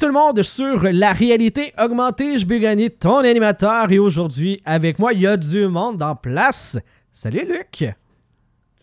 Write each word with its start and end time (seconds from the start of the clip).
Tout 0.00 0.06
le 0.06 0.12
monde 0.12 0.42
sur 0.42 0.82
la 0.84 1.12
réalité 1.12 1.74
augmentée. 1.78 2.38
Je 2.38 2.46
vais 2.46 2.58
gagner 2.58 2.88
ton 2.88 3.18
animateur 3.18 3.92
et 3.92 3.98
aujourd'hui 3.98 4.62
avec 4.64 4.98
moi 4.98 5.12
il 5.12 5.20
y 5.20 5.26
a 5.26 5.36
du 5.36 5.68
monde 5.68 6.00
en 6.00 6.16
place. 6.16 6.78
Salut 7.12 7.46
Luc. 7.46 7.84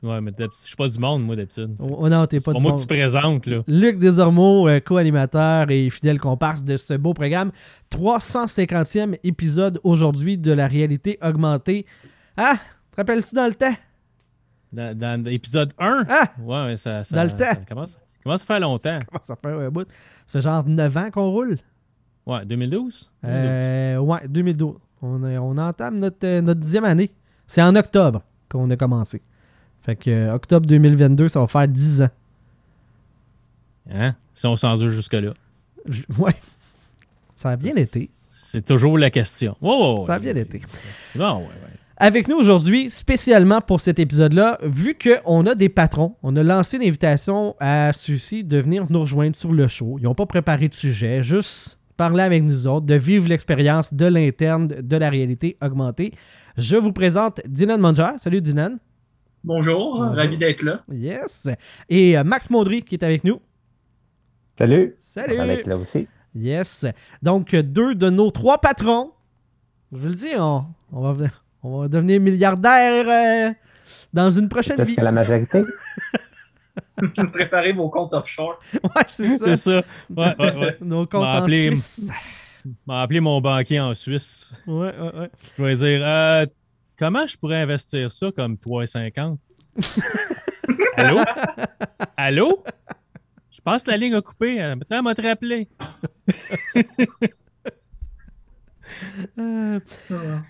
Ouais, 0.04 0.22
mais 0.22 0.32
je 0.38 0.46
suis 0.54 0.76
pas 0.76 0.88
du 0.88 1.00
monde, 1.00 1.26
moi, 1.26 1.36
d'habitude. 1.36 1.76
Oh, 1.80 2.08
non, 2.08 2.28
t'es 2.28 2.38
pas 2.40 2.52
C'est 2.52 2.58
du 2.60 2.62
moi 2.64 2.72
monde. 2.74 2.76
que 2.80 2.82
tu 2.82 2.88
présentes, 2.88 3.48
là. 3.48 3.64
Luc 3.66 3.98
Desormeaux, 3.98 4.68
euh, 4.70 4.80
co-animateur 4.80 5.72
et 5.72 5.90
fidèle 5.90 6.20
comparse 6.20 6.64
de 6.64 6.78
ce 6.78 6.94
beau 6.94 7.16
programme. 7.16 7.52
350e 7.92 9.18
épisode 9.24 9.80
aujourd'hui 9.84 10.38
de 10.38 10.52
la 10.52 10.68
réalité 10.68 11.18
augmentée. 11.24 11.88
Ah, 12.38 12.58
te 12.92 12.98
rappelles-tu 12.98 13.34
dans 13.34 13.48
le 13.48 13.56
temps? 13.56 13.74
Dans, 14.72 14.96
dans 14.96 15.24
l'épisode 15.26 15.74
1. 15.80 16.06
Ah! 16.08 16.32
Ouais, 16.44 16.66
ouais, 16.66 16.78
ça, 16.78 17.04
ça, 17.04 17.16
Dans 17.16 17.24
le 17.24 17.32
temps. 17.32 17.38
Ça 17.56 17.66
commence, 17.68 17.90
ça 17.94 18.00
commence 18.28 18.42
à 18.44 18.46
faire 18.46 18.60
longtemps? 18.60 19.00
Ça 19.24 19.36
fait 19.36 19.48
un 19.50 19.70
bout? 19.72 19.88
Ça 20.26 20.34
fait 20.34 20.42
genre 20.42 20.64
9 20.68 20.98
ans 20.98 21.10
qu'on 21.12 21.30
roule? 21.32 21.58
Ouais, 22.26 22.46
2012? 22.46 23.10
Euh, 23.26 23.98
ouais, 23.98 24.28
2012. 24.28 24.76
On, 25.02 25.24
est- 25.26 25.38
on 25.38 25.58
entame 25.58 26.00
notre, 26.00 26.26
euh, 26.26 26.42
notre 26.42 26.60
dixième 26.60 26.84
année. 26.86 27.12
C'est 27.48 27.62
en 27.62 27.76
octobre 27.76 28.22
qu'on 28.50 28.70
a 28.72 28.76
commencé. 28.76 29.22
Fait 29.84 29.96
que 29.96 30.10
euh, 30.10 30.34
octobre 30.34 30.66
2022, 30.66 31.28
ça 31.30 31.40
va 31.40 31.48
faire 31.48 31.68
10 31.68 32.02
ans. 32.02 32.10
Hein? 33.92 34.16
Si 34.34 34.46
on 34.46 34.56
s'en 34.56 34.76
dure 34.76 34.90
jusque-là. 34.90 35.34
Ouais. 36.18 36.36
Ça 37.36 37.52
a 37.52 37.56
bien 37.56 37.76
été. 37.76 38.10
C'est 38.30 38.66
toujours 38.66 38.98
la 38.98 39.10
question. 39.10 39.56
Ouais. 39.62 40.06
Ça 40.06 40.16
a 40.16 40.20
bien 40.20 40.36
été. 40.36 40.62
Bon, 41.16 41.38
ouais, 41.38 41.44
ouais. 41.44 41.77
Avec 42.00 42.28
nous 42.28 42.36
aujourd'hui, 42.38 42.92
spécialement 42.92 43.60
pour 43.60 43.82
cet 43.82 43.98
épisode-là, 43.98 44.60
vu 44.62 44.96
qu'on 44.96 45.48
a 45.48 45.56
des 45.56 45.68
patrons, 45.68 46.16
on 46.22 46.36
a 46.36 46.44
lancé 46.44 46.78
l'invitation 46.78 47.56
à 47.60 47.92
ceux-ci 47.92 48.44
de 48.44 48.58
venir 48.60 48.86
nous 48.92 49.00
rejoindre 49.00 49.36
sur 49.36 49.52
le 49.52 49.68
show. 49.68 49.98
Ils 49.98 50.04
n'ont 50.04 50.14
pas 50.14 50.28
préparé 50.28 50.68
de 50.68 50.76
sujet, 50.76 51.24
juste 51.24 51.80
parler 51.98 52.22
avec 52.22 52.44
nous 52.44 52.68
autres, 52.68 52.86
de 52.86 52.94
vivre 52.94 53.28
l'expérience 53.28 53.96
de 53.96 54.06
l'interne 54.06 54.68
de 54.68 54.96
la 54.98 55.10
réalité 55.10 55.58
augmentée. 55.60 56.14
Je 56.56 56.78
vous 56.78 56.92
présente 56.92 57.42
Dinan 57.48 57.80
Manger. 57.80 58.12
Salut 58.20 58.42
Dinan. 58.42 58.78
Bonjour, 59.44 59.98
Bonjour. 59.98 60.16
ravi 60.16 60.38
d'être 60.38 60.62
là. 60.62 60.84
Yes. 60.92 61.48
Et 61.90 62.16
euh, 62.16 62.24
Max 62.24 62.52
Maudry 62.52 62.84
qui 62.84 62.94
est 62.94 63.04
avec 63.04 63.24
nous. 63.24 63.40
Salut. 64.56 64.96
Salut. 65.00 65.40
Avec 65.40 65.66
là 65.66 65.76
aussi. 65.76 66.08
Yes. 66.36 66.86
Donc, 67.24 67.56
deux 67.56 67.96
de 67.96 68.12
nos 68.12 68.30
trois 68.30 68.60
patrons. 68.60 69.14
Je 69.92 69.98
vous 69.98 70.10
le 70.10 70.16
dis, 70.16 70.36
on, 70.38 70.66
on 70.92 71.02
va, 71.14 71.28
on 71.64 71.82
va 71.82 71.88
devenir 71.88 72.20
milliardaire 72.22 73.50
euh, 73.50 73.54
dans 74.14 74.32
une 74.32 74.48
prochaine 74.50 74.82
vie. 74.84 74.96
que 74.96 75.02
la 75.02 75.12
majorité. 75.12 75.64
Préparez 77.34 77.74
vos 77.74 77.90
comptes 77.90 78.14
offshore. 78.14 78.60
Ouais, 78.74 79.04
c'est 79.08 79.38
ça. 79.38 79.46
C'est 79.46 79.56
ça. 79.56 79.82
Ouais, 80.16 80.36
ouais, 80.40 80.56
ouais. 80.56 80.78
Nos 80.82 81.06
comptes 81.06 81.24
en 81.26 81.44
appelé- 81.46 81.68
Suisse. 81.76 82.10
m'a 82.86 83.02
appelé 83.02 83.20
mon 83.20 83.40
banquier 83.42 83.80
en 83.80 83.94
Suisse. 83.94 84.56
Ouais, 84.66 84.94
ouais, 84.98 85.16
ouais. 85.20 85.30
Je 85.58 85.64
vais 85.64 85.76
dire, 85.76 86.02
euh, 86.06 86.46
comment 86.98 87.26
je 87.28 87.38
pourrais 87.38 87.62
investir 87.62 88.12
ça 88.12 88.32
comme 88.32 88.56
3,50? 88.56 89.38
Allô? 90.98 91.20
Allô? 92.16 92.64
Je 93.52 93.62
pense 93.64 93.84
que 93.84 93.92
la 93.92 93.98
ligne 93.98 94.16
a 94.16 94.22
coupé. 94.22 94.56
Maintenant, 94.56 94.98
elle 94.98 95.04
m'a 95.04 95.14
te 95.16 95.22
rappelé. 95.22 95.68
Euh, 99.38 99.80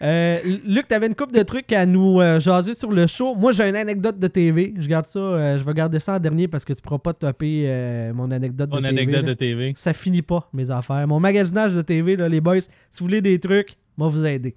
euh, 0.02 0.40
Luc, 0.66 0.88
t'avais 0.88 1.08
une 1.08 1.16
couple 1.16 1.34
de 1.34 1.44
trucs 1.44 1.72
à 1.74 1.86
nous 1.86 2.22
euh, 2.22 2.40
jaser 2.40 2.76
sur 2.76 2.92
le 2.92 3.08
show. 3.08 3.36
Moi, 3.36 3.52
j'ai 3.52 3.68
une 3.68 3.76
anecdote 3.76 4.20
de 4.20 4.28
TV. 4.28 4.74
Je 4.78 4.88
garde 4.88 5.06
ça. 5.06 5.58
je 5.58 5.64
vais 5.64 5.74
garder 5.74 6.00
ça 6.00 6.16
en 6.16 6.20
dernier 6.20 6.48
parce 6.48 6.66
que 6.66 6.74
tu 6.74 6.82
pourras 6.82 7.00
pas 7.00 7.14
topper 7.14 8.12
mon 8.14 8.32
anecdote 8.32 8.70
Mon 8.70 8.78
de 8.78 8.88
TV. 8.88 9.02
anecdote 9.02 9.26
de 9.26 9.34
TV. 9.34 9.74
Ça 9.76 9.94
finit 9.94 10.22
pas, 10.22 10.50
mes 10.54 10.72
affaires. 10.72 11.08
Mon 11.08 11.20
magasinage 11.20 11.76
de 11.76 11.82
TV, 11.82 12.16
là, 12.16 12.28
les 12.30 12.42
boys, 12.42 12.62
si 12.62 12.70
vous 13.00 13.06
voulez 13.06 13.22
des 13.22 13.40
trucs, 13.40 13.78
moi 13.98 14.08
vous 14.08 14.26
aider. 14.26 14.56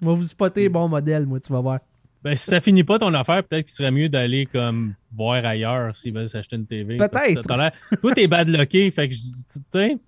Moi 0.00 0.14
vous 0.14 0.22
spotter 0.22 0.68
bon 0.68 0.88
modèle, 0.88 1.26
moi, 1.26 1.40
tu 1.40 1.52
vas 1.52 1.60
voir. 1.60 1.80
Ben, 2.22 2.36
si 2.36 2.44
ça 2.44 2.60
finit 2.60 2.84
pas 2.84 2.98
ton 2.98 3.14
affaire, 3.14 3.42
peut-être 3.44 3.66
qu'il 3.66 3.74
serait 3.74 3.90
mieux 3.90 4.10
d'aller 4.10 4.44
comme 4.44 4.94
voir 5.10 5.44
ailleurs 5.44 5.96
s'ils 5.96 6.12
veulent 6.12 6.28
s'acheter 6.28 6.56
une 6.56 6.66
TV. 6.66 6.98
Peut-être. 6.98 7.42
Toi, 8.00 8.14
t'es 8.14 8.26
bad 8.26 8.48
lucké, 8.48 8.90
fait 8.90 9.08
que 9.08 9.14
je 9.14 9.20
dis, 9.20 9.44
tu 9.46 9.60
sais, 9.72 9.98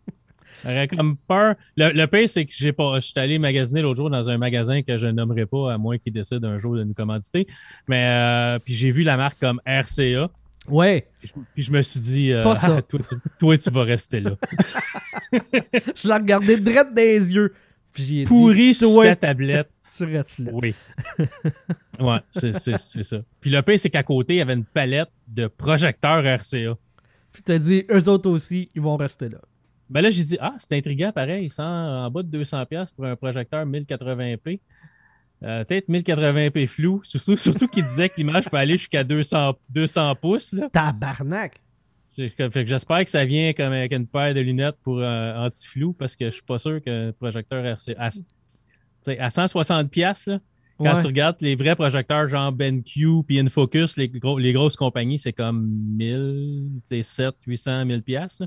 j'aurais 0.64 0.88
comme 0.88 1.16
peur. 1.16 1.54
Le, 1.76 1.90
le 1.92 2.06
pire, 2.06 2.28
c'est 2.28 2.44
que 2.46 2.52
j'ai 2.56 2.72
pas. 2.72 3.00
Je 3.00 3.06
suis 3.08 3.18
allé 3.20 3.38
magasiner 3.38 3.80
l'autre 3.82 3.96
jour 3.96 4.10
dans 4.10 4.28
un 4.30 4.38
magasin 4.38 4.82
que 4.82 4.96
je 4.98 5.06
nommerai 5.06 5.46
pas, 5.46 5.72
à 5.74 5.78
moins 5.78 5.98
qu'ils 5.98 6.12
décident 6.12 6.48
un 6.48 6.58
jour 6.58 6.74
de 6.76 6.84
nous 6.84 6.94
commanditer. 6.94 7.46
Mais 7.88 8.06
euh, 8.08 8.58
puis 8.58 8.74
j'ai 8.74 8.90
vu 8.90 9.02
la 9.02 9.16
marque 9.16 9.38
comme 9.40 9.60
RCA. 9.66 10.30
Ouais, 10.68 11.08
Puis 11.18 11.28
je, 11.34 11.40
puis 11.54 11.62
je 11.64 11.72
me 11.72 11.82
suis 11.82 11.98
dit, 11.98 12.32
euh, 12.32 12.42
Pas 12.44 12.54
ça. 12.56 12.76
Ah, 12.78 12.82
toi, 12.88 13.00
tu, 13.00 13.14
toi, 13.38 13.58
tu 13.58 13.70
vas 13.70 13.82
rester 13.82 14.20
là. 14.20 14.36
je 15.32 16.06
l'ai 16.08 16.14
regardé 16.14 16.56
direct 16.60 16.94
des 16.94 17.34
yeux. 17.34 17.52
Puis 17.92 18.02
j'ai 18.04 18.14
dit, 18.22 18.24
Pourri 18.26 18.72
sur 18.72 19.02
ta 19.02 19.16
tablette. 19.16 19.68
tu 19.96 20.04
restes 20.04 20.38
là. 20.38 20.50
Oui. 20.54 20.74
Ouais, 22.00 22.18
c'est 22.30 22.52
c'est- 22.52 22.78
c'est 22.78 23.02
ça. 23.02 23.18
Puis 23.40 23.50
le 23.50 23.60
pire, 23.62 23.78
c'est 23.78 23.90
qu'à 23.90 24.02
côté, 24.02 24.34
il 24.34 24.36
y 24.38 24.40
avait 24.40 24.54
une 24.54 24.64
palette 24.64 25.10
de 25.28 25.46
projecteurs 25.48 26.22
RCA. 26.24 26.76
Puis 27.32 27.42
t'as 27.42 27.58
dit, 27.58 27.84
eux 27.90 28.08
autres 28.08 28.30
aussi, 28.30 28.70
ils 28.74 28.80
vont 28.82 28.96
rester 28.96 29.28
là. 29.28 29.38
Ben 29.92 30.00
là, 30.00 30.10
j'ai 30.10 30.24
dit, 30.24 30.38
ah, 30.40 30.54
c'est 30.58 30.76
intriguant, 30.76 31.12
pareil, 31.12 31.48
100 31.50 31.62
en 32.06 32.10
bas 32.10 32.22
de 32.22 32.38
200$ 32.42 32.94
pour 32.94 33.04
un 33.04 33.14
projecteur 33.16 33.64
1080p. 33.66 34.58
Euh, 35.44 35.64
Peut-être 35.64 35.88
1080p 35.88 36.66
flou, 36.66 37.00
surtout, 37.02 37.36
surtout 37.36 37.66
qu'il 37.66 37.84
disait 37.84 38.08
que 38.08 38.16
l'image 38.16 38.48
peut 38.48 38.56
aller 38.56 38.76
jusqu'à 38.76 39.04
200, 39.04 39.54
200 39.70 40.14
pouces. 40.16 40.52
Là. 40.52 40.68
Tabarnak! 40.72 41.60
Que 42.16 42.66
j'espère 42.66 43.04
que 43.04 43.10
ça 43.10 43.24
vient 43.24 43.52
comme 43.54 43.72
avec 43.72 43.92
une 43.92 44.06
paire 44.06 44.34
de 44.34 44.40
lunettes 44.40 44.76
pour 44.82 44.98
euh, 45.00 45.34
anti-flou 45.46 45.94
parce 45.94 46.14
que 46.14 46.26
je 46.26 46.30
suis 46.32 46.42
pas 46.42 46.58
sûr 46.58 46.80
qu'un 46.82 47.10
projecteur 47.18 47.64
RCA. 47.64 47.94
À, 47.98 48.10
tu 48.10 48.20
sais, 49.02 49.18
à 49.18 49.28
160$, 49.30 49.88
piastres, 49.88 50.30
là, 50.30 50.40
quand 50.78 50.94
Ouais. 50.94 51.00
tu 51.00 51.06
regardes 51.06 51.36
les 51.40 51.54
vrais 51.56 51.74
projecteurs 51.74 52.28
genre 52.28 52.52
BenQ 52.52 53.22
puis 53.26 53.38
Infocus, 53.40 53.96
les, 53.96 54.08
gros- 54.08 54.38
les 54.38 54.52
grosses 54.52 54.76
compagnies, 54.76 55.18
c'est 55.18 55.32
comme 55.32 55.66
1000, 55.96 56.68
tu 56.88 56.96
sais, 56.96 57.02
7, 57.02 57.34
800, 57.46 57.84
1000 57.86 58.02
piastres. 58.02 58.44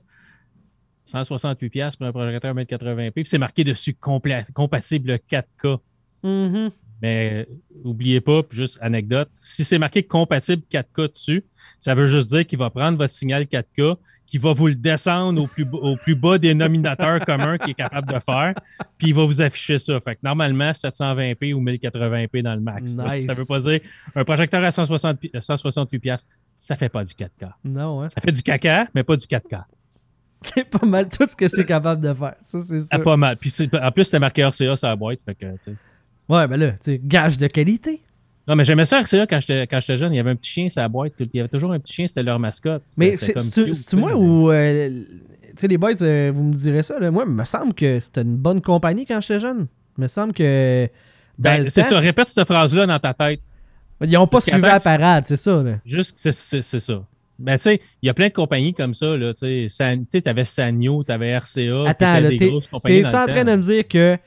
Là. 1.14 1.24
168 1.24 1.70
piastres 1.70 1.98
pour 2.00 2.08
un 2.08 2.12
projecteur 2.12 2.54
1080p. 2.56 3.12
Puis 3.12 3.26
c'est 3.26 3.38
marqué 3.38 3.64
dessus 3.64 3.96
compatible 4.54 5.20
4K. 5.30 5.78
Mhm. 6.24 6.72
Mais 7.02 7.46
euh, 7.50 7.56
oubliez 7.84 8.22
pas, 8.22 8.42
juste 8.50 8.78
anecdote, 8.82 9.30
si 9.34 9.66
c'est 9.66 9.78
marqué 9.78 10.02
compatible 10.04 10.64
4K 10.72 11.12
dessus, 11.14 11.44
ça 11.78 11.94
veut 11.94 12.06
juste 12.06 12.30
dire 12.30 12.48
qu'il 12.48 12.58
va 12.58 12.70
prendre 12.70 12.98
votre 12.98 13.14
signal 13.14 13.44
4K, 13.44 13.98
qu'il 14.26 14.40
va 14.40 14.54
vous 14.54 14.68
le 14.68 14.76
descendre 14.76 15.44
au 15.44 15.46
plus, 15.46 15.66
bas- 15.66 15.78
au 15.78 15.98
plus 15.98 16.16
bas 16.16 16.38
dénominateur 16.38 17.20
commun 17.26 17.58
qu'il 17.58 17.72
est 17.72 17.76
capable 17.76 18.12
de 18.12 18.20
faire, 18.20 18.54
puis 18.98 19.10
il 19.10 19.14
va 19.14 19.26
vous 19.26 19.42
afficher 19.42 19.78
ça. 19.78 20.00
Fait 20.00 20.16
que 20.16 20.22
normalement, 20.24 20.72
720p 20.72 21.54
ou 21.54 21.62
1080p 21.62 22.42
dans 22.42 22.56
le 22.56 22.62
max. 22.62 22.98
Nice. 22.98 23.26
Ça 23.28 23.34
veut 23.34 23.46
pas 23.46 23.60
dire 23.60 23.82
un 24.16 24.24
projecteur 24.24 24.64
à 24.64 24.72
160 24.72 25.20
pi- 25.20 25.32
168 25.38 26.00
piastres, 26.00 26.34
ça 26.58 26.78
fait 26.78 26.90
pas 26.90 27.04
du 27.04 27.14
4K. 27.14 27.52
Non, 27.66 28.02
hein? 28.04 28.10
Ça 28.10 28.22
fait 28.22 28.32
du 28.32 28.42
caca, 28.42 28.88
mais 28.96 29.04
pas 29.04 29.18
du 29.18 29.26
4K. 29.28 29.64
C'est 30.53 30.66
pas 30.69 30.85
mal 30.85 31.09
tout 31.09 31.25
ce 31.28 31.35
que 31.35 31.47
c'est 31.47 31.66
capable 31.66 32.01
de 32.01 32.13
faire. 32.13 32.35
Ça, 32.41 32.59
c'est 32.63 32.81
Ah, 32.91 32.96
sûr. 32.97 33.03
pas 33.03 33.18
mal. 33.18 33.38
Puis 33.38 33.51
en 33.81 33.91
plus, 33.91 34.03
c'était 34.03 34.19
marqué 34.19 34.44
RCA 34.44 34.75
sur 34.75 34.88
la 34.88 34.96
boîte. 34.96 35.19
Fait 35.25 35.35
que. 35.35 35.46
Ouais, 36.29 36.47
ben 36.47 36.57
là, 36.57 36.72
gage 37.03 37.38
de 37.38 37.47
qualité. 37.47 38.01
Non, 38.47 38.56
mais 38.56 38.63
j'aimais 38.63 38.85
ça 38.85 39.00
RCA 39.01 39.25
quand 39.25 39.40
j'étais 39.40 39.66
quand 39.66 39.79
j'étais 39.79 39.97
jeune. 39.97 40.13
Il 40.13 40.18
y 40.18 40.19
avait 40.19 40.29
un 40.29 40.35
petit 40.35 40.51
chien 40.51 40.69
sur 40.69 40.81
la 40.81 40.88
boîte. 40.88 41.13
Il 41.19 41.29
y 41.34 41.40
avait 41.40 41.50
toujours 41.50 41.72
un 41.72 41.79
petit 41.79 41.93
chien, 41.93 42.08
c'était 42.08 42.22
leur 42.22 42.37
mascotte. 42.40 42.84
Mais 42.97 43.17
c'est- 43.17 43.34
tu 43.90 43.96
moi 43.96 44.16
ou. 44.16 44.52
euh, 44.52 44.90
tu 44.90 45.52
sais, 45.58 45.67
les 45.67 45.78
boys, 45.79 45.93
euh, 46.03 46.32
vous 46.35 46.43
me 46.43 46.53
direz 46.53 46.84
ça. 46.84 46.99
Là. 46.99 47.09
Moi, 47.09 47.23
il 47.28 47.34
me 47.34 47.46
semble 47.46 47.73
que 47.73 47.99
c'était 47.99 48.22
une 48.22 48.35
bonne 48.38 48.61
compagnie 48.61 49.05
quand 49.05 49.20
j'étais 49.22 49.40
jeune. 49.40 49.67
Il 49.97 50.02
me 50.03 50.08
semble 50.08 50.34
que. 50.34 50.88
Ben, 51.40 51.67
c'est 51.70 51.84
ça, 51.84 51.97
répète 51.99 52.28
cette 52.28 52.46
phrase-là 52.46 52.85
dans 52.85 52.99
ta 52.99 53.14
tête. 53.16 53.40
Ils 54.02 54.11
n'ont 54.11 54.28
pas 54.28 54.41
suivi 54.41 54.61
la 54.61 54.79
parade, 54.79 55.23
c'est 55.26 55.38
ça. 55.38 55.64
Là. 55.64 55.78
Juste, 55.85 56.17
c'est 56.20 56.31
ça. 56.79 57.03
Ben, 57.37 57.58
tu 57.58 57.64
sais, 57.64 57.82
il 58.02 58.08
y 58.08 58.09
a 58.09 58.14
plein 58.14 58.28
de 58.29 58.34
compagnies 58.34 58.73
comme 58.73 58.93
ça. 58.93 59.17
là, 59.17 59.34
Tu 59.34 59.67
sais, 59.70 60.22
t'avais 60.23 60.43
Sanyo, 60.46 61.03
t'avais 61.03 61.37
RCA. 61.37 61.84
Attends, 61.90 61.93
t'avais 62.05 62.22
là, 62.22 62.29
des 62.29 62.37
t'es- 62.37 62.49
grosses 62.49 62.67
compagnies 62.67 63.02
T'es-tu 63.02 63.11
dans 63.14 63.23
en 63.23 63.28
train 63.28 63.43
de 63.43 63.55
me 63.55 63.61
dire 63.61 63.87
que 63.87 64.17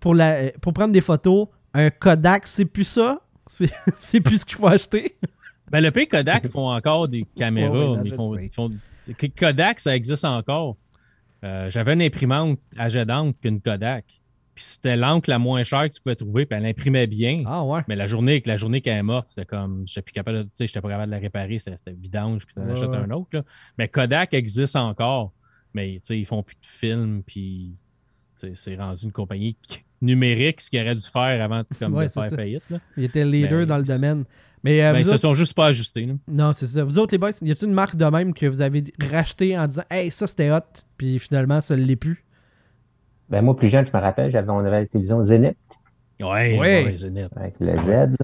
pour, 0.00 0.14
la, 0.14 0.50
pour 0.60 0.72
prendre 0.72 0.92
des 0.92 1.00
photos, 1.00 1.48
un 1.74 1.90
Kodak, 1.90 2.46
c'est 2.46 2.64
plus 2.64 2.84
ça? 2.84 3.20
C'est 3.48 3.70
c'est 3.98 4.20
plus 4.20 4.38
ce 4.38 4.46
qu'il 4.46 4.56
faut 4.56 4.68
acheter? 4.68 5.16
Ben, 5.70 5.80
le 5.80 5.90
pays 5.90 6.06
Kodak 6.06 6.46
font 6.52 6.70
encore 6.70 7.08
des 7.08 7.26
caméras. 7.36 7.74
Non, 7.74 8.02
mais 8.02 8.10
font, 8.10 8.36
ils 8.38 8.48
font- 8.48 8.70
Kodak, 9.36 9.80
ça 9.80 9.96
existe 9.96 10.24
encore. 10.24 10.76
Euh, 11.44 11.68
J'avais 11.70 11.94
une 11.94 12.02
imprimante 12.02 12.58
à 12.78 12.88
jet 12.88 13.04
d'encre 13.04 13.36
qu'une 13.42 13.60
Kodak. 13.60 14.04
Puis 14.62 14.70
c'était 14.74 14.96
l'encre 14.96 15.28
la 15.28 15.40
moins 15.40 15.64
chère 15.64 15.88
que 15.90 15.94
tu 15.96 16.00
pouvais 16.00 16.14
trouver, 16.14 16.46
puis 16.46 16.56
elle 16.56 16.66
imprimait 16.66 17.08
bien. 17.08 17.42
Ah 17.48 17.64
ouais. 17.64 17.80
Mais 17.88 17.96
la 17.96 18.06
journée, 18.06 18.40
la 18.46 18.56
journée 18.56 18.80
qu'elle 18.80 18.98
est 18.98 19.02
morte, 19.02 19.26
c'était 19.26 19.44
comme, 19.44 19.82
j'étais 19.88 20.02
plus 20.02 20.12
capable 20.12 20.38
de, 20.38 20.42
tu 20.44 20.50
sais, 20.54 20.66
j'étais 20.68 20.80
pas 20.80 20.88
capable 20.88 21.10
de 21.10 21.16
la 21.16 21.20
réparer, 21.20 21.58
c'était 21.58 21.74
vidange, 21.88 22.46
puis 22.46 22.54
t'en 22.54 22.62
Ouais, 22.64 22.70
achètes 22.72 22.90
un 22.94 23.10
autre. 23.10 23.30
là. 23.32 23.42
Mais 23.76 23.88
Kodak 23.88 24.32
existe 24.34 24.76
encore, 24.76 25.32
mais 25.74 25.94
tu 25.94 26.00
sais, 26.04 26.18
ils 26.20 26.24
font 26.26 26.44
plus 26.44 26.54
de 26.54 26.64
films, 26.64 27.24
puis 27.26 27.72
c'est 28.54 28.76
rendu 28.76 29.04
une 29.04 29.10
compagnie 29.12 29.56
numérique, 30.00 30.60
ce 30.60 30.70
qu'ils 30.70 30.80
auraient 30.80 30.94
dû 30.94 31.06
faire 31.06 31.42
avant 31.42 31.64
comme, 31.80 31.94
Ouais, 31.94 32.06
de 32.06 32.12
faire 32.12 32.30
ça. 32.30 32.36
faillite. 32.36 32.62
là. 32.70 32.78
Il 32.96 33.02
était 33.02 33.24
le 33.24 33.30
leader 33.32 33.66
dans 33.66 33.78
le 33.78 33.84
domaine. 33.84 34.24
Mais 34.64 34.80
euh, 34.84 34.92
Ben, 34.92 34.98
ils 34.98 35.02
vous 35.02 35.08
se 35.08 35.14
autres- 35.14 35.20
sont 35.22 35.34
juste 35.34 35.54
pas 35.54 35.66
ajustés. 35.66 36.06
là. 36.06 36.14
Non, 36.28 36.52
c'est 36.52 36.68
ça. 36.68 36.84
Vous 36.84 37.00
autres, 37.00 37.12
les 37.12 37.18
boys, 37.18 37.30
y 37.42 37.50
a-t-il 37.50 37.66
une 37.68 37.74
marque 37.74 37.96
de 37.96 38.04
même 38.04 38.32
que 38.32 38.46
vous 38.46 38.60
avez 38.60 38.84
racheté 39.10 39.58
en 39.58 39.66
disant 39.66 39.82
Hey, 39.90 40.12
ça 40.12 40.28
c'était 40.28 40.52
hot, 40.52 40.60
puis 40.96 41.18
finalement, 41.18 41.60
ça 41.60 41.74
l'est 41.74 41.96
plus? 41.96 42.24
Ben, 43.32 43.42
moi, 43.42 43.56
plus 43.56 43.68
jeune, 43.68 43.86
je 43.86 43.96
me 43.96 44.00
rappelle, 44.00 44.30
j'avais, 44.30 44.50
on 44.50 44.58
avait 44.58 44.80
la 44.82 44.86
télévision 44.86 45.22
Zénith 45.24 45.56
Ouais, 46.20 46.56
Ouais. 46.58 46.92
Zenith. 46.94 47.30
avec 47.34 47.54
le 47.58 47.76
Z. 47.78 48.14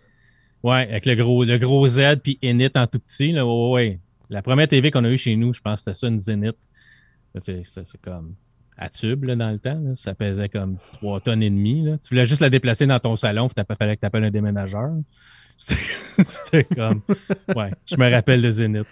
Ouais, 0.63 0.89
avec 0.91 1.07
le 1.07 1.15
gros, 1.17 1.45
le 1.45 1.59
gros 1.59 1.89
Z 1.89 2.17
puis 2.23 2.39
Enit 2.45 2.71
en 2.77 2.87
tout 2.87 2.99
petit. 3.01 3.33
Là, 3.33 3.47
ouais, 3.47 3.71
ouais. 3.73 4.01
La 4.31 4.43
première 4.43 4.69
TV 4.69 4.91
qu'on 4.91 5.05
a 5.05 5.11
eue 5.11 5.17
chez 5.19 5.35
nous, 5.35 5.53
je 5.53 5.61
pense 5.61 5.83
que 5.85 5.93
c'était 5.93 5.99
ça, 5.99 6.09
une 6.09 6.21
sais, 6.21 7.63
C'est 7.65 7.85
c'est 7.85 8.01
comme 8.01 8.35
à 8.77 8.89
tube 8.91 9.25
là, 9.25 9.35
dans 9.35 9.51
le 9.51 9.59
temps. 9.59 9.81
là. 9.83 9.95
Ça 9.95 10.15
pesait 10.15 10.49
comme 10.49 10.77
3 10.93 11.21
tonnes 11.21 11.43
et 11.43 11.51
demie. 11.51 11.83
Là. 11.85 11.99
Tu 11.99 12.11
voulais 12.11 12.25
juste 12.27 12.41
la 12.43 12.51
déplacer 12.51 12.87
dans 12.87 13.01
ton 13.01 13.17
salon, 13.17 13.49
puis 13.49 13.55
t'as 13.55 13.65
pas 13.65 13.75
fallu 13.77 13.95
que 13.97 14.01
tu 14.01 14.07
appelles 14.07 14.25
un 14.25 14.31
déménageur. 14.31 14.91
C'était 15.57 15.81
c'était 16.27 16.65
comme. 16.65 17.01
Ouais, 17.57 17.73
je 17.87 17.97
me 17.97 18.11
rappelle 18.11 18.43
de 18.43 18.51
Zenith. 18.51 18.87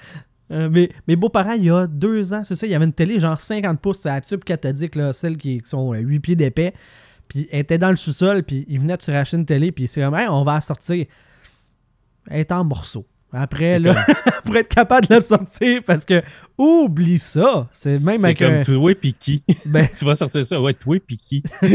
Euh, 0.52 0.68
mais 0.70 0.90
mes 1.08 1.16
beaux-parents, 1.16 1.54
il 1.54 1.64
y 1.64 1.70
a 1.70 1.86
deux 1.86 2.32
ans, 2.32 2.42
c'est 2.44 2.54
ça, 2.54 2.66
il 2.66 2.70
y 2.70 2.74
avait 2.74 2.84
une 2.84 2.92
télé 2.92 3.18
genre 3.18 3.40
50 3.40 3.80
pouces, 3.80 3.98
c'est 4.02 4.08
la 4.08 4.20
tube 4.20 4.44
cathodique, 4.44 4.94
là, 4.94 5.12
celles 5.12 5.36
qui, 5.36 5.60
qui 5.60 5.68
sont 5.68 5.92
8 5.92 6.20
pieds 6.20 6.36
d'épais. 6.36 6.72
Puis 7.28 7.48
elle 7.50 7.60
était 7.60 7.78
dans 7.78 7.90
le 7.90 7.96
sous-sol, 7.96 8.44
puis 8.44 8.64
ils 8.68 8.78
venaient 8.78 8.96
de 8.96 9.02
se 9.02 9.10
racheter 9.10 9.36
une 9.36 9.46
télé, 9.46 9.72
puis 9.72 9.88
c'est 9.88 10.00
comme, 10.02 10.14
Hey, 10.14 10.28
on 10.28 10.44
va 10.44 10.54
la 10.54 10.60
sortir. 10.60 11.06
Elle 12.28 12.40
est 12.40 12.52
en 12.52 12.64
morceaux. 12.64 13.06
Après, 13.32 13.78
là, 13.78 14.06
pour 14.44 14.56
être 14.56 14.68
capable 14.68 15.08
de 15.08 15.14
la 15.14 15.20
sortir, 15.20 15.82
parce 15.84 16.04
que, 16.04 16.22
oublie 16.56 17.18
ça. 17.18 17.68
C'est 17.72 18.00
même 18.02 18.24
avec 18.24 18.38
comme 18.38 18.54
un. 18.54 18.62
toi 18.62 18.94
qui? 19.18 19.42
Ben, 19.66 19.88
tu 19.96 20.04
vas 20.04 20.14
sortir 20.14 20.46
ça. 20.46 20.60
Ouais, 20.60 20.74
toi 20.74 20.98
puis 21.04 21.16
qui? 21.16 21.42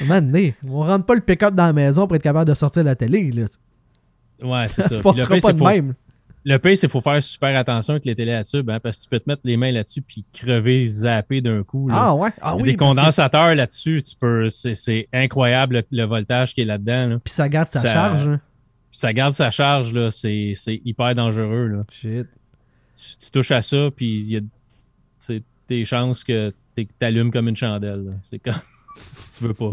donné, 0.00 0.54
on 0.68 0.80
rentre 0.80 1.06
pas 1.06 1.14
le 1.14 1.20
pick-up 1.20 1.54
dans 1.54 1.66
la 1.66 1.72
maison 1.72 2.06
pour 2.06 2.16
être 2.16 2.22
capable 2.22 2.48
de 2.48 2.54
sortir 2.54 2.84
la 2.84 2.94
télé, 2.94 3.30
là. 3.32 3.46
Ouais, 4.42 4.68
c'est 4.68 4.82
Ça 4.82 4.88
ça. 4.88 4.96
le 4.96 5.02
passera 5.02 5.36
pas 5.36 5.52
de 5.52 5.62
même. 5.62 5.94
Le 6.44 6.56
pire, 6.58 6.76
c'est 6.76 6.80
qu'il 6.80 6.90
faut 6.90 7.00
faire 7.00 7.22
super 7.22 7.56
attention 7.56 7.92
avec 7.94 8.04
les 8.04 8.16
télés 8.16 8.32
à 8.32 8.42
tube, 8.42 8.68
hein, 8.68 8.80
parce 8.80 8.98
que 8.98 9.02
tu 9.04 9.08
peux 9.08 9.20
te 9.20 9.28
mettre 9.30 9.42
les 9.44 9.56
mains 9.56 9.70
là-dessus 9.70 10.02
puis 10.02 10.24
crever, 10.32 10.84
zapper 10.86 11.40
d'un 11.40 11.62
coup. 11.62 11.88
là. 11.88 11.94
Ah 11.98 12.14
ouais? 12.16 12.30
Ah 12.40 12.56
oui. 12.56 12.64
des 12.64 12.74
que- 12.74 12.82
condensateurs 12.82 13.54
là-dessus, 13.54 14.02
tu 14.02 14.16
peux. 14.16 14.48
C'est 14.50 15.08
incroyable 15.12 15.76
le, 15.90 15.98
le 15.98 16.04
voltage 16.04 16.54
qui 16.54 16.62
est 16.62 16.64
là-dedans. 16.64 17.06
là. 17.06 17.18
Puis 17.22 17.32
ça 17.32 17.48
garde 17.48 17.68
sa 17.68 17.80
Ça- 17.80 17.88
charge. 17.92 18.26
hein. 18.28 18.40
Puis 18.90 18.98
ça 18.98 19.12
garde 19.12 19.34
sa 19.34 19.50
charge, 19.50 19.94
là. 19.94 20.10
C'est 20.10 20.54
hyper 20.84 21.14
dangereux. 21.14 21.66
Là. 21.68 21.84
Shit. 21.90 22.26
Tu, 22.94 23.18
tu 23.18 23.30
touches 23.30 23.52
à 23.52 23.62
ça, 23.62 23.88
puis 23.94 24.16
il 24.20 24.32
y 24.32 24.36
a 24.36 24.40
des 25.68 25.84
chances 25.84 26.24
que 26.24 26.52
tu 26.76 26.86
allumes 27.00 27.30
comme 27.30 27.48
une 27.48 27.56
chandelle. 27.56 28.18
C'est 28.20 28.38
comme. 28.40 28.52
tu 29.38 29.44
veux 29.44 29.54
pas. 29.54 29.70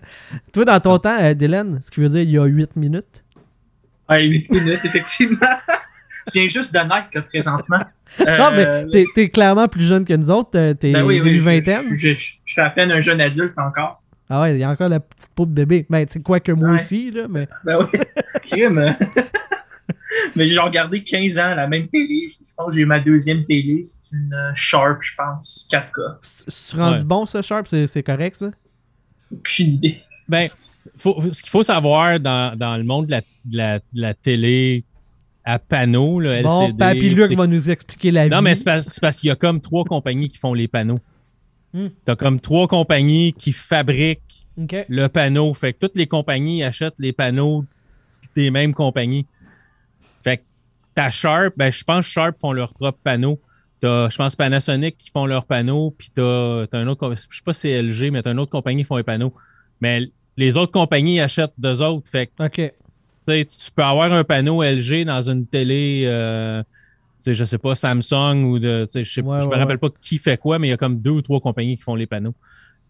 Toi, 0.52 0.64
dans 0.64 0.80
ton 0.80 0.98
temps, 0.98 1.18
euh, 1.20 1.34
Dylan, 1.34 1.80
ce 1.82 1.90
qui 1.90 2.00
veut 2.00 2.08
dire 2.08 2.22
il 2.22 2.30
y 2.30 2.38
a 2.38 2.44
8 2.44 2.76
minutes? 2.76 3.24
Ouais, 4.08 4.24
8 4.24 4.50
minutes, 4.50 4.80
effectivement. 4.84 5.38
Je 6.28 6.38
viens 6.40 6.48
juste 6.48 6.72
de 6.72 6.78
naître, 6.78 7.08
là, 7.14 7.22
présentement. 7.22 7.80
Non, 8.18 8.50
mais 8.52 8.66
Euh, 8.66 8.86
t'es, 8.92 9.06
t'es 9.14 9.28
clairement 9.30 9.68
plus 9.68 9.84
jeune 9.84 10.04
que 10.04 10.12
nous 10.12 10.30
autres. 10.30 10.50
T'es 10.74 10.92
ben 10.92 11.02
oui, 11.02 11.18
oui, 11.18 11.24
début 11.24 11.38
je- 11.38 11.44
vingtaine. 11.44 11.84
Je, 11.90 11.94
je- 11.96 12.14
je- 12.18 12.32
je 12.44 12.52
suis 12.52 12.60
à 12.60 12.68
peine 12.68 12.90
un 12.92 13.00
jeune 13.00 13.20
adulte 13.22 13.54
encore. 13.58 14.02
Ah 14.28 14.42
ouais, 14.42 14.54
il 14.54 14.60
y 14.60 14.64
a 14.64 14.70
encore 14.70 14.88
la 14.90 15.00
petite 15.00 15.30
peau 15.34 15.46
de 15.46 15.50
bébé. 15.52 15.86
Ben, 15.88 16.04
tu 16.06 16.12
sais, 16.14 16.20
quoi 16.20 16.38
que 16.40 16.52
moi 16.52 16.68
Ouais. 16.70 16.74
aussi, 16.74 17.10
là, 17.10 17.26
mais. 17.28 17.48
Ben 17.64 17.78
oui, 17.80 18.00
crime. 18.42 18.94
mais 20.36 20.46
j'ai 20.46 20.58
regardé 20.58 21.02
15 21.02 21.38
ans 21.38 21.54
la 21.54 21.66
même 21.66 21.88
télé. 21.88 22.28
Je 22.28 22.36
pense 22.56 22.68
que 22.68 22.72
j'ai 22.74 22.80
eu 22.82 22.86
ma 22.86 22.98
deuxième 23.00 23.44
télé. 23.46 23.82
C'est 23.82 24.14
une 24.16 24.32
euh, 24.34 24.52
Sharp, 24.54 24.98
je 25.02 25.12
pense, 25.16 25.66
4K. 25.72 26.16
C'est 26.22 26.50
c'est 26.50 26.76
rendu 26.76 26.98
Ouais. 26.98 27.04
bon, 27.04 27.24
ça, 27.26 27.40
Sharp? 27.42 27.66
C'est, 27.66 27.86
c'est 27.86 28.02
correct, 28.02 28.36
ça? 28.36 28.50
Aucune 29.32 29.68
idée. 29.68 30.00
Ben, 30.28 30.48
faut- 30.98 31.20
ce 31.32 31.42
qu'il 31.42 31.50
faut 31.50 31.62
savoir 31.62 32.20
dans, 32.20 32.56
dans 32.58 32.76
le 32.76 32.84
monde 32.84 33.06
de 33.06 33.12
la, 33.12 33.20
de 33.20 33.56
la, 33.56 33.78
de 33.78 34.00
la 34.00 34.14
télé 34.14 34.84
à 35.44 35.58
panneaux, 35.58 36.20
là, 36.20 36.36
LCD. 36.36 36.72
Bon, 36.72 36.76
Papy 36.76 37.10
Luc 37.10 37.32
va 37.32 37.46
nous 37.46 37.70
expliquer 37.70 38.10
la 38.10 38.24
vie. 38.24 38.30
Non, 38.30 38.42
mais 38.42 38.54
c'est 38.54 38.64
parce, 38.64 39.18
qu'il 39.18 39.28
y 39.28 39.30
a 39.30 39.36
comme 39.36 39.60
trois 39.60 39.84
compagnies 39.84 40.28
qui 40.28 40.38
font 40.38 40.54
les 40.54 40.68
panneaux. 40.68 40.98
Hmm. 41.72 41.88
T'as 42.04 42.16
comme 42.16 42.40
trois 42.40 42.68
compagnies 42.68 43.32
qui 43.32 43.52
fabriquent 43.52 44.46
le 44.56 45.06
panneau. 45.08 45.52
Fait 45.54 45.72
que 45.72 45.78
toutes 45.78 45.96
les 45.96 46.06
compagnies 46.06 46.62
achètent 46.62 46.98
les 46.98 47.12
panneaux 47.12 47.64
des 48.34 48.50
mêmes 48.50 48.74
compagnies. 48.74 49.26
Fait 50.22 50.38
que 50.38 50.42
t'as 50.94 51.10
Sharp, 51.10 51.54
ben 51.56 51.72
je 51.72 51.82
pense 51.84 52.06
que 52.06 52.12
Sharp 52.12 52.38
font 52.38 52.52
leur 52.52 52.74
propre 52.74 52.98
panneau. 53.02 53.40
T'as, 53.80 54.10
je 54.10 54.16
pense, 54.16 54.36
Panasonic 54.36 54.96
qui 54.96 55.10
font 55.10 55.26
leurs 55.26 55.44
panneaux, 55.44 55.92
puis 55.98 56.08
t'as, 56.14 56.68
t'as 56.68 56.78
un 56.78 56.86
autre, 56.86 57.14
je 57.16 57.36
sais 57.36 57.42
pas 57.44 57.52
si 57.52 57.62
c'est 57.62 57.82
LG, 57.82 58.12
mais 58.12 58.22
t'as 58.22 58.30
une 58.30 58.38
autre 58.38 58.52
compagnie 58.52 58.82
qui 58.82 58.86
font 58.86 58.96
les 58.96 59.02
panneaux. 59.02 59.34
Mais 59.80 60.08
les 60.36 60.56
autres 60.56 60.70
compagnies 60.70 61.20
achètent 61.20 61.54
d'eux 61.58 61.82
autres. 61.82 62.08
Fait 62.08 62.28
que 62.28 62.44
OK. 62.44 62.72
Tu 63.26 63.46
peux 63.74 63.82
avoir 63.82 64.12
un 64.12 64.24
panneau 64.24 64.62
LG 64.62 65.04
dans 65.04 65.22
une 65.30 65.46
télé, 65.46 66.04
euh, 66.06 66.62
tu 66.62 66.68
sais, 67.20 67.34
je 67.34 67.44
sais 67.44 67.58
pas, 67.58 67.74
Samsung 67.74 68.44
ou 68.44 68.58
de. 68.58 68.86
Je, 68.92 68.98
Ouais, 68.98 69.04
je 69.40 69.44
me 69.46 69.50
ouais, 69.50 69.56
rappelle 69.56 69.78
pas 69.78 69.88
qui 70.00 70.18
fait 70.18 70.36
quoi, 70.38 70.58
mais 70.58 70.68
il 70.68 70.70
y 70.70 70.74
a 70.74 70.76
comme 70.76 71.00
deux 71.00 71.10
ou 71.10 71.22
trois 71.22 71.40
compagnies 71.40 71.76
qui 71.76 71.82
font 71.82 71.94
les 71.94 72.06
panneaux. 72.06 72.34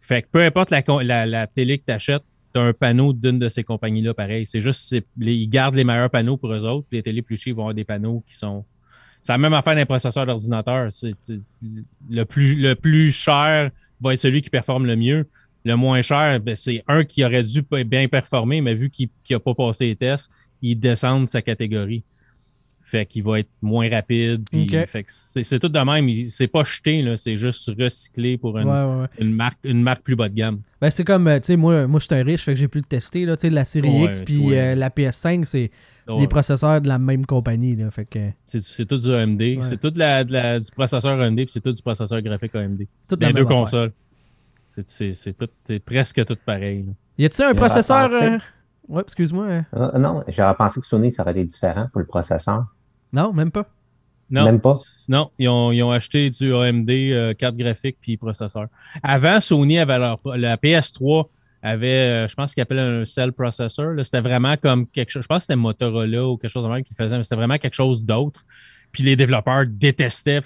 Fait 0.01 0.23
que 0.23 0.29
peu 0.33 0.43
importe 0.43 0.71
la, 0.71 0.83
la, 1.03 1.27
la 1.27 1.47
télé 1.47 1.79
que 1.79 1.85
tu 1.87 1.93
achètes, 1.93 2.25
tu 2.55 2.61
as 2.61 2.65
un 2.65 2.73
panneau 2.73 3.13
d'une 3.13 3.39
de 3.39 3.49
ces 3.49 3.63
compagnies-là, 3.65 4.15
pareil. 4.15 4.47
C'est 4.47 4.61
juste 4.61 4.95
les- 5.19 5.35
ils 5.37 5.49
gardent 5.49 5.75
les 5.77 5.85
meilleurs 5.85 6.11
panneaux 6.11 6.37
pour 6.37 6.53
eux 6.53 6.65
autres. 6.65 6.87
Les 6.93 7.03
télés 7.03 7.23
plus 7.23 7.37
chères 7.37 7.55
vont 7.55 7.63
avoir 7.63 7.75
des 7.75 7.85
panneaux 7.85 8.23
qui 8.27 8.37
sont. 8.37 8.65
C'est 9.23 9.33
la 9.33 9.39
même 9.39 9.55
affaire 9.55 9.77
d'un 9.77 9.87
processeur 9.87 10.27
d'ordinateur. 10.27 10.89
Le 12.11 12.25
plus, 12.25 12.57
le 12.57 12.75
plus 12.75 13.13
cher 13.13 13.71
va 14.01 14.13
être 14.15 14.21
celui 14.21 14.43
qui 14.43 14.51
performe 14.51 14.87
le 14.87 14.97
mieux. 14.97 15.29
Le 15.65 15.77
moins 15.77 16.03
cher, 16.03 16.41
ben, 16.41 16.57
c'est 16.57 16.83
un 16.89 17.05
qui 17.05 17.25
aurait 17.25 17.45
dû 17.45 17.63
bien 17.87 18.09
performer, 18.09 18.61
mais 18.61 18.75
vu 18.75 18.91
qu'il 18.91 19.09
n'a 19.31 19.39
pas 19.39 19.55
passé 19.55 19.87
les 19.87 19.97
tests, 19.97 20.31
il 20.61 20.77
descend 20.79 21.25
de 21.25 21.29
sa 21.29 21.41
catégorie. 21.43 22.03
Fait 22.85 23.07
qu'il 23.07 23.23
va 23.23 23.39
être 23.39 23.49
moins 23.63 23.89
rapide. 23.89 24.45
puis- 24.51 24.65
Ok. 24.65 24.87
Fait 24.87 25.05
que 25.05 25.11
c'est 25.11 25.59
tout 25.61 25.69
de 25.69 25.79
même. 25.79 26.13
C'est 26.29 26.49
pas 26.49 26.65
jeté, 26.65 27.03
c'est 27.17 27.37
juste 27.37 27.71
recyclé 27.79 28.37
pour 28.37 28.59
une, 28.59 28.69
Ouais, 28.69 28.73
ouais, 28.85 29.01
ouais. 29.03 29.07
une 29.21 29.33
marque, 29.35 29.59
une 29.65 29.81
marque 29.83 30.03
plus 30.03 30.17
bas 30.17 30.29
de 30.29 30.35
gamme. 30.35 30.59
Ben, 30.81 30.91
c'est 30.91 31.05
comme, 31.05 31.27
euh, 31.29 31.39
tu 31.39 31.47
sais, 31.47 31.57
moi, 31.57 31.87
moi 31.87 32.01
je 32.01 32.07
suis 32.07 32.15
un 32.15 32.25
riche, 32.25 32.43
fait 32.43 32.53
que 32.55 32.59
j'ai 32.59 32.69
pu 32.69 32.79
le 32.79 32.85
tester, 32.85 33.25
là. 33.25 33.37
La 33.45 33.65
série 33.65 33.89
Ouais, 33.89 34.07
X 34.07 34.21
puis 34.23 34.55
euh, 34.59 34.75
la 34.75 34.91
PS5, 34.91 35.45
c'est 35.47 35.71
des 36.19 36.27
processeurs 36.27 36.81
de 36.81 36.89
la 36.89 36.99
même 36.99 37.25
compagnie, 37.25 37.77
là. 37.77 37.91
Fait 37.93 38.05
que. 38.05 38.19
C'est 38.47 38.85
tout 38.85 38.99
du 38.99 39.11
AMD. 39.15 39.59
C'est 39.63 39.81
tout 39.81 39.91
de 39.91 39.99
la, 40.01 40.25
de 40.25 40.33
la- 40.33 40.59
du 40.61 40.71
processeur 40.73 41.19
AMD 41.21 41.37
puis 41.37 41.47
c'est 41.49 41.61
tout 41.63 41.73
du 41.73 41.81
processeur 41.83 42.21
graphique 42.21 42.55
AMD. 42.55 42.81
Les 42.81 42.87
deux 43.17 43.27
affaire. 43.43 43.47
consoles. 43.47 43.93
C'est- 44.87 45.35
presque 45.85 46.25
tout 46.25 46.37
pareil. 46.45 46.85
là. 46.87 46.93
Y 47.19 47.27
a-tu 47.27 47.43
un 47.43 47.55
processeur. 47.55 48.09
pensé. 48.09 48.25
euh, 48.25 48.39
Ouais, 48.89 49.03
excuse-moi. 49.03 49.45
euh, 49.47 49.63
Ah, 49.95 49.99
non, 49.99 50.23
j'aurais 50.29 50.55
pensé 50.57 50.81
que 50.81 50.87
Sony, 50.87 51.13
ça 51.13 51.23
aurait 51.23 51.33
été 51.33 51.45
différent 51.45 51.87
pour 51.93 52.01
le 52.01 52.07
processeur. 52.07 52.65
Non, 53.13 53.33
même 53.33 53.51
pas. 53.51 53.67
Non, 54.31 54.45
Même 54.47 54.61
pas? 54.61 54.73
Non, 55.11 55.31
ils 55.39 55.49
ont, 55.49 55.73
ils 55.73 55.83
ont 55.83 55.91
acheté 55.91 56.31
du 56.31 56.55
AMD, 56.55 56.89
euh, 56.91 57.35
carte 57.35 57.55
graphique 57.57 57.99
puis 58.01 58.17
processeur. 58.17 58.67
Avant, 59.03 59.41
Sony 59.41 59.79
avait 59.79 59.99
leur. 59.99 60.17
La 60.37 60.57
PS3 60.57 61.29
avait, 61.63 61.87
euh, 62.25 62.29
je 62.29 62.35
pense 62.35 62.55
qu'ils 62.55 62.63
appellent 62.63 62.79
un 62.79 63.05
cell 63.05 63.33
processor. 63.33 63.93
C'était 64.03 64.23
vraiment 64.23 64.57
comme 64.57 64.87
quelque 64.87 65.11
chose. 65.11 65.23
Je 65.25 65.29
pense 65.29 65.39
que 65.39 65.43
c'était 65.45 65.57
Motorola 65.57 66.27
ou 66.29 66.39
quelque 66.39 66.51
chose 66.51 66.65
de 66.65 66.69
même 66.71 66.83
qui 66.83 66.95
faisait, 66.95 67.17
mais 67.17 67.23
c'était 67.25 67.37
vraiment 67.37 67.59
quelque 67.59 67.75
chose 67.75 68.03
d'autre. 68.05 68.41
Puis 68.91 69.03
les 69.03 69.17
développeurs 69.17 69.65
détestaient 69.69 70.41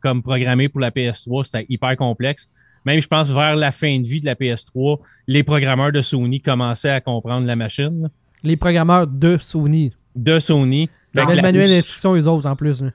comme 0.00 0.22
programmer 0.22 0.68
pour 0.70 0.80
la 0.80 0.90
PS3. 0.90 1.44
C'était 1.44 1.66
hyper 1.68 1.94
complexe. 1.96 2.50
Même, 2.88 3.02
je 3.02 3.06
pense, 3.06 3.28
vers 3.30 3.54
la 3.54 3.70
fin 3.70 4.00
de 4.00 4.06
vie 4.06 4.20
de 4.20 4.26
la 4.26 4.34
PS3, 4.34 4.98
les 5.26 5.42
programmeurs 5.42 5.92
de 5.92 6.00
Sony 6.00 6.40
commençaient 6.40 6.88
à 6.88 7.00
comprendre 7.02 7.46
la 7.46 7.54
machine 7.54 8.08
Les 8.42 8.56
programmeurs 8.56 9.06
de 9.06 9.36
Sony. 9.36 9.92
de 10.16 10.38
Sony. 10.38 10.88
Fait 11.14 11.20
Avec 11.20 11.28
que 11.28 11.32
le 11.32 11.36
la- 11.36 11.42
manuel 11.42 11.68
d'instruction, 11.70 12.14
eux 12.16 12.26
autres, 12.26 12.46
en 12.48 12.56
plus. 12.56 12.80
là. 12.82 12.90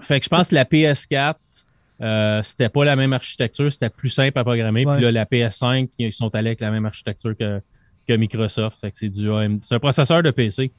fait 0.00 0.18
que 0.18 0.24
je 0.24 0.30
pense 0.30 0.48
que 0.48 0.54
la 0.54 0.64
PS4, 0.64 1.34
euh, 2.00 2.42
c'était 2.42 2.70
pas 2.70 2.84
la 2.86 2.96
même 2.96 3.12
architecture, 3.12 3.70
c'était 3.70 3.90
plus 3.90 4.08
simple 4.10 4.38
à 4.38 4.44
programmer. 4.44 4.86
Ouais. 4.86 4.94
Puis 4.96 5.04
là, 5.04 5.12
la 5.12 5.26
PS5, 5.26 5.90
ils 5.98 6.12
sont 6.12 6.34
allés 6.34 6.48
avec 6.48 6.60
la 6.60 6.70
même 6.70 6.86
architecture 6.86 7.36
que, 7.36 7.60
que 8.08 8.14
Microsoft. 8.14 8.80
Fait 8.80 8.90
que 8.92 8.98
c'est 8.98 9.10
du 9.10 9.30
AMD. 9.30 9.60
C'est 9.62 9.74
un 9.74 9.78
processeur 9.78 10.22
de 10.22 10.30
PC. 10.30 10.72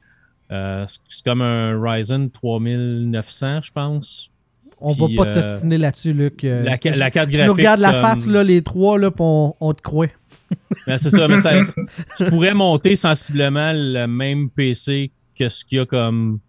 Euh, 0.50 0.84
c'est 0.88 1.00
c'est 1.08 1.24
comme 1.24 1.40
un 1.42 1.80
Ryzen 1.80 2.30
3900, 2.30 3.62
je 3.62 3.70
pense. 3.72 4.30
On 4.78 4.94
Puis, 4.94 5.16
va 5.16 5.24
pas 5.24 5.30
euh, 5.30 5.34
t'ostiner 5.34 5.78
là-dessus, 5.78 6.12
Luc. 6.12 6.44
euh, 6.44 6.62
la, 6.62 6.76
ca- 6.80 6.92
je- 6.92 6.98
la 7.00 7.10
carte 7.10 7.30
tu 7.30 7.36
graphique. 7.36 7.48
nous 7.48 7.54
regardes 7.54 7.80
la 7.80 7.94
face, 7.94 8.24
comme- 8.24 8.32
là, 8.34 8.44
les 8.44 8.62
trois, 8.62 8.98
là, 8.98 9.10
puis 9.10 9.22
on, 9.22 9.54
on 9.60 9.72
te 9.74 9.80
croit. 9.82 10.08
Ben, 10.86 10.98
c'est 10.98 11.10
ça, 11.10 11.26
mais 11.28 11.38
ça- 11.38 11.58
tu 12.16 12.24
pourrais 12.26 12.54
monter 12.54 12.94
sensiblement 12.94 13.72
le 13.74 14.06
même 14.06 14.50
PC 14.50 15.10
que 15.36 15.48
ce 15.48 15.64
qu'il 15.64 15.78
y 15.78 15.80
a 15.80 15.86
comme 15.86 16.40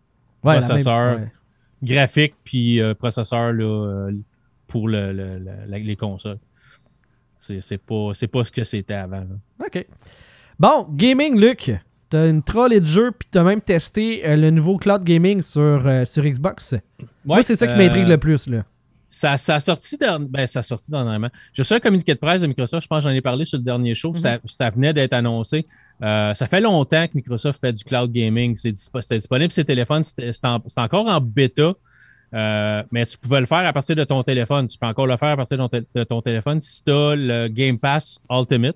Ouais, 0.44 0.60
Processeur. 0.60 1.12
même- 1.18 1.22
ouais. 1.24 1.32
graphique 1.84 2.34
puis 2.44 2.80
euh, 2.82 2.94
processeur 2.94 3.54
là, 3.54 3.64
euh, 3.64 4.12
pour 4.68 4.88
le- 4.90 5.14
le- 5.14 5.40
le- 5.40 5.56
la- 5.68 5.80
les 5.80 5.96
consoles. 5.96 6.38
C'est 7.38 7.60
c'est 7.62 7.78
pas, 7.78 8.12
c'est 8.14 8.28
pas 8.28 8.44
ce 8.44 8.52
que 8.52 8.64
c'était 8.64 8.94
avant. 8.94 9.22
là. 9.22 9.66
OK. 9.66 9.86
Bon, 10.60 10.88
gaming, 10.92 11.40
Luc. 11.40 11.72
T'as 12.10 12.30
une 12.30 12.42
trolley 12.42 12.80
de 12.80 12.86
jeu, 12.86 13.12
puis 13.12 13.28
t'as 13.30 13.44
même 13.44 13.60
testé 13.62 14.26
euh, 14.26 14.36
le 14.38 14.50
nouveau 14.50 14.78
cloud 14.78 15.04
gaming 15.04 15.42
sur, 15.42 15.62
euh, 15.62 16.06
sur 16.06 16.24
Xbox. 16.24 16.76
Moi, 17.26 17.38
Ouais, 17.38 17.44
c'est 17.44 17.56
ça 17.58 17.68
qui 17.68 17.74
euh, 17.74 17.78
m'intrigue 17.78 18.08
le 18.08 18.18
plus, 18.18 18.48
là. 18.48 18.64
Ça, 19.10 19.38
ça, 19.38 19.56
a 19.56 19.60
sorti 19.60 19.98
ben, 19.98 20.48
ça 20.48 20.60
a 20.60 20.64
sorti 20.64 20.92
dernièrement. 20.92 21.30
Je 21.54 21.64
suis 21.64 21.74
un 21.76 21.80
communiqué 21.80 22.14
de 22.14 22.20
presse 22.20 22.42
de 22.42 22.48
Microsoft, 22.48 22.84
je 22.84 22.88
pense 22.88 23.04
que 23.04 23.10
j'en 23.10 23.16
ai 23.16 23.22
parlé 23.22 23.46
sur 23.46 23.58
le 23.58 23.64
dernier 23.64 23.96
show, 23.96 24.10
Mhm. 24.12 24.16
ça, 24.18 24.38
ça 24.46 24.70
venait 24.70 24.94
d'être 24.94 25.14
annoncé. 25.14 25.66
Euh, 26.04 26.34
ça 26.34 26.46
fait 26.48 26.62
longtemps 26.62 27.08
que 27.08 27.14
Microsoft 27.16 27.60
fait 27.60 27.74
du 27.74 27.84
cloud 27.84 28.12
gaming. 28.12 28.56
C'est 28.56 28.74
C'était 28.76 29.18
disponible 29.18 29.52
sur 29.52 29.62
ses 29.62 29.66
téléphones, 29.66 30.04
en- 30.44 30.60
c'était 30.68 30.82
encore 30.82 31.08
en 31.08 31.20
bêta, 31.22 31.74
euh, 32.34 32.84
mais 32.92 33.06
tu 33.06 33.18
pouvais 33.18 33.40
le 33.40 33.46
faire 33.46 33.66
à 33.66 33.74
partir 33.74 33.96
de 33.96 34.04
ton 34.04 34.22
téléphone. 34.24 34.68
Tu 34.68 34.78
peux 34.78 34.86
encore 34.88 35.08
le 35.08 35.18
faire 35.18 35.30
à 35.30 35.38
partir 35.38 35.58
de 35.58 35.68
ton, 35.68 35.82
de 35.96 36.04
ton 36.04 36.22
téléphone 36.22 36.60
si 36.60 36.84
tu 36.84 36.92
as 36.92 37.16
le 37.16 37.48
Game 37.48 37.80
Pass 37.80 38.20
Ultimate. 38.30 38.76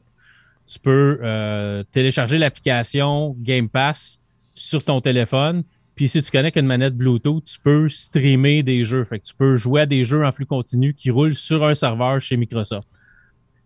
Tu 0.72 0.80
peux 0.80 1.20
euh, 1.22 1.84
télécharger 1.92 2.38
l'application 2.38 3.36
Game 3.40 3.68
Pass 3.68 4.20
sur 4.54 4.84
ton 4.84 5.02
téléphone. 5.02 5.64
Puis 5.96 6.08
si 6.08 6.22
tu 6.24 6.32
connectes 6.32 6.58
une 6.58 6.66
manette 6.66 6.96
Bluetooth, 6.96 7.44
tu 7.44 7.60
peux 7.60 7.90
streamer 7.90 8.64
des 8.64 8.86
jeux. 8.86 9.04
Fait 9.04 9.20
que 9.20 9.26
tu 9.26 9.34
peux 9.36 9.56
jouer 9.58 9.82
à 9.82 9.86
des 9.86 10.04
jeux 10.06 10.26
en 10.26 10.32
flux 10.32 10.46
continu 10.46 10.94
qui 10.94 11.10
roulent 11.12 11.34
sur 11.34 11.66
un 11.66 11.74
serveur 11.74 12.22
chez 12.22 12.38
Microsoft. 12.38 12.88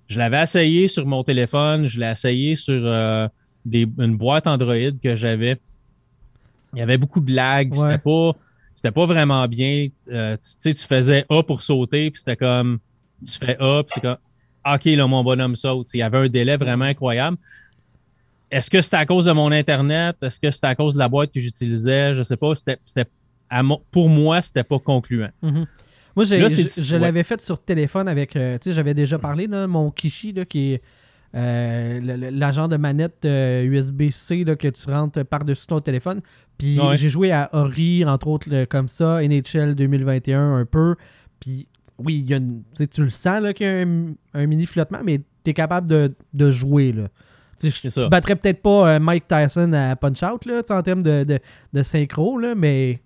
Je 0.07 0.17
l'avais 0.19 0.41
essayé 0.41 0.87
sur 0.87 1.05
mon 1.05 1.23
téléphone, 1.23 1.85
je 1.85 1.99
l'ai 1.99 2.09
essayé 2.11 2.55
sur 2.55 2.81
euh, 2.85 3.27
des- 3.65 3.87
une 3.99 4.17
boîte 4.17 4.47
Android 4.47 4.91
que 5.03 5.15
j'avais. 5.15 5.57
Il 6.73 6.79
y 6.79 6.81
avait 6.81 6.97
beaucoup 6.97 7.21
de 7.21 7.31
lag, 7.31 7.71
Ouais. 7.71 7.77
c'était 7.83 7.97
pas 7.99 8.31
c'était 8.73 8.91
pas 8.91 9.05
vraiment 9.05 9.47
bien. 9.47 9.87
Euh, 10.11 10.35
tu 10.37 10.41
tu 10.41 10.55
sais, 10.59 10.73
tu 10.73 10.85
faisais 10.85 11.25
A 11.29 11.41
pour 11.43 11.61
sauter, 11.61 12.11
puis 12.11 12.19
c'était 12.19 12.35
comme 12.35 12.79
tu 13.25 13.37
fais 13.37 13.55
A, 13.59 13.83
puis 13.83 13.93
c'est 13.95 14.01
comme 14.01 14.17
OK, 14.73 14.85
là, 14.85 15.07
mon 15.07 15.23
bonhomme 15.23 15.55
saute. 15.55 15.93
Il 15.93 15.97
y 15.99 16.01
avait 16.01 16.17
un 16.17 16.27
délai 16.27 16.57
vraiment 16.57 16.85
incroyable. 16.85 17.37
Est-ce 18.51 18.69
que 18.69 18.81
c'était 18.81 18.97
à 18.97 19.05
cause 19.05 19.25
de 19.25 19.31
mon 19.31 19.51
Internet? 19.51 20.15
Est-ce 20.21 20.39
que 20.39 20.49
c'était 20.51 20.67
à 20.67 20.75
cause 20.75 20.93
de 20.93 20.99
la 20.99 21.07
boîte 21.09 21.31
que 21.31 21.39
j'utilisais? 21.39 22.15
Je 22.15 22.23
sais 22.23 22.37
pas. 22.37 22.55
C'était, 22.55 22.77
c'était- 22.85 23.09
à 23.49 23.61
pour 23.91 24.09
moi, 24.09 24.41
c'était 24.41 24.63
pas 24.63 24.79
concluant. 24.79 25.29
Mhm. 25.41 25.65
Moi, 26.15 26.25
j'ai- 26.25 26.39
Là, 26.39 26.49
c'est- 26.49 26.77
je, 26.77 26.81
je 26.81 26.95
ouais. 26.95 27.01
l'avais 27.01 27.23
fait 27.23 27.41
sur 27.41 27.59
téléphone 27.61 28.07
avec. 28.07 28.35
euh, 28.35 28.57
tu 28.57 28.69
sais, 28.69 28.73
j'avais 28.73 28.93
déjà 28.93 29.19
parlé, 29.19 29.47
là, 29.47 29.67
mon 29.67 29.91
Kishi, 29.91 30.31
là, 30.33 30.45
qui 30.45 30.73
est 30.73 30.81
euh, 31.37 31.99
l'agent 32.31 32.69
de 32.69 32.77
manette 32.77 33.25
euh, 33.25 33.63
USB-C 33.63 34.45
là, 34.45 34.55
que 34.55 34.69
tu 34.69 34.89
rentres 34.89 35.25
par-dessus 35.25 35.67
ton 35.67 35.81
téléphone. 35.81 36.21
Puis 36.57 36.79
Ouais. 36.79 36.95
j'ai 36.95 37.09
joué 37.09 37.33
à 37.33 37.49
Ori, 37.51 38.05
entre 38.05 38.27
autres, 38.29 38.63
comme 38.65 38.87
ça, 38.87 39.21
NHL 39.21 39.75
2021 39.75 40.55
un 40.59 40.65
peu. 40.65 40.95
Puis 41.41 41.67
oui, 41.97 42.15
il 42.23 42.29
y 42.29 42.33
a 42.33 42.37
une- 42.37 42.63
tu 42.91 43.03
le 43.03 43.09
sens 43.09 43.41
là, 43.41 43.53
qu'il 43.53 43.65
y 43.65 43.69
a 43.69 43.81
un, 43.81 44.13
un 44.33 44.45
mini 44.47 44.65
flottement, 44.65 44.99
mais 45.03 45.19
tu 45.43 45.51
es 45.51 45.53
capable 45.53 45.87
de, 45.87 46.13
de 46.33 46.51
jouer. 46.51 46.91
Là. 46.91 47.07
Je- 47.63 47.69
ça. 47.69 48.03
tu 48.03 48.09
battrais 48.09 48.35
peut-être 48.35 48.61
pas 48.61 48.95
euh, 48.95 48.99
Mike 48.99 49.27
Tyson 49.27 49.71
à 49.73 49.95
Punch-Out 49.95 50.45
là, 50.45 50.61
en 50.69 50.81
termes 50.83 51.03
de, 51.03 51.23
de, 51.23 51.39
de 51.73 51.83
synchro, 51.83 52.37
là, 52.37 52.53
mais 52.55 53.01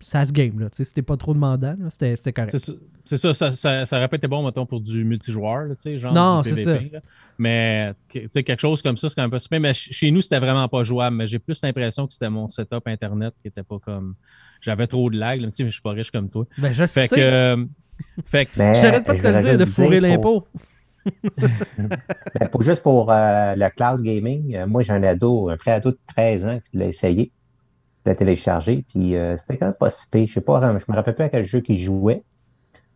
ça 0.00 0.24
se 0.26 0.32
game. 0.32 0.58
Là, 0.58 0.66
c'était 0.72 1.02
pas 1.02 1.16
trop 1.16 1.32
demandant. 1.34 1.76
C'était 1.90 2.32
correct. 2.32 2.58
C'est 3.04 3.16
ça, 3.16 3.32
ça, 3.32 3.34
ça, 3.34 3.50
ça, 3.52 3.86
ça 3.86 3.96
aurait 3.96 4.08
pas 4.08 4.16
été 4.16 4.26
bon, 4.28 4.44
mettons, 4.44 4.64
pour 4.66 4.80
du 4.80 5.04
multijoueur, 5.04 5.64
là, 5.66 5.74
genre 5.96 6.12
Non, 6.12 6.40
du 6.40 6.54
c'est 6.54 6.64
là. 6.92 7.00
Mais 7.38 7.92
quelque 8.10 8.58
chose 8.60 8.82
comme 8.82 8.96
ça, 8.96 9.08
c'est 9.08 9.14
quand 9.16 9.22
même 9.22 9.30
pas 9.30 9.38
super. 9.40 9.60
Mais 9.60 9.74
ch- 9.74 9.88
chez 9.92 10.10
nous, 10.10 10.20
c'était 10.20 10.38
vraiment 10.38 10.68
pas 10.68 10.82
jouable. 10.84 11.16
Mais 11.16 11.26
j'ai 11.26 11.38
plus 11.38 11.60
l'impression 11.62 12.06
que 12.06 12.12
c'était 12.12 12.30
mon 12.30 12.48
setup 12.48 12.86
Internet 12.86 13.34
qui 13.42 13.48
était 13.48 13.62
pas 13.64 13.78
comme. 13.78 14.14
J'avais 14.60 14.86
trop 14.86 15.10
de 15.10 15.18
lag. 15.18 15.40
sais, 15.52 15.64
mais 15.64 15.68
je 15.68 15.72
suis 15.74 15.82
pas 15.82 15.90
riche 15.90 16.10
comme 16.12 16.28
toi. 16.28 16.46
Ben, 16.58 16.72
je 16.72 16.86
Fait 16.86 17.08
sais. 17.08 17.16
que. 17.16 17.66
Fait 18.24 18.46
que 18.46 18.50
Mais, 18.56 18.74
J'arrête 18.74 19.04
pas 19.04 19.14
de 19.14 19.20
te 19.20 19.26
le 19.26 19.42
dire, 19.42 19.58
de 19.58 19.64
fourrer 19.64 19.98
pour- 20.00 20.08
l'impôt. 20.08 20.46
Ben, 22.38 22.48
pour, 22.50 22.62
juste 22.62 22.82
pour 22.82 23.10
euh, 23.10 23.54
le 23.56 23.68
cloud 23.70 24.02
gaming, 24.02 24.54
euh, 24.54 24.66
moi 24.68 24.82
j'ai 24.82 24.92
un 24.92 25.02
ado, 25.02 25.48
un 25.48 25.56
pré-ado 25.56 25.90
de 25.90 25.98
13 26.14 26.46
ans 26.46 26.58
qui 26.70 26.76
l'a 26.76 26.86
essayé, 26.86 27.32
de 28.04 28.10
l'a 28.10 28.14
téléchargé, 28.14 28.84
puis 28.88 29.16
euh, 29.16 29.36
c'était 29.36 29.56
quand 29.58 29.66
même 29.66 29.74
pas 29.74 29.88
si 29.90 30.08
pire. 30.10 30.26
Je 30.28 30.34
sais 30.34 30.40
pas, 30.40 30.60
je 30.60 30.92
me 30.92 30.96
rappelle 30.96 31.14
plus 31.16 31.24
à 31.24 31.28
quel 31.28 31.44
jeu 31.44 31.60
qu'il 31.60 31.78
jouait, 31.78 32.22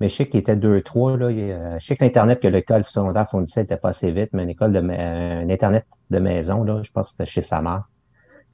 mais 0.00 0.08
je 0.08 0.14
sais 0.14 0.26
qu'il 0.28 0.38
était 0.38 0.54
2-3. 0.54 1.16
Là, 1.18 1.30
il, 1.32 1.40
euh, 1.50 1.78
je 1.80 1.86
sais 1.86 1.96
que 1.96 2.04
l'Internet 2.04 2.38
que 2.40 2.46
l'école 2.48 2.84
secondaire 2.84 3.28
fournissait 3.28 3.62
n'était 3.62 3.76
pas 3.76 3.88
assez 3.88 4.12
vite, 4.12 4.30
mais 4.32 4.44
une 4.44 4.50
école 4.50 4.72
de 4.72 4.78
un 4.78 5.48
Internet 5.50 5.84
de 6.10 6.18
maison, 6.20 6.62
là, 6.62 6.82
je 6.84 6.90
pense 6.92 7.06
que 7.08 7.10
c'était 7.12 7.26
chez 7.26 7.40
sa 7.40 7.60
mère. 7.60 7.88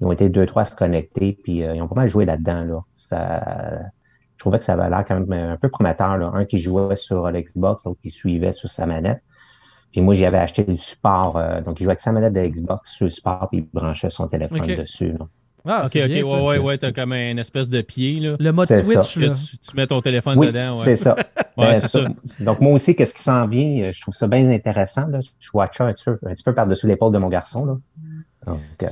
Ils 0.01 0.07
ont 0.07 0.13
été 0.13 0.31
2-3 0.31 0.63
à 0.63 0.65
se 0.65 0.75
connecter, 0.77 1.39
puis 1.45 1.63
euh, 1.63 1.75
ils 1.75 1.83
ont 1.83 1.89
pas 1.89 1.97
mal 1.97 2.09
joué 2.09 2.25
là-dedans. 2.25 2.65
Là. 2.65 2.81
Ça, 2.95 3.81
je 4.43 4.45
trouvais 4.49 4.59
que 4.59 4.65
ça 4.65 4.73
avait 4.73 4.91
l'air 4.91 5.05
quand 5.07 5.21
même 5.21 5.33
un 5.53 5.57
peu 5.57 5.69
prometteur. 5.69 6.19
Là. 6.19 6.33
Un 6.35 6.45
qui 6.47 6.59
jouait 6.59 6.97
sur 6.97 7.31
l'Xbox, 7.31 7.85
l'autre 7.85 8.01
qui 8.03 8.11
suivait 8.11 8.51
sur 8.51 8.69
sa 8.69 8.87
manette. 8.87 9.23
Puis 9.93 10.01
moi, 10.01 10.15
j'y 10.15 10.25
avais 10.27 10.39
acheté 10.39 10.65
du 10.65 10.77
support. 10.77 11.37
euh, 11.37 11.61
donc, 11.61 11.79
il 11.79 11.85
jouait 11.85 11.93
avec 11.93 12.01
sa 12.01 12.11
manette 12.11 12.33
de 12.33 12.41
Xbox 12.45 12.91
sur 12.91 13.05
le 13.05 13.11
support, 13.11 13.47
puis 13.53 13.59
il 13.61 13.67
branchait 13.73 14.11
son 14.11 14.27
téléphone 14.27 14.67
dessus. 14.67 15.13
là. 15.13 15.29
Ah, 15.65 15.83
ok, 15.85 15.91
c'est 15.93 16.03
ok, 16.03 16.09
bien, 16.11 16.25
ça. 16.25 16.31
ouais, 16.31 16.43
ouais, 16.43 16.59
ouais, 16.59 16.79
t'as 16.79 16.91
comme 16.91 17.13
une 17.13 17.39
espèce 17.39 17.69
de 17.69 17.83
pied, 17.83 18.19
là. 18.19 18.35
Le 18.41 18.51
mode 18.51 18.67
Switch, 18.67 19.17
là. 19.17 19.29
tu, 19.33 19.59
tu 19.59 19.77
mets 19.77 19.87
ton 19.87 20.01
téléphone 20.03 20.37
Oui, 20.37 20.49
dedans, 20.49 20.73
ouais. 20.73 20.83
c'est 20.83 20.97
ça. 20.97 21.15
Ouais, 21.57 21.67
Ben, 21.67 21.75
c'est 21.75 21.87
ça. 21.89 22.01
Donc, 22.41 22.61
moi 22.63 22.73
aussi, 22.73 22.97
qu'est-ce 22.97 23.13
qui 23.15 23.23
s'en 23.23 23.47
vient? 23.47 23.91
Je 23.93 24.01
trouve 24.01 24.15
ça 24.15 24.27
bien 24.27 24.49
intéressant. 24.49 25.07
Là. 25.07 25.21
Je 25.39 25.51
watch 25.53 25.79
un 25.83 25.93
petit 25.93 26.05
peu, 26.07 26.19
un 26.27 26.33
petit 26.33 26.43
peu 26.43 26.55
par-dessus 26.55 26.87
l'épaule 26.89 27.13
de 27.13 27.19
mon 27.19 27.29
garçon. 27.29 27.67
Là. 27.67 27.77
Donc, 28.47 28.61
euh, 28.83 28.87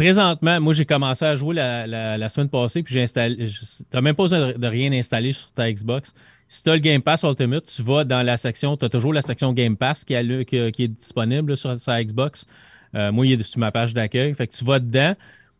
Présentement, 0.00 0.58
moi, 0.62 0.72
j'ai 0.72 0.86
commencé 0.86 1.26
à 1.26 1.34
jouer 1.34 1.54
la, 1.54 1.86
la- 1.86 2.28
semaine 2.30 2.48
passée, 2.48 2.82
puis 2.82 2.94
j'ai 2.94 3.02
installé. 3.02 3.36
Tu 3.36 4.00
même 4.00 4.14
pas 4.14 4.22
besoin 4.22 4.52
de, 4.52 4.66
rien 4.66 4.90
installer 4.92 5.34
sur 5.34 5.50
ta 5.50 5.70
Xbox. 5.70 6.14
Si 6.48 6.62
tu 6.62 6.70
as 6.70 6.72
le 6.72 6.78
Game 6.78 7.02
Pass 7.02 7.22
Ultimate, 7.22 7.66
tu 7.66 7.82
vas 7.82 8.04
dans 8.04 8.22
la 8.22 8.38
section, 8.38 8.78
tu 8.78 8.86
as 8.86 8.88
toujours 8.88 9.12
la 9.12 9.20
section 9.20 9.52
Game 9.52 9.76
Pass 9.76 10.04
qui, 10.06 10.14
a 10.14 10.22
qui- 10.44 10.56
est 10.56 10.88
disponible 10.88 11.54
sur 11.54 11.78
sa 11.78 12.02
Xbox. 12.02 12.46
Euh, 12.94 13.12
moi, 13.12 13.26
il 13.26 13.38
est 13.38 13.42
sur 13.42 13.60
ma 13.60 13.70
page 13.72 13.92
d'accueil. 13.92 14.34
Fait 14.34 14.46
que 14.46 14.56
tu 14.56 14.64
vas 14.64 14.78
dedans, 14.78 15.14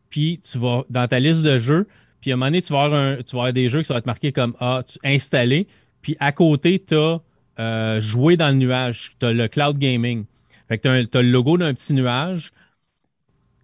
puis 0.08 0.40
tu 0.50 0.56
vas 0.56 0.84
dans 0.88 1.06
ta 1.06 1.20
liste 1.20 1.42
de 1.42 1.58
jeux, 1.58 1.86
puis 2.22 2.30
à 2.30 2.34
un 2.34 2.36
moment 2.38 2.46
donné, 2.46 2.62
tu 2.62 2.72
vas 2.72 2.84
avoir, 2.84 2.98
un- 2.98 3.16
tu 3.22 3.36
vas 3.36 3.52
des 3.52 3.68
jeux 3.68 3.82
qui 3.82 3.92
vont 3.92 3.98
être 3.98 4.06
marqués 4.06 4.32
comme 4.32 4.54
ah, 4.58 4.82
tu- 4.88 4.98
installé, 5.04 5.66
puis 6.00 6.16
à 6.18 6.32
côté, 6.32 6.82
tu 6.82 6.94
as 6.96 8.00
joué 8.00 8.38
dans 8.38 8.48
le 8.48 8.54
nuage. 8.54 9.12
Tu 9.20 9.26
as 9.26 9.34
le 9.34 9.48
cloud 9.48 9.76
gaming. 9.76 10.24
Fait 10.66 10.78
que 10.78 10.82
tu 11.04 11.18
as, 11.18 11.22
le 11.22 11.30
logo 11.30 11.58
d'un 11.58 11.74
petit 11.74 11.92
nuage. 11.92 12.52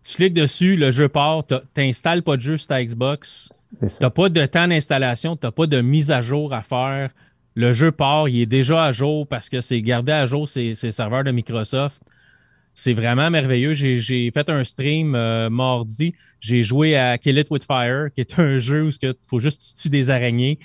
Tu 0.07 0.15
cliques 0.15 0.35
dessus, 0.35 0.77
le 0.77 0.93
jeu 0.93 1.09
part, 1.09 1.45
tu 1.49 1.57
n'installes 1.77 2.23
pas 2.23 2.37
de 2.37 2.41
jeu 2.41 2.57
sur 2.57 2.69
ta 2.69 2.85
Xbox, 2.85 3.51
tu 3.81 3.87
n'as 4.01 4.11
pas 4.11 4.29
de 4.29 4.47
temps 4.47 4.69
d'installation, 4.69 5.37
tu 5.37 5.45
n'as 5.45 5.51
pas 5.51 5.67
de 5.67 5.81
mise 5.81 6.13
à 6.13 6.21
jour 6.21 6.55
à 6.55 6.63
faire. 6.63 7.11
Le 7.57 7.73
jeu 7.73 7.91
part, 7.91 8.29
il 8.29 8.43
est 8.43 8.47
déjà 8.47 8.85
à 8.85 8.93
jour 8.93 9.27
parce 9.27 9.49
que 9.49 9.61
c'est 9.61 9.83
gardé 9.83 10.13
à 10.13 10.25
jour 10.27 10.49
ces 10.49 10.75
ces 10.75 10.93
serveurs 10.93 11.25
de 11.25 11.33
Microsoft. 11.33 12.01
C'est 12.73 12.93
vraiment 12.93 13.31
merveilleux. 13.31 13.73
J'ai 13.75 14.31
fait 14.31 14.49
un 14.49 14.63
stream 14.63 15.17
euh, 15.17 15.51
mardi. 15.51 16.15
J'ai 16.39 16.63
joué 16.63 16.95
à 16.95 17.19
Kill 17.19 17.39
It 17.39 17.51
With 17.51 17.65
Fire, 17.65 18.09
qui 18.15 18.21
est 18.21 18.39
un 18.39 18.59
jeu 18.61 18.85
où 18.85 18.91
il 19.03 19.15
faut 19.29 19.41
juste 19.41 19.61
que 19.61 19.67
tu 19.67 19.83
tues 19.83 19.89
des 19.89 20.11
araignées 20.11 20.61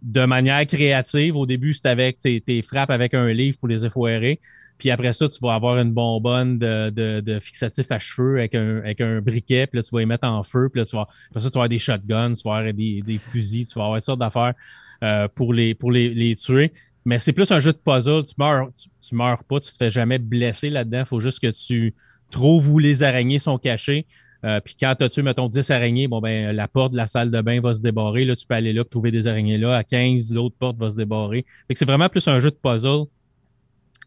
de 0.00 0.24
manière 0.24 0.64
créative. 0.66 1.36
Au 1.36 1.44
début, 1.44 1.74
c'est 1.74 1.88
avec 1.88 2.18
tes 2.20 2.62
frappes 2.62 2.90
avec 2.90 3.12
un 3.12 3.28
livre 3.32 3.58
pour 3.58 3.68
les 3.68 3.84
effoirer. 3.84 4.40
Puis 4.78 4.90
après 4.90 5.12
ça, 5.12 5.28
tu 5.28 5.38
vas 5.42 5.54
avoir 5.54 5.78
une 5.78 5.92
bonbonne 5.92 6.58
de, 6.58 6.90
de, 7.20 7.40
fixatif 7.40 7.90
à 7.90 7.98
cheveux 7.98 8.38
avec 8.38 8.54
un, 8.54 9.20
briquet. 9.20 9.66
Puis 9.66 9.78
là, 9.78 9.82
tu 9.82 9.90
vas 9.94 10.02
y 10.02 10.06
mettre 10.06 10.26
en 10.26 10.42
feu. 10.42 10.68
Puis 10.72 10.80
là, 10.80 10.86
tu 10.86 10.96
vas, 10.96 11.06
après 11.30 11.40
ça, 11.40 11.50
tu 11.50 11.54
vas 11.54 11.60
avoir 11.60 11.68
des 11.68 11.78
shotguns, 11.78 12.34
tu 12.34 12.48
vas 12.48 12.56
avoir 12.56 12.72
des, 12.72 13.18
fusils, 13.18 13.66
tu 13.66 13.74
vas 13.78 13.84
avoir 13.84 13.98
toutes 13.98 14.06
sortes 14.06 14.20
d'affaires 14.20 14.54
euh, 15.02 15.28
pour, 15.34 15.52
les, 15.52 15.74
pour 15.74 15.90
les, 15.90 16.14
les 16.14 16.36
tuer. 16.36 16.72
Mais 17.04 17.18
c'est 17.18 17.32
plus 17.32 17.50
un 17.50 17.58
jeu 17.58 17.72
de 17.72 17.78
puzzle. 17.78 18.24
Tu 18.24 18.34
meurs, 18.38 18.68
tu, 18.76 18.88
tu 19.00 19.14
meurs 19.14 19.42
pas, 19.44 19.60
tu 19.60 19.70
te 19.72 19.76
fais 19.76 19.90
jamais 19.90 20.18
blesser 20.18 20.70
là-dedans. 20.70 21.00
Il 21.00 21.06
faut 21.06 21.20
juste 21.20 21.40
que 21.40 21.50
tu 21.50 21.94
trouves 22.30 22.70
où 22.70 22.78
les 22.78 23.02
araignées 23.02 23.38
sont 23.38 23.58
cachées. 23.58 24.06
Euh, 24.44 24.60
puis 24.60 24.76
quand 24.78 24.94
tu 24.96 25.04
as 25.04 25.08
tué, 25.08 25.22
mettons, 25.22 25.48
10 25.48 25.70
araignées, 25.70 26.06
bon, 26.06 26.20
ben, 26.20 26.54
la 26.54 26.68
porte 26.68 26.92
de 26.92 26.96
la 26.96 27.06
salle 27.06 27.30
de 27.30 27.40
bain 27.40 27.60
va 27.60 27.74
se 27.74 27.80
débarrer. 27.80 28.24
Là, 28.24 28.36
tu 28.36 28.46
peux 28.46 28.54
aller 28.54 28.72
là, 28.72 28.84
trouver 28.84 29.10
des 29.10 29.26
araignées 29.26 29.58
là. 29.58 29.76
À 29.76 29.82
15, 29.82 30.32
l'autre 30.32 30.54
porte 30.58 30.78
va 30.78 30.90
se 30.90 30.96
débarrer. 30.96 31.44
Fait 31.66 31.74
que 31.74 31.78
c'est 31.78 31.84
vraiment 31.84 32.08
plus 32.08 32.26
un 32.28 32.38
jeu 32.38 32.50
de 32.50 32.56
puzzle 32.56 33.06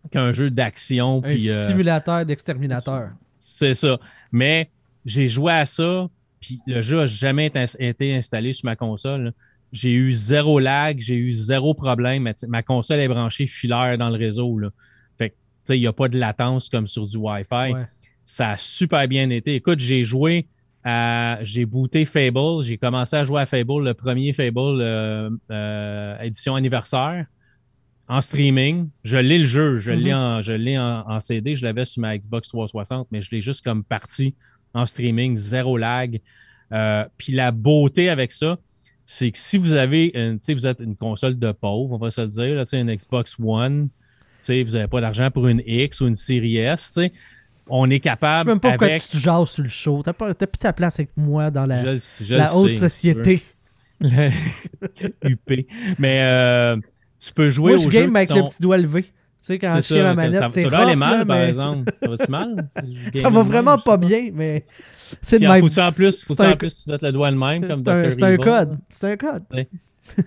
qu'un 0.10 0.34
jeu 0.34 0.50
d'action. 0.50 1.22
Un 1.24 1.36
euh, 1.36 1.68
simulateur 1.68 2.26
d'exterminateur. 2.26 3.12
c'est 3.38 3.74
ça. 3.74 4.00
Mais 4.32 4.70
j'ai 5.06 5.28
joué 5.28 5.54
à 5.54 5.66
ça, 5.66 6.10
puis 6.40 6.60
le 6.68 6.82
jeu 6.82 6.98
n'a 6.98 7.06
jamais 7.06 7.48
été, 7.48 7.64
été 7.80 8.16
installé 8.16 8.54
sur 8.54 8.66
ma 8.66 8.76
console. 8.76 9.34
J'ai 9.72 9.94
eu 9.94 10.12
zéro 10.12 10.60
lag, 10.60 11.00
j'ai 11.00 11.16
eu 11.16 11.32
zéro 11.32 11.74
problème. 11.74 12.32
Ma 12.48 12.64
console 12.64 13.00
est 13.00 13.08
branchée 13.08 13.46
filaire 13.46 13.98
dans 13.98 14.10
le 14.10 14.18
réseau. 14.18 14.58
Là. 14.58 14.70
Fait 15.18 15.30
que, 15.30 15.34
tu 15.34 15.40
sais, 15.64 15.78
il 15.78 15.82
n'y 15.82 15.88
a 15.88 15.94
pas 15.94 16.10
de 16.10 16.18
latence 16.18 16.68
comme 16.68 16.88
sur 16.88 17.08
du 17.08 17.18
Wi-Fi. 17.18 17.74
Ouais. 17.74 17.86
Ça 18.26 18.52
a 18.52 18.58
super 18.58 19.08
bien 19.08 19.30
été. 19.30 19.56
Écoute, 19.56 19.80
j'ai 19.80 20.04
joué 20.04 20.48
à. 20.84 21.38
J'ai 21.42 21.66
booté 21.66 22.06
Fable. 22.06 22.64
J'ai 22.64 22.78
commencé 22.78 23.16
à 23.16 23.24
jouer 23.24 23.42
à 23.42 23.46
Fable, 23.46 23.84
le 23.84 23.94
premier 23.94 24.34
Fable 24.34 24.82
euh, 24.82 25.30
euh, 25.50 26.20
édition 26.20 26.56
anniversaire, 26.56 27.26
en 28.12 28.20
streaming. 28.22 28.90
Je 29.04 29.16
l'ai 29.18 29.38
le 29.40 29.46
jeu. 29.46 29.78
Je 29.78 29.92
l'ai 29.92 30.12
Mhm. 30.12 30.18
en, 30.20 30.42
je 30.42 30.52
l'ai 30.54 30.78
en, 30.78 31.04
en 31.10 31.20
CD. 31.22 31.56
Je 31.56 31.64
l'avais 31.66 31.86
sur 31.86 32.02
ma 32.02 32.18
Xbox 32.18 32.50
360, 32.50 33.08
mais 33.12 33.22
je 33.22 33.30
l'ai 33.32 33.40
juste 33.42 33.64
comme 33.64 33.84
parti 33.84 34.36
en 34.74 34.86
streaming, 34.86 35.38
zéro 35.38 35.78
lag. 35.78 36.20
Euh, 36.74 37.06
Puis 37.18 37.32
la 37.34 37.52
beauté 37.52 38.10
avec 38.10 38.32
ça, 38.34 38.58
c'est 39.06 39.32
que 39.32 39.38
si 39.38 39.58
vous 39.58 39.74
avez, 39.76 40.12
une, 40.14 40.40
tu 40.40 40.46
sais, 40.46 40.54
vous 40.54 40.68
êtes 40.68 40.80
une 40.82 40.96
console 40.96 41.40
de 41.40 41.52
pauvre, 41.54 41.94
on 41.94 41.98
va 41.98 42.12
se 42.12 42.22
le 42.22 42.28
dire, 42.28 42.56
là, 42.56 42.66
tu 42.66 42.72
sais, 42.72 42.82
une 42.82 42.94
Xbox 42.94 43.38
One, 43.44 43.88
tu 43.88 43.90
sais, 44.42 44.64
vous 44.64 44.72
n'avez 44.74 44.88
pas 44.88 45.00
d'argent 45.02 45.32
pour 45.32 45.48
une 45.48 45.62
X 45.66 46.02
ou 46.02 46.08
une 46.08 46.16
Series 46.16 46.58
S, 46.58 46.92
tu 46.94 47.02
sais, 47.04 47.14
on 47.68 47.86
est 47.90 47.92
Je 47.92 47.96
sais 47.96 48.00
capable 48.02 48.50
même 48.50 48.60
pas 48.60 48.72
pourquoi 48.78 49.00
tu 49.00 49.18
jases 49.20 49.50
sur 49.50 49.64
le 49.64 49.70
show. 49.70 50.02
T'as 50.04 50.14
plus 50.14 50.34
ta 50.60 50.74
place 50.74 51.00
avec 51.00 51.12
moi 51.16 51.50
dans 51.52 51.66
la, 51.66 51.82
Je 51.82 51.88
le 51.88 52.00
sais, 52.00 52.26
je 52.26 52.36
la 52.36 52.48
le 52.48 52.56
haute 52.56 52.72
sais, 52.72 52.78
société. 52.90 53.42
UP. 54.02 55.66
Mais 56.00 56.22
euh, 56.24 56.78
tu 57.24 57.34
peux 57.34 57.50
jouer 57.50 57.72
Moi, 57.74 57.78
je 57.78 57.88
aux 57.88 57.90
jeux 57.92 58.00
game 58.02 58.12
qui 58.12 58.18
avec 58.18 58.30
sont... 58.30 58.36
le 58.36 58.44
petit 58.44 58.62
doigt 58.62 58.78
levé. 58.78 59.04
Tu 59.04 59.10
sais, 59.42 59.60
quand 59.60 59.76
je 59.76 59.82
C'est 59.82 59.94
tiens 59.96 60.04
ma 60.04 60.14
manette, 60.14 60.44
c'est 60.52 60.62
ça 60.62 60.70
doit 60.70 60.80
aller 60.80 60.96
mal, 60.96 61.26
par 61.26 61.42
exemple. 61.42 61.92
Ça 62.02 62.10
va-tu 62.10 62.32
mal? 62.32 62.70
Ça 63.22 63.30
va 63.30 63.42
vraiment 63.44 63.78
pas 63.78 63.98
bien, 63.98 64.30
mais 64.34 64.66
c'est 65.22 65.40
de 65.40 65.48
même. 65.48 65.62
Faut-tu 65.62 65.80
en 65.80 65.92
plus, 65.92 66.24
faut 66.24 66.36
C'est 66.36 66.46
en 66.48 66.56
plus 66.56 66.84
tu 66.84 66.98
te 66.98 67.06
le 67.06 67.12
doigt 67.12 67.32
de 67.32 67.36
même 67.38 67.68
comme 67.68 67.76
C'est 67.76 67.88
un, 67.90 68.12
c'est 68.12 68.38
code. 68.38 68.78
C'est 68.92 69.12
un 69.12 69.18
code. 69.18 69.44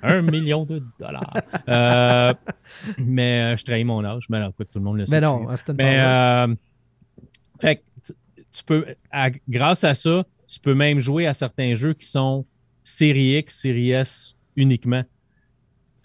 Un 0.02 0.22
million 0.30 0.64
de 0.64 0.82
dollars. 0.98 1.32
Euh, 1.68 2.32
mais 2.98 3.54
euh, 3.54 3.56
je 3.56 3.64
trahis 3.64 3.84
mon 3.84 4.04
âge. 4.04 4.26
Mais 4.30 4.40
non, 4.40 4.48
écoute, 4.50 4.68
tout 4.72 4.78
le 4.78 4.84
monde 4.84 4.98
le 4.98 5.06
sait. 5.06 5.14
Mais 5.14 5.20
non, 5.20 5.46
Austin 5.46 5.74
Mais 5.78 6.00
euh, 6.00 6.54
fait 7.60 7.76
que 7.76 7.80
tu- 8.06 8.12
tu 8.52 8.64
peux, 8.64 8.84
à- 9.12 9.30
grâce 9.48 9.84
à 9.84 9.94
ça, 9.94 10.24
tu 10.46 10.58
peux 10.60 10.74
même 10.74 10.98
jouer 11.00 11.26
à 11.26 11.34
certains 11.34 11.74
jeux 11.74 11.92
qui 11.94 12.06
sont 12.06 12.44
série 12.82 13.36
X, 13.38 13.60
série 13.60 13.92
S 13.92 14.34
uniquement. 14.56 15.02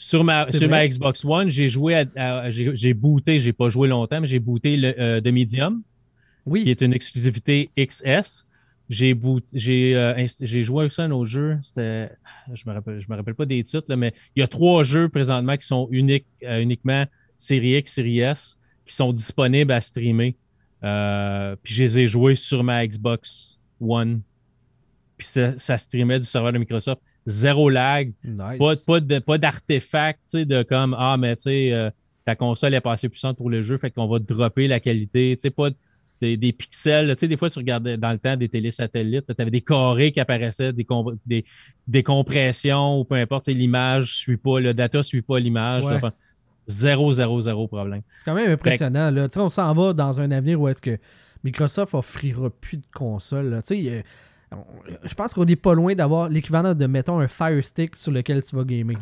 Sur 0.01 0.23
ma, 0.23 0.49
sur. 0.49 0.69
Xbox 0.69 1.25
One, 1.25 1.49
j'ai 1.49 1.67
joué 1.67 1.93
à, 1.93 2.05
à- 2.15 2.49
j'ai, 2.49 2.93
booté, 2.93 3.39
j'ai 3.39 3.51
pas 3.51 3.67
joué 3.67 3.89
longtemps, 3.89 4.21
mais 4.21 4.27
j'ai 4.27 4.39
booté 4.39 4.77
le 4.77 4.95
euh, 4.97 5.19
The 5.19 5.27
Medium, 5.27 5.81
qui 6.45 6.49
oui. 6.51 6.69
est 6.69 6.81
une 6.81 6.93
exclusivité 6.93 7.69
XS. 7.77 8.45
J'ai 8.89 9.13
euh, 9.95 10.25
j'ai 10.41 10.63
joué 10.63 10.85
aussi 10.85 11.01
à 11.01 11.03
un 11.03 11.11
autre 11.11 11.29
jeu. 11.29 11.59
C'était. 11.61 12.09
Je 12.53 12.63
me 12.65 12.73
rappelle, 12.73 13.01
je 13.01 13.07
me 13.09 13.15
rappelle 13.17 13.35
pas 13.35 13.45
des 13.45 13.61
titres, 13.61 13.85
là, 13.89 13.97
mais 13.97 14.13
il 14.37 14.39
y 14.39 14.43
a 14.43 14.47
trois 14.47 14.83
jeux 14.83 15.09
présentement 15.09 15.57
qui 15.57 15.67
sont 15.67 15.89
uniques, 15.91 16.25
euh, 16.43 16.61
uniquement 16.61 17.05
série 17.35 17.77
X, 17.77 17.93
série 17.93 18.19
S, 18.21 18.57
qui 18.85 18.95
sont 18.95 19.11
disponibles 19.11 19.73
à 19.73 19.81
streamer. 19.81 20.37
Euh, 20.83 21.57
puis 21.61 21.73
je 21.73 21.83
les 21.83 21.99
ai 21.99 22.07
joués 22.07 22.35
sur 22.35 22.63
ma 22.63 22.87
Xbox 22.87 23.59
One. 23.81 24.21
Puis 25.17 25.27
ça, 25.27 25.59
ça 25.59 25.77
streamait 25.77 26.19
du 26.19 26.25
serveur 26.25 26.53
de 26.53 26.57
Microsoft. 26.57 27.01
Zéro 27.25 27.69
lag, 27.69 28.11
Nice. 28.23 28.83
pas, 28.85 29.01
pas, 29.21 29.37
d'artefact, 29.37 30.19
tu 30.25 30.39
sais, 30.39 30.45
de 30.45 30.63
comme 30.63 30.95
Ah, 30.97 31.17
mais 31.17 31.35
tu 31.35 31.43
sais, 31.43 31.73
euh, 31.73 31.89
ta 32.25 32.35
console 32.35 32.73
est 32.73 32.81
pas 32.81 32.93
assez 32.93 33.09
puissante 33.09 33.37
pour 33.37 33.49
le 33.49 33.61
jeu, 33.61 33.77
fait 33.77 33.91
qu'on 33.91 34.07
va 34.07 34.19
dropper 34.19 34.67
la 34.67 34.79
qualité, 34.79 35.35
tu 35.37 35.41
sais, 35.41 35.49
pas 35.51 35.69
des, 36.21 36.37
des 36.37 36.51
pixels. 36.51 37.07
Tu 37.15 37.19
sais, 37.21 37.27
des 37.27 37.37
fois, 37.37 37.49
tu 37.49 37.59
regardais 37.59 37.97
dans 37.97 38.11
le 38.11 38.17
temps 38.17 38.35
des 38.35 38.49
télésatellites, 38.49 39.25
tu 39.27 39.41
avais 39.41 39.51
des 39.51 39.61
carrés 39.61 40.11
qui 40.11 40.19
apparaissaient, 40.19 40.73
des, 40.73 40.85
des, 41.25 41.45
des 41.87 42.03
compressions 42.03 42.99
ou 42.99 43.03
peu 43.05 43.15
importe, 43.15 43.47
l'image 43.47 44.01
ne 44.01 44.07
suit 44.07 44.37
pas, 44.37 44.59
le 44.59 44.73
data 44.73 44.97
ne 44.99 45.03
suit 45.03 45.21
pas 45.21 45.39
l'image. 45.39 45.85
Ouais. 45.85 45.93
Enfin, 45.95 46.11
zéro, 46.67 47.11
zéro, 47.13 47.39
zéro 47.41 47.67
problème. 47.67 48.01
C'est 48.17 48.25
quand 48.25 48.33
même 48.33 48.51
impressionnant. 48.51 49.11
Là. 49.11 49.27
Tu 49.27 49.35
sais, 49.35 49.39
On 49.39 49.49
s'en 49.49 49.73
va 49.73 49.93
dans 49.93 50.19
un 50.19 50.31
avenir 50.31 50.59
où 50.59 50.67
est-ce 50.67 50.81
que 50.81 50.97
Microsoft 51.43 51.93
offrira 51.93 52.49
plus 52.49 52.77
de 52.77 52.85
consoles. 52.93 53.49
là. 53.49 53.61
Je 55.03 55.13
pense 55.13 55.33
qu'on 55.33 55.45
n'est 55.45 55.55
pas 55.55 55.73
loin 55.73 55.93
d'avoir 55.93 56.29
l'équivalent 56.29 56.73
de, 56.73 56.85
mettons, 56.87 57.19
un 57.19 57.27
Fire 57.27 57.63
Stick 57.63 57.95
sur 57.95 58.11
lequel 58.11 58.43
tu 58.43 58.55
vas 58.55 58.63
gamer. 58.63 58.97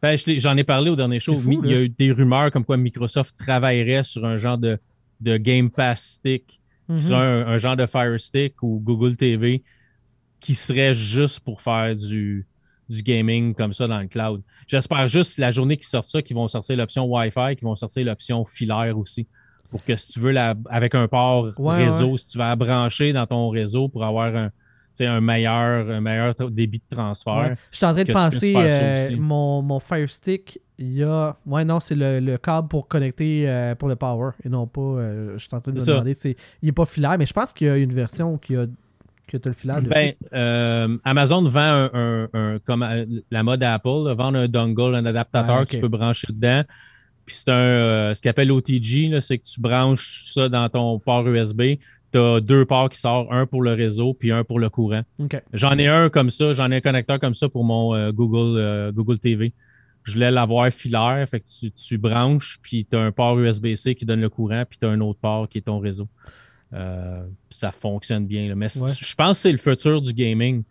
Ben, 0.00 0.16
J'en 0.38 0.56
ai 0.56 0.64
parlé 0.64 0.90
au 0.90 0.96
dernier 0.96 1.18
show. 1.20 1.36
Fou, 1.36 1.60
Il 1.64 1.70
y 1.70 1.74
a 1.74 1.80
eu 1.82 1.88
des 1.88 2.12
rumeurs 2.12 2.50
comme 2.52 2.64
quoi 2.64 2.76
Microsoft 2.76 3.36
travaillerait 3.36 4.02
sur 4.04 4.24
un 4.24 4.36
genre 4.36 4.58
de, 4.58 4.78
de 5.20 5.36
Game 5.36 5.70
Pass 5.70 6.02
Stick 6.02 6.60
Mhm. 6.88 6.96
qui 6.98 7.02
serait 7.02 7.16
un, 7.16 7.46
un 7.48 7.58
genre 7.58 7.76
de 7.76 7.84
Fire 7.86 8.20
Stick 8.20 8.62
ou 8.62 8.78
Google 8.84 9.16
TV 9.16 9.64
qui 10.38 10.54
serait 10.54 10.94
juste 10.94 11.40
pour 11.40 11.60
faire 11.60 11.96
du, 11.96 12.46
du 12.88 13.02
gaming 13.02 13.56
comme 13.56 13.72
ça 13.72 13.88
dans 13.88 13.98
le 13.98 14.06
cloud. 14.06 14.40
J'espère 14.68 15.08
juste 15.08 15.38
la 15.38 15.50
journée 15.50 15.76
qui 15.78 15.88
sort 15.88 16.04
ça, 16.04 16.22
qu'ils 16.22 16.36
vont 16.36 16.46
sortir 16.46 16.76
l'option 16.76 17.06
Wi-Fi, 17.06 17.56
qu'ils 17.56 17.64
vont 17.66 17.74
sortir 17.74 18.04
l'option 18.06 18.44
filaire 18.44 18.96
aussi. 18.96 19.26
Pour 19.68 19.82
que 19.82 19.96
si 19.96 20.12
tu 20.12 20.20
veux, 20.20 20.30
la, 20.30 20.54
avec 20.70 20.94
un 20.94 21.08
port 21.08 21.50
Ouais, 21.58 21.86
réseau, 21.86 22.16
si 22.16 22.28
tu 22.28 22.38
vas 22.38 22.54
brancher 22.54 23.12
dans 23.12 23.26
ton 23.26 23.48
réseau 23.48 23.88
pour 23.88 24.04
avoir 24.04 24.36
un, 24.36 24.50
un, 25.04 25.20
meilleur, 25.20 25.90
un 25.90 26.00
meilleur 26.00 26.34
débit 26.50 26.78
de 26.90 26.96
transfert. 26.96 27.34
Ouais. 27.50 27.54
Je 27.70 27.76
suis 27.76 27.84
en 27.86 27.92
train 27.92 28.04
de 28.04 28.12
penser, 28.12 28.54
euh, 28.56 29.16
mon, 29.18 29.60
mon 29.60 29.78
Fire 29.80 30.08
Stick, 30.08 30.58
il 30.78 30.94
y 30.94 31.02
a. 31.02 31.36
Ouais, 31.44 31.64
non, 31.64 31.80
c'est 31.80 31.94
le, 31.94 32.20
le 32.20 32.38
câble 32.38 32.68
pour 32.68 32.86
connecter 32.88 33.48
euh, 33.48 33.74
pour 33.74 33.88
le 33.88 33.96
power 33.96 34.30
et 34.44 34.48
non 34.48 34.66
pas. 34.66 34.80
euh, 34.80 35.32
je 35.36 35.46
suis 35.46 35.54
en 35.54 35.60
train 35.60 35.72
de 35.72 35.76
me 35.78 35.80
ça. 35.84 35.92
demander. 35.92 36.14
c'est- 36.14 36.36
Il 36.62 36.66
n'est 36.66 36.72
pas 36.72 36.86
filaire, 36.86 37.16
mais 37.18 37.26
je 37.26 37.32
pense 37.32 37.52
qu'il 37.52 37.66
y 37.66 37.70
a 37.70 37.76
une 37.76 37.92
version 37.92 38.38
qui 38.38 38.56
a, 38.56 38.66
que 39.26 39.36
tu 39.36 39.48
as 39.48 39.50
le 39.50 39.56
filaire. 39.56 39.82
Ben, 39.82 40.12
euh, 40.34 40.96
Amazon 41.04 41.42
vend 41.42 41.60
un, 41.60 41.90
un- 41.92 42.28
un- 42.32 42.58
comme 42.64 42.86
la 43.30 43.42
mode 43.42 43.62
Apple, 43.62 44.14
vend 44.16 44.34
un 44.34 44.46
dongle, 44.48 44.94
un 44.94 45.04
adaptateur 45.04 45.58
Ah, 45.60 45.64
que 45.64 45.70
tu 45.70 45.80
peux 45.80 45.88
brancher 45.88 46.28
dedans. 46.30 46.62
Puis 47.24 47.34
c'est 47.34 47.50
un 47.50 47.54
euh, 47.54 48.14
ce 48.14 48.22
qu'on 48.22 48.30
appelle 48.30 48.52
OTG, 48.52 49.20
c'est 49.20 49.38
que 49.38 49.44
tu 49.44 49.60
branches 49.60 50.26
ça 50.32 50.48
dans 50.48 50.68
ton 50.68 50.98
port 51.00 51.26
USB. 51.26 51.62
Tu 52.16 52.22
as 52.22 52.40
deux 52.40 52.64
ports 52.64 52.88
qui 52.88 52.98
sortent, 52.98 53.28
un 53.30 53.46
pour 53.46 53.62
le 53.62 53.72
réseau 53.74 54.14
puis 54.14 54.32
un 54.32 54.42
pour 54.44 54.58
le 54.58 54.70
courant. 54.70 55.02
J'en 55.52 55.76
ai 55.78 55.86
un 55.88 56.08
comme 56.08 56.30
ça, 56.30 56.52
j'en 56.54 56.70
ai 56.70 56.76
un 56.76 56.80
connecteur 56.80 57.20
comme 57.20 57.34
ça 57.34 57.48
pour 57.48 57.64
mon 57.64 57.94
euh, 57.94 58.10
Google, 58.12 58.58
euh, 58.58 58.92
Google 58.92 59.18
TV. 59.18 59.52
Je 60.04 60.12
voulais 60.14 60.30
l'avoir 60.30 60.70
filaire, 60.70 61.26
fait 61.28 61.40
que 61.40 61.46
tu, 61.46 61.70
tu 61.72 61.98
branches, 61.98 62.58
puis 62.62 62.86
tu 62.88 62.96
as 62.96 63.00
un 63.00 63.10
port 63.12 63.38
USB-C 63.38 63.94
qui 63.96 64.06
donne 64.06 64.20
le 64.20 64.28
courant, 64.28 64.64
puis 64.68 64.78
tu 64.78 64.86
as 64.86 64.88
un 64.88 65.00
autre 65.00 65.18
port 65.20 65.48
qui 65.48 65.58
est 65.58 65.62
ton 65.62 65.78
réseau. 65.80 66.08
Euh, 66.72 67.24
ça 67.50 67.72
fonctionne 67.72 68.26
bien. 68.26 68.48
là. 68.48 68.54
Mais 68.54 68.66
Ouais. 68.80 68.90
je 68.96 69.14
pense 69.14 69.38
que 69.38 69.42
c'est 69.42 69.52
le 69.52 69.58
futur 69.58 70.00
du 70.00 70.12
gaming. 70.12 70.62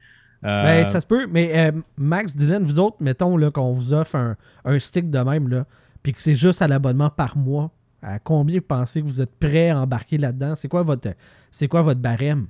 Ben, 0.42 0.86
ça 0.86 1.02
se 1.02 1.08
peut, 1.08 1.28
mais 1.28 1.72
Max, 1.98 2.36
Dylan, 2.36 2.64
vous 2.64 2.80
autres, 2.80 2.98
mettons 3.00 3.38
qu'on 3.52 3.72
vous 3.74 3.94
offre 3.94 4.16
un, 4.16 4.36
un 4.64 4.78
stick 4.80 5.10
de 5.10 5.20
même, 5.20 5.48
là, 5.50 5.66
puis 6.04 6.14
que 6.14 6.22
c'est 6.22 6.36
juste 6.36 6.62
à 6.62 6.68
l'abonnement 6.68 7.10
par 7.10 7.36
mois. 7.36 7.72
À 8.08 8.20
combien 8.20 8.58
vous 8.58 8.66
pensez 8.68 9.02
que 9.02 9.08
vous 9.08 9.20
êtes 9.22 9.34
prêt 9.40 9.70
à 9.70 9.80
embarquer 9.80 10.18
là-dedans? 10.20 10.54
C'est 10.56 10.68
quoi 10.68 10.84
votre 10.84 11.10
c'est 11.52 11.68
quoi 11.68 11.82
votre 11.82 12.00
barème? 12.00 12.48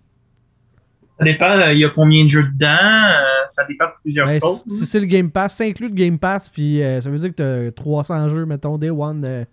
Ça 1.18 1.24
dépend, 1.24 1.50
euh, 1.52 1.72
il 1.72 1.80
y 1.80 1.86
a 1.86 1.90
combien 1.90 2.26
de 2.26 2.30
jeux 2.30 2.44
dedans, 2.44 2.68
euh, 2.68 3.46
ça 3.48 3.64
dépend 3.66 3.86
de 3.86 3.92
plusieurs 4.02 4.28
Ben, 4.28 4.42
choses. 4.42 4.64
si 4.68 4.76
si 4.80 4.86
c'est 4.86 5.00
le 5.00 5.06
Game 5.06 5.32
Pass, 5.32 5.56
ça 5.56 5.64
inclut 5.64 5.88
le 5.88 5.94
Game 5.94 6.20
Pass, 6.20 6.50
puis 6.50 6.84
euh, 6.84 7.00
ça 7.00 7.10
veut 7.10 7.18
dire 7.18 7.30
que 7.34 7.36
tu 7.36 7.70
as 7.70 7.72
300 7.72 8.28
jeux, 8.28 8.46
mettons, 8.46 8.78
Day 8.78 8.90
One, 8.90 9.24
euh, 9.24 9.46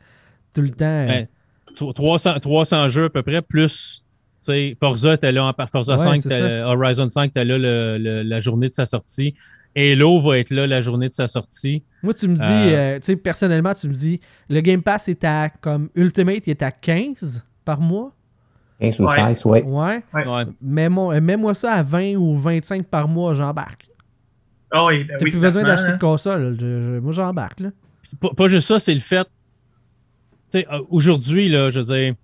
tout 0.53 0.61
le 0.63 0.71
temps. 0.71 0.85
euh, 0.87 1.07
Ben, 1.07 1.27
tro- 1.77 1.93
300, 1.93 2.41
300 2.41 2.89
jeux 2.89 3.05
à 3.05 3.11
peu 3.11 3.23
près, 3.23 3.41
plus 3.43 4.03
tu 4.45 4.47
sais, 4.53 4.77
Forza 4.81 5.15
était 5.15 5.31
là, 5.31 5.45
en 5.45 5.53
par- 5.53 5.71
Forza 5.71 5.95
Ouais, 5.95 6.03
5, 6.03 6.21
c'est 6.21 6.35
était- 6.37 6.63
Horizon 6.63 7.09
5 7.09 7.27
était 7.31 7.45
là 7.45 7.57
le- 7.59 7.97
le- 7.99 8.23
la 8.25 8.41
journée 8.41 8.67
de 8.67 8.73
sa 8.73 8.85
sortie. 8.87 9.35
Halo 9.77 10.21
va 10.21 10.39
être 10.39 10.51
là 10.51 10.67
la 10.67 10.81
journée 10.81 11.09
de 11.09 11.15
sa 11.15 11.27
sortie. 11.27 11.83
Moi, 12.03 12.13
tu 12.15 12.29
me 12.29 12.35
dis, 12.37 12.43
Euh, 12.43 12.47
euh, 12.97 12.99
tu 12.99 13.07
sais, 13.07 13.17
personnellement, 13.17 13.73
tu 13.75 13.89
me 13.89 13.95
dis, 13.95 14.21
le 14.51 14.61
Game 14.61 14.83
Pass 14.83 15.09
est 15.09 15.25
à, 15.25 15.49
comme 15.49 15.89
Ultimate, 15.95 16.47
il 16.47 16.51
est 16.51 16.63
à 16.63 16.71
15 16.71 17.45
par 17.65 17.81
mois? 17.81 18.13
15 18.81 19.01
ou 19.01 19.05
Ouais. 19.07 19.15
16, 19.35 19.45
oui. 19.47 19.61
Ouais. 19.63 20.03
Ouais. 20.13 20.27
Ouais. 20.29 20.45
Mets-moi, 20.61 21.15
euh, 21.15 21.21
mets-moi 21.21 21.55
ça 21.55 21.73
à 21.75 21.83
20 21.83 22.17
ou 22.17 22.35
25 22.37 22.85
par 22.87 23.09
mois, 23.09 23.33
j'embarque. 23.33 23.87
Ah 24.71 24.85
oui, 24.87 25.05
ben 25.05 25.17
T'as 25.19 25.25
oui, 25.25 25.31
plus 25.31 25.41
besoin 25.41 25.63
d'acheter 25.63 25.91
hein. 25.91 25.93
de 25.93 25.99
console. 26.01 26.57
Je- 26.61 26.83
je- 26.83 26.99
moi, 26.99 27.13
j'embarque, 27.13 27.61
là. 27.61 27.71
Pas, 28.21 28.31
pas 28.35 28.49
juste 28.49 28.67
ça, 28.69 28.79
c'est 28.79 28.95
le 28.95 29.01
fait. 29.01 29.25
Tu 30.51 30.61
sais, 30.61 30.67
aujourd'hui, 30.91 31.49
là, 31.49 31.71
je 31.71 31.81
veux 31.81 31.87
dire, 31.87 32.15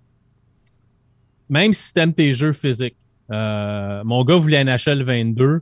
même 1.49 1.73
si 1.73 1.93
tu 1.93 1.99
aimes 1.99 2.13
tes 2.13 2.33
jeux 2.33 2.53
physiques, 2.53 2.97
euh, 3.31 4.03
mon 4.03 4.23
gars 4.23 4.35
voulait 4.35 4.57
un 4.59 4.67
HL 4.75 5.03
22. 5.03 5.61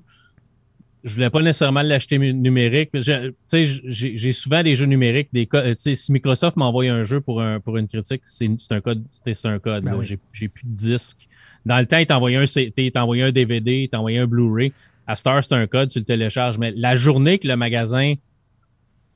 Je 1.04 1.14
voulais 1.14 1.30
pas 1.30 1.42
nécessairement 1.42 1.84
l'acheter 1.84 2.18
numérique. 2.18 2.90
j'ai- 2.94 4.32
souvent 4.32 4.64
des 4.64 4.76
jeux 4.76 4.88
numériques. 4.88 5.30
Des 5.32 5.48
euh, 5.54 5.74
si 5.76 6.12
Microsoft 6.12 6.58
m'envoie 6.58 6.86
un 6.86 7.04
jeu 7.04 7.22
pour, 7.22 7.42
un, 7.42 7.60
pour 7.60 7.78
une 7.78 7.88
critique, 7.88 8.22
c'est 8.24 8.50
un 8.72 8.82
code. 8.82 9.04
C'est 9.12 9.46
un 9.46 9.60
code. 9.60 9.84
Ben 9.84 9.96
oui. 9.96 10.18
J'ai 10.34 10.48
plus 10.48 10.66
de 10.66 10.74
disque. 10.76 11.28
Dans 11.66 11.78
le 11.80 11.86
temps, 11.86 11.98
il 11.98 12.06
t'envoyait 12.06 12.38
un 12.38 12.46
CT, 12.46 12.74
il 12.78 12.92
un 13.24 13.32
DVD, 13.32 13.84
il 13.84 13.90
t'envoyait 13.90 14.20
un 14.20 14.28
Blu-ray. 14.28 14.74
À 15.06 15.16
Star, 15.16 15.44
c'est 15.44 15.54
un 15.54 15.68
code, 15.68 15.90
tu 15.90 16.00
le 16.00 16.06
télécharges. 16.06 16.58
Mais 16.58 16.72
la 16.76 16.96
journée 16.96 17.40
que 17.40 17.48
le 17.48 17.56
magasin 17.56 18.16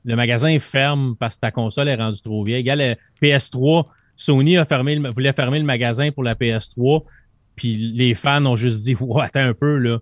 le 0.04 0.16
magasin 0.16 0.58
ferme 0.58 1.14
parce 1.18 1.36
que 1.36 1.40
ta 1.42 1.50
console 1.50 1.88
est 1.88 1.94
rendue 1.94 2.20
trop 2.20 2.42
vieille. 2.44 2.60
Égal, 2.62 2.78
le 2.78 2.96
PS3, 3.26 3.86
Sony 4.16 4.56
a 4.56 4.64
fermé 4.64 4.98
voulait 4.98 5.32
fermer 5.32 5.58
le 5.58 5.64
magasin 5.64 6.10
pour 6.10 6.22
la 6.24 6.34
PS3, 6.34 7.04
puis 7.56 7.92
les 7.94 8.14
fans 8.14 8.44
ont 8.46 8.56
juste 8.56 8.84
dit 8.84 8.94
Ouais, 9.00 9.22
attends 9.24 9.40
un 9.40 9.54
peu, 9.54 9.76
là. 9.78 9.98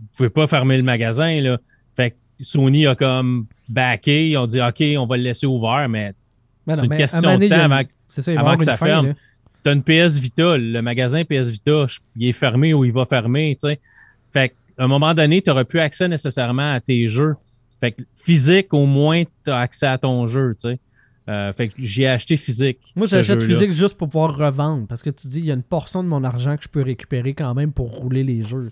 Vous 0.00 0.08
pouvez 0.16 0.30
pas 0.30 0.46
fermer 0.46 0.76
le 0.76 0.82
magasin, 0.82 1.40
là. 1.40 1.58
Fait 1.96 2.12
que 2.12 2.16
Sony 2.40 2.86
a 2.86 2.94
comme 2.94 3.46
backé, 3.68 4.30
ils 4.30 4.36
ont 4.36 4.46
dit 4.46 4.60
OK, 4.60 4.82
on 4.98 5.06
va 5.06 5.16
le 5.16 5.22
laisser 5.24 5.46
ouvert, 5.46 5.88
mais 5.88 6.12
Ben 6.66 6.76
c'est 6.76 6.82
une 6.82 6.88
mais 6.88 6.96
question 6.96 7.20
de 7.20 7.48
temps 7.48 7.54
une- 7.56 7.60
avant 7.72 7.82
ça, 8.08 8.32
avant 8.36 8.56
que 8.56 8.64
ça 8.64 8.76
fin, 8.76 8.86
ferme. 8.86 9.14
tu 9.62 9.68
as 9.68 9.72
une 9.72 9.82
PS 9.82 10.18
Vita, 10.18 10.56
le 10.56 10.80
magasin 10.82 11.22
PS 11.24 11.48
Vita, 11.50 11.86
il 12.16 12.28
est 12.28 12.32
fermé 12.32 12.74
ou 12.74 12.84
il 12.84 12.92
va 12.92 13.04
fermer, 13.06 13.56
tu 13.60 13.68
sais. 13.68 13.78
Fait 14.32 14.48
qu'à 14.50 14.84
un 14.84 14.88
moment 14.88 15.12
donné, 15.14 15.42
tu 15.42 15.50
n'auras 15.50 15.64
plus 15.64 15.80
accès 15.80 16.08
nécessairement 16.08 16.72
à 16.72 16.80
tes 16.80 17.06
jeux. 17.08 17.34
Fait 17.80 17.92
que 17.92 18.02
physique, 18.14 18.72
au 18.74 18.84
moins, 18.86 19.22
tu 19.44 19.50
as 19.50 19.58
accès 19.58 19.86
à 19.86 19.98
ton 19.98 20.26
jeu, 20.26 20.54
tu 20.54 20.68
sais. 20.70 20.78
Euh, 21.28 21.52
fait 21.52 21.68
que 21.68 21.74
j'ai 21.78 22.08
acheté 22.08 22.36
physique. 22.36 22.78
Moi, 22.96 23.06
j'achète 23.06 23.42
physique 23.42 23.72
juste 23.72 23.96
pour 23.96 24.08
pouvoir 24.08 24.36
revendre. 24.36 24.86
Parce 24.88 25.02
que 25.02 25.10
tu 25.10 25.28
dis, 25.28 25.38
il 25.38 25.44
y 25.46 25.50
a 25.50 25.54
une 25.54 25.62
portion 25.62 26.02
de 26.02 26.08
mon 26.08 26.24
argent 26.24 26.56
que 26.56 26.64
je 26.64 26.68
peux 26.68 26.82
récupérer 26.82 27.34
quand 27.34 27.54
même 27.54 27.72
pour 27.72 27.88
rouler 27.90 28.24
les 28.24 28.42
jeux. 28.42 28.70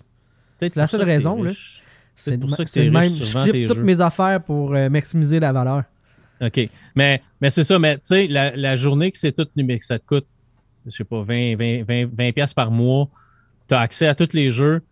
Peut-être 0.59 0.75
la 0.75 0.87
seule 0.87 1.03
raison, 1.03 1.41
là. 1.41 1.51
C'est 2.15 2.37
pour 2.37 2.51
ça 2.51 2.65
que 2.65 2.71
c'est 2.71 2.89
même. 2.89 3.15
Je 3.15 3.23
flippe 3.23 3.53
tes 3.53 3.65
toutes 3.65 3.77
jeux. 3.77 3.83
mes 3.83 4.01
affaires 4.01 4.43
pour 4.43 4.75
euh, 4.75 4.89
maximiser 4.89 5.39
la 5.39 5.53
valeur. 5.53 5.83
OK. 6.41 6.69
Mais, 6.95 7.21
mais 7.41 7.49
c'est 7.49 7.63
ça, 7.63 7.79
mais 7.79 7.95
tu 7.95 8.01
sais, 8.03 8.27
la, 8.27 8.55
la 8.55 8.75
journée 8.75 9.11
que 9.11 9.17
c'est 9.17 9.31
tout 9.31 9.47
numérique, 9.55 9.83
ça 9.83 9.99
te 9.99 10.05
coûte, 10.05 10.27
je 10.85 10.91
sais 10.91 11.03
pas, 11.03 11.21
20, 11.21 11.55
20, 11.55 11.83
20, 11.83 12.09
20 12.13 12.31
piastres 12.33 12.55
par 12.55 12.71
mois, 12.71 13.09
tu 13.67 13.75
as 13.75 13.79
accès 13.79 14.07
à 14.07 14.15
tous 14.15 14.33
les 14.33 14.51
jeux. 14.51 14.81
Tu 14.81 14.85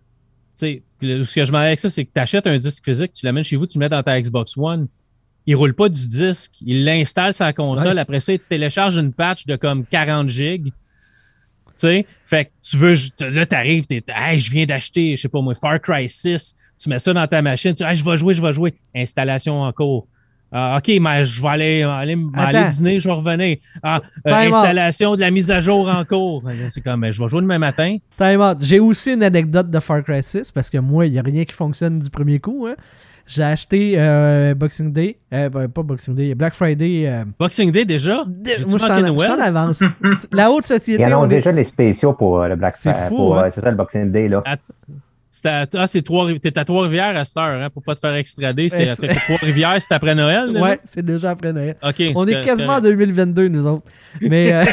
sais, 0.56 0.84
ce 1.02 1.36
que 1.36 1.46
je 1.46 1.52
m'en 1.52 1.60
avec 1.60 1.80
ça, 1.80 1.90
c'est 1.90 2.06
que 2.06 2.12
tu 2.14 2.20
achètes 2.20 2.48
un 2.48 2.56
disque 2.56 2.84
physique, 2.84 3.14
tu 3.14 3.26
l'amènes 3.26 3.44
chez 3.44 3.56
vous, 3.56 3.68
tu 3.68 3.78
le 3.78 3.84
mets 3.84 3.90
dans 3.90 4.04
ta 4.04 4.20
Xbox 4.20 4.58
One. 4.58 4.88
Il 5.46 5.56
roule 5.56 5.74
pas 5.74 5.88
du 5.88 6.08
disque, 6.08 6.54
il 6.62 6.84
l'installe 6.84 7.34
sur 7.34 7.46
la 7.46 7.54
console. 7.54 7.96
Ouais. 7.96 8.02
Après 8.02 8.20
ça, 8.20 8.34
il 8.34 8.40
te 8.40 8.48
télécharge 8.48 8.98
une 8.98 9.14
patch 9.14 9.46
de 9.46 9.56
comme 9.56 9.86
40 9.86 10.28
gigs. 10.28 10.74
Tu 11.80 11.88
sais, 11.88 12.06
fait 12.26 12.46
que 12.46 12.50
tu 12.62 12.78
veux, 12.78 12.94
là, 13.30 13.46
t'arrives, 13.46 13.86
t'es, 13.86 14.04
hey, 14.08 14.40
je 14.40 14.52
viens 14.52 14.66
d'acheter, 14.66 15.16
je 15.16 15.22
sais 15.22 15.30
pas 15.30 15.42
moi, 15.42 15.54
Far 15.56 15.80
Cry 15.80 16.10
6. 16.10 16.56
Tu 16.82 16.90
mets 16.90 17.00
ça 17.00 17.14
dans 17.14 17.28
ta 17.28 17.42
machine, 17.42 17.74
tu 17.74 17.84
dis, 17.84 17.90
hey, 17.90 17.96
je 17.96 18.04
vais 18.04 18.18
jouer, 18.18 18.34
je 18.34 18.42
vais 18.42 18.54
jouer. 18.54 18.74
Installation 18.96 19.62
en 19.62 19.72
cours. 19.72 20.08
Ah, 20.52 20.78
OK, 20.78 20.92
mais 21.02 21.26
je 21.26 21.42
vais 21.42 21.48
aller, 21.50 21.84
aller, 21.84 22.18
aller 22.34 22.70
dîner, 22.70 23.00
je 23.00 23.08
vais 23.10 23.14
revenir. 23.14 23.58
Ah, 23.84 24.02
euh, 24.26 24.32
out. 24.32 24.54
installation 24.54 25.16
de 25.16 25.20
la 25.20 25.30
mise 25.30 25.52
à 25.52 25.60
jour 25.60 25.90
en 25.90 26.06
cours. 26.06 26.42
C'est 26.70 26.82
comme, 26.82 27.02
ben, 27.02 27.12
je 27.12 27.22
vais 27.22 27.28
jouer 27.28 27.42
demain 27.42 27.60
matin. 27.60 27.98
Time 28.18 28.40
out. 28.42 28.58
J'ai 28.62 28.80
aussi 28.80 29.12
une 29.14 29.24
anecdote 29.24 29.70
de 29.70 29.80
Far 29.80 30.04
Cry 30.04 30.24
6 30.24 30.52
parce 30.54 30.70
que 30.70 30.78
moi, 30.78 31.06
il 31.06 31.12
n'y 31.12 31.20
a 31.20 31.22
rien 31.22 31.44
qui 31.44 31.54
fonctionne 31.54 32.00
du 32.00 32.10
premier 32.10 32.40
coup. 32.40 32.66
hein. 32.68 32.76
J'ai 33.28 33.44
acheté 33.44 33.96
euh, 33.98 34.56
Boxing 34.56 34.94
Day, 34.94 35.18
euh, 35.34 35.50
ben, 35.50 35.68
pas 35.68 35.84
Boxing 35.84 36.16
Day, 36.16 36.34
Black 36.34 36.54
Friday. 36.54 37.04
euh, 37.08 37.26
Boxing 37.38 37.72
Day 37.74 37.84
déjà? 37.84 38.24
moi, 38.26 38.34
je 38.46 38.54
je 38.62 39.28
t'en 39.28 39.40
avance. 39.42 39.84
La 40.32 40.50
haute 40.50 40.66
société. 40.66 41.02
Ils 41.04 41.06
on 41.06 41.08
annoncent 41.18 41.32
est- 41.32 41.36
déjà 41.36 41.52
les 41.52 41.66
spéciaux 41.66 42.14
pour 42.14 42.40
euh, 42.42 42.48
le 42.48 42.56
Black 42.56 42.76
C'est 42.78 42.94
Friday. 42.94 43.16
hein? 43.16 43.50
C'est 43.50 43.60
ça 43.62 43.70
le 43.72 43.76
Boxing 43.78 44.12
Day, 44.12 44.30
là. 44.30 44.42
C'est 45.30 45.50
à- 45.50 45.66
Ah, 45.76 45.86
c'est 45.88 46.02
Trois... 46.02 46.28
T'es 46.42 46.58
à 46.58 46.64
Trois-Rivières 46.66 47.16
à 47.18 47.26
cette 47.26 47.38
heure, 47.38 47.62
hein, 47.62 47.70
pour 47.70 47.84
pas 47.84 47.94
te 47.96 48.00
faire 48.00 48.16
extrader. 48.16 48.70
C'est 48.70 48.86
Trois-Rivières, 48.96 49.76
c'est 49.82 49.94
après 49.94 50.16
Noël? 50.16 50.52
là? 50.54 50.62
Ouais, 50.62 50.80
c'est 50.86 51.06
déjà 51.06 51.32
après 51.32 51.52
Noël. 51.54 51.76
OK. 51.84 52.02
On 52.16 52.26
est 52.26 52.42
quasiment 52.44 52.74
en 52.74 52.76
c'est- 52.78 52.82
2022, 52.96 53.50
nous 53.50 53.68
autres. 53.68 53.84
Mais 54.22 54.54
euh, 54.54 54.64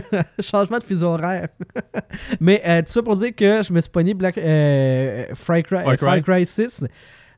changement 0.40 0.78
de 0.78 0.84
fuseau 0.84 1.08
horaire. 1.08 1.48
Mais 2.40 2.62
euh, 2.66 2.80
tout 2.80 2.90
ça 2.92 3.02
pour 3.02 3.14
dire 3.18 3.34
que 3.36 3.62
je 3.62 3.72
me 3.72 3.80
suis 3.80 3.90
pogné 3.90 4.14
Black, 4.14 4.38
euh, 4.38 5.26
Far, 5.34 5.58
Cry, 5.62 5.84
Far 5.84 5.96
Cry. 5.96 6.06
Far 6.06 6.22
Cry 6.22 6.46
6. 6.46 6.86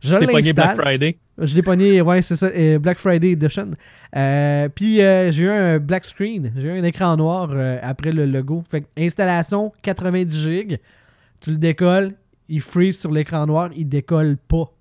Je 0.02 0.16
T'es 0.16 0.26
pogné 0.26 0.52
Black. 0.52 0.74
Friday. 0.74 1.16
Je 1.38 1.54
l'ai 1.54 1.62
pogné, 1.62 2.00
ouais, 2.02 2.22
c'est 2.22 2.36
ça, 2.36 2.46
euh, 2.46 2.78
Black 2.78 2.98
Friday 2.98 3.30
Edition. 3.32 3.70
Euh, 4.16 4.68
puis 4.68 5.00
euh, 5.00 5.30
j'ai 5.30 5.44
eu 5.44 5.48
un 5.50 5.78
black 5.78 6.04
screen, 6.04 6.52
j'ai 6.56 6.68
eu 6.68 6.70
un 6.78 6.82
écran 6.84 7.16
noir 7.16 7.50
euh, 7.52 7.78
après 7.82 8.10
le 8.12 8.26
logo. 8.26 8.64
Fait 8.68 8.82
que 8.82 8.86
installation 8.98 9.72
90 9.82 10.42
gigs, 10.42 10.78
tu 11.40 11.52
le 11.52 11.56
décolles, 11.56 12.14
il 12.48 12.60
freeze 12.60 12.98
sur 12.98 13.12
l'écran 13.12 13.46
noir, 13.46 13.70
il 13.76 13.88
décolle 13.88 14.36
pas. 14.48 14.72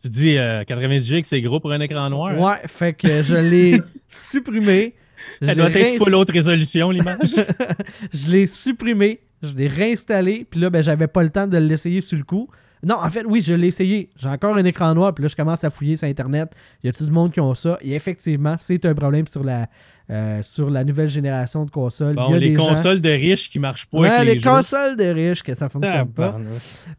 Tu 0.00 0.08
dis 0.08 0.36
euh, 0.38 0.62
90 0.64 1.04
gigs, 1.06 1.24
c'est 1.24 1.40
gros 1.40 1.58
pour 1.58 1.72
un 1.72 1.80
écran 1.80 2.08
noir. 2.10 2.32
hein? 2.32 2.38
Ouais, 2.38 2.68
fait 2.68 2.92
que 2.92 3.22
je 3.22 3.34
l'ai 3.36 3.80
supprimé. 4.08 4.94
Elle 5.40 5.56
doit 5.56 5.68
l'ai 5.70 5.80
être 5.94 5.96
full 5.96 6.14
haute 6.14 6.30
résolution, 6.30 6.90
l'image. 6.90 7.34
je 8.12 8.26
l'ai 8.28 8.46
supprimé, 8.46 9.18
je 9.42 9.52
l'ai 9.54 9.66
réinstallé, 9.66 10.46
puis 10.48 10.60
là, 10.60 10.70
ben, 10.70 10.82
j'avais 10.82 11.08
pas 11.08 11.22
le 11.24 11.30
temps 11.30 11.46
de 11.48 11.58
l'essayer 11.58 12.00
sur 12.00 12.16
le 12.18 12.24
coup. 12.24 12.48
Non, 12.82 12.96
en 13.02 13.10
fait, 13.10 13.24
oui, 13.26 13.42
je 13.42 13.54
l'ai 13.54 13.68
essayé. 13.68 14.10
J'ai 14.16 14.28
encore 14.28 14.56
un 14.56 14.64
écran 14.64 14.94
noir, 14.94 15.14
puis 15.14 15.22
là, 15.22 15.28
je 15.28 15.36
commence 15.36 15.64
à 15.64 15.70
fouiller 15.70 15.96
sur 15.96 16.06
Internet. 16.08 16.50
Y 16.84 16.88
a 16.88 16.92
tout 16.92 17.04
le 17.04 17.10
monde 17.12 17.32
qui 17.32 17.40
ont 17.40 17.54
ça? 17.54 17.78
Et 17.80 17.94
effectivement, 17.94 18.54
c'est 18.58 18.84
un 18.86 18.94
problème 18.94 19.26
sur 19.26 19.42
la, 19.42 19.66
euh, 20.10 20.40
sur 20.42 20.70
la 20.70 20.84
nouvelle 20.84 21.10
génération 21.10 21.64
de 21.64 21.70
consoles. 21.70 22.14
Bon, 22.14 22.26
Il 22.28 22.32
y 22.32 22.36
a 22.36 22.38
les 22.38 22.48
des 22.50 22.56
gens- 22.56 22.68
consoles 22.68 23.00
de 23.00 23.10
riches 23.10 23.50
qui 23.50 23.58
marchent 23.58 23.86
pas 23.86 23.98
Ouais, 23.98 24.08
avec 24.08 24.36
les, 24.36 24.40
consoles 24.42 24.96
de 24.96 25.04
riches, 25.04 25.42
que 25.42 25.54
ça 25.54 25.68
fonctionne 25.68 26.08
pas. 26.08 26.38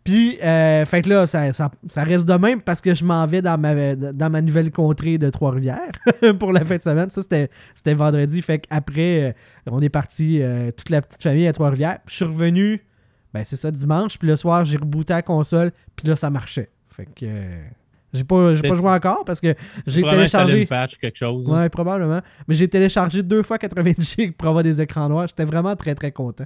Puis, 0.03 0.37
euh, 0.43 0.85
fait 0.85 1.01
que 1.01 1.09
là, 1.09 1.25
ça, 1.27 1.51
ça- 1.53 1.71
ça 1.87 2.03
reste 2.03 2.27
de 2.27 2.33
même 2.33 2.61
parce 2.61 2.81
que 2.81 2.93
je 2.93 3.03
m'en 3.03 3.25
vais 3.25 3.41
dans 3.41 3.57
ma, 3.57 3.95
dans 3.95 4.29
ma 4.29 4.41
nouvelle 4.41 4.71
contrée 4.71 5.17
de 5.17 5.29
Trois-Rivières 5.29 5.91
pour 6.39 6.51
la 6.53 6.63
fin 6.63 6.77
de 6.77 6.81
semaine. 6.83 7.09
Ça, 7.09 7.21
c'était 7.21 7.93
vendredi. 7.93 8.41
Fait 8.41 8.59
qu'après, 8.59 9.23
euh, 9.23 9.31
on 9.71 9.81
est 9.81 9.89
parti, 9.89 10.39
euh, 10.41 10.71
toute 10.71 10.89
la 10.89 11.01
petite 11.01 11.23
famille 11.23 11.47
à 11.47 11.53
Trois-Rivières. 11.53 11.99
Je 12.07 12.15
suis 12.15 12.25
revenu, 12.25 12.81
ben 13.33 13.43
c'est 13.43 13.55
ça, 13.55 13.69
dimanche. 13.71 14.17
Puis 14.17 14.27
le 14.27 14.35
soir, 14.35 14.65
j'ai 14.65 14.77
rebooté 14.77 15.13
la 15.13 15.21
console. 15.21 15.71
Puis 15.95 16.07
là, 16.07 16.15
ça 16.15 16.29
marchait. 16.29 16.69
Fait 16.89 17.05
que 17.05 17.25
euh, 17.25 17.63
j'ai 18.13 18.23
pas, 18.23 18.55
j'ai 18.55 18.61
pas 18.67 18.75
joué 18.75 18.89
encore 18.89 19.23
parce 19.25 19.39
que 19.39 19.53
j'ai 19.85 20.01
téléchargé. 20.01 20.61
une 20.61 20.67
patch 20.67 20.97
quelque 20.97 21.15
chose. 21.17 21.45
hein. 21.47 21.61
Ouais, 21.61 21.69
probablement. 21.69 22.21
Mais 22.47 22.55
j'ai 22.55 22.67
téléchargé 22.67 23.21
deux 23.23 23.43
fois 23.43 23.57
90 23.59 24.15
GB 24.17 24.31
pour 24.31 24.47
avoir 24.47 24.63
des 24.63 24.81
écrans 24.81 25.07
noirs. 25.09 25.27
J'étais 25.27 25.45
vraiment 25.45 25.75
très, 25.75 25.93
très 25.95 26.11
content. 26.11 26.45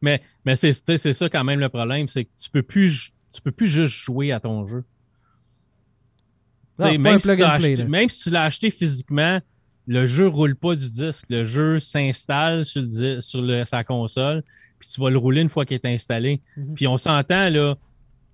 Mais, 0.00 0.20
mais 0.44 0.54
c'est 0.54 0.72
ça 0.72 1.28
quand 1.28 1.44
même 1.44 1.60
le 1.60 1.68
problème, 1.68 2.06
c'est 2.08 2.24
que 2.26 2.30
tu 2.40 2.50
peux 2.50 2.62
plus 2.62 3.10
tu 3.32 3.40
peux 3.42 3.50
plus 3.50 3.66
juste 3.66 3.94
jouer 3.94 4.30
à 4.30 4.38
ton 4.38 4.64
jeu. 4.64 4.84
Non, 6.78 6.98
même, 6.98 7.18
si 7.18 7.28
tu 7.28 7.36
l'as 7.36 7.56
play, 7.58 7.68
acheté- 7.72 7.76
là. 7.76 7.84
même 7.84 8.08
si 8.08 8.22
tu 8.24 8.30
l'as 8.30 8.42
acheté 8.44 8.70
physiquement, 8.70 9.40
le 9.86 10.06
jeu 10.06 10.26
roule 10.26 10.56
pas 10.56 10.74
du 10.74 10.88
disque. 10.90 11.26
Le 11.30 11.44
jeu 11.44 11.78
s'installe 11.78 12.64
sur, 12.64 12.82
le 12.82 13.20
sur 13.20 13.42
le- 13.42 13.64
sa 13.64 13.84
console, 13.84 14.42
puis 14.84 14.94
tu 14.94 15.00
vas 15.00 15.10
le 15.10 15.18
rouler 15.18 15.40
une 15.42 15.48
fois 15.48 15.64
qu'il 15.64 15.74
est 15.76 15.86
installé. 15.86 16.40
Mhm. 16.56 16.74
Puis 16.74 16.86
on 16.86 16.98
s'entend, 16.98 17.48
là, 17.48 17.76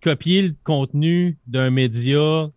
copier 0.03 0.43
le 0.43 0.55
contenu 0.65 1.39
d'un 1.47 1.71
média, 1.71 2.49
tu 2.49 2.53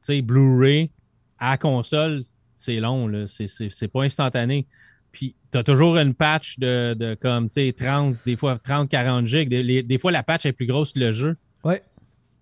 sais, 0.00 0.22
Blu-ray 0.22 0.90
à 1.38 1.50
la 1.50 1.58
console, 1.58 2.22
c'est 2.54 2.80
long, 2.80 3.06
là. 3.06 3.26
C'est- 3.26 3.88
pas 3.88 4.02
instantané. 4.02 4.66
Puis 5.12 5.34
tu 5.52 5.58
as 5.58 5.62
toujours 5.62 5.96
une 5.98 6.14
patch 6.14 6.58
de, 6.58 6.94
de 6.94 7.14
comme, 7.14 7.48
tu 7.48 7.54
sais, 7.54 7.72
30, 7.72 8.16
des 8.24 8.36
fois 8.36 8.58
30, 8.58 8.88
40 8.88 9.26
gigs. 9.26 9.48
Des, 9.48 9.62
les- 9.62 9.82
des 9.82 9.98
fois, 9.98 10.10
la 10.12 10.22
patch 10.22 10.46
est 10.46 10.52
plus 10.52 10.66
grosse 10.66 10.92
que 10.92 11.00
le 11.00 11.12
jeu. 11.12 11.36
Ouais. 11.64 11.82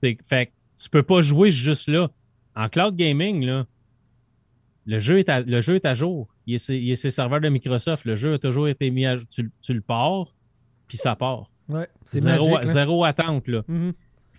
Fait 0.01 0.17
que 0.47 0.51
tu 0.77 0.89
peux 0.91 1.03
pas 1.03 1.21
jouer 1.21 1.51
juste 1.51 1.89
là. 1.89 2.11
En 2.57 2.69
cloud 2.69 2.95
gaming, 2.95 3.45
là, 3.45 3.67
le 4.87 4.99
jeu 5.01 5.19
est 5.19 5.29
à, 5.29 5.41
le 5.41 5.61
jeu 5.61 5.77
est 5.77 5.87
à 5.87 5.95
jour. 5.95 6.29
Il 6.47 6.55
est, 6.55 6.69
il 6.69 6.91
est 6.91 6.97
ses 6.97 7.11
serveurs 7.11 7.41
de 7.41 7.49
Microsoft. 7.49 8.05
Le 8.05 8.17
jeu 8.17 8.35
a 8.35 8.39
toujours 8.39 8.69
été 8.69 8.91
mis 8.91 9.07
à 9.07 9.17
jour. 9.17 9.27
Tu, 9.29 9.51
tu 9.63 9.73
le 9.75 9.81
pars, 9.81 10.35
puis 10.89 10.97
ça 10.99 11.17
part. 11.17 11.51
Ouais, 11.69 11.89
c'est 12.05 12.23
Zéro, 12.23 12.51
magique. 12.51 12.67
là. 12.67 12.73
zéro 12.73 13.05
attente, 13.05 13.49
là. 13.49 13.63
Mhm. 13.69 13.93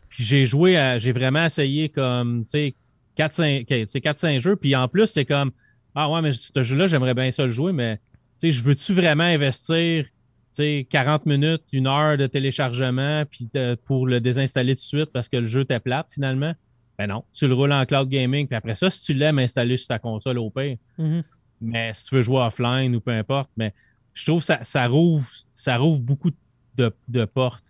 Puis 0.10 0.24
j'ai 0.24 0.46
joué, 0.46 0.78
à- 0.78 1.00
j'ai 1.00 1.12
vraiment 1.12 1.46
essayé 1.46 1.90
comme, 1.90 2.44
tu 2.44 2.50
sais, 2.52 2.76
4-5 3.16 3.66
tu 3.66 3.86
sais, 3.88 4.00
4-5 4.02 4.40
jeux. 4.40 4.56
Puis 4.56 4.76
en 4.76 4.88
plus, 4.88 5.08
c'est 5.08 5.26
comme, 5.26 5.52
ah 5.96 6.10
ouais, 6.12 6.22
mais 6.22 6.32
ce 6.32 6.62
jeu-là, 6.64 6.88
j'aimerais 6.88 7.14
bien 7.14 7.32
ça 7.32 7.46
le 7.46 7.52
jouer, 7.52 7.72
mais, 7.74 7.98
tu 7.98 8.02
sais, 8.38 8.52
je 8.52 8.62
veux-tu 8.64 8.94
vraiment 8.94 9.24
investir, 9.24 10.04
tu 10.06 10.10
sais, 10.52 10.88
40 10.90 11.26
minutes, 11.26 11.64
une 11.72 11.88
heure 11.88 12.18
de 12.18 12.28
téléchargement, 12.28 13.24
puis 13.30 13.50
de- 13.54 13.76
pour 13.86 14.08
le 14.08 14.20
désinstaller 14.22 14.76
tout 14.76 14.82
de 14.82 14.86
suite 14.86 15.10
parce 15.12 15.28
que 15.30 15.38
le 15.38 15.46
jeu 15.48 15.66
t'est 15.66 15.80
plate 15.80 16.12
finalement? 16.14 16.54
Ben 16.98 17.08
non, 17.08 17.26
tu 17.34 17.46
le 17.48 17.54
roules 17.54 17.74
en 17.74 17.86
cloud 17.86 18.08
gaming. 18.08 18.48
Puis 18.48 18.56
après 18.56 18.76
ça, 18.76 18.90
si 18.90 19.02
tu 19.02 19.14
l'aimes 19.14 19.40
installer 19.40 19.76
sur 19.76 19.88
ta 19.90 20.00
console 20.00 20.38
au 20.38 20.50
pire. 20.50 20.78
Mhm. 20.98 21.24
Mais 21.60 21.94
si 21.94 22.06
tu 22.06 22.16
veux 22.16 22.22
jouer 22.22 22.40
offline 22.40 22.96
ou 22.96 23.02
peu 23.02 23.12
importe, 23.12 23.50
mais 23.58 23.74
je 24.16 24.26
trouve 24.26 24.40
que 24.40 24.46
ça, 24.46 24.64
ça, 24.64 24.88
rouvre, 24.88 25.30
ça 25.54 25.78
rouvre 25.78 26.02
beaucoup 26.02 26.32
de, 26.76 26.92
de 27.08 27.26
portes. 27.26 27.64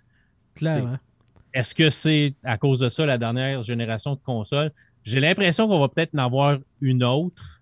Clairement. 0.55 0.97
Est-ce 1.53 1.75
que 1.75 1.89
c'est 1.89 2.35
à 2.43 2.57
cause 2.57 2.79
de 2.79 2.87
ça 2.87 3.05
la 3.05 3.17
dernière 3.17 3.61
génération 3.63 4.15
de 4.15 4.19
consoles? 4.21 4.71
J'ai 5.03 5.19
l'impression 5.19 5.67
qu'on 5.67 5.79
va 5.79 5.89
peut-être 5.89 6.15
en 6.15 6.19
avoir 6.19 6.57
une 6.81 7.03
autre, 7.03 7.61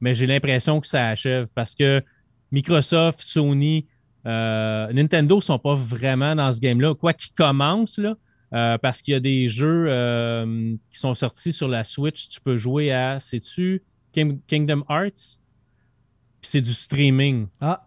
mais 0.00 0.14
j'ai 0.14 0.26
l'impression 0.26 0.80
que 0.80 0.86
ça 0.86 1.08
achève 1.08 1.48
parce 1.54 1.74
que 1.74 2.02
Microsoft, 2.52 3.20
Sony, 3.20 3.86
euh, 4.26 4.92
Nintendo 4.92 5.36
ne 5.36 5.40
sont 5.40 5.58
pas 5.58 5.74
vraiment 5.74 6.34
dans 6.34 6.50
ce 6.52 6.60
game-là. 6.60 6.94
Quoi 6.94 7.12
qu'ils 7.12 7.32
commencent, 7.32 7.98
là, 7.98 8.16
euh, 8.54 8.78
parce 8.78 9.02
qu'il 9.02 9.12
y 9.12 9.16
a 9.16 9.20
des 9.20 9.48
jeux 9.48 9.86
euh, 9.88 10.74
qui 10.90 10.98
sont 10.98 11.14
sortis 11.14 11.52
sur 11.52 11.68
la 11.68 11.84
Switch, 11.84 12.28
tu 12.28 12.40
peux 12.40 12.56
jouer 12.56 12.92
à, 12.92 13.20
sais-tu, 13.20 13.82
King- 14.12 14.40
Kingdom 14.46 14.82
Hearts? 14.88 15.38
Puis 16.40 16.50
c'est 16.50 16.60
du 16.60 16.72
streaming 16.72 17.46
Ah, 17.60 17.84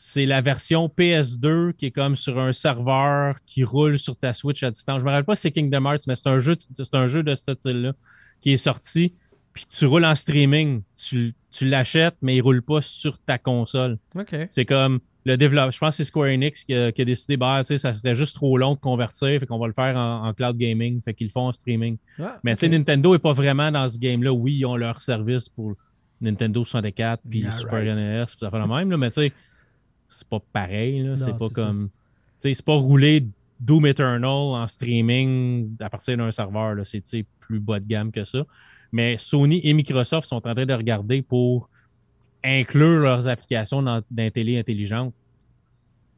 c'est 0.00 0.26
la 0.26 0.40
version 0.40 0.86
PS2 0.96 1.72
qui 1.72 1.86
est 1.86 1.90
comme 1.90 2.14
sur 2.14 2.38
un 2.38 2.52
serveur 2.52 3.36
qui 3.44 3.64
roule 3.64 3.98
sur 3.98 4.16
ta 4.16 4.32
Switch 4.32 4.62
à 4.62 4.70
distance. 4.70 5.00
Je 5.00 5.04
me 5.04 5.10
rappelle 5.10 5.24
pas 5.24 5.34
si 5.34 5.42
c'est 5.42 5.50
Kingdom 5.50 5.84
Hearts, 5.86 6.02
mais 6.06 6.14
c'est 6.14 6.28
un 6.28 6.38
jeu, 6.38 6.56
c'est 6.76 6.94
un 6.94 7.08
jeu 7.08 7.24
de 7.24 7.34
ce 7.34 7.52
style-là 7.52 7.92
qui 8.40 8.52
est 8.52 8.56
sorti. 8.58 9.12
Puis 9.52 9.66
tu 9.68 9.86
roules 9.86 10.04
en 10.04 10.14
streaming. 10.14 10.82
Tu, 10.96 11.34
tu 11.50 11.68
l'achètes, 11.68 12.14
mais 12.22 12.36
il 12.36 12.40
roule 12.42 12.62
pas 12.62 12.80
sur 12.80 13.18
ta 13.18 13.38
console. 13.38 13.98
C'est 14.50 14.64
comme 14.64 15.00
le 15.24 15.36
développeur. 15.36 15.72
Je 15.72 15.78
pense 15.78 15.94
que 15.94 15.96
c'est 15.96 16.04
Square 16.04 16.28
Enix 16.28 16.64
qui 16.64 16.74
a, 16.74 16.92
qui 16.92 17.02
a 17.02 17.04
décidé, 17.04 17.36
bah, 17.36 17.60
tu 17.64 17.66
sais, 17.66 17.78
ça 17.78 17.92
serait 17.92 18.14
juste 18.14 18.36
trop 18.36 18.56
long 18.56 18.74
de 18.74 18.78
convertir, 18.80 19.40
fait 19.40 19.46
qu'on 19.46 19.58
va 19.58 19.66
le 19.66 19.72
faire 19.72 19.96
en, 19.96 20.28
en 20.28 20.32
cloud 20.32 20.56
gaming, 20.56 21.02
fait 21.02 21.12
qu'ils 21.12 21.26
le 21.26 21.32
font 21.32 21.48
en 21.48 21.52
streaming. 21.52 21.98
Ah, 22.20 22.38
Mais 22.44 22.54
tu 22.54 22.60
sais, 22.60 22.68
Nintendo 22.68 23.16
est 23.16 23.18
pas 23.18 23.32
vraiment 23.32 23.72
dans 23.72 23.88
ce 23.88 23.98
game-là. 23.98 24.32
Oui, 24.32 24.58
ils 24.58 24.64
ont 24.64 24.76
leur 24.76 25.00
service 25.00 25.48
pour 25.48 25.74
Nintendo 26.20 26.64
64 26.64 27.20
puis 27.28 27.40
Yeah, 27.40 27.50
Super 27.50 27.80
right. 27.80 27.98
NES, 27.98 28.24
puis 28.26 28.36
ça 28.38 28.50
fait 28.50 28.58
le 28.58 28.66
même, 28.68 28.90
là, 28.92 28.96
mais 28.96 29.10
tu 29.10 29.22
sais, 29.22 29.32
c'est 30.08 30.26
pas 30.26 30.40
pareil. 30.52 31.02
là. 31.02 31.16
C'est 31.16 31.36
pas 31.36 31.48
comme. 31.50 31.88
Tu 31.88 32.48
sais, 32.48 32.54
c'est 32.54 32.64
pas 32.64 32.74
rouler 32.74 33.26
Doom 33.60 33.86
Eternal 33.86 34.24
en 34.24 34.66
streaming 34.66 35.76
à 35.80 35.90
partir 35.90 36.16
d'un 36.16 36.30
serveur. 36.30 36.74
là. 36.74 36.84
C'est 36.84 37.26
plus 37.40 37.60
bas 37.60 37.78
de 37.80 37.86
gamme 37.86 38.10
que 38.10 38.24
ça. 38.24 38.44
Mais 38.92 39.16
Sony 39.18 39.60
et 39.64 39.72
Microsoft 39.74 40.26
sont 40.26 40.36
en 40.46 40.54
train 40.54 40.66
de 40.66 40.72
regarder 40.72 41.22
pour 41.22 41.68
inclure 42.42 43.00
leurs 43.00 43.28
applications 43.28 43.82
dans, 43.82 44.02
dans 44.10 44.30
télé 44.30 44.58
intelligentes. 44.58 45.12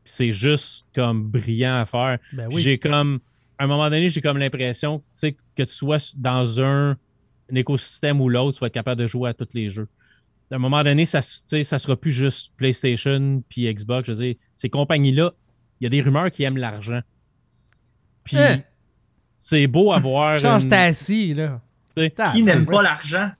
Puis 0.05 0.12
C'est 0.12 0.33
juste 0.33 0.87
comme 0.94 1.24
brillant 1.24 1.76
à 1.81 1.87
faire. 1.87 2.18
Ben 2.33 2.48
oui. 2.53 2.62
J'ai 2.62 2.79
comme, 2.79 3.20
à 3.59 3.64
un 3.64 3.66
moment 3.66 3.90
donné, 3.90 4.09
j'ai 4.09 4.20
comme 4.20 4.38
l'impression 4.38 5.03
que 5.20 5.62
tu 5.62 5.74
sois 5.74 5.96
dans 6.16 6.61
un, 6.61 6.90
un 6.92 7.55
écosystème 7.55 8.20
ou 8.20 8.29
l'autre, 8.29 8.57
tu 8.57 8.61
vas 8.61 8.68
être 8.68 8.74
capable 8.74 9.00
de 9.00 9.07
jouer 9.07 9.31
à 9.31 9.35
tous 9.35 9.48
les 9.55 9.70
jeux. 9.70 9.88
À 10.51 10.57
un 10.57 10.59
moment 10.59 10.83
donné, 10.83 11.05
ça 11.05 11.21
ne 11.53 11.63
ça 11.63 11.79
sera 11.79 11.97
plus 11.97 12.11
juste 12.11 12.53
PlayStation 12.57 13.43
puis 13.49 13.73
Xbox. 13.73 14.09
Je 14.09 14.13
veux 14.13 14.25
dire, 14.25 14.35
ces 14.55 14.69
compagnies-là, 14.69 15.33
il 15.81 15.85
y 15.85 15.87
a 15.87 15.91
des 15.91 16.01
rumeurs 16.03 16.31
qui 16.31 16.43
aiment 16.43 16.57
l'argent. 16.57 17.01
Puis 18.25 18.37
Hein? 18.37 18.63
c'est 19.39 19.67
beau 19.67 19.93
avoir. 19.93 20.39
Change 20.39 20.65
une- 20.65 20.71
ta 20.71 20.83
assis, 20.83 21.35
là. 21.35 21.61
Qui 22.33 22.43
n'aime 22.43 22.67
pas 22.67 22.83
l'argent? 22.83 23.31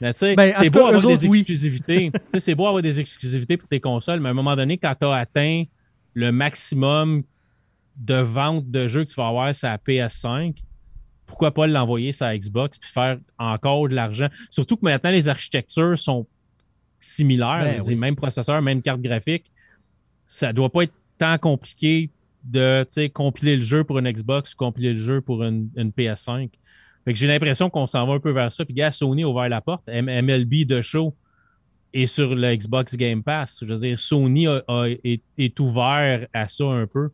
mais 0.00 0.12
tu 0.12 0.18
sais, 0.20 0.34
Ben, 0.34 0.50
en 0.54 0.58
c'est 0.58 0.70
beau 0.70 0.80
cas, 0.88 0.96
avoir 0.96 1.16
des 1.18 1.26
oui. 1.28 1.38
exclusivités. 1.38 2.10
Tu 2.14 2.20
sais, 2.30 2.40
c'est 2.40 2.54
beau 2.54 2.66
avoir 2.66 2.82
des 2.82 2.98
exclusivités 3.00 3.56
pour 3.56 3.68
tes 3.68 3.80
consoles, 3.80 4.18
mais 4.20 4.28
à 4.28 4.32
un 4.32 4.34
moment 4.34 4.56
donné, 4.56 4.76
quand 4.78 4.94
tu 4.98 5.06
as 5.06 5.12
atteint 5.14 5.64
le 6.14 6.32
maximum 6.32 7.22
de 7.96 8.14
vente 8.16 8.70
de 8.70 8.86
jeux 8.88 9.04
que 9.04 9.10
tu 9.10 9.14
vas 9.16 9.28
avoir 9.28 9.54
sur 9.54 9.68
la 9.68 9.78
PS5, 9.78 10.56
pourquoi 11.26 11.52
pas 11.52 11.66
l'envoyer 11.66 12.12
sur 12.12 12.26
la 12.26 12.36
Xbox 12.38 12.78
puis 12.78 12.90
faire 12.90 13.18
encore 13.38 13.88
de 13.88 13.94
l'argent? 13.94 14.28
Surtout 14.50 14.76
que 14.76 14.84
maintenant, 14.84 15.10
les 15.10 15.28
architectures 15.28 15.98
sont 15.98 16.26
similaires. 16.98 17.76
Ben 17.78 17.82
oui. 17.86 17.94
même 17.96 18.16
processeur, 18.16 18.60
même 18.62 18.82
carte 18.82 19.00
graphique. 19.00 19.50
Ça 20.24 20.52
doit 20.52 20.70
pas 20.70 20.82
être 20.82 20.92
tant 21.18 21.38
compliqué 21.38 22.10
de 22.44 22.86
compiler 23.08 23.56
le 23.56 23.62
jeu 23.62 23.84
pour 23.84 23.98
une 23.98 24.10
Xbox 24.10 24.54
ou 24.54 24.56
compiler 24.56 24.90
le 24.94 25.00
jeu 25.00 25.20
pour 25.20 25.42
une, 25.44 25.68
une 25.76 25.90
PS5. 25.90 26.50
Fait 27.04 27.12
que 27.12 27.18
j'ai 27.18 27.26
l'impression 27.26 27.70
qu'on 27.70 27.86
s'en 27.86 28.06
va 28.06 28.14
un 28.14 28.20
peu 28.20 28.30
vers 28.30 28.52
ça. 28.52 28.64
Puis, 28.64 28.74
gars, 28.74 28.90
Sony 28.90 29.22
a 29.24 29.28
ouvert 29.28 29.48
la 29.48 29.60
porte. 29.60 29.88
MLB 29.88 30.64
de 30.66 30.80
show 30.82 31.14
est 31.94 32.06
sur 32.06 32.34
le 32.34 32.54
Xbox 32.54 32.96
Game 32.96 33.22
Pass. 33.22 33.60
Je 33.62 33.66
veux 33.72 33.78
dire, 33.80 33.98
Sony 33.98 34.46
a- 34.46 34.62
a- 34.68 34.88
est, 35.04 35.22
est 35.38 35.60
ouvert 35.60 36.26
à 36.32 36.46
ça 36.48 36.64
un 36.64 36.86
peu. 36.86 37.08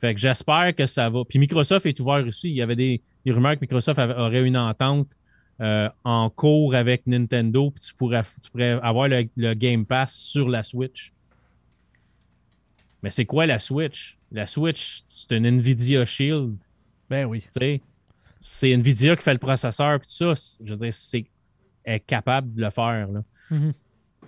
Fait 0.00 0.12
que 0.14 0.20
j'espère 0.20 0.74
que 0.74 0.86
ça 0.86 1.08
va. 1.08 1.24
Puis 1.24 1.38
Microsoft 1.38 1.86
est 1.86 1.98
ouvert 2.00 2.24
aussi. 2.26 2.50
Il 2.50 2.56
y 2.56 2.62
avait 2.62 2.76
des, 2.76 3.00
des 3.24 3.32
rumeurs 3.32 3.54
que 3.54 3.60
Microsoft 3.62 3.98
avait- 3.98 4.14
aurait 4.14 4.42
une 4.44 4.56
entente 4.56 5.08
euh, 5.60 5.88
en 6.04 6.30
cours 6.30 6.74
avec 6.74 7.06
Nintendo. 7.06 7.70
Puis 7.70 7.84
tu 7.84 7.94
pourrais, 7.94 8.22
tu 8.42 8.50
pourrais 8.50 8.78
avoir 8.82 9.08
le, 9.08 9.28
le 9.36 9.54
Game 9.54 9.86
Pass 9.86 10.14
sur 10.14 10.48
la 10.48 10.62
Switch. 10.62 11.12
Mais 13.02 13.10
c'est 13.10 13.24
quoi 13.24 13.46
la 13.46 13.58
Switch? 13.58 14.18
La 14.32 14.46
Switch, 14.46 15.04
c'est 15.10 15.32
une 15.36 15.46
Nvidia 15.46 16.04
Shield. 16.04 16.56
Ben 17.08 17.24
oui. 17.24 17.44
C'est 18.40 18.70
Nvidia 18.70 19.16
qui 19.16 19.22
fait 19.22 19.32
le 19.32 19.38
processeur 19.38 19.98
puis 20.00 20.08
tout 20.08 20.34
ça. 20.34 20.56
Je 20.64 20.72
veux 20.72 20.78
dire, 20.78 20.92
c'est 20.94 21.26
est 21.86 22.00
capable 22.00 22.52
de 22.54 22.62
le 22.62 22.70
faire. 22.70 23.08
Là. 23.08 23.22
Mhm. 23.50 23.72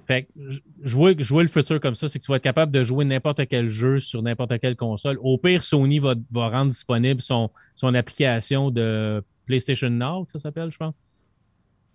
Fait 0.06 0.22
que 0.24 0.94
vois 0.94 1.42
le 1.42 1.48
futur 1.48 1.80
comme 1.80 1.94
ça, 1.94 2.08
c'est 2.08 2.18
que 2.18 2.24
tu 2.24 2.30
vas 2.30 2.36
être 2.36 2.42
capable 2.42 2.72
de 2.72 2.82
jouer 2.82 3.04
n'importe 3.04 3.46
quel 3.46 3.68
jeu 3.68 3.98
sur 3.98 4.22
n'importe 4.22 4.58
quelle 4.58 4.76
console. 4.76 5.18
Au 5.20 5.36
pire, 5.36 5.62
Sony 5.62 5.98
va, 5.98 6.14
va 6.30 6.48
rendre 6.48 6.70
disponible 6.70 7.20
son, 7.20 7.50
son 7.74 7.94
application 7.94 8.70
de 8.70 9.22
PlayStation 9.44 9.90
Now, 9.90 10.26
ça 10.32 10.38
s'appelle, 10.38 10.70
je 10.70 10.78
pense. 10.78 10.94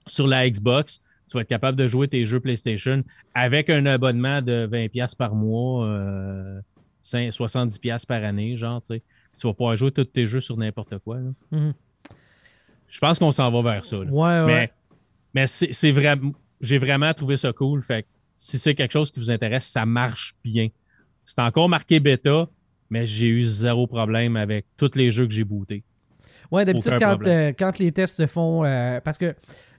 Sur 0.07 0.27
la 0.27 0.49
Xbox, 0.49 1.01
tu 1.29 1.37
vas 1.37 1.41
être 1.41 1.47
capable 1.47 1.77
de 1.77 1.87
jouer 1.87 2.07
tes 2.07 2.25
jeux 2.25 2.39
PlayStation 2.39 3.03
avec 3.33 3.69
un 3.69 3.85
abonnement 3.85 4.41
de 4.41 4.67
20$ 4.71 5.15
par 5.15 5.35
mois, 5.35 5.85
euh, 5.85 6.59
5 7.03 7.29
70$ 7.31 8.05
par 8.05 8.23
année, 8.23 8.55
genre, 8.55 8.81
tu 8.81 8.95
sais. 8.95 9.01
Tu 9.39 9.47
vas 9.47 9.53
pouvoir 9.53 9.75
jouer 9.75 9.91
tous 9.91 10.03
tes 10.05 10.25
jeux 10.27 10.39
sur 10.41 10.57
n'importe 10.57 10.97
quoi. 10.99 11.17
Mhm. 11.51 11.73
Je 12.87 12.99
pense 12.99 13.17
qu'on 13.17 13.31
s'en 13.31 13.49
va 13.49 13.71
vers 13.73 13.85
ça. 13.85 13.97
là. 13.97 14.03
Ouais, 14.11 14.45
ouais. 14.45 14.45
Mais, 14.45 14.71
mais 15.33 15.47
c'est 15.47 15.91
vraiment. 15.91 16.31
J'ai 16.61 16.77
vraiment 16.77 17.11
trouvé 17.13 17.35
ça 17.37 17.51
cool. 17.51 17.81
Fait 17.81 18.03
que 18.03 18.07
si 18.35 18.59
c'est 18.59 18.75
quelque 18.75 18.91
chose 18.91 19.11
qui 19.11 19.19
vous 19.19 19.31
intéresse, 19.31 19.65
ça 19.65 19.85
marche 19.85 20.35
bien. 20.43 20.67
C'est 21.25 21.39
encore 21.39 21.67
marqué 21.67 21.99
bêta, 21.99 22.47
mais 22.89 23.05
j'ai 23.05 23.27
eu 23.27 23.41
zéro 23.41 23.87
problème 23.87 24.37
avec 24.37 24.65
tous 24.77 24.91
les 24.95 25.09
jeux 25.11 25.25
que 25.25 25.33
j'ai 25.33 25.43
bootés. 25.43 25.83
Ouais, 26.51 26.63
d'habitude, 26.65 26.93
quand, 26.99 27.25
euh, 27.25 27.51
quand 27.57 27.79
les 27.79 27.91
tests 27.91 28.17
se 28.17 28.27
font. 28.27 28.63
euh, 28.63 28.99
parce 29.01 29.17
que 29.17 29.35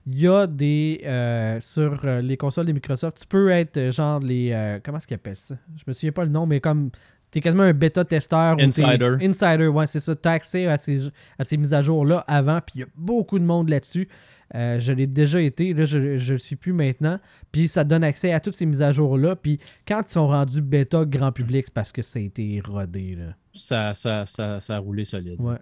il 0.06 0.20
y 0.20 0.28
a 0.28 0.46
des. 0.46 1.00
euh, 1.04 1.58
sur 1.60 2.00
euh, 2.04 2.20
les 2.20 2.36
consoles 2.36 2.66
de 2.66 2.72
Microsoft, 2.72 3.18
tu 3.20 3.26
peux 3.26 3.50
être 3.50 3.76
euh, 3.76 3.90
genre 3.90 4.20
les. 4.20 4.50
euh, 4.52 4.78
comment 4.84 4.98
est-ce 4.98 5.06
qu'ils 5.06 5.14
appellent 5.16 5.36
ça? 5.36 5.56
Je 5.76 5.82
me 5.86 5.92
souviens 5.92 6.12
pas 6.12 6.24
le 6.24 6.30
nom, 6.30 6.46
mais 6.46 6.60
comme. 6.60 6.90
T'es 7.30 7.40
quasiment 7.40 7.64
un 7.64 7.72
bêta-testeur. 7.72 8.56
ou 8.56 8.60
Insider. 8.60 9.16
Insider, 9.20 9.66
ouais, 9.66 9.88
c'est 9.88 9.98
ça. 9.98 10.14
Tu 10.14 10.28
as 10.28 10.32
accès 10.32 10.66
à 10.68 10.78
ces, 10.78 11.08
à 11.36 11.42
ces 11.42 11.56
mises 11.56 11.74
à 11.74 11.82
jour-là 11.82 12.18
avant, 12.28 12.60
puis 12.60 12.74
il 12.76 12.80
y 12.82 12.84
a 12.84 12.86
beaucoup 12.94 13.40
de 13.40 13.44
monde 13.44 13.68
là-dessus. 13.70 14.08
Euh, 14.54 14.78
je 14.78 14.92
l'ai 14.92 15.08
déjà 15.08 15.40
été, 15.40 15.74
là, 15.74 15.84
je 15.84 15.98
ne 15.98 16.16
le 16.32 16.38
suis 16.38 16.54
plus 16.54 16.72
maintenant. 16.72 17.18
Puis 17.50 17.66
ça 17.66 17.82
donne 17.82 18.04
accès 18.04 18.32
à 18.32 18.38
toutes 18.38 18.54
ces 18.54 18.66
mises 18.66 18.82
à 18.82 18.92
jour-là. 18.92 19.34
Puis 19.34 19.58
quand 19.88 20.02
ils 20.08 20.12
sont 20.12 20.28
rendus 20.28 20.62
bêta 20.62 21.04
grand 21.04 21.32
public, 21.32 21.64
c'est 21.64 21.74
parce 21.74 21.90
que 21.90 22.02
ça 22.02 22.20
a 22.20 22.22
été 22.22 22.62
rodé. 22.64 23.16
Là. 23.18 23.34
Ça, 23.52 23.94
ça, 23.94 24.26
ça, 24.26 24.60
ça 24.60 24.76
a 24.76 24.78
roulé 24.78 25.04
solide. 25.04 25.40
Ouais. 25.40 25.56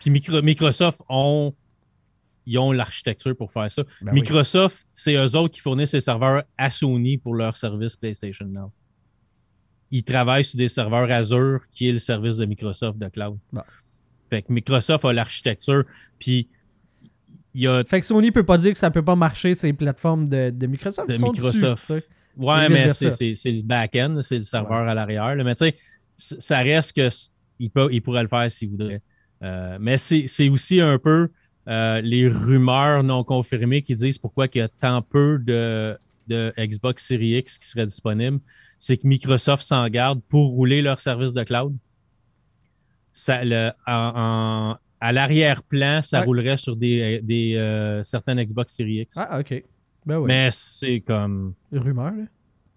Puis 0.00 0.10
Micro- 0.10 0.42
Microsoft 0.42 1.00
ont. 1.08 1.54
Ils 2.46 2.58
ont 2.58 2.72
l'architecture 2.72 3.36
pour 3.36 3.50
faire 3.50 3.70
ça. 3.70 3.82
Ben 4.00 4.12
oui. 4.12 4.20
Microsoft, 4.20 4.86
c'est 4.92 5.14
eux 5.14 5.36
autres 5.36 5.54
qui 5.54 5.60
fournissent 5.60 5.92
les 5.92 6.00
serveurs 6.00 6.44
à 6.56 6.70
Sony 6.70 7.18
pour 7.18 7.34
leur 7.34 7.56
service 7.56 7.96
PlayStation 7.96 8.46
Now. 8.46 8.72
Ils 9.90 10.04
travaillent 10.04 10.44
sur 10.44 10.56
des 10.56 10.68
serveurs 10.68 11.10
Azure, 11.10 11.60
qui 11.72 11.88
est 11.88 11.92
le 11.92 11.98
service 11.98 12.36
de 12.36 12.46
Microsoft 12.46 12.98
de 12.98 13.08
cloud. 13.08 13.38
Bon. 13.52 13.62
Fait 14.30 14.42
que 14.42 14.52
Microsoft 14.52 15.04
a 15.04 15.12
l'architecture, 15.12 15.84
puis 16.18 16.48
il 17.54 17.62
y 17.62 17.66
a 17.66 17.84
Fait 17.84 18.00
que 18.00 18.06
Sony 18.06 18.30
peut 18.30 18.44
pas 18.44 18.58
dire 18.58 18.72
que 18.72 18.78
ça 18.78 18.90
peut 18.90 19.04
pas 19.04 19.16
marcher 19.16 19.54
ces 19.54 19.72
plateformes 19.72 20.28
de, 20.28 20.50
de 20.50 20.66
Microsoft. 20.66 21.08
de 21.08 21.14
sont 21.14 21.32
Microsoft. 21.32 21.90
dessus, 21.90 22.04
ouais, 22.36 22.68
mais 22.68 22.88
c'est 22.90 23.52
le 23.52 23.62
back-end, 23.62 24.18
c'est 24.22 24.36
le 24.36 24.42
serveur 24.42 24.88
à 24.88 24.94
l'arrière. 24.94 25.34
Mais 25.36 25.54
tu 25.54 25.66
sais, 25.66 25.76
ça 26.16 26.58
reste 26.58 26.94
que 26.94 27.08
il, 27.58 27.70
peut, 27.70 27.88
il 27.92 28.02
pourrait 28.02 28.22
le 28.22 28.28
faire 28.28 28.50
s'il 28.50 28.70
voudrait. 28.70 29.00
Euh, 29.42 29.78
mais 29.80 29.98
c'est 29.98 30.26
c'est 30.26 30.48
aussi 30.48 30.80
un 30.80 30.98
peu 30.98 31.30
euh, 31.68 32.00
les 32.00 32.28
rumeurs 32.28 33.02
non 33.02 33.24
confirmées 33.24 33.82
qui 33.82 33.94
disent 33.94 34.18
pourquoi 34.18 34.46
il 34.54 34.58
y 34.58 34.60
a 34.60 34.68
tant 34.68 35.02
peu 35.02 35.38
de, 35.38 35.96
de 36.28 36.52
Xbox 36.58 37.06
Series 37.06 37.38
X 37.38 37.58
qui 37.58 37.66
seraient 37.68 37.86
disponibles. 37.86 38.38
C'est 38.78 38.96
que 38.98 39.06
Microsoft 39.06 39.62
s'en 39.62 39.88
garde 39.88 40.20
pour 40.28 40.50
rouler 40.50 40.82
leur 40.82 41.00
service 41.00 41.32
de 41.32 41.42
cloud. 41.44 41.74
Ça, 43.12 43.44
le- 43.44 43.70
en- 43.86 44.12
en- 44.14 44.76
à 45.00 45.12
l'arrière-plan, 45.12 46.02
ça 46.02 46.20
Ouais. 46.20 46.26
roulerait 46.26 46.56
sur 46.56 46.76
des, 46.76 47.20
des, 47.22 47.54
euh, 47.56 48.02
certaines 48.02 48.42
Xbox 48.42 48.74
Series 48.74 49.00
X. 49.00 49.16
Ah, 49.18 49.40
ok. 49.40 49.62
Ben 50.04 50.18
oui. 50.18 50.26
Mais 50.28 50.48
c'est 50.52 51.00
comme. 51.00 51.54
Rumeur, 51.72 52.12
là. 52.12 52.24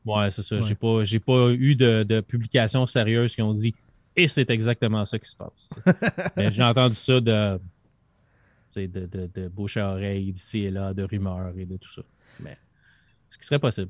Ouais, 0.06 0.32
c'est 0.32 0.42
ça. 0.42 0.56
Ouais. 0.56 0.62
J'ai 0.62 0.76
pas, 0.76 1.04
j'ai 1.04 1.20
pas 1.20 1.50
eu 1.52 1.76
de, 1.76 2.04
de 2.04 2.22
publications 2.22 2.86
sérieuses 2.88 3.36
qui 3.36 3.42
ont 3.42 3.54
dit 3.54 3.74
et 4.16 4.28
c'est 4.28 4.50
exactement 4.50 5.06
ça 5.06 5.20
qui 5.20 5.30
se 5.30 5.36
passe. 5.36 5.70
j'ai 6.52 6.64
entendu 6.64 6.96
ça 6.96 7.20
de, 7.20 7.60
de, 8.78 8.88
de, 8.88 9.30
de 9.34 9.48
bouche 9.48 9.78
à 9.78 9.90
oreille, 9.92 10.32
d'ici 10.32 10.66
et 10.66 10.72
là, 10.72 10.94
de 10.94 11.04
rumeurs 11.04 11.54
et 11.58 11.66
de 11.66 11.78
tout 11.78 11.92
ça. 11.92 12.02
Mais 12.42 12.58
ce 13.30 13.38
qui 13.38 13.46
serait 13.46 13.60
possible. 13.60 13.90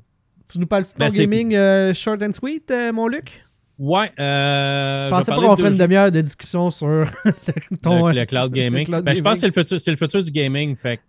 Tu 0.50 0.58
nous 0.58 0.66
parles 0.66 0.82
de 0.84 0.88
ton 0.88 0.94
Ben, 0.98 1.08
gaming 1.10 1.54
euh, 1.54 1.94
short 1.94 2.20
and 2.22 2.32
sweet, 2.32 2.70
euh, 2.70 2.92
mon 2.92 3.06
Luc? 3.06 3.44
Ouais, 3.78 4.10
euh. 4.18 5.06
Je 5.06 5.10
pensais 5.10 5.30
pas 5.30 5.36
qu'on 5.40 5.56
ferait 5.56 5.70
une 5.72 5.78
demi-heure 5.78 6.10
de 6.10 6.20
discussion 6.20 6.70
sur 6.70 6.86
le- 7.24 7.76
ton, 7.82 8.06
le, 8.08 8.10
euh, 8.10 8.20
le 8.20 8.26
cloud 8.26 8.52
gaming. 8.52 8.80
le 8.80 8.84
cloud 8.86 9.04
Ben, 9.04 9.14
je 9.16 9.22
pense 9.22 9.34
que 9.34 9.40
c'est 9.40 9.46
le 9.46 9.52
futur, 9.52 9.80
c'est 9.80 9.90
le 9.90 9.96
futur 9.96 10.22
du 10.22 10.30
gaming. 10.30 10.76
Fait 10.76 11.00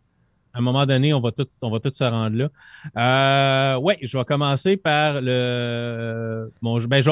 à 0.53 0.59
un 0.59 0.61
moment 0.61 0.85
donné, 0.85 1.13
on 1.13 1.19
va 1.21 1.31
tout, 1.31 1.47
on 1.61 1.69
va 1.71 1.79
tout 1.79 1.91
se 1.93 2.03
rendre 2.03 2.37
là. 2.37 3.75
Euh, 3.75 3.79
ouais, 3.79 3.97
je 4.01 4.17
vais 4.17 4.23
commencer 4.25 4.77
par 4.77 5.19
le. 5.21 6.51
Mon, 6.61 6.77
jeu- 6.79 6.87
ben, 6.87 7.01
je 7.01 7.11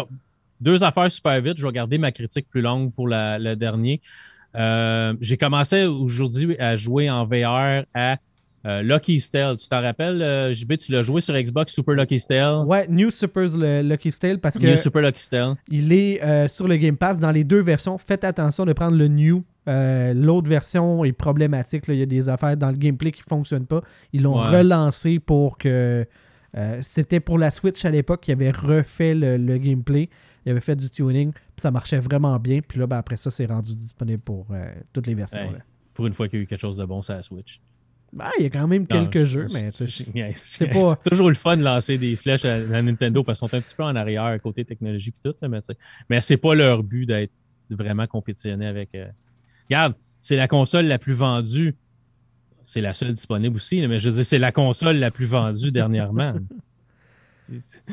deux 0.62 0.84
affaires 0.84 1.10
super 1.12 1.40
vite. 1.42 1.58
Je 1.58 1.66
vais 1.66 1.72
garder 1.74 1.98
ma 1.98 2.12
critique 2.12 2.48
plus 2.50 2.62
longue 2.62 2.94
pour 2.94 3.08
la- 3.08 3.40
le 3.40 3.56
dernier. 3.56 4.02
Euh, 4.60 5.14
J'ai 5.22 5.38
commencé 5.38 5.86
aujourd'hui 5.86 6.58
à 6.60 6.76
jouer 6.76 7.10
en 7.10 7.26
VR 7.26 7.86
à 7.94 8.18
euh, 8.66 8.82
Lucky's 8.82 9.32
Tale. 9.32 9.56
Tu 9.58 9.70
t'en 9.70 9.82
rappelles, 9.82 10.22
euh, 10.22 10.54
JB, 10.54 10.74
tu 10.78 10.92
l'as 10.92 11.02
joué 11.02 11.22
sur 11.22 11.34
Xbox 11.34 11.74
Super 11.74 11.96
Lucky's 11.96 12.28
Tale. 12.28 12.66
Ouais, 12.66 12.88
New 12.90 13.10
Super's 13.10 13.56
le 13.56 13.82
Lucky 13.82 14.12
Tale 14.12 14.40
parce 14.40 14.58
que 14.60 14.66
New 14.68 14.76
Super 14.76 15.02
Lucky's 15.02 15.30
Tale. 15.30 15.56
il 15.70 15.94
est 15.94 16.22
euh, 16.22 16.48
sur 16.50 16.68
le 16.68 16.76
Game 16.76 16.98
Pass 16.98 17.20
dans 17.22 17.32
les 17.32 17.46
deux 17.46 17.62
versions. 17.62 17.98
Faites 17.98 18.26
attention 18.26 18.66
de 18.66 18.74
prendre 18.74 18.98
le 18.98 19.08
New. 19.08 19.44
Euh, 19.70 20.14
L'autre 20.14 20.50
version 20.50 21.06
est 21.06 21.14
problématique. 21.14 21.88
là. 21.88 21.94
Il 21.94 22.00
y 22.02 22.04
a 22.04 22.06
des 22.08 22.28
affaires 22.28 22.58
dans 22.58 22.70
le 22.70 22.76
gameplay 22.76 23.12
qui 23.12 23.22
ne 23.22 23.30
fonctionnent 23.30 23.66
pas. 23.68 23.82
Ils 24.12 24.24
l'ont 24.24 24.38
Ouais. 24.38 24.58
relancé 24.58 25.20
pour 25.20 25.58
que. 25.58 26.06
C'était 26.82 27.20
pour 27.20 27.38
la 27.38 27.52
Switch 27.52 27.86
à 27.86 27.92
l'époque 27.92 28.22
qui 28.22 28.32
avait 28.32 28.50
refait 28.50 29.14
le, 29.14 29.38
le 29.38 29.58
gameplay. 29.60 30.10
Il 30.46 30.52
avait 30.52 30.62
fait 30.62 30.76
du 30.76 30.90
tuning. 30.90 31.32
Puis 31.32 31.42
ça 31.58 31.72
marchait 31.72 32.00
vraiment 32.00 32.38
bien. 32.40 32.62
Puis 32.62 32.80
là, 32.80 32.88
ben, 32.88 32.98
après 32.98 33.18
ça, 33.18 33.30
c'est 33.32 33.46
rendu 33.46 33.76
disponible 33.76 34.22
pour 34.22 34.48
euh, 34.52 34.72
toutes 34.94 35.08
les 35.08 35.16
versions. 35.16 35.42
Hey, 35.42 35.52
là. 35.54 35.60
pour 35.94 36.08
une 36.08 36.14
fois 36.14 36.28
qu'il 36.28 36.40
y 36.40 36.42
a 36.42 36.44
eu 36.44 36.48
quelque 36.48 36.62
chose 36.62 36.78
de 36.78 36.86
bon 36.86 37.02
sur 37.02 37.14
la 37.14 37.22
Switch. 37.22 37.60
Ben, 38.14 38.30
il 38.40 38.44
y 38.44 38.46
a 38.48 38.50
quand 38.50 38.68
même 38.68 38.84
Non, 38.84 38.88
quelques 38.88 39.26
je- 39.26 39.42
jeux, 39.42 39.48
je- 39.48 39.54
mais 40.14 40.32
c'est 40.34 40.68
pas- 40.68 40.96
toujours 41.08 41.30
le 41.30 41.36
fun 41.36 41.58
de 41.58 41.64
lancer 41.64 41.98
des 42.00 42.16
flèches 42.16 42.44
à, 42.46 42.56
à 42.56 42.82
Nintendo 42.82 43.24
parce 43.24 43.40
qu'ils 43.40 43.50
sont 43.50 43.56
un 43.56 43.62
petit 43.62 43.76
peu 43.76 43.84
en 43.84 43.96
arrière 43.96 44.36
côté 44.42 44.66
technologie 44.66 45.14
et 45.16 45.30
tout. 45.30 45.36
là, 45.42 45.48
mais 45.48 45.60
mais 46.10 46.20
c'est 46.22 46.38
pas 46.38 46.56
leur 46.56 46.82
but 46.82 47.06
d'être 47.06 47.32
vraiment 47.70 48.08
compétitionné 48.08 48.66
avec. 48.66 48.96
euh, 48.96 49.06
Regarde, 49.70 49.94
c'est 50.20 50.38
la 50.38 50.48
console 50.48 50.86
la 50.86 50.98
plus 50.98 51.14
vendue. 51.14 51.76
C'est 52.64 52.82
la 52.82 52.94
seule 52.96 53.14
disponible 53.14 53.56
aussi, 53.58 53.80
là, 53.82 53.88
mais 53.88 54.00
je 54.00 54.10
veux 54.10 54.16
dire, 54.16 54.26
c'est 54.26 54.40
la 54.40 54.52
console 54.52 54.96
la 54.98 55.12
plus 55.12 55.26
vendue 55.26 55.72
dernièrement. 55.72 56.34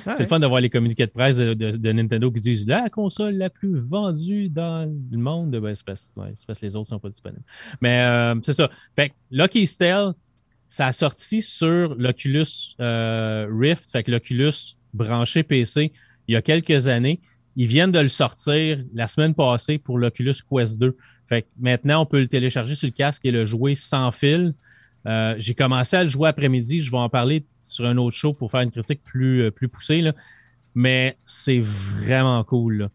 C'est 0.05 0.21
le 0.21 0.27
fun 0.27 0.39
de 0.41 0.47
voir 0.47 0.61
les 0.61 0.71
communiqués 0.71 1.07
de 1.07 1.11
presse 1.11 1.37
de, 1.37 1.55
de- 1.55 1.77
de 1.77 1.93
Nintendo 1.93 2.31
qui 2.31 2.41
disent 2.41 2.67
la 2.67 2.89
console 2.91 3.35
la 3.35 3.51
plus 3.51 3.75
vendue 3.75 4.49
dans 4.49 4.85
le 5.11 5.19
monde. 5.19 5.51
Ben, 5.57 5.75
c'est 5.75 5.85
parce, 5.85 6.13
ouais, 6.17 6.35
que 6.47 6.53
les 6.63 6.77
autres 6.77 6.91
ne 6.91 6.97
sont 6.97 7.01
pas 7.01 7.09
disponibles. 7.09 7.43
Mais 7.81 8.01
euh, 8.01 8.35
c'est 8.43 8.53
ça. 8.53 8.71
Fait 8.95 9.11
que 9.11 9.15
Lucky 9.31 9.67
ça 9.67 10.87
a 10.89 10.93
sorti 10.93 11.43
sur 11.43 11.95
l'Oculus 11.97 12.75
euh, 12.81 13.47
Rift, 13.51 13.91
fait 13.91 14.03
que 14.03 14.11
l'Oculus 14.11 14.53
branché 14.93 15.43
PC 15.45 15.93
il 16.29 16.33
y 16.33 16.37
a 16.37 16.43
quelques 16.43 16.89
années. 16.89 17.21
ils 17.55 17.69
viennent 17.69 17.93
de 17.93 18.01
le 18.01 18.09
sortir 18.09 18.83
la 18.95 19.07
semaine 19.07 19.33
passée 19.35 19.79
pour 19.79 19.97
l'Oculus 19.99 20.35
Quest 20.51 20.79
2. 20.81 20.97
Fait 21.29 21.43
que 21.43 21.47
maintenant, 21.59 22.03
on 22.03 22.07
peut 22.07 22.19
le 22.21 22.27
télécharger 22.29 22.75
sur 22.75 22.87
le 22.89 22.93
casque 22.93 23.25
et 23.25 23.31
le 23.31 23.45
jouer 23.45 23.75
sans 23.77 24.11
fil. 24.11 24.55
Euh, 25.07 25.37
j'ai 25.39 25.55
commencé 25.55 25.97
à 25.97 26.03
le 26.03 26.09
jouer 26.09 26.29
après-midi. 26.29 26.81
Je 26.81 26.91
vais 26.91 26.97
en 26.99 27.09
parler 27.09 27.45
sur 27.67 27.85
un 27.87 27.97
autre 27.99 28.17
show 28.17 28.33
pour 28.33 28.51
faire 28.51 28.63
une 28.63 28.71
critique 28.71 29.03
plus, 29.03 29.43
euh, 29.43 29.51
plus 29.51 29.69
poussée. 29.69 30.11
Mais 30.75 31.19
c'est 31.25 31.61
vraiment 31.61 32.43
cool. 32.45 32.89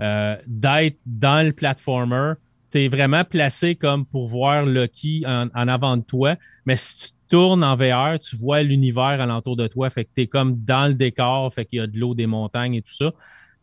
Euh, 0.00 0.36
D'être 0.46 0.98
dans 1.06 1.44
le 1.44 1.52
platformer, 1.52 2.34
tu 2.70 2.80
es 2.80 2.88
vraiment 2.88 3.24
placé 3.24 3.74
comme 3.76 4.04
pour 4.04 4.26
voir 4.26 4.66
Lucky 4.66 5.24
en, 5.26 5.48
en 5.54 5.68
avant 5.68 5.96
de 5.96 6.02
toi. 6.02 6.36
Mais 6.66 6.76
si 6.76 6.96
tu 6.98 7.08
tournes 7.28 7.64
en 7.64 7.76
VR, 7.76 8.18
tu 8.18 8.36
vois 8.36 8.62
l'univers 8.62 9.20
alentour 9.20 9.56
de 9.56 9.66
toi. 9.66 9.90
Fait 9.90 10.04
tu 10.04 10.22
es 10.22 10.26
comme 10.26 10.64
dans 10.64 10.88
le 10.88 10.94
décor. 10.94 11.52
Fait 11.52 11.64
qu'il 11.64 11.78
y 11.78 11.82
a 11.82 11.86
de 11.86 11.98
l'eau, 11.98 12.14
des 12.14 12.26
montagnes 12.26 12.74
et 12.74 12.82
tout 12.82 12.94
ça. 12.94 13.12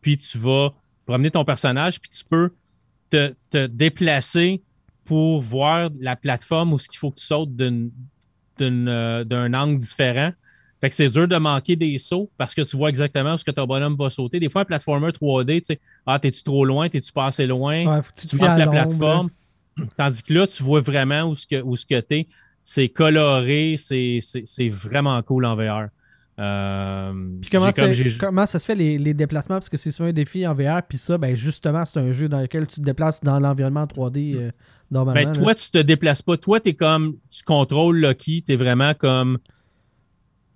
Puis 0.00 0.18
tu 0.18 0.38
vas 0.38 0.74
promener 1.06 1.30
ton 1.30 1.44
personnage, 1.44 2.00
puis 2.00 2.10
tu 2.10 2.24
peux 2.24 2.52
te, 3.10 3.66
déplacer 3.66 4.62
pour 5.04 5.40
voir 5.40 5.90
la 6.00 6.16
plateforme 6.16 6.72
où 6.72 6.78
ce 6.78 6.88
qu'il 6.88 6.98
faut 6.98 7.10
que 7.10 7.20
tu 7.20 7.26
sautes 7.26 7.50
euh, 8.60 9.24
d'un 9.24 9.54
angle 9.54 9.78
différent. 9.78 10.32
Fait 10.80 10.88
que 10.90 10.94
c'est 10.94 11.08
dur 11.08 11.26
de 11.26 11.36
manquer 11.36 11.76
des 11.76 11.96
sauts 11.98 12.30
parce 12.36 12.54
que 12.54 12.62
tu 12.62 12.76
vois 12.76 12.88
exactement 12.88 13.34
où 13.34 13.38
ce 13.38 13.44
que 13.44 13.50
ton 13.50 13.66
bonhomme 13.66 13.96
va 13.96 14.10
sauter. 14.10 14.38
Des 14.38 14.48
fois, 14.48 14.62
un 14.62 14.64
platformer 14.64 15.08
3D, 15.08 15.60
tu 15.60 15.66
sais, 15.66 15.80
ah, 16.06 16.18
t'es-tu 16.18 16.42
trop 16.42 16.64
loin, 16.64 16.88
t'es-tu 16.88 17.12
pas 17.12 17.26
assez 17.26 17.46
loin, 17.46 17.86
Ouais, 17.86 18.02
faut 18.02 18.12
que 18.14 18.20
tu 18.20 18.26
tu 18.26 18.36
manques 18.36 18.58
la 18.58 18.66
plateforme. 18.66 19.30
Tandis 19.96 20.22
que 20.22 20.34
là, 20.34 20.46
tu 20.46 20.62
vois 20.62 20.80
vraiment 20.80 21.24
où 21.24 21.34
ce 21.34 21.46
que, 21.46 21.60
où 21.62 21.76
ce 21.76 21.86
que 21.86 22.00
t'es. 22.00 22.28
C'est 22.62 22.88
coloré, 22.88 23.76
c'est 23.78 24.20
vraiment 24.70 25.20
cool 25.22 25.44
en 25.44 25.56
VR. 25.56 25.88
Euh, 26.38 27.12
Puis 27.40 27.50
comment, 27.50 27.70
comme- 27.70 27.92
comment 28.18 28.46
ça 28.46 28.58
se 28.58 28.64
fait 28.66 28.74
les, 28.74 28.98
les 28.98 29.14
déplacements? 29.14 29.56
Parce 29.56 29.68
que 29.68 29.76
c'est 29.76 29.92
sur 29.92 30.04
un 30.04 30.12
défi 30.12 30.46
en 30.46 30.54
VR, 30.54 30.82
puis 30.82 30.98
ça, 30.98 31.16
ben 31.16 31.36
justement, 31.36 31.84
c'est 31.84 32.00
un 32.00 32.10
jeu 32.12 32.28
dans 32.28 32.40
lequel 32.40 32.66
tu 32.66 32.80
te 32.80 32.84
déplaces 32.84 33.20
dans 33.22 33.38
l'environnement 33.38 33.84
3D 33.84 34.34
euh, 34.34 34.50
normalement. 34.90 35.20
Ben, 35.20 35.32
là. 35.32 35.40
toi, 35.40 35.54
tu 35.54 35.70
te 35.70 35.78
déplaces 35.78 36.22
pas. 36.22 36.36
Toi, 36.36 36.58
tu 36.60 36.70
es 36.70 36.74
comme. 36.74 37.16
Tu 37.30 37.44
contrôles 37.44 37.98
Lucky. 37.98 38.42
Tu 38.42 38.52
es 38.52 38.56
vraiment 38.56 38.94
comme. 38.94 39.38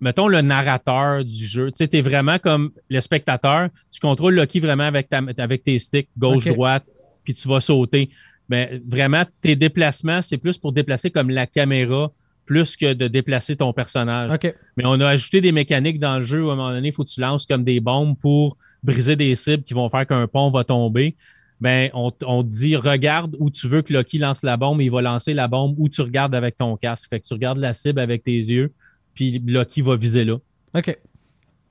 Mettons 0.01 0.27
le 0.27 0.41
narrateur 0.41 1.25
du 1.25 1.45
jeu. 1.45 1.71
Tu 1.71 1.77
sais, 1.85 1.89
es 1.91 2.01
vraiment 2.01 2.39
comme 2.39 2.71
le 2.89 3.01
spectateur. 3.01 3.69
Tu 3.91 3.99
contrôles 3.99 4.35
Lucky 4.35 4.59
vraiment 4.59 4.83
avec, 4.85 5.09
ta, 5.09 5.21
avec 5.37 5.63
tes 5.63 5.77
sticks, 5.79 6.09
gauche, 6.17 6.47
Ok. 6.47 6.53
droite, 6.53 6.85
puis 7.23 7.33
tu 7.33 7.47
vas 7.47 7.59
sauter. 7.59 8.09
Ben, 8.47 8.81
vraiment, 8.87 9.23
tes 9.41 9.55
déplacements, 9.55 10.21
c'est 10.21 10.37
plus 10.37 10.57
pour 10.57 10.71
déplacer 10.71 11.11
comme 11.11 11.29
la 11.29 11.45
caméra, 11.45 12.11
plus 12.45 12.75
que 12.77 12.93
de 12.93 13.07
déplacer 13.07 13.55
ton 13.55 13.73
personnage. 13.73 14.31
Mais 14.75 14.83
on 14.85 14.99
a 15.01 15.07
ajouté 15.09 15.39
des 15.41 15.51
mécaniques 15.51 15.99
dans 15.99 16.17
le 16.17 16.23
jeu 16.23 16.43
où 16.43 16.49
à 16.49 16.53
un 16.53 16.55
moment 16.55 16.71
donné, 16.71 16.87
il 16.87 16.93
faut 16.93 17.03
que 17.03 17.09
tu 17.09 17.21
lances 17.21 17.45
comme 17.45 17.63
des 17.63 17.79
bombes 17.79 18.17
pour 18.17 18.57
briser 18.81 19.15
des 19.15 19.35
cibles 19.35 19.63
qui 19.63 19.73
vont 19.73 19.89
faire 19.89 20.07
qu'un 20.07 20.25
pont 20.27 20.49
va 20.49 20.63
tomber. 20.63 21.15
Ben, 21.61 21.89
on, 21.93 22.11
on 22.25 22.41
te 22.41 22.47
dit 22.47 22.75
regarde 22.77 23.35
où 23.37 23.49
tu 23.51 23.67
veux 23.67 23.81
que 23.81 23.91
Loki 23.93 24.17
lance 24.17 24.43
la 24.43 24.55
bombe, 24.55 24.81
il 24.81 24.89
va 24.89 25.01
lancer 25.01 25.33
la 25.33 25.47
bombe 25.49 25.75
où 25.77 25.89
tu 25.89 26.01
regardes 26.01 26.33
avec 26.33 26.55
ton 26.57 26.77
casque. 26.77 27.09
Fait 27.09 27.19
que 27.19 27.27
tu 27.27 27.33
regardes 27.33 27.57
la 27.59 27.73
cible 27.73 27.99
avec 27.99 28.23
tes 28.23 28.31
yeux, 28.37 28.71
puis 29.19 29.43
Loki 29.45 29.81
va 29.81 29.97
viser 29.97 30.23
là. 30.23 30.37
OK. 30.75 30.97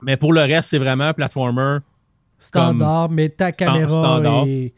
Mais 0.03 0.19
pour 0.19 0.35
le 0.35 0.43
reste, 0.43 0.69
c'est 0.69 0.79
vraiment 0.79 1.05
un 1.05 1.15
platformer. 1.15 1.79
Standard, 2.39 3.09
mais 3.11 3.31
ta 3.31 3.53
caméra 3.53 3.89
standard. 3.89 4.45
est 4.47 4.75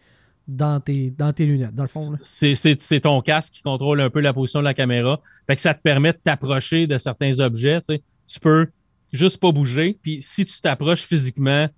dans 0.47 0.79
tes, 0.81 1.11
dans 1.11 1.33
tes 1.33 1.47
lunettes, 1.47 1.75
dans 1.75 1.83
le 1.83 1.89
fond. 1.89 2.17
C'est 2.23 2.55
c'est- 2.55 2.81
c'est 2.81 3.01
ton 3.01 3.21
casque 3.23 3.53
qui 3.55 3.63
contrôle 3.63 4.01
un 4.01 4.09
peu 4.09 4.21
la 4.21 4.33
position 4.33 4.61
de 4.61 4.65
la 4.65 4.75
caméra. 4.75 5.21
Fait 5.49 5.57
que 5.57 5.61
ça 5.63 5.75
te 5.75 5.83
permet 5.83 6.13
de 6.13 6.19
t'approcher 6.19 6.87
de 6.87 6.97
certains 6.97 7.41
objets. 7.41 7.81
Tu, 7.81 7.95
sais. 7.97 8.03
Tu 8.27 8.39
peux 8.41 8.69
juste 9.13 9.41
pas 9.41 9.51
bouger. 9.53 9.99
Puis 10.01 10.19
si 10.23 10.45
tu 10.45 10.61
t'approches 10.61 11.03
physiquement 11.03 11.69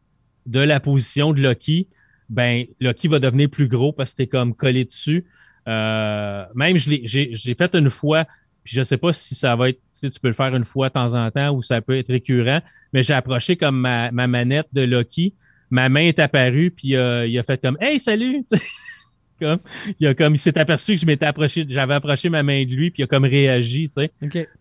de 0.47 0.61
la 0.61 0.79
position 0.79 1.33
de 1.33 1.41
Loki, 1.41 1.89
ben 2.29 2.65
Loki 2.81 3.09
va 3.09 3.19
devenir 3.19 3.49
plus 3.49 3.67
gros 3.67 3.93
parce 3.93 4.13
que 4.13 4.19
t'es 4.19 4.27
comme 4.27 4.55
collé 4.55 4.85
dessus. 4.85 5.25
Euh, 5.69 6.45
même, 6.55 6.77
je 6.77 6.91
l'ai- 6.91 7.03
j'ai 7.05 7.31
j'ai 7.35 7.55
fait 7.55 7.75
une 7.75 7.89
fois, 7.91 8.27
puis 8.65 8.75
je 8.77 8.83
sais 8.83 8.97
pas 8.97 9.13
si 9.13 9.35
ça 9.35 9.55
va 9.57 9.69
être, 9.71 9.77
tu 9.79 9.83
sais, 9.93 10.11
tu 10.11 10.21
peux 10.21 10.29
le 10.29 10.35
faire 10.35 10.55
une 10.55 10.65
fois 10.65 10.89
de 10.89 10.95
temps 10.95 11.15
en 11.15 11.31
temps 11.31 11.51
ou 11.55 11.63
ça 11.63 11.81
peut 11.81 11.97
être 11.99 12.09
récurrent, 12.09 12.61
mais 12.93 13.03
j'ai 13.03 13.15
approché 13.15 13.57
comme 13.57 13.79
ma, 13.81 14.11
ma 14.11 14.27
manette 14.27 14.69
de 14.73 14.83
Loki. 14.83 15.35
Ma 15.71 15.89
main 15.89 16.03
est 16.03 16.19
apparue, 16.19 16.71
puis 16.71 16.97
euh, 16.97 17.27
il 17.27 17.39
a 17.39 17.43
fait 17.43 17.61
comme 17.61 17.77
Hey, 17.81 17.99
salut! 17.99 18.45
Comme, 19.41 19.59
il, 19.99 20.07
a 20.07 20.15
comme, 20.15 20.35
il 20.35 20.39
s'est 20.39 20.57
aperçu 20.57 20.95
que 20.95 21.01
je 21.01 21.07
m'étais 21.07 21.27
approché, 21.27 21.67
j'avais 21.69 21.95
approché 21.95 22.29
ma 22.29 22.45
main 22.45 22.65
de 22.65 22.71
lui, 22.77 22.93
puis 22.93 23.01
il 23.01 23.05
a 23.05 23.07
comme 23.09 23.25
réagi, 23.25 23.89
tu 23.89 23.95
sais. 23.95 24.13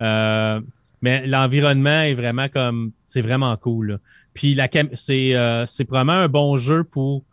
Euh, 0.01 0.59
mais 1.03 1.27
l'environnement 1.27 2.01
est 2.01 2.15
vraiment 2.15 2.47
comme. 2.49 2.91
C'est 3.05 3.21
vraiment 3.21 3.55
cool. 3.57 3.87
là. 3.91 3.97
Puis 4.33 4.55
la 4.55 4.67
c'est 4.95 5.35
euh, 5.35 5.67
c'est 5.67 5.85
probablement 5.85 6.17
un 6.17 6.27
bon 6.29 6.57
jeu 6.57 6.83
pour 6.83 7.23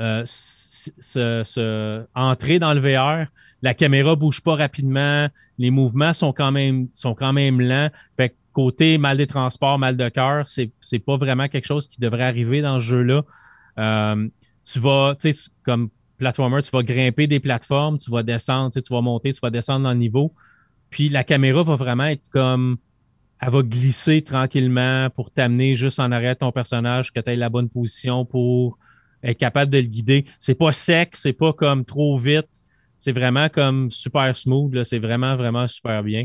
euh, 0.00 0.22
se- 0.26 2.04
entrer 2.14 2.58
dans 2.58 2.74
le 2.74 2.80
VR. 2.80 3.26
La 3.66 3.74
caméra 3.74 4.14
bouge 4.14 4.42
pas 4.42 4.54
rapidement. 4.54 5.26
Les 5.58 5.72
mouvements 5.72 6.12
sont 6.12 6.32
quand 6.32 6.52
même, 6.52 6.86
sont 6.94 7.16
lents. 7.18 7.90
Fait 8.16 8.32
côté 8.52 8.96
mal 8.96 9.16
des 9.16 9.26
transports, 9.26 9.76
mal 9.76 9.96
de 9.96 10.08
cœur, 10.08 10.46
c'est 10.46 10.70
c'est 10.78 11.00
pas 11.00 11.16
vraiment 11.16 11.48
quelque 11.48 11.66
chose 11.66 11.88
qui 11.88 12.00
devrait 12.00 12.22
arriver 12.22 12.62
dans 12.62 12.78
ce 12.78 12.84
jeu-là. 12.84 13.24
Euh, 13.80 14.28
tu 14.62 14.78
vas, 14.78 15.16
tu 15.20 15.32
sais, 15.32 15.50
comme 15.64 15.88
platformer, 16.16 16.62
tu 16.62 16.70
vas 16.70 16.84
grimper 16.84 17.26
des 17.26 17.40
plateformes, 17.40 17.98
tu 17.98 18.08
vas 18.08 18.22
descendre, 18.22 18.70
tu 18.72 18.94
vas 18.94 19.00
monter, 19.00 19.32
tu 19.32 19.40
vas 19.42 19.50
descendre 19.50 19.82
dans 19.82 19.92
le 19.92 19.98
niveau. 19.98 20.32
Puis 20.88 21.08
la 21.08 21.24
caméra 21.24 21.64
va 21.64 21.74
vraiment 21.74 22.04
être 22.04 22.28
comme. 22.30 22.76
Elle 23.40 23.50
va 23.50 23.62
glisser 23.62 24.22
tranquillement 24.22 25.10
pour 25.10 25.32
t'amener 25.32 25.74
juste 25.74 25.98
en 25.98 26.12
arrière 26.12 26.34
de 26.34 26.38
ton 26.38 26.52
personnage, 26.52 27.12
que 27.12 27.18
tu 27.18 27.30
aies 27.30 27.36
la 27.36 27.48
bonne 27.48 27.68
position 27.68 28.24
pour 28.24 28.78
être 29.24 29.38
capable 29.38 29.72
de 29.72 29.78
le 29.78 29.86
guider. 29.86 30.24
C'est 30.38 30.54
pas 30.54 30.72
sec, 30.72 31.16
c'est 31.16 31.32
pas 31.32 31.52
comme 31.52 31.84
trop 31.84 32.16
vite. 32.16 32.46
C'est 32.98 33.12
vraiment 33.12 33.48
comme 33.48 33.90
super 33.90 34.36
smooth. 34.36 34.82
C'est 34.84 34.98
vraiment, 34.98 35.36
vraiment 35.36 35.66
super 35.66 36.02
bien. 36.02 36.24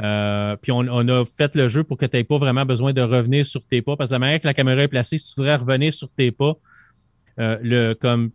Euh, 0.00 0.56
puis 0.56 0.72
on, 0.72 1.08
a 1.08 1.24
fait 1.24 1.54
le 1.54 1.68
jeu 1.68 1.84
pour 1.84 1.98
que 1.98 2.06
tu 2.06 2.16
n'aies 2.16 2.24
pas 2.24 2.38
vraiment 2.38 2.64
besoin 2.64 2.92
de 2.92 3.02
revenir 3.02 3.44
sur 3.44 3.64
tes 3.66 3.82
pas. 3.82 3.96
Parce 3.96 4.10
que 4.10 4.14
la 4.14 4.18
manière 4.18 4.40
que 4.40 4.46
la 4.46 4.54
caméra 4.54 4.82
est 4.82 4.88
placée, 4.88 5.18
si 5.18 5.34
tu 5.34 5.40
voudrais 5.40 5.56
revenir 5.56 5.92
sur 5.92 6.10
tes 6.12 6.30
pas, 6.30 6.54
euh, 7.38 7.58
le, 7.62 7.94
comme 7.94 8.30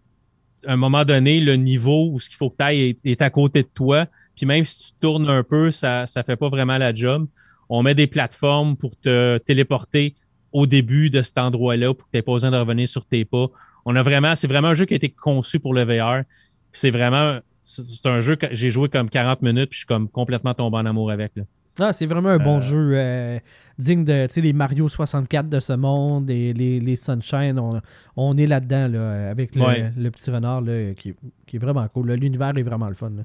à 0.66 0.74
un 0.74 0.78
moment 0.78 1.06
donné, 1.06 1.40
le 1.40 1.56
niveau 1.56 2.10
où 2.12 2.20
ce 2.20 2.30
qu'il 2.30 2.38
faut 2.38 2.50
que 2.50 2.58
tu 2.58 2.64
ailles 2.64 2.82
est, 2.82 3.06
est 3.06 3.22
à 3.22 3.30
côté 3.30 3.64
de 3.64 3.70
toi. 3.74 4.08
Puis 4.36 4.46
même 4.46 4.64
si 4.64 4.92
tu 4.92 5.00
tournes 5.00 5.30
un 5.30 5.44
peu, 5.44 5.72
ça 5.72 6.06
ne 6.16 6.24
fait 6.24 6.36
pas 6.36 6.50
vraiment 6.50 6.78
la 6.78 6.94
job. 6.94 7.28
On 7.70 7.84
met 7.84 7.96
des 7.96 8.08
plateformes 8.08 8.78
pour 8.78 8.98
te 8.98 9.38
téléporter 9.40 10.16
au 10.52 10.66
début 10.66 11.10
de 11.10 11.22
cet 11.22 11.38
endroit-là 11.38 11.94
pour 11.94 12.06
que 12.08 12.12
tu 12.12 12.18
n'aies 12.18 12.22
pas 12.22 12.34
besoin 12.34 12.52
de 12.52 12.58
revenir 12.58 12.88
sur 12.88 13.06
tes 13.06 13.26
pas. 13.26 13.48
On 13.86 13.96
a 13.96 14.04
vraiment, 14.04 14.36
c'est 14.36 14.48
vraiment 14.48 14.70
un 14.70 14.74
jeu 14.74 14.86
qui 14.86 14.94
a 14.94 14.98
été 14.98 15.10
conçu 15.10 15.60
pour 15.60 15.74
le 15.74 15.84
VR. 15.84 16.24
C'est 16.72 16.92
vraiment, 16.92 17.40
c'est 17.70 18.06
un 18.06 18.22
jeu 18.22 18.36
que 18.36 18.48
j'ai 18.52 18.70
joué 18.70 18.88
comme 18.90 19.10
40 19.10 19.42
minutes 19.42 19.70
puis 19.72 19.76
je 19.76 19.80
suis 19.80 19.86
comme 19.88 20.08
complètement 20.10 20.54
tombé 20.54 20.78
en 20.78 20.86
amour 20.86 21.12
avec. 21.12 21.34
Là. 21.36 21.44
Ah, 21.80 21.94
c'est 21.94 22.06
vraiment 22.08 22.30
un 22.30 22.40
bon 22.40 22.58
Euh, 22.58 22.62
jeu 22.62 22.92
euh, 22.96 23.40
digne 23.78 24.04
de 24.04 24.26
tu 24.28 24.34
sais, 24.36 24.42
les 24.42 24.54
Mario 24.54 24.88
64 24.90 25.48
de 25.50 25.60
ce 25.60 25.74
monde 25.74 26.30
et 26.32 26.52
les, 26.54 26.80
les 26.80 26.96
Sunshine. 26.96 27.60
On, 27.60 27.80
on 28.16 28.36
est 28.38 28.48
là-dedans 28.48 28.88
là, 28.88 29.30
avec 29.30 29.54
le, 29.54 29.62
Ouais. 29.64 29.92
le 29.96 30.10
petit 30.10 30.32
renard 30.32 30.62
là, 30.62 30.94
qui, 30.96 31.14
qui 31.46 31.56
est 31.58 31.60
vraiment 31.60 31.88
cool. 31.90 32.12
L'univers 32.14 32.58
est 32.58 32.64
vraiment 32.64 32.88
le 32.88 32.96
fun. 32.96 33.12
là. 33.12 33.24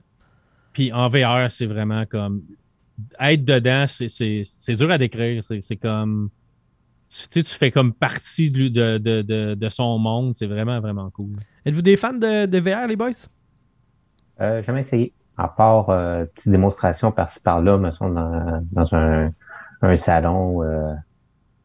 Puis 0.74 0.92
en 0.92 1.08
VR, 1.08 1.50
c'est 1.50 1.66
vraiment 1.66 2.04
comme 2.04 2.42
être 3.20 3.44
dedans, 3.44 3.86
c'est- 3.86 4.08
c'est 4.08 4.42
c'est 4.44 4.74
dur 4.74 4.90
à 4.90 4.98
décrire. 4.98 5.42
C'est 5.44 5.60
c'est 5.62 5.76
comme 5.76 6.28
tu, 7.08 7.16
sais, 7.30 7.42
tu 7.42 7.54
fais 7.54 7.70
comme 7.70 7.92
partie 7.92 8.50
de, 8.50 8.68
de, 8.68 8.98
de, 8.98 9.22
de- 9.22 9.54
de 9.54 9.68
son 9.70 9.98
monde. 9.98 10.34
C'est 10.34 10.46
vraiment, 10.46 10.78
vraiment 10.80 11.10
cool. 11.10 11.36
Êtes-vous 11.64 11.82
des 11.82 11.96
fans 11.96 12.12
de, 12.14 12.46
de 12.46 12.58
VR, 12.58 12.86
les 12.86 12.96
boys? 12.96 13.10
Euh, 14.40 14.62
jamais 14.62 14.80
essayé. 14.80 15.12
À 15.36 15.48
part 15.48 15.90
euh, 15.90 16.24
petite 16.26 16.50
démonstration 16.52 17.10
par-ci 17.12 17.40
par-là, 17.42 17.78
me 17.78 17.90
semble, 17.90 18.14
dans, 18.14 18.66
dans 18.70 18.94
un, 18.94 19.30
un 19.82 19.96
salon, 19.96 20.62
euh, 20.62 20.92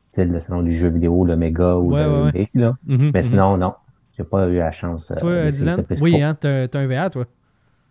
style 0.08 0.32
le 0.32 0.40
salon 0.40 0.62
du 0.64 0.72
jeu 0.76 0.90
vidéo, 0.90 1.26
le 1.26 1.36
méga 1.36 1.76
ou 1.76 1.94
Ouais, 1.94 2.04
le 2.04 2.24
ouais, 2.26 2.50
là. 2.54 2.76
Mhm, 2.86 3.12
Mais 3.14 3.20
mhm. 3.20 3.24
sinon, 3.24 3.58
non. 3.58 3.74
J'ai 4.18 4.24
pas 4.24 4.48
eu 4.48 4.58
la 4.58 4.72
chance. 4.72 5.12
euh, 5.12 5.16
Toi, 5.16 5.52
Dylan? 5.52 5.86
Oui, 6.02 6.22
hein, 6.24 6.34
t'as 6.34 6.68
t'as 6.68 6.80
un 6.80 6.88
VR, 6.88 7.12
toi. 7.12 7.26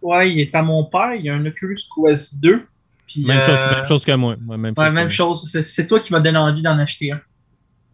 Ouais, 0.02 0.32
il 0.32 0.40
est 0.40 0.54
à 0.54 0.62
mon 0.62 0.84
père, 0.84 1.14
il 1.14 1.24
y 1.24 1.30
a 1.30 1.34
un 1.34 1.46
Oculus 1.46 1.78
Quest 1.94 2.40
2. 2.40 2.66
Puis, 3.06 3.24
Même, 3.24 3.40
chose, 3.40 3.60
euh, 3.64 3.70
même 3.70 3.84
chose 3.84 4.04
que 4.04 4.12
moi. 4.12 4.34
Ouais, 4.48 4.56
même 4.56 4.74
chose 4.76 4.94
même 4.94 5.10
chose. 5.10 5.50
C'est- 5.50 5.62
C'est 5.62 5.86
toi 5.86 6.00
qui 6.00 6.12
m'as 6.12 6.18
donné 6.20 6.36
envie 6.38 6.62
d'en 6.62 6.76
acheter 6.78 7.12
un 7.12 7.20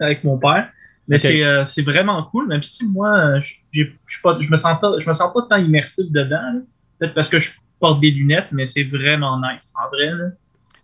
avec 0.00 0.24
mon 0.24 0.38
père. 0.38 0.70
Mais 1.08 1.18
c'est 1.18 1.42
euh, 1.44 1.66
c'est 1.66 1.82
vraiment 1.82 2.22
cool, 2.30 2.46
même 2.48 2.62
si 2.62 2.86
moi, 2.88 3.38
je 3.40 3.54
je 3.72 4.50
me 4.50 4.56
sens 4.56 4.80
pas, 4.80 4.98
je 4.98 5.08
me 5.08 5.14
sens 5.14 5.32
pas 5.34 5.42
tant 5.50 5.56
immersif 5.56 6.10
dedans. 6.10 6.62
Peut-être 7.02 7.14
parce 7.14 7.28
que 7.28 7.40
je 7.40 7.50
porte 7.80 8.00
des 8.00 8.12
lunettes, 8.12 8.46
mais 8.52 8.66
c'est 8.66 8.84
vraiment 8.84 9.40
nice. 9.40 9.72
En 9.76 9.88
vrai, 9.88 10.10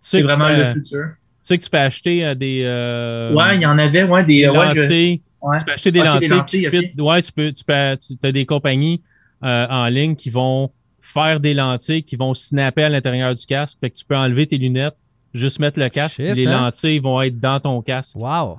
c'est 0.00 0.20
vraiment 0.22 0.48
peux- 0.48 0.56
le 0.56 0.72
futur. 0.74 1.04
Tu 1.40 1.46
sais 1.54 1.58
que 1.58 1.64
tu 1.64 1.70
peux 1.70 1.78
acheter 1.78 2.24
euh, 2.26 2.34
des, 2.34 2.62
euh, 2.64 3.32
Ouais, 3.34 3.56
il 3.56 3.62
y 3.62 3.66
en 3.66 3.78
avait, 3.78 4.02
ouais, 4.02 4.24
des, 4.24 4.40
des 4.40 4.48
ouais, 4.48 4.74
je- 4.74 4.80
lentilles. 4.80 5.22
ouais. 5.42 5.58
Tu 5.58 5.64
peux 5.64 5.72
acheter 5.72 5.92
des 5.92 6.00
des 6.00 6.04
lentilles, 6.28 6.44
qui 6.44 6.68
fit. 6.68 7.00
Ouais, 7.00 7.22
tu 7.22 7.32
peux, 7.32 7.52
tu 7.52 7.64
peux, 7.64 7.96
tu 7.96 8.26
as 8.26 8.32
des 8.32 8.44
compagnies 8.46 9.00
euh, 9.44 9.66
en 9.70 9.86
ligne 9.86 10.16
qui 10.16 10.28
vont 10.30 10.70
faire 11.00 11.38
des 11.40 11.54
lentilles 11.54 12.02
qui 12.02 12.16
vont 12.16 12.34
snapper 12.34 12.82
à 12.82 12.88
l'intérieur 12.88 13.32
du 13.34 13.46
casque. 13.46 13.78
Fait 13.80 13.90
que 13.90 13.96
tu 13.96 14.04
peux 14.04 14.16
enlever 14.16 14.46
tes 14.48 14.58
lunettes, 14.58 14.96
juste 15.32 15.60
mettre 15.60 15.78
le 15.78 15.88
casque, 15.88 16.16
Shit, 16.16 16.26
puis 16.26 16.34
les 16.34 16.46
hein? 16.48 16.62
lentilles 16.64 16.98
vont 16.98 17.22
être 17.22 17.38
dans 17.38 17.60
ton 17.60 17.80
casque. 17.80 18.16
Wow! 18.18 18.58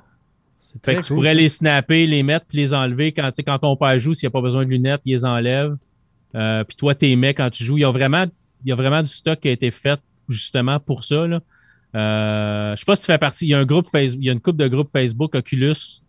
C'est 0.62 0.84
Fait 0.86 0.95
que 0.95 1.01
tu 1.01 1.14
pourrais 1.14 1.30
ça. 1.30 1.34
les 1.36 1.49
snapper, 1.49 2.07
les 2.07 2.24
mettre, 2.24 2.45
puis 2.47 2.57
les 2.60 2.74
enlever. 2.74 3.12
Quand, 3.12 3.30
quand 3.45 3.60
ton 3.60 3.76
père 3.76 3.99
joue, 3.99 4.14
s'il 4.14 4.28
n'y 4.28 4.32
a 4.32 4.32
pas 4.32 4.41
besoin 4.41 4.64
de 4.66 4.70
lunettes, 4.70 5.01
il 5.05 5.12
les 5.14 5.26
enlève. 5.26 5.76
Euh, 6.36 6.63
puis 6.63 6.75
toi, 6.75 6.93
t'es 6.95 7.15
mets 7.15 7.34
quand 7.34 7.49
tu 7.49 7.63
joues. 7.63 7.77
Il 7.77 7.82
y, 7.82 7.86
a 7.86 7.91
vraiment, 7.91 8.25
il 8.63 8.69
y 8.69 8.71
a 8.71 8.75
vraiment 8.75 9.01
du 9.01 9.09
stock 9.09 9.39
qui 9.39 9.47
a 9.47 9.51
été 9.51 9.71
fait 9.71 9.99
justement 10.27 10.80
pour 10.80 11.03
ça. 11.03 11.27
Là. 11.27 11.41
Euh, 11.95 12.75
je 12.75 12.80
sais 12.82 12.86
pas 12.86 12.95
si 12.95 13.01
tu 13.01 13.07
fais 13.07 13.17
partie. 13.17 13.45
Il 13.45 13.49
y 13.49 13.53
a 13.55 13.59
un 13.59 13.65
groupe 13.65 13.89
Facebook, 13.89 14.21
il 14.21 14.27
y 14.27 14.30
a 14.30 14.34
une 14.34 14.41
couple 14.41 14.57
de 14.59 14.67
groupes 14.67 14.91
Facebook 14.91 15.34
Oculus. 15.36 16.01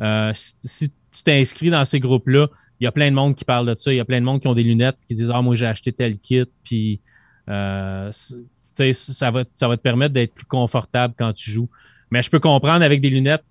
Euh, 0.00 0.30
si, 0.34 0.54
si 0.64 0.88
tu 0.88 1.22
t'inscris 1.22 1.70
dans 1.70 1.84
ces 1.84 2.00
groupes-là, 2.00 2.48
il 2.80 2.84
y 2.84 2.86
a 2.86 2.92
plein 2.92 3.10
de 3.10 3.14
monde 3.16 3.34
qui 3.34 3.44
parle 3.44 3.66
de 3.66 3.78
ça. 3.78 3.92
Il 3.92 3.96
y 3.96 4.00
a 4.00 4.04
plein 4.04 4.20
de 4.20 4.24
monde 4.24 4.40
qui 4.40 4.48
ont 4.48 4.54
des 4.54 4.62
lunettes 4.62 4.96
qui 5.06 5.14
disent 5.14 5.30
Ah, 5.34 5.42
moi 5.42 5.54
j'ai 5.54 5.66
acheté 5.66 5.92
tel 5.92 6.18
kit, 6.18 6.44
puis 6.62 7.00
euh, 7.50 8.10
ça 8.12 9.30
va, 9.30 9.44
ça 9.52 9.68
va 9.68 9.76
te 9.76 9.82
permettre 9.82 10.14
d'être 10.14 10.32
plus 10.34 10.44
confortable 10.46 11.14
quand 11.18 11.32
tu 11.32 11.50
joues. 11.50 11.68
Mais 12.10 12.22
je 12.22 12.30
peux 12.30 12.38
comprendre 12.38 12.82
avec 12.84 13.00
des 13.00 13.10
lunettes, 13.10 13.44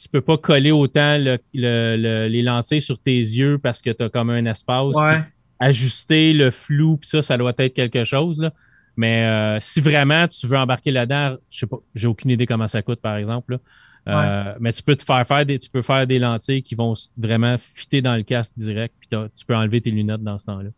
tu 0.00 0.08
peux 0.08 0.20
pas 0.20 0.38
coller 0.38 0.70
autant 0.70 1.18
le- 1.18 1.38
le- 1.52 1.96
le- 1.96 2.28
les 2.28 2.42
lentilles 2.42 2.80
sur 2.80 2.98
tes 2.98 3.18
yeux 3.18 3.58
parce 3.58 3.82
que 3.82 3.90
tu 3.90 4.02
as 4.02 4.08
comme 4.08 4.30
un 4.30 4.46
espace. 4.46 4.94
Ouais. 4.96 5.22
Ajuster 5.66 6.32
le 6.32 6.50
flou, 6.50 6.96
puis 6.96 7.08
ça, 7.08 7.22
ça 7.22 7.36
doit 7.36 7.52
être 7.58 7.74
quelque 7.74 8.04
chose. 8.04 8.40
Là. 8.40 8.52
Mais 8.96 9.24
euh, 9.24 9.58
si 9.60 9.80
vraiment 9.80 10.26
tu 10.28 10.46
veux 10.46 10.58
embarquer 10.58 10.90
là-dedans, 10.90 11.36
je 11.50 11.58
sais 11.60 11.66
pas, 11.66 11.78
j'ai 11.94 12.08
aucune 12.08 12.30
idée 12.30 12.46
comment 12.46 12.68
ça 12.68 12.82
coûte, 12.82 13.00
par 13.00 13.16
exemple. 13.16 13.52
là. 13.52 13.58
Euh, 14.08 14.54
Mais 14.60 14.72
tu 14.72 14.82
peux 14.82 14.96
te 14.96 15.04
faire 15.04 15.24
faire 15.26 15.46
des, 15.46 15.58
tu 15.60 15.70
peux 15.70 15.82
faire 15.82 16.06
des 16.06 16.18
lentilles 16.18 16.62
qui 16.64 16.74
vont 16.74 16.94
vraiment 17.16 17.56
fitter 17.58 18.02
dans 18.02 18.16
le 18.16 18.24
casque 18.24 18.54
direct, 18.56 18.92
puis 19.00 19.08
tu 19.10 19.44
peux 19.46 19.54
enlever 19.54 19.80
tes 19.80 19.90
lunettes 19.92 20.22
dans 20.24 20.38
ce 20.38 20.46
temps-là. 20.46 20.70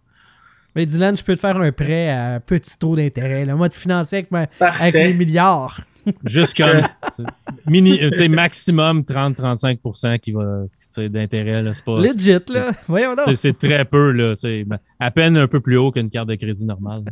Mais 0.77 0.85
Dylan, 0.87 1.17
je 1.17 1.23
peux 1.23 1.35
te 1.35 1.41
faire 1.41 1.57
un 1.57 1.73
prêt 1.73 2.11
à 2.11 2.41
petit 2.41 2.77
taux 2.77 2.97
d'intérêt. 2.97 3.45
là. 3.47 3.55
Moi, 3.55 3.69
te 3.71 3.77
financer 3.77 4.17
avec, 4.17 4.31
ma- 4.31 4.47
avec 4.61 4.95
mes 4.95 5.15
milliards. 5.15 5.81
Juste 6.25 6.57
comme 6.57 6.83
mini, 7.67 8.01
maximum 8.29 9.01
30-35% 9.03 10.19
qui 10.19 10.33
va 10.33 10.65
d'intérêt. 11.09 11.65
C'est 11.73 11.85
pas. 11.85 11.99
Legit, 12.01 12.53
là. 12.53 12.73
Voyons 12.89 13.15
donc. 13.15 13.35
c'est- 13.37 13.59
très 13.59 13.85
peu, 13.85 14.11
là. 14.13 14.35
ben, 14.43 14.79
à 15.01 15.11
peine 15.11 15.37
un 15.37 15.47
peu 15.49 15.61
plus 15.61 15.77
haut 15.77 15.91
qu'une 15.93 16.11
carte 16.11 16.29
de 16.29 16.35
crédit 16.35 16.67
normale. 16.67 17.05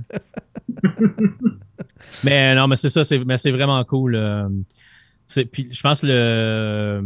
mais 2.24 2.54
non, 2.54 2.68
mais 2.68 2.76
c'est 2.76 2.88
ça, 2.88 3.04
c'est, 3.04 3.18
mais 3.24 3.38
c'est 3.38 3.50
vraiment 3.50 3.82
cool. 3.84 4.14
euh, 4.14 4.48
puis 5.52 5.68
je 5.70 5.80
pense 5.80 6.02
que 6.02 6.06
le, 6.06 7.04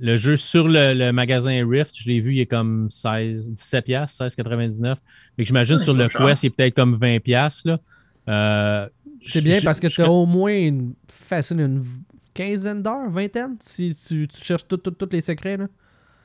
le 0.00 0.16
jeu 0.16 0.36
sur 0.36 0.68
le, 0.68 0.92
le 0.94 1.12
magasin 1.12 1.66
Rift, 1.68 1.94
je 1.96 2.08
l'ai 2.08 2.20
vu, 2.20 2.34
il 2.34 2.40
est 2.40 2.46
comme 2.46 2.88
16, 2.90 3.52
17 3.52 3.84
piastres, 3.84 4.24
16,99. 4.26 4.94
Fait 4.94 4.96
que 5.38 5.44
j'imagine 5.44 5.78
sur 5.78 5.94
le 5.94 6.08
cher. 6.08 6.26
Quest, 6.26 6.42
il 6.42 6.46
est 6.48 6.50
peut-être 6.50 6.74
comme 6.74 6.94
20 6.94 7.20
piastres, 7.20 7.68
là. 7.68 7.78
Euh, 8.26 8.88
C'est 9.22 9.42
bien 9.42 9.60
parce 9.62 9.80
que 9.80 9.86
tu 9.86 10.02
as 10.02 10.10
au 10.10 10.26
moins 10.26 10.52
une, 10.56 10.94
facile 11.24 11.60
une 11.60 11.84
quinzaine 12.32 12.82
d'heures, 12.82 13.10
vingtaine, 13.10 13.56
si 13.60 13.96
tu, 14.06 14.26
tu 14.28 14.44
cherches 14.44 14.66
tous 14.68 14.80
les 15.12 15.20
secrets. 15.20 15.56
Là. 15.56 15.66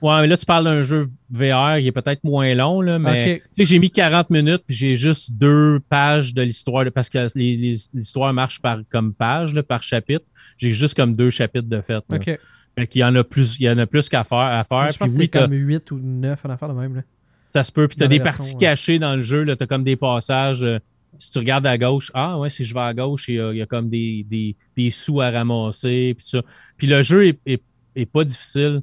Ouais, 0.02 0.22
mais 0.22 0.28
là, 0.28 0.38
tu 0.38 0.46
parles 0.46 0.64
d'un 0.64 0.82
jeu 0.82 1.08
VR, 1.30 1.78
il 1.78 1.88
est 1.88 1.92
peut-être 1.92 2.24
moins 2.24 2.54
long, 2.56 2.80
là, 2.82 2.98
mais 3.00 3.34
Ok. 3.36 3.42
tu 3.44 3.50
sais, 3.52 3.66
j'ai 3.66 3.80
mis 3.80 3.92
40 3.92 4.30
minutes, 4.30 4.64
puis 4.66 4.76
j'ai 4.76 4.96
juste 4.96 5.34
deux 5.34 5.82
pages 5.90 6.34
de 6.34 6.42
l'histoire, 6.42 6.86
là, 6.86 6.92
parce 6.92 7.10
que 7.10 7.28
l'histoire 7.38 8.34
marche 8.34 8.62
par, 8.62 8.80
comme 8.90 9.14
page, 9.14 9.54
là, 9.54 9.62
par 9.62 9.84
chapitre. 9.84 10.26
J'ai 10.58 10.72
juste 10.72 10.96
comme 10.96 11.16
deux 11.16 11.30
chapitres 11.30 11.68
de 11.68 11.82
fait. 11.82 11.94
là. 12.10 12.16
Ok. 12.18 12.40
Fait 12.78 12.88
qu'il 12.88 13.02
y 13.02 13.04
en 13.04 13.14
a 13.16 13.24
plus, 13.26 13.60
il 13.60 13.64
y 13.64 13.70
en 13.70 13.78
a 13.78 13.86
plus 13.86 14.08
qu'à 14.08 14.24
faire. 14.24 14.38
À 14.38 14.64
faire. 14.64 14.90
je 14.92 14.98
pense 14.98 15.08
Puis 15.08 15.08
que 15.08 15.12
oui, 15.18 15.22
c'est 15.24 15.28
t'as- 15.28 15.42
comme 15.42 15.54
8 15.54 15.92
ou 15.92 16.00
9 16.02 16.46
en 16.46 16.50
affaire 16.50 16.70
de 16.70 16.80
même. 16.80 16.96
Là. 16.96 17.02
ça 17.50 17.64
se 17.66 17.72
peut. 17.72 17.88
Puis 17.88 17.98
tu 17.98 18.04
as 18.04 18.08
dans 18.08 18.12
la 18.12 18.18
des 18.20 18.24
parties 18.24 18.54
ouais. 18.54 18.60
cachées 18.60 19.00
dans 19.00 19.16
le 19.18 19.22
jeu. 19.22 19.44
Tu 19.46 19.52
as 19.64 19.68
comme 19.68 19.84
des 19.84 19.96
passages. 19.98 20.64
euh, 20.64 20.80
si 21.18 21.32
tu 21.32 21.40
regardes 21.40 21.66
à 21.66 21.78
gauche, 21.78 22.12
ah 22.14 22.38
ouais, 22.40 22.50
si 22.50 22.64
je 22.66 22.74
vais 22.74 22.80
à 22.82 22.94
gauche, 22.94 23.28
il 23.28 23.36
y 23.36 23.40
a, 23.40 23.52
il 23.52 23.58
y 23.58 23.62
a 23.62 23.66
comme 23.66 23.90
des, 23.90 24.24
des, 24.30 24.56
des 24.76 24.90
sous 24.90 25.20
à 25.22 25.32
ramasser. 25.32 26.14
Puis, 26.18 26.28
ça. 26.28 26.42
puis 26.78 26.88
le 26.88 27.02
jeu 27.02 27.28
est, 27.28 27.40
est- 27.46 27.64
est 27.96 28.06
pas 28.06 28.24
difficile. 28.24 28.82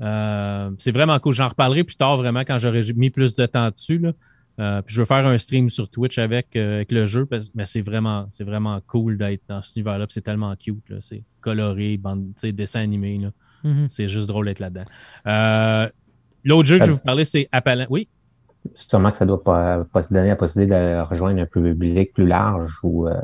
Euh, 0.00 0.70
c'est 0.78 0.92
vraiment 0.92 1.18
cool. 1.18 1.32
J'en 1.34 1.48
reparlerai 1.48 1.84
plus 1.84 1.96
tard, 1.96 2.16
vraiment, 2.18 2.40
quand 2.40 2.58
j'aurai 2.58 2.82
mis 2.94 3.10
plus 3.10 3.34
de 3.36 3.46
temps 3.46 3.70
dessus. 3.70 3.98
là. 3.98 4.12
Euh, 4.60 4.82
puis 4.82 4.94
je 4.94 5.00
veux 5.00 5.06
faire 5.06 5.24
un 5.24 5.38
stream 5.38 5.70
sur 5.70 5.88
Twitch 5.88 6.18
avec, 6.18 6.56
euh, 6.56 6.76
avec 6.76 6.90
le 6.92 7.06
jeu, 7.06 7.26
parce- 7.26 7.52
mais 7.54 7.64
c'est 7.64 7.80
vraiment, 7.80 8.26
c'est 8.32 8.42
vraiment 8.44 8.80
cool 8.88 9.16
d'être 9.16 9.42
dans 9.48 9.62
cet 9.62 9.76
univers-là. 9.76 10.06
puis 10.06 10.14
C'est 10.14 10.20
tellement 10.22 10.54
cute. 10.56 10.82
là. 10.88 10.96
C'est 11.00 11.22
coloré, 11.40 11.96
bande, 11.96 12.32
dessin 12.42 12.80
animé. 12.80 13.18
là. 13.18 13.30
Mhm. 13.64 13.86
C'est 13.88 14.08
juste 14.08 14.26
drôle 14.28 14.46
d'être 14.46 14.58
là-dedans. 14.60 14.84
L'autre 16.44 16.68
jeu 16.68 16.78
que 16.78 16.84
je 16.84 16.90
vais 16.90 16.96
vous 16.96 17.02
parler, 17.04 17.24
c'est 17.24 17.48
Appalachia. 17.52 17.90
Oui? 17.90 18.08
Sûrement 18.74 19.10
que 19.10 19.16
ça 19.16 19.26
doit 19.26 19.42
pas, 19.42 19.84
pas 19.84 20.02
se 20.02 20.12
donner 20.12 20.28
la 20.28 20.36
possibilité 20.36 20.74
de 20.74 21.00
rejoindre 21.00 21.40
un 21.40 21.46
public 21.46 22.12
plus 22.12 22.26
large 22.26 22.78
ou 22.82 23.06
euh, 23.08 23.20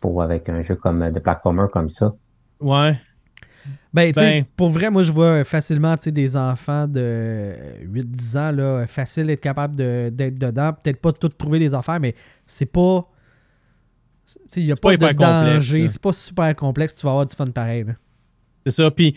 pour 0.00 0.22
avec 0.22 0.48
un 0.48 0.60
jeu 0.62 0.74
comme 0.76 1.02
euh, 1.02 1.10
de 1.10 1.18
platformer 1.18 1.66
comme 1.72 1.88
ça. 1.90 2.14
Ouais. 2.60 2.98
Ben, 3.92 4.12
tu 4.12 4.20
sais, 4.20 4.40
Ben- 4.40 4.44
pour 4.56 4.70
vrai, 4.70 4.90
moi, 4.90 5.02
je 5.02 5.12
vois 5.12 5.44
facilement 5.44 5.96
tu 5.96 6.04
sais, 6.04 6.12
des 6.12 6.36
enfants 6.36 6.86
de 6.88 7.54
8-10 7.84 8.36
ans, 8.38 8.52
là, 8.52 8.86
facile 8.86 9.26
d'être 9.26 9.40
capable 9.40 9.76
de- 9.76 10.10
d'être 10.12 10.38
dedans. 10.38 10.72
Peut-être 10.72 11.00
pas 11.00 11.12
tout 11.12 11.28
trouver 11.28 11.58
les 11.58 11.74
affaires, 11.74 12.00
mais 12.00 12.14
c'est 12.46 12.66
pas. 12.66 13.06
tu 14.26 14.38
sais, 14.48 14.60
Il 14.60 14.66
n'y 14.66 14.72
a 14.72 14.74
C'est 14.76 14.80
pas 14.82 14.96
pas, 14.96 15.12
de 15.12 15.18
danger. 15.18 15.88
C'est 15.88 16.00
pas 16.00 16.12
super 16.12 16.54
complexe. 16.56 16.94
Tu 16.94 17.04
vas 17.04 17.10
avoir 17.10 17.26
du 17.26 17.34
fun 17.34 17.48
pareil. 17.50 17.84
C'est 18.64 18.72
ça. 18.72 18.90
Puis, 18.90 19.16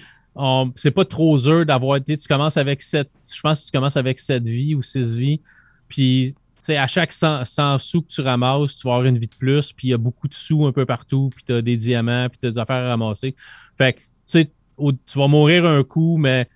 c'est 0.76 0.92
pas 0.92 1.06
trop 1.06 1.38
dur 1.38 1.66
d'avoir 1.66 1.98
été. 1.98 2.18
Tu 2.18 2.28
commences 2.28 2.58
avec 2.58 2.82
sept. 2.82 3.10
Je 3.34 3.42
pense 3.42 3.62
que 3.62 3.66
tu 3.66 3.72
commences 3.72 3.98
avec 3.98 4.20
7 4.20 4.44
vies 4.44 4.76
ou 4.76 4.82
6 4.82 5.16
vies. 5.16 5.42
Puis, 5.88 6.34
tu 6.34 6.42
sais, 6.62 6.78
à 6.78 6.88
chaque 6.88 7.12
100, 7.12 7.46
100 7.46 7.78
sous 7.78 8.02
que 8.02 8.08
tu 8.08 8.22
ramasses, 8.22 8.78
tu 8.78 8.88
vas 8.88 8.96
avoir 8.96 9.06
une 9.06 9.18
vie 9.18 9.28
de 9.28 9.36
plus. 9.36 9.74
Puis, 9.74 9.90
il 9.90 9.92
y 9.92 9.94
a 9.94 9.98
beaucoup 9.98 10.28
de 10.28 10.34
sous 10.34 10.66
un 10.66 10.72
peu 10.72 10.86
partout. 10.86 11.30
Puis, 11.36 11.44
tu 11.46 11.54
as 11.54 11.62
des 11.62 11.78
diamants. 11.78 12.30
Puis, 12.30 12.40
tu 12.40 12.48
as 12.48 12.52
des 12.52 12.60
affaires 12.60 12.84
à 12.84 12.90
ramasser. 12.90 13.36
Fait 13.78 13.94
que, 13.94 14.00
tu 14.00 14.06
sais, 14.26 14.52
tu 14.78 15.20
vas 15.20 15.28
mourir 15.28 15.66
un 15.66 15.84
coup, 15.84 16.18
mais 16.18 16.48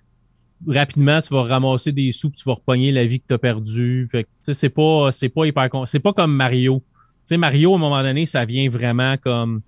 rapidement, 0.66 1.20
tu 1.20 1.32
vas 1.32 1.44
ramasser 1.44 1.92
des 1.92 2.10
sous. 2.10 2.30
Puis, 2.30 2.40
tu 2.40 2.48
vas 2.48 2.54
repogner 2.54 2.90
la 2.90 3.04
vie 3.04 3.20
que 3.20 3.26
tu 3.28 3.34
as 3.34 3.38
perdue. 3.38 4.08
Fait 4.10 4.24
que, 4.24 4.28
tu 4.28 4.34
sais, 4.42 4.54
c'est 4.54 4.70
pas, 4.70 5.12
c'est 5.12 5.28
pas 5.28 5.46
hyper. 5.46 5.68
C'est 5.86 6.00
pas 6.00 6.12
comme 6.12 6.34
Mario. 6.34 6.82
Tu 7.28 7.34
sais, 7.34 7.36
Mario, 7.36 7.74
à 7.74 7.76
un 7.76 7.78
moment 7.78 8.02
donné, 8.02 8.26
ça 8.26 8.44
vient 8.44 8.68
vraiment 8.68 9.16
comme. 9.18 9.62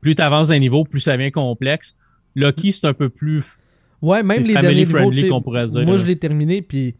Plus 0.00 0.14
tu 0.14 0.22
avances 0.22 0.48
d'un 0.48 0.58
niveau, 0.58 0.84
plus 0.84 1.00
ça 1.00 1.16
devient 1.16 1.32
complexe. 1.32 1.96
Lucky, 2.34 2.72
c'est 2.72 2.86
un 2.86 2.94
peu 2.94 3.08
plus. 3.08 3.62
Ouais, 4.00 4.22
même 4.22 4.42
les 4.42 4.54
family 4.54 4.68
derniers 4.74 4.86
friendly 4.86 5.28
qu'on 5.28 5.42
pourrait 5.42 5.66
dire, 5.66 5.82
Moi, 5.84 5.94
là. 5.96 6.00
je 6.00 6.06
l'ai 6.06 6.16
terminé, 6.18 6.62
puis. 6.62 6.94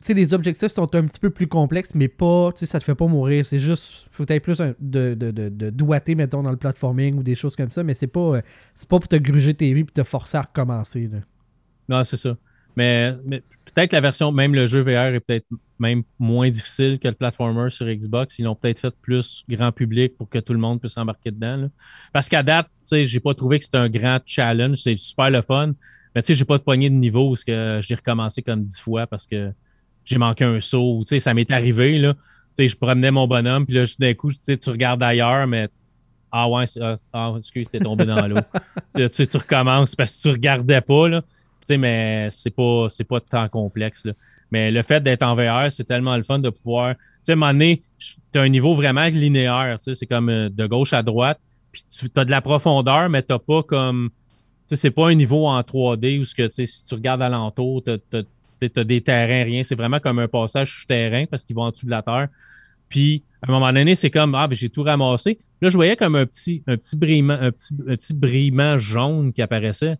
Tu 0.00 0.06
sais, 0.06 0.14
les 0.14 0.32
objectifs 0.32 0.68
sont 0.70 0.94
un 0.94 1.04
petit 1.06 1.18
peu 1.18 1.30
plus 1.30 1.48
complexes, 1.48 1.92
mais 1.94 2.06
pas. 2.06 2.52
Tu 2.52 2.60
sais, 2.60 2.66
ça 2.66 2.78
te 2.78 2.84
fait 2.84 2.94
pas 2.94 3.06
mourir. 3.08 3.44
C'est 3.44 3.58
juste. 3.58 4.06
Faut 4.12 4.24
que 4.24 4.32
tu 4.32 4.40
plus 4.40 4.60
un- 4.60 4.74
de, 4.80 5.14
de, 5.14 5.30
de, 5.32 5.48
de 5.48 5.70
doigté, 5.70 6.14
mettons, 6.14 6.42
dans 6.42 6.52
le 6.52 6.56
platforming 6.56 7.16
ou 7.18 7.22
des 7.24 7.34
choses 7.34 7.56
comme 7.56 7.70
ça, 7.70 7.82
mais 7.82 7.94
c'est 7.94 8.06
pas. 8.06 8.20
euh, 8.36 8.40
C'est 8.76 8.88
pas 8.88 8.98
pour 9.00 9.08
te 9.08 9.16
gruger 9.16 9.54
tes 9.54 9.72
vies 9.74 9.82
puis 9.84 9.92
te 9.92 10.04
forcer 10.04 10.36
à 10.38 10.42
recommencer. 10.42 11.08
Là. 11.12 11.18
Non, 11.88 12.04
c'est 12.04 12.16
ça. 12.16 12.36
Mais, 12.78 13.12
mais 13.24 13.42
peut-être 13.64 13.92
la 13.92 14.00
version, 14.00 14.30
même 14.30 14.54
le 14.54 14.66
jeu 14.68 14.82
VR 14.82 15.12
est 15.12 15.18
peut-être 15.18 15.46
même 15.80 16.04
moins 16.20 16.48
difficile 16.48 17.00
que 17.00 17.08
le 17.08 17.14
platformer 17.14 17.70
sur 17.70 17.86
Xbox. 17.86 18.38
Ils 18.38 18.44
l'ont 18.44 18.54
peut-être 18.54 18.78
fait 18.78 18.94
plus 19.02 19.42
grand 19.48 19.72
public 19.72 20.16
pour 20.16 20.28
que 20.28 20.38
tout 20.38 20.52
le 20.52 20.60
monde 20.60 20.78
puisse 20.78 20.96
embarquer 20.96 21.32
dedans. 21.32 21.56
là. 21.56 21.68
Parce 22.12 22.28
qu'à 22.28 22.44
date, 22.44 22.66
tu 22.66 22.72
sais, 22.84 23.04
j'ai 23.04 23.18
pas 23.18 23.34
trouvé 23.34 23.58
que 23.58 23.64
c'était 23.64 23.78
un 23.78 23.88
grand 23.88 24.20
challenge. 24.24 24.76
C'est 24.76 24.94
super 24.94 25.28
le 25.28 25.42
fun. 25.42 25.72
Mais 26.14 26.22
tu 26.22 26.28
sais, 26.28 26.34
j'ai 26.34 26.44
pas 26.44 26.56
de 26.56 26.62
poignée 26.62 26.88
de 26.88 26.94
niveau 26.94 27.30
parce 27.30 27.42
que 27.42 27.80
j'ai 27.82 27.96
recommencé 27.96 28.42
comme 28.42 28.62
dix 28.62 28.78
fois 28.78 29.08
parce 29.08 29.26
que 29.26 29.50
j'ai 30.04 30.18
manqué 30.18 30.44
un 30.44 30.60
saut. 30.60 31.00
Tu 31.00 31.08
sais, 31.08 31.18
ça 31.18 31.34
m'est 31.34 31.50
arrivé, 31.50 31.98
là. 31.98 32.14
Tu 32.14 32.20
sais, 32.52 32.68
je 32.68 32.76
promenais 32.76 33.10
mon 33.10 33.26
bonhomme, 33.26 33.66
puis 33.66 33.74
là, 33.74 33.86
d'un 33.98 34.14
coup, 34.14 34.30
tu 34.30 34.38
sais, 34.42 34.56
tu 34.56 34.70
regardes 34.70 35.02
ailleurs, 35.02 35.48
mais 35.48 35.68
ah 36.30 36.48
ouais, 36.48 36.64
ah, 36.80 36.96
ah, 37.12 37.34
excuse, 37.36 37.68
t'es 37.70 37.80
tombé 37.80 38.06
dans 38.06 38.24
l'eau. 38.28 38.36
tu, 38.94 39.08
sais, 39.10 39.26
tu 39.26 39.36
recommences 39.36 39.96
parce 39.96 40.16
que 40.16 40.22
tu 40.22 40.28
regardais 40.28 40.80
pas, 40.80 41.08
là. 41.08 41.22
Mais 41.76 42.28
c'est 42.30 42.50
pas, 42.50 42.86
c'est 42.88 43.04
pas 43.04 43.20
tant 43.20 43.48
complexe. 43.48 44.04
là. 44.06 44.12
Mais 44.50 44.70
le 44.70 44.82
fait 44.82 45.02
d'être 45.02 45.22
en 45.22 45.34
VR, 45.34 45.70
c'est 45.70 45.84
tellement 45.84 46.16
le 46.16 46.22
fun 46.22 46.38
de 46.38 46.50
pouvoir. 46.50 46.94
Tu 46.94 47.02
sais, 47.22 47.32
à 47.32 47.46
un 47.46 47.58
tu 47.58 48.38
as 48.38 48.40
un 48.40 48.48
niveau 48.48 48.74
vraiment 48.74 49.04
linéaire. 49.06 49.76
C'est 49.80 50.06
comme 50.06 50.30
euh, 50.30 50.48
de 50.48 50.66
gauche 50.66 50.92
à 50.92 51.02
droite. 51.02 51.38
Puis 51.72 51.84
tu 51.90 52.06
as 52.16 52.24
de 52.24 52.30
la 52.30 52.40
profondeur, 52.40 53.08
mais 53.10 53.22
tu 53.22 53.34
pas 53.46 53.62
comme. 53.62 54.10
Tu 54.66 54.74
sais, 54.74 54.76
c'est 54.76 54.90
pas 54.90 55.08
un 55.08 55.14
niveau 55.14 55.46
en 55.46 55.60
3D 55.60 56.20
où 56.20 56.24
si 56.24 56.34
tu 56.34 56.94
regardes 56.94 57.22
alentour, 57.22 57.82
tu 57.84 57.90
as, 57.90 58.84
des 58.84 59.00
terrains, 59.00 59.44
rien. 59.44 59.62
C'est 59.62 59.74
vraiment 59.74 60.00
comme 60.00 60.18
un 60.18 60.28
passage 60.28 60.80
sous-terrain 60.80 61.26
parce 61.26 61.44
qu'ils 61.44 61.56
vont 61.56 61.62
en 61.62 61.70
dessous 61.70 61.86
de 61.86 61.90
la 61.90 62.02
terre. 62.02 62.28
Puis, 62.88 63.22
à 63.42 63.50
un 63.50 63.52
moment 63.52 63.72
donné, 63.72 63.94
c'est 63.94 64.10
comme, 64.10 64.34
ah, 64.34 64.48
ben, 64.48 64.54
j'ai 64.54 64.70
tout 64.70 64.82
ramassé. 64.82 65.38
Là, 65.60 65.68
je 65.68 65.76
voyais 65.76 65.96
comme 65.96 66.16
un 66.16 66.26
petit, 66.26 66.62
un 66.66 66.76
petit 66.76 66.96
brillement, 66.96 67.34
un 67.34 67.50
petit, 67.50 67.74
un 67.86 67.96
petit 67.96 68.14
brillement 68.14 68.78
jaune 68.78 69.32
qui 69.32 69.42
apparaissait. 69.42 69.96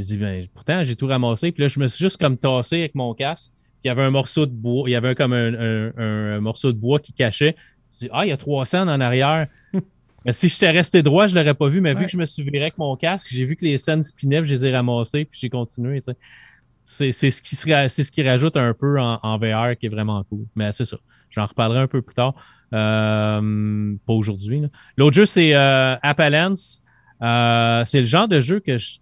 Je 0.00 0.06
dis, 0.06 0.16
ben, 0.16 0.46
pourtant, 0.54 0.82
j'ai 0.84 0.96
tout 0.96 1.06
ramassé. 1.06 1.52
Puis 1.52 1.62
là, 1.62 1.68
je 1.68 1.78
me 1.80 1.86
suis 1.86 2.02
juste 2.04 2.18
comme 2.18 2.36
tassé 2.36 2.80
avec 2.80 2.94
mon 2.94 3.14
casque. 3.14 3.52
Puis 3.52 3.84
il 3.84 3.88
y 3.88 3.90
avait 3.90 4.02
un 4.02 4.10
morceau 4.10 4.46
de 4.46 4.52
bois. 4.52 4.88
Il 4.88 4.92
y 4.92 4.96
avait 4.96 5.14
comme 5.14 5.32
un, 5.32 5.54
un- 5.54 5.92
un- 5.96 6.36
un 6.36 6.40
morceau 6.40 6.72
de 6.72 6.78
bois 6.78 6.98
qui 6.98 7.12
cachait. 7.12 7.56
Je 7.92 7.98
dis, 8.00 8.08
ah, 8.12 8.24
il 8.26 8.28
y 8.28 8.32
a 8.32 8.36
300 8.36 8.82
en 8.88 9.00
arrière. 9.00 9.46
mais 10.24 10.32
si 10.32 10.48
j'étais 10.48 10.70
resté 10.70 11.02
droit, 11.02 11.26
je 11.26 11.34
ne 11.34 11.40
l'aurais 11.40 11.54
pas 11.54 11.68
vu. 11.68 11.80
Mais 11.80 11.94
vu 11.94 12.04
que 12.06 12.10
je 12.10 12.16
me 12.18 12.24
suis 12.26 12.42
viré 12.42 12.60
avec 12.62 12.78
mon 12.78 12.94
casque, 12.96 13.28
j'ai 13.32 13.44
vu 13.44 13.56
que 13.56 13.64
les 13.64 13.78
scènes 13.78 14.02
spinaient, 14.02 14.40
puis 14.40 14.50
je 14.50 14.54
les 14.54 14.66
ai 14.66 14.76
ramassés, 14.76 15.24
puis 15.24 15.38
j'ai 15.40 15.48
continué. 15.50 16.00
C'est 16.00 17.12
c'est 17.12 17.30
ce, 17.30 17.40
qui 17.42 17.54
ce 17.54 18.10
qui 18.10 18.22
rajoute 18.28 18.56
un 18.56 18.74
peu 18.74 19.00
en, 19.00 19.20
en 19.22 19.38
VR 19.38 19.76
qui 19.78 19.86
est 19.86 19.90
vraiment 19.90 20.24
cool. 20.24 20.44
Mais 20.56 20.72
c'est 20.72 20.84
ça. 20.84 20.96
J'en 21.30 21.46
reparlerai 21.46 21.80
un 21.80 21.86
peu 21.86 22.02
plus 22.02 22.14
tard. 22.14 22.34
Euh, 22.72 23.94
pas 24.06 24.12
aujourd'hui. 24.12 24.62
L'autre 24.96 25.14
jeu, 25.16 25.24
c'est 25.24 25.54
euh, 25.54 25.96
Appalance. 26.02 26.80
Euh, 27.22 27.84
c'est 27.84 28.00
le 28.00 28.06
genre 28.06 28.28
de 28.28 28.40
jeu 28.40 28.60
que 28.60 28.76
je 28.78 28.96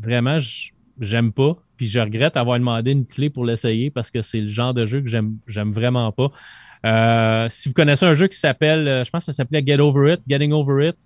vraiment, 0.00 0.38
j'aime 1.00 1.32
pas. 1.32 1.56
Puis 1.76 1.88
je 1.88 2.00
regrette 2.00 2.36
avoir 2.36 2.58
demandé 2.58 2.92
une 2.92 3.06
clé 3.06 3.28
pour 3.28 3.44
l'essayer 3.44 3.90
parce 3.90 4.10
que 4.10 4.22
c'est 4.22 4.40
le 4.40 4.48
genre 4.48 4.72
de 4.72 4.86
jeu 4.86 5.02
que 5.02 5.08
j'aime 5.08 5.72
vraiment 5.72 6.10
pas. 6.12 6.30
Euh, 6.84 7.48
si 7.50 7.68
vous 7.68 7.74
connaissez 7.74 8.06
un 8.06 8.14
jeu 8.14 8.28
qui 8.28 8.38
s'appelle, 8.38 8.86
euh, 8.86 9.04
je 9.04 9.10
pense 9.10 9.24
que 9.24 9.32
ça 9.32 9.32
s'appelait 9.32 9.62
Get 9.66 9.80
Over 9.80 10.14
It, 10.14 10.20
Getting 10.28 10.52
Over 10.52 10.88
It, 10.88 10.96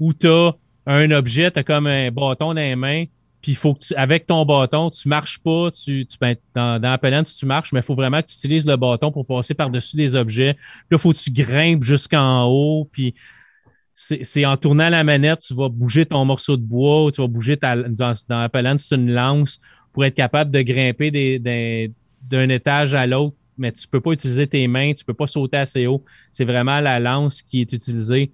où 0.00 0.12
tu 0.12 0.28
as 0.28 0.54
un 0.86 1.10
objet, 1.10 1.50
tu 1.50 1.58
as 1.58 1.64
comme 1.64 1.86
un 1.86 2.10
bâton 2.10 2.46
dans 2.46 2.52
les 2.54 2.76
mains, 2.76 3.04
puis 3.42 3.52
il 3.52 3.56
faut 3.56 3.74
que 3.74 3.80
tu, 3.80 3.94
avec 3.94 4.26
ton 4.26 4.44
bâton, 4.44 4.90
tu 4.90 5.08
marches 5.08 5.38
pas, 5.40 5.70
tu, 5.70 6.06
tu 6.06 6.16
ben, 6.20 6.34
dans, 6.54 6.80
dans 6.80 6.90
Appellant, 6.90 7.22
tu 7.22 7.46
marches, 7.46 7.72
mais 7.72 7.80
il 7.80 7.84
faut 7.84 7.94
vraiment 7.94 8.22
que 8.22 8.26
tu 8.28 8.34
utilises 8.34 8.66
le 8.66 8.76
bâton 8.76 9.12
pour 9.12 9.26
passer 9.26 9.54
par-dessus 9.54 9.96
des 9.96 10.16
objets. 10.16 10.54
Puis 10.54 10.86
là, 10.92 10.98
faut 10.98 11.12
que 11.12 11.18
tu 11.18 11.30
grimpes 11.30 11.84
jusqu'en 11.84 12.44
haut, 12.46 12.88
puis 12.90 13.14
c'est 14.00 14.46
en 14.46 14.56
tournant 14.56 14.90
la 14.90 15.02
manette, 15.02 15.40
tu 15.40 15.54
vas 15.54 15.68
bouger 15.68 16.06
ton 16.06 16.24
morceau 16.24 16.56
de 16.56 16.62
bois, 16.62 17.04
ou 17.04 17.10
tu 17.10 17.20
vas 17.20 17.26
bouger 17.26 17.56
ta, 17.56 17.74
dans, 17.74 18.12
dans 18.28 18.78
c'est 18.78 18.94
une 18.94 19.10
lance 19.10 19.60
pour 19.92 20.04
être 20.04 20.14
capable 20.14 20.52
de 20.52 20.62
grimper 20.62 21.10
d'un 22.22 22.48
étage 22.48 22.94
à 22.94 23.08
l'autre, 23.08 23.34
mais 23.56 23.72
tu 23.72 23.86
ne 23.86 23.90
peux 23.90 24.00
pas 24.00 24.12
utiliser 24.12 24.46
tes 24.46 24.68
mains, 24.68 24.92
tu 24.94 25.02
ne 25.02 25.06
peux 25.06 25.14
pas 25.14 25.26
sauter 25.26 25.56
assez 25.56 25.88
haut. 25.88 26.04
C'est 26.30 26.44
vraiment 26.44 26.78
la 26.78 27.00
lance 27.00 27.42
qui 27.42 27.60
est 27.60 27.72
utilisée 27.72 28.30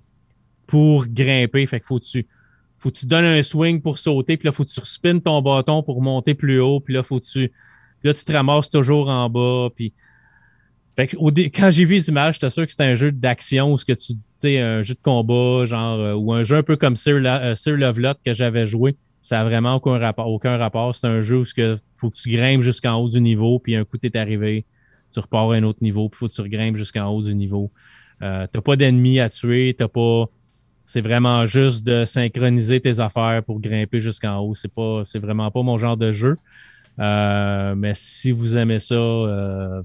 pour 0.67 1.07
grimper. 1.07 1.65
Fait 1.65 1.81
qu'il 1.81 1.87
faut 1.87 1.99
que 1.99 2.05
tu 2.05 2.27
faut 2.77 2.91
que 2.91 2.99
tu 2.99 3.07
donnes 3.07 3.25
un 3.25 3.43
swing 3.43 3.81
pour 3.81 3.97
sauter, 3.97 4.37
puis 4.37 4.45
là, 4.45 4.53
faut 4.53 4.65
que 4.65 4.71
tu 4.71 4.81
spins 4.85 5.19
ton 5.19 5.41
bâton 5.41 5.83
pour 5.83 6.03
monter 6.03 6.35
plus 6.35 6.61
haut, 6.61 6.81
puis 6.81 6.93
là, 6.93 7.03
faut 7.03 7.21
que 7.21 7.25
tu. 7.25 7.51
là, 8.03 8.13
tu 8.13 8.23
te 8.23 8.33
ramasses 8.33 8.69
toujours 8.69 9.09
en 9.09 9.31
bas. 9.31 9.69
Fait 10.97 11.09
que, 11.09 11.17
quand 11.49 11.71
j'ai 11.71 11.85
vu 11.85 11.95
les 11.95 12.09
images, 12.09 12.35
j'étais 12.35 12.51
sûr 12.51 12.65
que 12.65 12.71
c'était 12.71 12.85
un 12.85 12.95
jeu 12.95 13.11
d'action 13.11 13.73
ou 13.73 13.79
ce 13.79 13.85
que 13.85 13.93
tu 13.93 14.15
sais, 14.39 14.61
un 14.61 14.83
jeu 14.83 14.95
de 14.95 15.01
combat, 15.03 15.65
genre, 15.65 15.99
euh, 15.99 16.15
ou 16.15 16.33
un 16.33 16.45
jeu 16.45 16.59
un 16.59 16.63
peu 16.63 16.77
comme 16.77 16.95
Sir, 16.95 17.19
La, 17.19 17.57
Sir 17.57 17.77
Lovelot 17.77 18.15
que 18.25 18.33
j'avais 18.33 18.67
joué. 18.67 18.97
Ça 19.21 19.39
n'a 19.39 19.45
vraiment 19.45 19.75
aucun 19.75 19.99
rapport. 19.99 20.29
Aucun 20.29 20.57
rapport. 20.57 20.95
C'est 20.95 21.07
un 21.07 21.21
jeu 21.21 21.39
où 21.39 21.45
il 21.57 21.79
faut 21.97 22.11
que 22.11 22.17
tu 22.17 22.31
grimpes 22.31 22.63
jusqu'en 22.63 22.95
haut 22.97 23.09
du 23.09 23.21
niveau, 23.21 23.59
puis 23.59 23.75
un 23.75 23.85
coup, 23.85 23.99
tu 23.99 24.07
es 24.07 24.17
arrivé, 24.17 24.67
tu 25.13 25.19
repars 25.19 25.51
à 25.51 25.57
un 25.57 25.63
autre 25.65 25.79
niveau, 25.83 26.09
puis 26.09 26.19
faut 26.19 26.29
que 26.29 26.35
tu 26.35 26.43
regrimpes 26.43 26.77
jusqu'en 26.77 27.09
haut 27.09 27.23
du 27.23 27.35
niveau. 27.35 27.71
Euh, 28.23 28.47
tu 28.53 28.59
n'as 28.59 28.63
pas 28.63 28.77
d'ennemis 28.77 29.21
à 29.21 29.29
tuer, 29.29 29.75
t'as 29.77 29.89
pas. 29.89 30.27
C'est 30.85 31.01
vraiment 31.01 31.47
juste 31.47 31.85
de 31.87 32.05
synchroniser 32.05 32.81
tes 32.81 33.01
affaires 33.01 33.43
pour 33.45 33.59
grimper 33.59 34.01
jusqu'en 34.01 34.39
haut. 34.41 34.55
C'est 34.55 34.73
pas, 34.73 35.03
c'est 35.05 35.19
vraiment 35.19 35.51
pas 35.51 35.63
mon 35.63 35.79
genre 35.79 35.97
de 35.97 36.13
jeu. 36.13 36.37
Euh, 36.99 37.75
mais 37.75 37.93
si 37.95 38.31
vous 38.31 38.57
aimez 38.57 38.79
ça, 38.79 38.95
euh, 38.95 39.83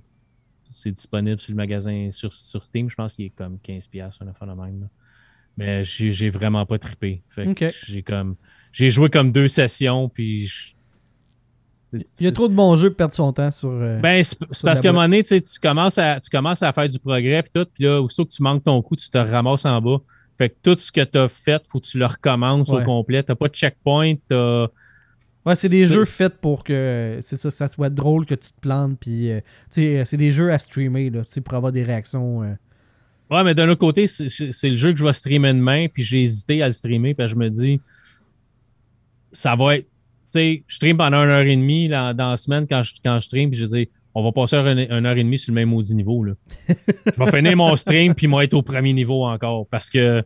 c'est 0.70 0.91
disponible 0.91 1.39
sur 1.39 1.51
le 1.51 1.57
magasin 1.57 2.09
sur, 2.11 2.32
Steam. 2.32 2.89
Je 2.89 2.95
pense 2.95 3.15
qu'il 3.15 3.26
est 3.26 3.30
comme 3.36 3.57
15$, 3.57 4.17
un 4.22 4.28
affaire 4.28 4.47
de 4.47 4.61
même. 4.61 4.88
Mais 5.57 5.84
j'ai 5.84 6.30
vraiment 6.30 6.65
pas 6.65 6.80
trippé. 6.80 7.22
J'ai 7.86 8.03
comme. 8.03 8.36
J'ai 8.72 8.89
joué 8.89 9.09
comme 9.09 9.32
deux 9.32 9.47
sessions, 9.47 10.09
puis. 10.09 10.76
Il 11.91 12.03
y 12.20 12.28
a 12.28 12.32
trop 12.32 12.47
de 12.47 12.53
bons 12.53 12.76
jeux 12.76 12.89
pour 12.89 12.97
perdre 12.97 13.15
son 13.15 13.34
temps 13.34 13.49
sur. 13.49 13.72
Euh, 13.72 13.99
ben, 13.99 14.24
c'est 14.24 14.38
parce 14.63 14.80
qu'à 14.80 14.89
un 14.89 14.93
moment 14.93 15.05
donné, 15.05 15.24
tu 15.24 15.41
commences, 15.59 15.97
à, 15.97 16.20
tu 16.20 16.30
commences 16.30 16.61
à 16.61 16.72
faire 16.72 16.88
du 16.88 16.99
progrès, 16.99 17.41
puis 17.41 17.51
tout, 17.51 17.67
puis 17.74 17.86
là, 17.86 17.99
aussitôt 17.99 18.26
que 18.26 18.32
tu 18.32 18.43
manques 18.43 18.63
ton 18.63 18.80
coup, 18.84 18.95
tu 18.95 19.09
te 19.09 19.17
ramasses 19.17 19.65
en 19.65 19.82
bas. 19.82 19.97
Fait 20.38 20.49
que 20.49 20.55
tout 20.61 20.78
ce 20.80 20.91
que 20.91 21.01
tu 21.01 21.17
as 21.17 21.28
fait, 21.28 21.61
faut 21.67 21.80
que 21.80 21.88
tu 21.88 21.97
le 21.97 22.05
recommences 22.05 22.70
au 22.70 22.82
complet. 22.84 23.24
Tu 23.24 23.36
pas 23.36 23.47
de 23.47 23.53
checkpoint. 23.53 24.13
Ouais, 25.46 25.56
c'est 25.56 25.70
des 25.70 25.86
jeux 25.86 26.06
faits 26.06 26.40
pour 26.42 26.64
que 26.64 27.20
c'est 27.22 27.38
ça, 27.38 27.50
ça 27.50 27.68
soit 27.68 27.90
drôle 27.90 28.26
que 28.26 28.36
tu 28.36 28.52
te 28.52 28.60
plantes. 28.60 29.00
Puis, 29.00 29.32
euh, 29.32 29.42
c'est 29.70 30.18
des 30.18 30.32
jeux 30.32 30.52
à 30.52 30.58
streamer 30.58 31.10
là, 31.10 31.22
pour 31.44 31.54
avoir 31.54 31.72
des 31.72 31.84
réactions. 31.84 32.44
Euh. 32.44 32.54
Ouais, 33.32 33.44
mais 33.44 33.56
d'un 33.56 33.70
autre 33.70 33.80
côté, 33.80 34.08
c'est 34.08 34.70
le 34.70 34.76
jeu 34.76 34.92
que 34.92 35.00
je 35.00 35.06
vais 35.06 35.14
streamer 35.14 35.54
demain. 35.54 35.88
Puis 35.88 36.04
j'ai 36.04 36.22
hésité 36.22 36.62
à 36.62 36.68
le 36.68 36.74
streamer. 36.74 37.14
Puis 37.14 37.28
je 37.28 37.36
me 37.36 37.50
dis, 37.50 37.80
ça 39.32 39.56
va 39.56 39.78
être. 39.78 39.86
Tu 39.86 40.38
sais, 40.38 40.64
je 40.68 40.76
stream 40.76 40.98
pendant 40.98 41.24
une 41.24 41.30
heure 41.30 41.42
et 41.42 41.56
demie 41.56 41.88
dans 41.88 42.16
la 42.16 42.38
semaine 42.38 42.68
quand 42.68 42.84
je, 42.84 42.94
quand 43.04 43.20
je 43.20 43.26
stream. 43.26 43.50
Puis 43.50 43.60
je 43.60 43.66
dis, 43.66 43.90
on 44.14 44.24
va 44.24 44.32
passer 44.32 44.58
une, 44.58 45.06
heure 45.06 45.18
et 45.18 45.24
demie 45.24 45.38
sur 45.38 45.52
le 45.52 45.56
même 45.56 45.70
maudit 45.70 45.96
niveau. 45.96 46.24
Là. 46.24 46.34
je 46.68 47.24
vais 47.24 47.32
finir 47.32 47.56
mon 47.56 47.76
stream. 47.76 48.14
Puis 48.14 48.28
moi, 48.28 48.44
être 48.44 48.54
au 48.54 48.62
premier 48.62 48.94
niveau 48.94 49.26
encore. 49.26 49.68
Parce 49.68 49.90
que 49.90 50.24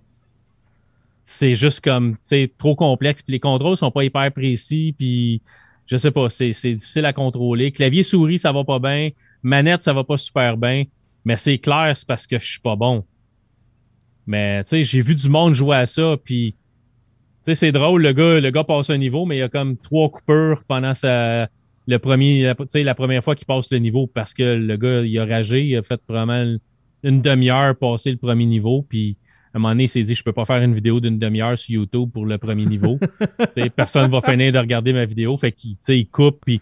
c'est 1.24 1.56
juste 1.56 1.82
comme, 1.82 2.18
c'est 2.24 2.52
trop 2.58 2.76
complexe. 2.76 3.22
Puis 3.22 3.34
les 3.34 3.40
contrôles 3.40 3.78
sont 3.78 3.92
pas 3.92 4.04
hyper 4.04 4.32
précis. 4.32 4.96
Puis 4.98 5.42
je 5.86 5.98
sais 5.98 6.12
pas, 6.12 6.30
c'est 6.30 6.52
difficile 6.52 7.06
à 7.06 7.14
contrôler. 7.14 7.72
Clavier 7.72 8.04
souris, 8.04 8.40
ça 8.40 8.52
va 8.52 8.64
pas 8.64 8.80
bien. 8.80 9.10
Manette, 9.42 9.84
ça 9.84 9.94
va 9.94 10.04
pas 10.04 10.18
super 10.18 10.58
bien. 10.58 10.84
Mais 11.26 11.38
c'est 11.38 11.58
clair, 11.58 11.94
c'est 11.96 12.08
parce 12.08 12.28
que 12.28 12.40
je 12.40 12.46
suis 12.46 12.60
pas 12.60 12.76
bon. 12.76 13.06
Mais 14.26 14.64
tu 14.64 14.70
sais, 14.70 14.84
j'ai 14.84 15.02
vu 15.02 15.16
du 15.16 15.30
monde 15.30 15.54
jouer 15.54 15.78
à 15.78 15.86
ça. 15.86 16.16
Puis, 16.24 16.54
tu 16.54 16.58
sais, 17.44 17.56
c'est 17.56 17.72
drôle, 17.72 18.02
le 18.02 18.14
gars, 18.14 18.40
le 18.40 18.52
gars 18.52 18.64
passe 18.64 18.90
un 18.90 18.98
niveau, 18.98 19.26
mais 19.26 19.38
il 19.38 19.40
y 19.40 19.44
a 19.44 19.50
comme 19.50 19.78
trois 19.78 20.10
coupures 20.10 20.64
pendant 20.66 20.94
sa, 20.94 21.50
le 21.88 21.98
premier, 22.00 22.44
la, 22.44 22.56
la 22.74 22.96
première 22.96 23.24
fois 23.24 23.36
qu'il 23.36 23.46
passe 23.46 23.70
le 23.72 23.80
niveau 23.80 24.08
parce 24.08 24.34
que 24.34 24.44
le 24.44 24.78
gars, 24.78 25.02
il 25.02 25.18
a 25.20 25.26
ragé, 25.26 25.66
il 25.66 25.76
a 25.76 25.84
fait 25.84 26.00
vraiment 26.08 26.58
une 27.04 27.22
demi-heure 27.22 27.76
passer 27.76 28.12
le 28.12 28.18
premier 28.18 28.46
niveau. 28.46 28.86
Puis, 28.88 29.18
un 29.54 29.60
moment 29.60 29.70
donné, 29.70 29.84
il 29.84 29.90
s'est 29.90 30.04
dit, 30.04 30.16
je 30.16 30.24
peux 30.24 30.34
pas 30.34 30.46
faire 30.46 30.62
une 30.62 30.74
vidéo 30.74 31.00
d'une 31.00 31.20
demi-heure 31.20 31.58
sur 31.58 31.76
YouTube 31.76 32.10
pour 32.12 32.26
le 32.26 32.38
premier 32.38 32.66
niveau. 32.66 33.00
personne 33.76 34.10
va 34.10 34.22
finir 34.22 34.52
de 34.52 34.58
regarder 34.58 34.94
ma 34.94 35.06
vidéo. 35.06 35.38
Fait 35.38 35.52
qu'il 35.52 35.78
il 35.88 36.08
coupe 36.08 36.40
puis 36.44 36.62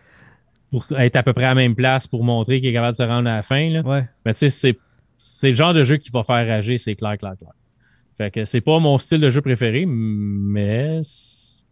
pour 0.69 0.85
être 0.97 1.15
à 1.17 1.23
peu 1.23 1.33
près 1.33 1.45
à 1.45 1.49
la 1.49 1.55
même 1.55 1.75
place 1.75 2.07
pour 2.07 2.23
montrer 2.23 2.59
qu'il 2.59 2.69
est 2.69 2.73
capable 2.73 2.93
de 2.93 3.03
se 3.03 3.03
rendre 3.03 3.29
à 3.29 3.37
la 3.37 3.43
fin. 3.43 3.69
Là. 3.69 3.81
Ouais. 3.81 4.07
Mais 4.25 4.33
tu 4.33 4.49
sais, 4.49 4.77
c'est 5.17 5.49
le 5.49 5.55
genre 5.55 5.73
de 5.73 5.83
jeu 5.83 5.97
qui 5.97 6.09
va 6.09 6.23
faire 6.23 6.47
rager, 6.47 6.77
c'est 6.77 6.95
clair, 6.95 7.17
clair, 7.17 7.35
clair. 7.37 7.51
Fait 8.17 8.31
que 8.31 8.45
c'est 8.45 8.61
pas 8.61 8.79
mon 8.79 8.97
style 8.97 9.19
de 9.19 9.29
jeu 9.29 9.41
préféré, 9.41 9.85
mais 9.85 11.01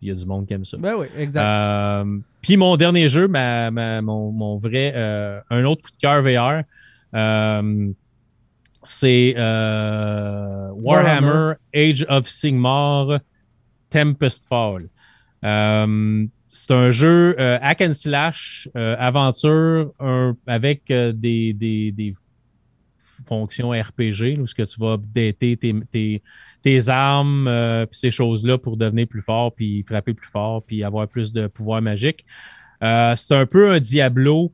il 0.01 0.07
y 0.07 0.11
a 0.11 0.15
du 0.15 0.26
monde 0.26 0.47
qui 0.47 0.53
aime 0.53 0.65
ça. 0.65 0.78
Ben 0.78 0.95
oui, 0.97 1.07
exact. 1.17 1.41
Euh, 1.41 2.17
puis 2.41 2.57
mon 2.57 2.78
dernier 2.78 3.09
jeu, 3.09 3.28
ma, 3.28 3.72
mon, 3.72 4.32
mon, 4.32 4.57
vrai, 4.57 4.93
euh, 4.95 5.39
un 5.49 5.63
autre 5.65 5.84
coup 5.84 5.91
de 5.91 5.97
cœur 5.97 6.22
VR, 6.22 6.63
euh, 7.15 7.91
c'est 8.84 9.34
euh, 9.38 10.70
Warhammer, 10.74 11.54
Age 11.74 12.06
of 12.10 12.28
Sigmar 12.28 13.20
Tempest 13.90 14.48
Fall. 14.48 14.90
Euh, 15.44 16.26
c'est 16.46 16.72
un 16.72 16.92
jeu 16.92 17.36
euh, 17.40 17.60
hack 17.62 17.82
and 17.82 17.94
slash 17.94 18.70
aventure 18.76 19.92
avec 20.48 20.88
des, 20.88 21.54
des, 21.54 22.16
fonctions 23.26 23.72
RPG, 23.72 24.40
où 24.40 24.48
ce 24.48 24.56
que 24.56 24.64
tu 24.64 24.80
vas 24.80 24.94
updater 24.94 25.58
tes, 25.58 26.22
tes, 26.62 26.90
armes 26.90 27.48
et 27.48 27.86
ces 27.92 28.12
choses-là 28.12 28.58
pour 28.58 28.78
devenir 28.78 29.08
plus 29.08 29.22
fort, 29.22 29.54
puis 29.54 29.84
frapper 29.88 30.14
plus 30.14 30.30
fort, 30.30 30.64
puis 30.64 30.84
avoir 30.84 31.08
plus 31.08 31.34
de 31.34 31.48
pouvoir 31.48 31.82
magique. 31.82 32.26
c'est 32.82 33.32
un 33.32 33.46
peu 33.46 33.72
un 33.72 33.80
Diablo 33.80 34.54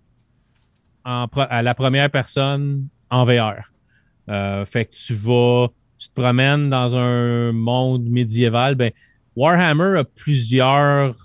à 1.04 1.62
la 1.62 1.76
première 1.76 2.10
personne 2.10 2.88
en 3.12 3.24
VR. 3.24 3.75
Euh, 4.30 4.66
fait 4.66 4.86
que 4.86 4.92
tu 4.92 5.14
vas, 5.14 5.68
tu 5.98 6.10
te 6.10 6.14
promènes 6.14 6.70
dans 6.70 6.96
un 6.96 7.52
monde 7.52 8.06
médiéval. 8.10 8.76
Ben, 8.76 8.92
Warhammer 9.36 10.00
a 10.00 10.04
plusieurs 10.04 11.16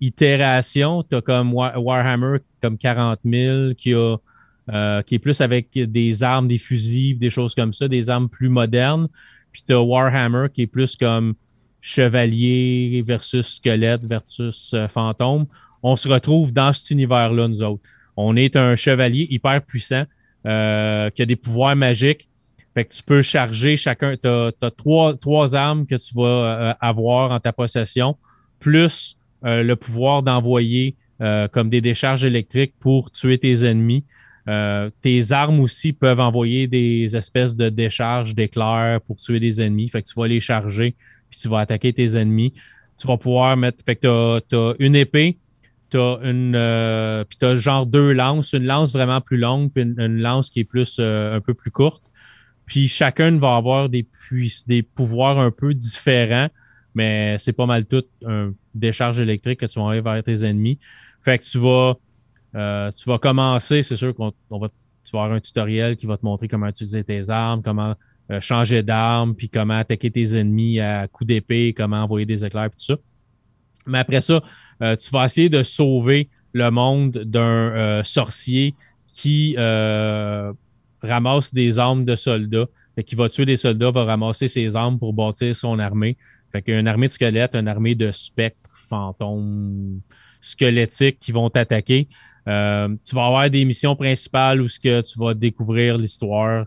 itérations. 0.00 1.02
Tu 1.02 1.16
as 1.16 1.20
comme 1.20 1.52
Warhammer 1.52 2.38
comme 2.62 2.78
40 2.78 3.20
000 3.24 3.74
qui, 3.74 3.94
a, 3.94 4.16
euh, 4.72 5.02
qui 5.02 5.16
est 5.16 5.18
plus 5.18 5.40
avec 5.40 5.70
des 5.72 6.22
armes, 6.22 6.48
des 6.48 6.58
fusils, 6.58 7.18
des 7.18 7.30
choses 7.30 7.54
comme 7.54 7.72
ça, 7.72 7.88
des 7.88 8.10
armes 8.10 8.28
plus 8.28 8.48
modernes. 8.48 9.08
Puis 9.52 9.62
tu 9.66 9.72
as 9.72 9.80
Warhammer 9.80 10.48
qui 10.52 10.62
est 10.62 10.66
plus 10.66 10.96
comme 10.96 11.34
chevalier 11.80 13.04
versus 13.06 13.56
squelette 13.56 14.04
versus 14.04 14.72
euh, 14.74 14.88
fantôme. 14.88 15.46
On 15.82 15.94
se 15.94 16.08
retrouve 16.08 16.52
dans 16.52 16.72
cet 16.72 16.90
univers-là, 16.90 17.48
nous 17.48 17.62
autres. 17.62 17.82
On 18.16 18.34
est 18.34 18.56
un 18.56 18.74
chevalier 18.74 19.26
hyper 19.30 19.62
puissant 19.62 20.04
qui 20.44 20.48
a 20.48 21.26
des 21.26 21.34
pouvoirs 21.34 21.74
magiques 21.74 22.28
fait 22.76 22.84
que 22.84 22.94
tu 22.94 23.02
peux 23.02 23.22
charger 23.22 23.74
chacun. 23.76 24.16
Tu 24.22 24.28
as, 24.28 24.70
trois, 24.76 25.16
trois, 25.16 25.56
armes 25.56 25.86
que 25.86 25.94
tu 25.94 26.14
vas 26.14 26.22
euh, 26.24 26.74
avoir 26.78 27.30
en 27.30 27.40
ta 27.40 27.50
possession, 27.54 28.18
plus 28.60 29.16
euh, 29.46 29.62
le 29.62 29.76
pouvoir 29.76 30.22
d'envoyer 30.22 30.94
euh, 31.22 31.48
comme 31.48 31.70
des 31.70 31.80
décharges 31.80 32.26
électriques 32.26 32.74
pour 32.78 33.10
tuer 33.10 33.38
tes 33.38 33.64
ennemis. 33.64 34.04
tes 35.00 35.32
armes 35.32 35.60
aussi 35.60 35.94
peuvent 35.94 36.20
envoyer 36.20 36.66
des 36.66 37.16
espèces 37.16 37.56
de 37.56 37.70
décharges 37.70 38.34
d'éclairs 38.34 39.00
pour 39.06 39.16
tuer 39.16 39.40
des 39.40 39.62
ennemis. 39.62 39.88
Fait 39.88 40.02
que 40.02 40.08
tu 40.08 40.20
vas 40.20 40.28
les 40.28 40.40
charger, 40.40 40.94
puis 41.30 41.40
tu 41.40 41.48
vas 41.48 41.60
attaquer 41.60 41.94
tes 41.94 42.18
ennemis. 42.18 42.52
Tu 42.98 43.06
vas 43.06 43.16
pouvoir 43.16 43.56
mettre. 43.56 43.82
Fait 43.86 43.96
que 43.96 44.40
tu 44.50 44.54
as, 44.54 44.74
une 44.80 44.96
épée, 44.96 45.38
tu 45.90 45.96
as 45.96 46.18
une. 46.22 47.24
puis 47.26 47.38
tu 47.38 47.46
as 47.46 47.54
genre 47.54 47.86
deux 47.86 48.12
lances, 48.12 48.52
une 48.52 48.66
lance 48.66 48.92
vraiment 48.92 49.22
plus 49.22 49.38
longue, 49.38 49.72
puis 49.72 49.82
une 49.82 50.20
lance 50.20 50.50
qui 50.50 50.60
est 50.60 50.64
plus 50.64 51.00
un 51.00 51.40
peu 51.40 51.54
plus 51.54 51.70
courte. 51.70 52.05
Puis 52.66 52.88
chacun 52.88 53.38
va 53.38 53.56
avoir 53.56 53.88
des, 53.88 54.06
des 54.66 54.82
pouvoirs 54.82 55.38
un 55.38 55.52
peu 55.52 55.72
différents, 55.72 56.48
mais 56.94 57.36
c'est 57.38 57.52
pas 57.52 57.66
mal 57.66 57.86
tout 57.86 58.04
un 58.26 58.52
décharge 58.74 59.20
électrique 59.20 59.60
que 59.60 59.66
tu 59.66 59.78
vas 59.78 59.82
envoyer 59.82 60.00
vers 60.00 60.22
tes 60.22 60.44
ennemis. 60.44 60.78
Fait 61.22 61.38
que 61.38 61.44
tu 61.44 61.58
vas, 61.58 61.94
euh, 62.54 62.90
tu 62.92 63.08
vas 63.08 63.18
commencer, 63.18 63.82
c'est 63.82 63.96
sûr 63.96 64.14
qu'on 64.14 64.32
va, 64.50 64.68
tu 65.04 65.12
vas 65.12 65.22
avoir 65.22 65.32
un 65.32 65.40
tutoriel 65.40 65.96
qui 65.96 66.06
va 66.06 66.16
te 66.16 66.24
montrer 66.24 66.48
comment 66.48 66.66
utiliser 66.66 67.04
tes 67.04 67.30
armes, 67.30 67.62
comment 67.62 67.94
euh, 68.30 68.40
changer 68.40 68.82
d'arme, 68.82 69.34
puis 69.34 69.48
comment 69.48 69.78
attaquer 69.78 70.10
tes 70.10 70.36
ennemis 70.36 70.80
à 70.80 71.06
coups 71.06 71.28
d'épée, 71.28 71.72
comment 71.76 72.02
envoyer 72.02 72.26
des 72.26 72.44
éclairs, 72.44 72.70
tout 72.70 72.84
ça. 72.84 72.96
Mais 73.86 73.98
après 73.98 74.20
ça, 74.20 74.42
euh, 74.82 74.96
tu 74.96 75.10
vas 75.10 75.24
essayer 75.24 75.48
de 75.48 75.62
sauver 75.62 76.28
le 76.52 76.70
monde 76.70 77.18
d'un 77.18 78.02
sorcier 78.02 78.74
qui 79.06 79.54
ramasse 81.02 81.52
des 81.52 81.78
armes 81.78 82.04
de 82.04 82.16
soldats. 82.16 82.66
Fait 82.94 83.04
qui 83.04 83.14
va 83.14 83.28
tuer 83.28 83.44
des 83.44 83.56
soldats, 83.56 83.90
va 83.90 84.04
ramasser 84.04 84.48
ses 84.48 84.76
armes 84.76 84.98
pour 84.98 85.12
bâtir 85.12 85.54
son 85.54 85.78
armée. 85.78 86.16
Fait 86.52 86.62
qu'il 86.62 86.74
y 86.74 86.76
a 86.76 86.80
une 86.80 86.88
armée 86.88 87.08
de 87.08 87.12
squelettes, 87.12 87.54
une 87.54 87.68
armée 87.68 87.94
de 87.94 88.10
spectres, 88.12 88.70
fantômes, 88.72 90.00
squelettiques 90.40 91.18
qui 91.20 91.32
vont 91.32 91.50
t'attaquer. 91.50 92.08
tu 92.46 93.14
vas 93.14 93.26
avoir 93.26 93.50
des 93.50 93.64
missions 93.64 93.96
principales 93.96 94.62
où 94.62 94.68
ce 94.68 94.78
que 94.78 95.02
tu 95.02 95.18
vas 95.18 95.34
découvrir 95.34 95.98
l'histoire, 95.98 96.66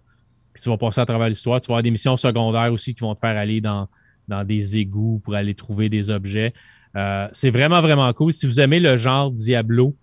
puis 0.54 0.62
tu 0.62 0.70
vas 0.70 0.78
passer 0.78 1.02
à 1.02 1.06
travers 1.06 1.30
l'histoire. 1.30 1.62
Tu 1.62 1.68
vas 1.68 1.76
avoir 1.76 1.84
des 1.84 1.92
missions 1.92 2.18
secondaires 2.18 2.72
aussi 2.72 2.94
qui 2.94 3.02
vont 3.02 3.16
te 3.16 3.20
faire 3.20 3.38
aller 3.38 3.62
dans, 3.62 3.88
dans 4.28 4.44
des 4.44 4.78
égouts 4.78 5.20
pour 5.24 5.36
aller 5.36 5.56
trouver 5.56 5.90
des 5.90 6.10
objets. 6.10 6.54
Euh, 6.96 7.28
c'est 7.32 7.50
vraiment, 7.50 7.82
vraiment 7.82 8.12
cool. 8.14 8.34
Si 8.34 8.46
vous 8.46 8.60
aimez 8.60 8.80
le 8.80 8.98
genre 8.98 9.32
Diablo, 9.32 9.96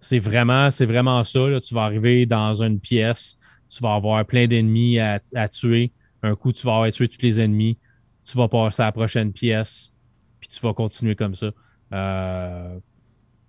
c'est 0.00 0.18
vraiment, 0.18 0.70
c'est 0.70 0.86
vraiment 0.86 1.22
ça. 1.24 1.40
Tu 1.60 1.74
vas 1.74 1.82
arriver 1.82 2.26
dans 2.26 2.62
une 2.62 2.80
pièce, 2.80 3.38
tu 3.68 3.82
vas 3.82 3.94
avoir 3.94 4.24
plein 4.24 4.46
d'ennemis 4.46 4.98
à, 4.98 5.48
tuer. 5.48 5.92
Un 6.22 6.34
coup, 6.34 6.52
tu 6.52 6.66
vas 6.66 6.76
avoir 6.76 6.90
tué 6.90 7.08
tous 7.08 7.22
les 7.22 7.40
ennemis. 7.40 7.78
Tu 8.24 8.36
vas 8.36 8.48
passer 8.48 8.82
à 8.82 8.86
la 8.86 8.92
prochaine 8.92 9.32
pièce, 9.32 9.92
puis 10.40 10.48
tu 10.48 10.60
vas 10.60 10.74
continuer 10.74 11.14
comme 11.14 11.34
ça. 11.34 11.50
Euh, 11.92 12.78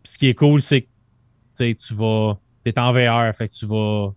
ce 0.04 0.18
qui 0.18 0.28
est 0.28 0.34
cool, 0.34 0.62
c'est 0.62 0.82
que 0.82 1.74
tu 1.74 1.94
vas. 1.94 2.40
Tu 2.64 2.72
es 2.72 2.80
en 2.80 2.94
VR, 2.94 3.36
fait 3.36 3.50
que 3.50 3.54
tu 3.54 3.66
vas 3.66 4.14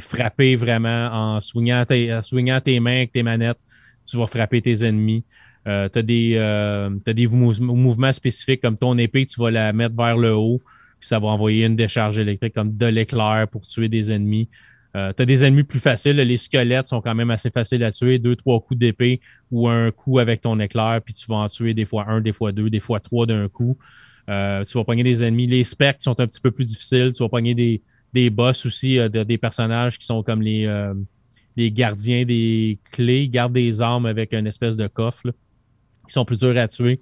frapper 0.00 0.56
vraiment 0.56 1.08
en 1.12 1.40
swingant 1.40 1.84
tes, 1.84 2.14
en 2.14 2.22
swingant 2.22 2.60
tes 2.60 2.80
mains 2.80 2.96
avec 2.96 3.12
tes 3.12 3.22
manettes. 3.22 3.58
Tu 4.04 4.16
vas 4.16 4.26
frapper 4.26 4.62
tes 4.62 4.84
ennemis. 4.84 5.24
Euh, 5.66 5.88
tu 5.88 5.98
as 5.98 6.02
des, 6.02 6.34
euh, 6.36 6.90
des 7.06 7.26
mouvements 7.26 8.12
spécifiques 8.12 8.60
comme 8.62 8.76
ton 8.76 8.98
épée, 8.98 9.26
tu 9.26 9.40
vas 9.40 9.50
la 9.50 9.72
mettre 9.72 9.94
vers 9.94 10.16
le 10.16 10.34
haut, 10.34 10.60
puis 10.98 11.06
ça 11.06 11.20
va 11.20 11.28
envoyer 11.28 11.66
une 11.66 11.76
décharge 11.76 12.18
électrique 12.18 12.54
comme 12.54 12.76
de 12.76 12.86
l'éclair 12.86 13.46
pour 13.50 13.64
tuer 13.64 13.88
des 13.88 14.10
ennemis. 14.10 14.48
Euh, 14.94 15.12
tu 15.16 15.24
des 15.24 15.44
ennemis 15.44 15.62
plus 15.62 15.80
faciles. 15.80 16.16
Les 16.16 16.36
squelettes 16.36 16.88
sont 16.88 17.00
quand 17.00 17.14
même 17.14 17.30
assez 17.30 17.50
faciles 17.50 17.82
à 17.84 17.92
tuer. 17.92 18.18
Deux, 18.18 18.36
trois 18.36 18.60
coups 18.60 18.78
d'épée 18.78 19.20
ou 19.50 19.68
un 19.68 19.90
coup 19.90 20.18
avec 20.18 20.42
ton 20.42 20.58
éclair, 20.60 21.00
puis 21.04 21.14
tu 21.14 21.26
vas 21.28 21.36
en 21.36 21.48
tuer 21.48 21.74
des 21.74 21.84
fois 21.84 22.04
un, 22.08 22.20
des 22.20 22.32
fois 22.32 22.52
deux, 22.52 22.68
des 22.68 22.80
fois 22.80 23.00
trois 23.00 23.26
d'un 23.26 23.48
coup. 23.48 23.78
tu 24.26 24.32
vas 24.32 24.84
pogner 24.84 25.02
des 25.02 25.24
ennemis. 25.24 25.46
Les 25.46 25.64
spectres 25.64 26.02
sont 26.02 26.18
un 26.20 26.26
petit 26.26 26.40
peu 26.40 26.50
plus 26.50 26.64
difficiles. 26.64 27.12
Tu 27.14 27.22
vas 27.22 27.28
pogner 27.28 27.54
des, 27.54 27.82
des 28.12 28.28
boss 28.28 28.66
aussi, 28.66 28.98
des 29.08 29.38
personnages 29.38 29.98
qui 29.98 30.04
sont 30.04 30.22
comme 30.22 30.42
les, 30.42 30.66
les 31.56 31.70
gardiens 31.70 32.24
des 32.24 32.78
clés, 32.90 33.28
gardent 33.28 33.52
des 33.52 33.80
armes 33.80 34.06
avec 34.06 34.32
une 34.34 34.46
espèce 34.46 34.76
de 34.76 34.86
coffre 34.86 35.32
qui 36.06 36.12
sont 36.12 36.24
plus 36.24 36.38
durs 36.38 36.56
à 36.58 36.68
tuer. 36.68 37.00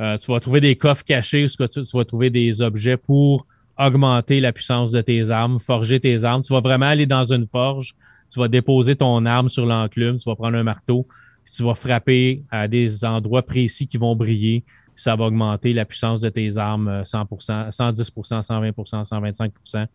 Euh, 0.00 0.16
tu 0.18 0.30
vas 0.30 0.40
trouver 0.40 0.60
des 0.60 0.76
coffres 0.76 1.04
cachés 1.04 1.44
où 1.44 1.66
tu, 1.68 1.80
vas 1.94 2.04
trouver 2.04 2.30
des 2.30 2.62
objets 2.62 2.96
pour 2.96 3.46
augmenter 3.78 4.40
la 4.40 4.52
puissance 4.52 4.92
de 4.92 5.00
tes 5.00 5.30
armes, 5.30 5.58
forger 5.58 6.00
tes 6.00 6.24
armes. 6.24 6.42
Tu 6.42 6.52
vas 6.52 6.60
vraiment 6.60 6.86
aller 6.86 7.06
dans 7.06 7.32
une 7.32 7.46
forge, 7.46 7.94
tu 8.30 8.38
vas 8.38 8.48
déposer 8.48 8.96
ton 8.96 9.24
arme 9.26 9.48
sur 9.48 9.66
l'enclume, 9.66 10.16
tu 10.16 10.28
vas 10.28 10.36
prendre 10.36 10.56
un 10.56 10.62
marteau, 10.62 11.06
tu 11.54 11.62
vas 11.62 11.74
frapper 11.74 12.42
à 12.50 12.68
des 12.68 13.04
endroits 13.04 13.42
précis 13.42 13.86
qui 13.86 13.96
vont 13.96 14.16
briller, 14.16 14.64
ça 14.94 15.16
va 15.16 15.24
augmenter 15.24 15.72
la 15.72 15.84
puissance 15.84 16.20
de 16.20 16.28
tes 16.28 16.56
armes 16.58 17.02
100%, 17.02 17.70
110%, 17.70 18.72
120%, 18.72 19.08
125%. 19.08 19.86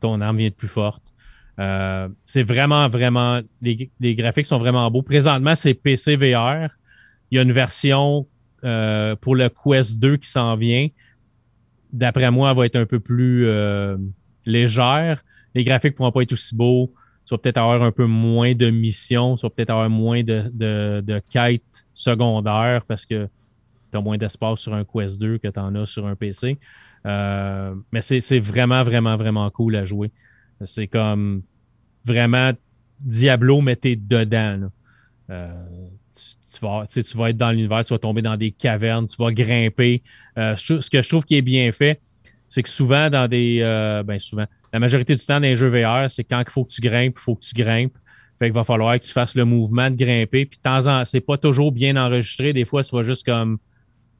Ton 0.00 0.20
arme 0.20 0.38
vient 0.38 0.48
de 0.48 0.54
plus 0.54 0.68
forte. 0.68 1.02
Euh, 1.58 2.08
c'est 2.24 2.42
vraiment, 2.42 2.88
vraiment, 2.88 3.40
les, 3.60 3.90
les, 4.00 4.14
graphiques 4.14 4.46
sont 4.46 4.58
vraiment 4.58 4.90
beaux. 4.90 5.02
Présentement, 5.02 5.54
c'est 5.54 5.74
PC 5.74 6.16
VR. 6.16 6.68
Il 7.30 7.36
y 7.36 7.38
a 7.38 7.42
une 7.42 7.52
version 7.52 8.26
euh, 8.64 9.16
pour 9.16 9.36
le 9.36 9.48
Quest 9.48 9.98
2 9.98 10.16
qui 10.16 10.28
s'en 10.28 10.56
vient. 10.56 10.88
D'après 11.92 12.30
moi, 12.30 12.50
elle 12.50 12.56
va 12.56 12.66
être 12.66 12.76
un 12.76 12.86
peu 12.86 13.00
plus 13.00 13.46
euh, 13.46 13.96
légère. 14.46 15.24
Les 15.54 15.64
graphiques 15.64 15.92
ne 15.92 15.96
pourront 15.96 16.12
pas 16.12 16.22
être 16.22 16.32
aussi 16.32 16.56
beaux. 16.56 16.92
Tu 17.26 17.34
vas 17.34 17.38
peut-être 17.38 17.58
avoir 17.58 17.82
un 17.82 17.92
peu 17.92 18.06
moins 18.06 18.54
de 18.54 18.70
missions. 18.70 19.36
Tu 19.36 19.42
vas 19.42 19.50
peut-être 19.50 19.70
avoir 19.70 19.90
moins 19.90 20.22
de, 20.22 20.50
de, 20.52 21.22
quêtes 21.30 21.86
secondaires 21.92 22.84
parce 22.86 23.06
que 23.06 23.28
tu 23.90 23.98
as 23.98 24.00
moins 24.00 24.16
d'espace 24.16 24.60
sur 24.60 24.74
un 24.74 24.84
Quest 24.84 25.20
2 25.20 25.38
que 25.38 25.48
tu 25.48 25.60
en 25.60 25.74
as 25.74 25.86
sur 25.86 26.06
un 26.06 26.16
PC. 26.16 26.58
Euh, 27.04 27.74
mais 27.92 28.00
c'est 28.00 28.40
vraiment, 28.40 28.82
vraiment, 28.82 29.16
vraiment 29.16 29.48
cool 29.50 29.76
à 29.76 29.84
jouer. 29.84 30.10
C'est 30.62 30.86
comme 30.86 31.42
vraiment 32.04 32.52
Diablo, 33.00 33.60
mais 33.60 33.76
t'es 33.76 33.96
dedans 33.96 34.70
tu 36.52 36.60
vas, 36.60 36.86
tu 36.86 37.16
vas 37.16 37.30
être 37.30 37.36
dans 37.36 37.50
l'univers, 37.50 37.84
tu 37.84 37.92
vas 37.92 37.98
tomber 37.98 38.22
dans 38.22 38.36
des 38.36 38.50
cavernes, 38.50 39.06
tu 39.06 39.16
vas 39.18 39.32
grimper. 39.32 40.02
Euh, 40.38 40.56
ce 40.56 40.90
que 40.90 41.02
je 41.02 41.08
trouve 41.08 41.24
qui 41.24 41.36
est 41.36 41.42
bien 41.42 41.72
fait, 41.72 42.00
c'est 42.48 42.62
que 42.62 42.68
souvent, 42.68 43.08
dans 43.08 43.28
des. 43.28 43.60
Euh, 43.62 44.02
ben 44.02 44.18
souvent, 44.18 44.44
la 44.72 44.78
majorité 44.78 45.14
du 45.14 45.24
temps 45.24 45.34
dans 45.34 45.40
les 45.40 45.54
jeux 45.56 45.68
VR, 45.68 46.10
c'est 46.10 46.24
quand 46.24 46.42
il 46.46 46.50
faut 46.50 46.64
que 46.64 46.72
tu 46.72 46.80
grimpes, 46.80 47.16
il 47.18 47.20
faut 47.20 47.34
que 47.34 47.44
tu 47.44 47.54
grimpes. 47.54 47.96
Fait 48.38 48.46
qu'il 48.46 48.54
va 48.54 48.64
falloir 48.64 48.98
que 48.98 49.04
tu 49.04 49.12
fasses 49.12 49.34
le 49.34 49.44
mouvement 49.44 49.90
de 49.90 49.96
grimper. 49.96 50.44
Puis, 50.46 50.58
de 50.58 50.62
temps 50.62 50.86
en 50.86 51.04
c'est 51.04 51.20
pas 51.20 51.38
toujours 51.38 51.72
bien 51.72 51.96
enregistré. 51.96 52.52
Des 52.52 52.64
fois, 52.64 52.84
tu 52.84 52.94
vas 52.94 53.02
juste 53.02 53.24
comme 53.24 53.58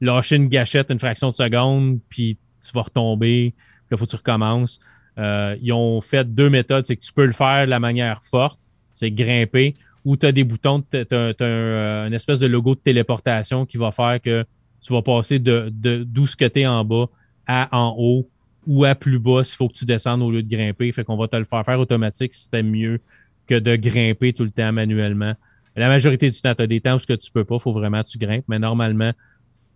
lâcher 0.01 0.35
une 0.35 0.47
gâchette 0.47 0.89
une 0.89 0.99
fraction 0.99 1.29
de 1.29 1.33
seconde, 1.33 1.99
puis 2.09 2.37
tu 2.61 2.71
vas 2.73 2.81
retomber. 2.81 3.53
Puis 3.55 3.87
il 3.91 3.97
faut 3.97 4.05
que 4.05 4.11
tu 4.11 4.15
recommences. 4.15 4.79
Euh, 5.19 5.55
ils 5.61 5.71
ont 5.73 6.01
fait 6.01 6.33
deux 6.33 6.49
méthodes. 6.49 6.85
C'est 6.85 6.95
que 6.95 7.03
tu 7.03 7.13
peux 7.13 7.25
le 7.25 7.33
faire 7.33 7.65
de 7.65 7.69
la 7.69 7.79
manière 7.79 8.23
forte, 8.23 8.59
c'est 8.93 9.11
grimper, 9.11 9.75
où 10.05 10.17
tu 10.17 10.25
as 10.25 10.31
des 10.31 10.43
boutons, 10.43 10.81
tu 10.81 10.97
as, 10.97 11.05
euh, 11.13 12.07
une 12.07 12.13
espèce 12.13 12.39
de 12.39 12.47
logo 12.47 12.75
de 12.75 12.79
téléportation 12.79 13.65
qui 13.65 13.77
va 13.77 13.91
faire 13.91 14.19
que 14.21 14.45
tu 14.81 14.91
vas 14.91 15.01
passer 15.01 15.39
de, 15.39 15.71
d'où 16.05 16.27
ce 16.27 16.35
que 16.35 16.45
tu 16.45 16.61
es 16.61 16.67
en 16.67 16.83
bas 16.83 17.05
à 17.47 17.69
en 17.77 17.95
haut 17.97 18.29
ou 18.67 18.85
à 18.85 18.95
plus 18.95 19.19
bas 19.19 19.43
s'il 19.43 19.57
faut 19.57 19.67
que 19.67 19.73
tu 19.73 19.85
descendes 19.85 20.21
au 20.21 20.31
lieu 20.31 20.43
de 20.43 20.49
grimper. 20.49 20.91
Fait 20.91 21.03
qu'on 21.03 21.17
va 21.17 21.27
te 21.27 21.35
le 21.35 21.45
faire 21.45 21.63
faire 21.65 21.79
automatique 21.79 22.33
si 22.33 22.43
c'était 22.43 22.63
mieux 22.63 22.99
que 23.47 23.55
de 23.55 23.75
grimper 23.75 24.33
tout 24.33 24.43
le 24.43 24.51
temps 24.51 24.71
manuellement. 24.71 25.33
La 25.75 25.87
majorité 25.87 26.29
du 26.29 26.39
temps, 26.39 26.53
tu 26.53 26.61
as 26.61 26.67
des 26.67 26.81
temps 26.81 26.95
où 26.95 26.99
ce 26.99 27.07
que 27.07 27.13
tu 27.13 27.31
peux 27.31 27.45
pas, 27.45 27.55
il 27.55 27.61
faut 27.61 27.71
vraiment 27.71 28.03
que 28.03 28.09
tu 28.09 28.17
grimpes, 28.17 28.45
mais 28.47 28.59
normalement, 28.59 29.11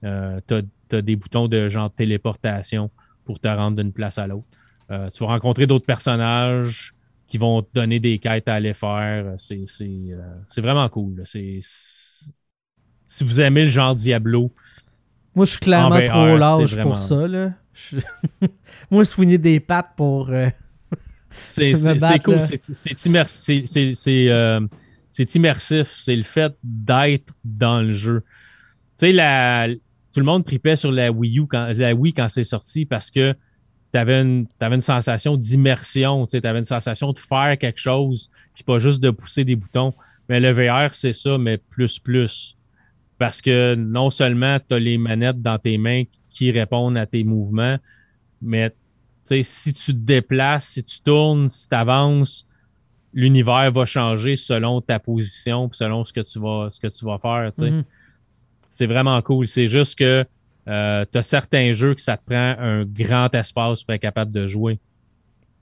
euh, 0.04 0.40
tu 0.48 0.56
as, 0.96 1.02
des 1.02 1.16
boutons 1.16 1.48
de 1.48 1.70
genre 1.70 1.92
téléportation 1.92 2.90
pour 3.26 3.40
te 3.40 3.48
rendre 3.48 3.82
d'une 3.82 3.92
place 3.92 4.18
à 4.18 4.28
l'autre. 4.28 4.46
Euh, 4.92 5.10
tu 5.10 5.24
vas 5.24 5.32
rencontrer 5.32 5.68
d'autres 5.68 5.86
personnages 5.86 6.94
qui 7.28 7.38
vont 7.38 7.62
te 7.62 7.70
donner 7.74 8.00
des 8.00 8.20
quêtes 8.20 8.48
à 8.48 8.56
aller 8.56 8.74
faire. 8.74 9.36
C'est, 9.38 9.66
euh, 9.82 10.34
vraiment 10.58 10.88
cool. 10.90 11.24
si 11.26 11.62
vous 13.22 13.42
aimez 13.42 13.64
le 13.64 13.70
genre 13.70 13.96
Diablo. 13.96 14.52
Moi, 15.36 15.46
je 15.46 15.52
suis 15.52 15.60
clairement 15.60 16.04
trop 16.04 16.38
large 16.38 16.82
pour 16.82 16.98
ça. 16.98 17.28
Là. 17.28 17.54
Moi, 18.92 19.04
je 19.04 19.12
finis 19.12 19.38
des 19.38 19.60
pattes 19.60 19.92
pour. 19.96 20.30
Euh, 20.30 20.50
c'est, 21.46 21.74
cool. 22.24 22.42
C'est, 22.42 23.06
immersif. 23.06 23.66
C'est, 23.68 25.36
immersif. 25.36 25.92
C'est 25.94 26.16
le 26.16 26.24
fait 26.24 26.56
d'être 26.64 27.34
dans 27.44 27.82
le 27.82 27.94
jeu. 27.94 28.24
Tu 28.98 29.12
sais, 29.12 29.80
tout 30.12 30.20
le 30.20 30.26
monde 30.26 30.44
tripait 30.44 30.76
sur 30.76 30.92
la 30.92 31.12
Wii 31.12 31.40
U 31.40 31.46
quand, 31.46 31.72
la 31.76 31.94
Wii 31.94 32.14
quand 32.14 32.30
c'est 32.30 32.44
sorti 32.44 32.86
parce 32.86 33.12
que 33.12 33.36
tu 33.98 34.66
avais, 34.66 34.76
une 34.76 34.82
sensation 34.82 35.38
d'immersion, 35.38 36.26
tu 36.26 36.38
avais 36.44 36.60
une 36.60 36.66
sensation 36.66 37.12
de 37.12 37.18
faire 37.18 37.58
quelque 37.60 37.80
chose, 37.80 38.30
puis 38.54 38.64
pas 38.64 38.80
juste 38.80 39.02
de 39.02 39.10
pousser 39.10 39.44
des 39.44 39.56
boutons. 39.56 39.94
Mais 40.30 40.40
le 40.40 40.52
VR, 40.52 40.94
c'est 40.94 41.14
ça, 41.14 41.38
mais 41.38 41.58
plus, 41.58 42.00
plus. 42.00 42.58
Parce 43.18 43.42
que 43.42 43.76
non 43.76 44.10
seulement 44.10 44.60
tu 44.60 44.76
as 44.76 44.80
les 44.80 44.98
manettes 44.98 45.42
dans 45.42 45.58
tes 45.58 45.78
mains 45.78 46.04
qui 46.30 46.52
répondent 46.52 46.98
à 46.98 47.06
tes 47.06 47.24
mouvements, 47.24 47.78
mais 48.42 48.72
si 49.26 49.74
tu 49.74 49.94
te 49.94 49.98
déplaces, 49.98 50.68
si 50.68 50.84
tu 50.84 51.02
tournes, 51.02 51.50
si 51.50 51.68
tu 51.68 51.76
avances, 51.76 52.46
l'univers 53.14 53.72
va 53.72 53.86
changer 53.86 54.36
selon 54.36 54.82
ta 54.82 55.00
position, 55.00 55.70
selon 55.72 56.04
ce 56.04 56.14
que 56.14 56.22
tu 56.22 56.40
vas, 56.40 56.70
ce 56.70 56.80
que 56.80 56.88
tu 56.88 57.04
vas 57.04 57.18
faire. 57.18 57.52
Mm-hmm. 57.52 57.84
C'est 58.70 58.86
vraiment 58.86 59.20
cool. 59.22 59.48
C'est 59.48 59.68
juste 59.68 59.98
que 59.98 60.24
euh, 60.68 61.06
tu 61.12 61.18
as 61.18 61.24
certains 61.24 61.74
jeux 61.74 61.94
que 61.94 62.02
ça 62.02 62.18
te 62.18 62.26
prend 62.26 62.56
un 62.60 62.84
grand 62.84 63.34
espace 63.34 63.84
pour 63.84 63.94
être 63.94 64.02
capable 64.02 64.32
de 64.32 64.48
jouer. 64.48 64.80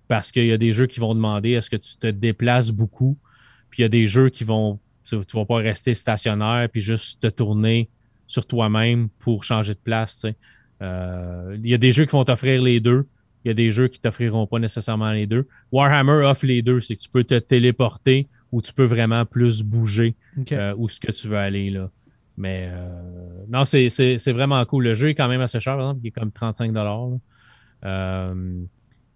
Parce 0.07 0.31
qu'il 0.31 0.45
y 0.45 0.51
a 0.51 0.57
des 0.57 0.73
jeux 0.73 0.87
qui 0.87 0.99
vont 0.99 1.15
demander 1.15 1.51
est-ce 1.51 1.69
que 1.69 1.75
tu 1.75 1.97
te 1.97 2.07
déplaces 2.07 2.71
beaucoup. 2.71 3.17
Puis 3.69 3.81
il 3.81 3.83
y 3.83 3.85
a 3.85 3.89
des 3.89 4.07
jeux 4.07 4.29
qui 4.29 4.43
vont. 4.43 4.79
Tu 5.03 5.15
ne 5.15 5.21
vas 5.33 5.45
pas 5.45 5.57
rester 5.57 5.93
stationnaire 5.93 6.67
puis 6.71 6.81
juste 6.81 7.21
te 7.21 7.27
tourner 7.27 7.89
sur 8.27 8.47
toi-même 8.47 9.09
pour 9.19 9.43
changer 9.43 9.73
de 9.73 9.79
place. 9.79 10.25
Euh, 10.81 11.57
il 11.63 11.69
y 11.69 11.73
a 11.75 11.77
des 11.77 11.91
jeux 11.91 12.05
qui 12.05 12.11
vont 12.11 12.25
t'offrir 12.25 12.61
les 12.61 12.79
deux. 12.79 13.07
Il 13.43 13.49
y 13.49 13.51
a 13.51 13.53
des 13.53 13.69
jeux 13.69 13.87
qui 13.87 13.99
ne 13.99 14.03
t'offriront 14.03 14.47
pas 14.47 14.57
nécessairement 14.57 15.11
les 15.11 15.27
deux. 15.27 15.47
Warhammer 15.71 16.25
offre 16.25 16.47
les 16.47 16.63
deux. 16.63 16.79
C'est 16.79 16.95
que 16.95 17.01
tu 17.01 17.09
peux 17.09 17.23
te 17.23 17.37
téléporter 17.37 18.27
ou 18.51 18.61
tu 18.61 18.73
peux 18.73 18.85
vraiment 18.85 19.25
plus 19.25 19.61
bouger 19.61 20.15
euh, 20.51 20.73
où 20.77 20.89
ce 20.89 20.99
que 20.99 21.11
tu 21.11 21.27
veux 21.27 21.37
aller. 21.37 21.69
Là. 21.69 21.91
Mais 22.37 22.69
euh, 22.71 22.89
non, 23.47 23.65
c'est 23.65 24.31
vraiment 24.31 24.63
cool. 24.65 24.83
Le 24.85 24.93
jeu 24.93 25.09
est 25.09 25.15
quand 25.15 25.27
même 25.27 25.41
assez 25.41 25.59
cher, 25.59 25.75
par 25.77 25.89
exemple, 25.89 26.01
il 26.03 26.07
est 26.07 26.11
comme 26.11 26.31
35 26.31 26.73
euh, 27.85 28.63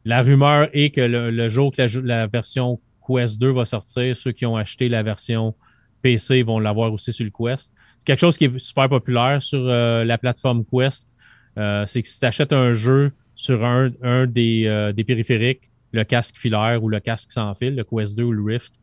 La 0.05 0.21
rumeur 0.21 0.69
est 0.73 0.91
que 0.91 1.01
le, 1.01 1.49
jour 1.49 1.71
que 1.75 1.81
la, 1.99 2.27
version 2.27 2.79
Quest 3.05 3.39
2 3.39 3.51
va 3.51 3.65
sortir, 3.65 4.15
ceux 4.15 4.31
qui 4.31 4.45
ont 4.45 4.55
acheté 4.55 4.87
la 4.87 5.03
version 5.03 5.55
PC 6.01 6.43
vont 6.43 6.59
l'avoir 6.59 6.93
aussi 6.93 7.11
sur 7.11 7.25
le 7.25 7.31
Quest. 7.31 7.73
C'est 7.97 8.05
quelque 8.05 8.19
chose 8.19 8.37
qui 8.37 8.45
est 8.45 8.59
super 8.59 8.87
populaire 8.87 9.41
sur 9.41 9.59
euh, 9.59 10.05
la 10.05 10.17
plateforme 10.17 10.63
Quest. 10.63 11.15
euh, 11.57 11.85
c'est 11.87 12.01
que 12.01 12.07
si 12.07 12.19
tu 12.19 12.25
achètes 12.25 12.53
un 12.53 12.73
jeu 12.73 13.11
sur 13.35 13.65
un, 13.65 13.91
un 14.01 14.27
des, 14.27 14.91
des 14.95 15.03
périphériques, 15.03 15.71
le 15.91 16.03
casque 16.03 16.37
filaire 16.37 16.83
ou 16.83 16.89
le 16.89 16.99
casque 16.99 17.31
sans 17.31 17.53
fil, 17.55 17.75
le 17.75 17.83
Quest 17.83 18.17
2 18.17 18.23
ou 18.23 18.31
le 18.31 18.43
Rift, 18.43 18.75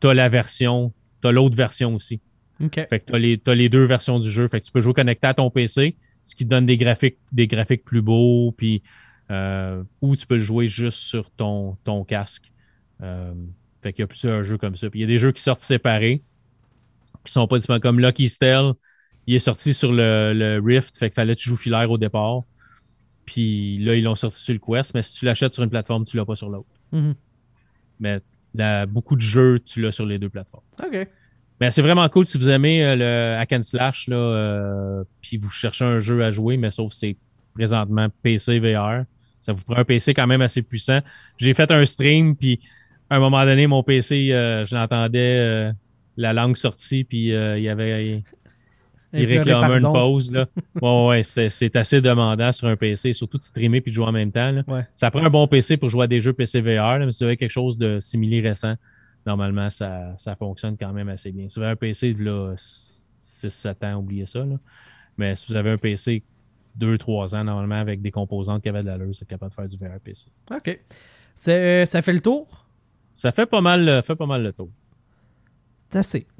tu 0.00 0.08
as 0.08 0.14
la 0.14 0.28
version, 0.28 0.92
tu 1.20 1.28
as 1.28 1.32
l'autre 1.32 1.56
version 1.56 1.94
aussi. 1.94 2.20
Fait 2.70 3.00
que 3.00 3.04
tu 3.04 3.14
as 3.14 3.18
les, 3.18 3.38
t'as 3.38 3.54
les 3.54 3.68
deux 3.68 3.84
versions 3.84 4.18
du 4.18 4.30
jeu. 4.30 4.48
Fait 4.48 4.60
que 4.60 4.66
tu 4.66 4.72
peux 4.72 4.80
jouer 4.80 4.94
connecté 4.94 5.26
à 5.26 5.34
ton 5.34 5.50
PC, 5.50 5.96
ce 6.22 6.34
qui 6.34 6.44
te 6.44 6.50
donne 6.50 6.66
des 6.66 6.76
graphiques, 6.76 7.18
des 7.32 7.46
graphiques 7.46 7.84
plus 7.84 8.02
beaux, 8.02 8.52
puis 8.52 8.82
euh, 9.30 9.82
ou 10.00 10.16
tu 10.16 10.26
peux 10.26 10.36
le 10.36 10.42
jouer 10.42 10.66
juste 10.66 10.98
sur 10.98 11.30
ton, 11.30 11.76
ton 11.84 12.04
casque. 12.04 12.52
Euh, 13.02 13.32
fait 13.82 13.92
qu'il 13.92 14.02
y 14.02 14.04
a 14.04 14.06
plusieurs 14.06 14.42
jeux 14.42 14.58
comme 14.58 14.76
ça. 14.76 14.90
Puis 14.90 15.00
il 15.00 15.02
y 15.02 15.04
a 15.04 15.08
des 15.08 15.18
jeux 15.18 15.32
qui 15.32 15.42
sortent 15.42 15.60
séparés, 15.60 16.22
qui 17.24 17.32
sont 17.32 17.46
pas 17.46 17.56
disponibles. 17.58 17.82
Comme 17.82 18.00
Lucky 18.00 18.28
Stell, 18.28 18.72
il 19.26 19.34
est 19.34 19.40
sorti 19.40 19.74
sur 19.74 19.92
le, 19.92 20.32
le 20.34 20.60
Rift, 20.64 20.96
fait 20.98 21.10
qu'il 21.10 21.14
fallait 21.14 21.34
que 21.34 21.40
tu 21.40 21.48
joues 21.48 21.56
filaire 21.56 21.90
au 21.90 21.98
départ. 21.98 22.42
Puis 23.24 23.78
là, 23.78 23.94
ils 23.94 24.04
l'ont 24.04 24.16
sorti 24.16 24.40
sur 24.40 24.54
le 24.54 24.60
Quest, 24.60 24.94
mais 24.94 25.02
si 25.02 25.14
tu 25.14 25.24
l'achètes 25.24 25.54
sur 25.54 25.62
une 25.62 25.70
plateforme, 25.70 26.04
tu 26.04 26.16
l'as 26.16 26.24
pas 26.24 26.36
sur 26.36 26.50
l'autre. 26.50 26.68
Mhm. 26.92 27.14
Mais 28.00 28.20
beaucoup 28.86 29.16
de 29.16 29.20
jeux, 29.20 29.60
tu 29.60 29.80
l'as 29.80 29.92
sur 29.92 30.06
les 30.06 30.18
deux 30.18 30.28
plateformes. 30.28 30.64
OK. 30.84 31.08
Mais 31.62 31.70
c'est 31.70 31.80
vraiment 31.82 32.08
cool 32.08 32.26
si 32.26 32.38
vous 32.38 32.48
aimez 32.48 32.84
euh, 32.84 32.96
le 32.96 33.40
hack 33.40 33.52
and 33.52 33.62
slash, 33.62 34.08
là, 34.08 34.16
euh, 34.16 35.04
puis 35.20 35.36
vous 35.36 35.48
cherchez 35.48 35.84
un 35.84 36.00
jeu 36.00 36.24
à 36.24 36.32
jouer, 36.32 36.56
mais 36.56 36.72
sauf 36.72 36.90
que 36.90 36.96
c'est 36.96 37.16
présentement 37.54 38.08
PC 38.24 38.58
VR. 38.58 39.04
Ça 39.42 39.52
vous 39.52 39.62
prend 39.62 39.76
un 39.76 39.84
PC 39.84 40.12
quand 40.12 40.26
même 40.26 40.40
assez 40.40 40.62
puissant. 40.62 40.98
J'ai 41.36 41.54
fait 41.54 41.70
un 41.70 41.84
stream, 41.84 42.34
puis 42.34 42.58
à 43.08 43.14
un 43.14 43.20
moment 43.20 43.44
donné, 43.44 43.68
mon 43.68 43.84
PC, 43.84 44.32
euh, 44.32 44.66
je 44.66 44.74
l'entendais 44.74 45.36
euh, 45.38 45.72
la 46.16 46.32
langue 46.32 46.56
sortie, 46.56 47.04
puis 47.04 47.28
il 47.28 47.62
y 47.62 47.68
avait. 47.68 48.06
Il, 48.08 49.20
il 49.20 49.26
réclamait 49.26 49.76
une 49.76 49.92
pause. 49.92 50.32
Là. 50.32 50.46
Ouais, 50.82 51.06
ouais, 51.06 51.22
c'est 51.22 51.48
c'est 51.48 51.76
assez 51.76 52.00
demandant 52.00 52.50
sur 52.50 52.66
un 52.66 52.74
PC, 52.74 53.12
surtout 53.12 53.38
de 53.38 53.44
streamer 53.44 53.80
puis 53.80 53.92
de 53.92 53.94
jouer 53.94 54.06
en 54.06 54.12
même 54.12 54.32
temps. 54.32 54.50
là. 54.50 54.64
Ouais. 54.66 54.82
Ça 54.96 55.12
prend 55.12 55.24
un 55.24 55.30
bon 55.30 55.46
PC 55.46 55.76
pour 55.76 55.90
jouer 55.90 56.04
à 56.04 56.08
des 56.08 56.20
jeux 56.20 56.32
PC 56.32 56.60
VR, 56.60 56.98
là, 56.98 57.04
mais 57.04 57.12
si 57.12 57.22
vous 57.22 57.26
avez 57.26 57.36
quelque 57.36 57.52
chose 57.52 57.78
de 57.78 58.00
simili 58.00 58.40
récent, 58.40 58.74
normalement, 59.26 59.70
ça, 59.70 60.14
ça 60.18 60.34
fonctionne 60.36 60.76
quand 60.76 60.92
même 60.92 61.08
assez 61.08 61.32
bien. 61.32 61.48
Si 61.48 61.58
vous 61.58 61.62
avez 61.62 61.72
un 61.72 61.76
PC 61.76 62.14
de 62.14 62.24
là, 62.24 62.54
6-7 62.56 63.84
ans, 63.86 63.98
oubliez 63.98 64.26
ça. 64.26 64.40
là. 64.40 64.56
Mais 65.18 65.36
si 65.36 65.46
vous 65.50 65.56
avez 65.56 65.70
un 65.70 65.78
PC 65.78 66.22
2-3 66.78 67.36
ans, 67.36 67.44
normalement, 67.44 67.74
avec 67.76 68.00
des 68.00 68.10
composantes 68.10 68.62
qui 68.62 68.68
avaient 68.68 68.80
de 68.82 68.86
l'allure, 68.86 69.14
c'est 69.14 69.28
capable 69.28 69.50
de 69.50 69.54
faire 69.54 69.68
du 69.68 69.76
VR 69.76 70.00
PC. 70.02 70.26
OK. 70.50 70.80
C'est- 71.34 71.86
ça 71.86 72.02
fait 72.02 72.12
le 72.12 72.20
tour? 72.20 72.66
Ça 73.14 73.30
fait 73.32 73.46
pas 73.46 73.60
mal, 73.60 73.88
euh, 73.88 74.02
fait 74.02 74.16
pas 74.16 74.26
mal 74.26 74.42
le 74.42 74.52
tour. 74.52 74.70
C'est 75.90 75.98
assez. 75.98 76.26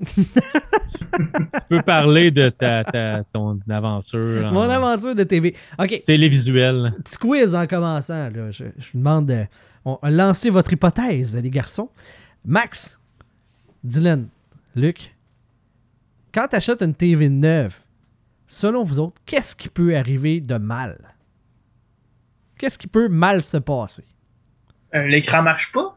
Tu 0.98 1.60
peux 1.68 1.82
parler 1.82 2.30
de 2.30 2.48
ta, 2.48 2.84
ta- 2.84 3.22
ton 3.32 3.58
aventure 3.68 4.46
en 4.46 4.52
Mon 4.52 4.62
aventure 4.62 5.14
de 5.14 5.22
TV. 5.24 5.54
OK. 5.78 6.02
télévisuel. 6.04 6.94
Petit 7.04 7.18
quiz 7.18 7.54
en 7.54 7.66
commençant. 7.66 8.30
Là. 8.30 8.50
Je, 8.50 8.64
je 8.78 8.92
vous 8.92 8.98
demande 8.98 9.26
de 9.26 9.44
on, 9.84 9.98
lancez 10.04 10.48
votre 10.48 10.72
hypothèse, 10.72 11.36
les 11.36 11.50
garçons. 11.50 11.90
Max, 12.44 12.98
Dylan, 13.84 14.28
Luc, 14.74 15.14
quand 16.34 16.48
tu 16.48 16.56
achètes 16.56 16.82
une 16.82 16.94
TV 16.94 17.28
neuve, 17.28 17.80
selon 18.46 18.84
vous 18.84 18.98
autres, 18.98 19.20
qu'est-ce 19.26 19.54
qui 19.54 19.68
peut 19.68 19.96
arriver 19.96 20.40
de 20.40 20.56
mal? 20.56 20.98
Qu'est-ce 22.58 22.78
qui 22.78 22.86
peut 22.86 23.08
mal 23.08 23.44
se 23.44 23.56
passer? 23.58 24.04
Euh, 24.94 25.06
L'écran 25.06 25.42
marche 25.42 25.72
pas? 25.72 25.96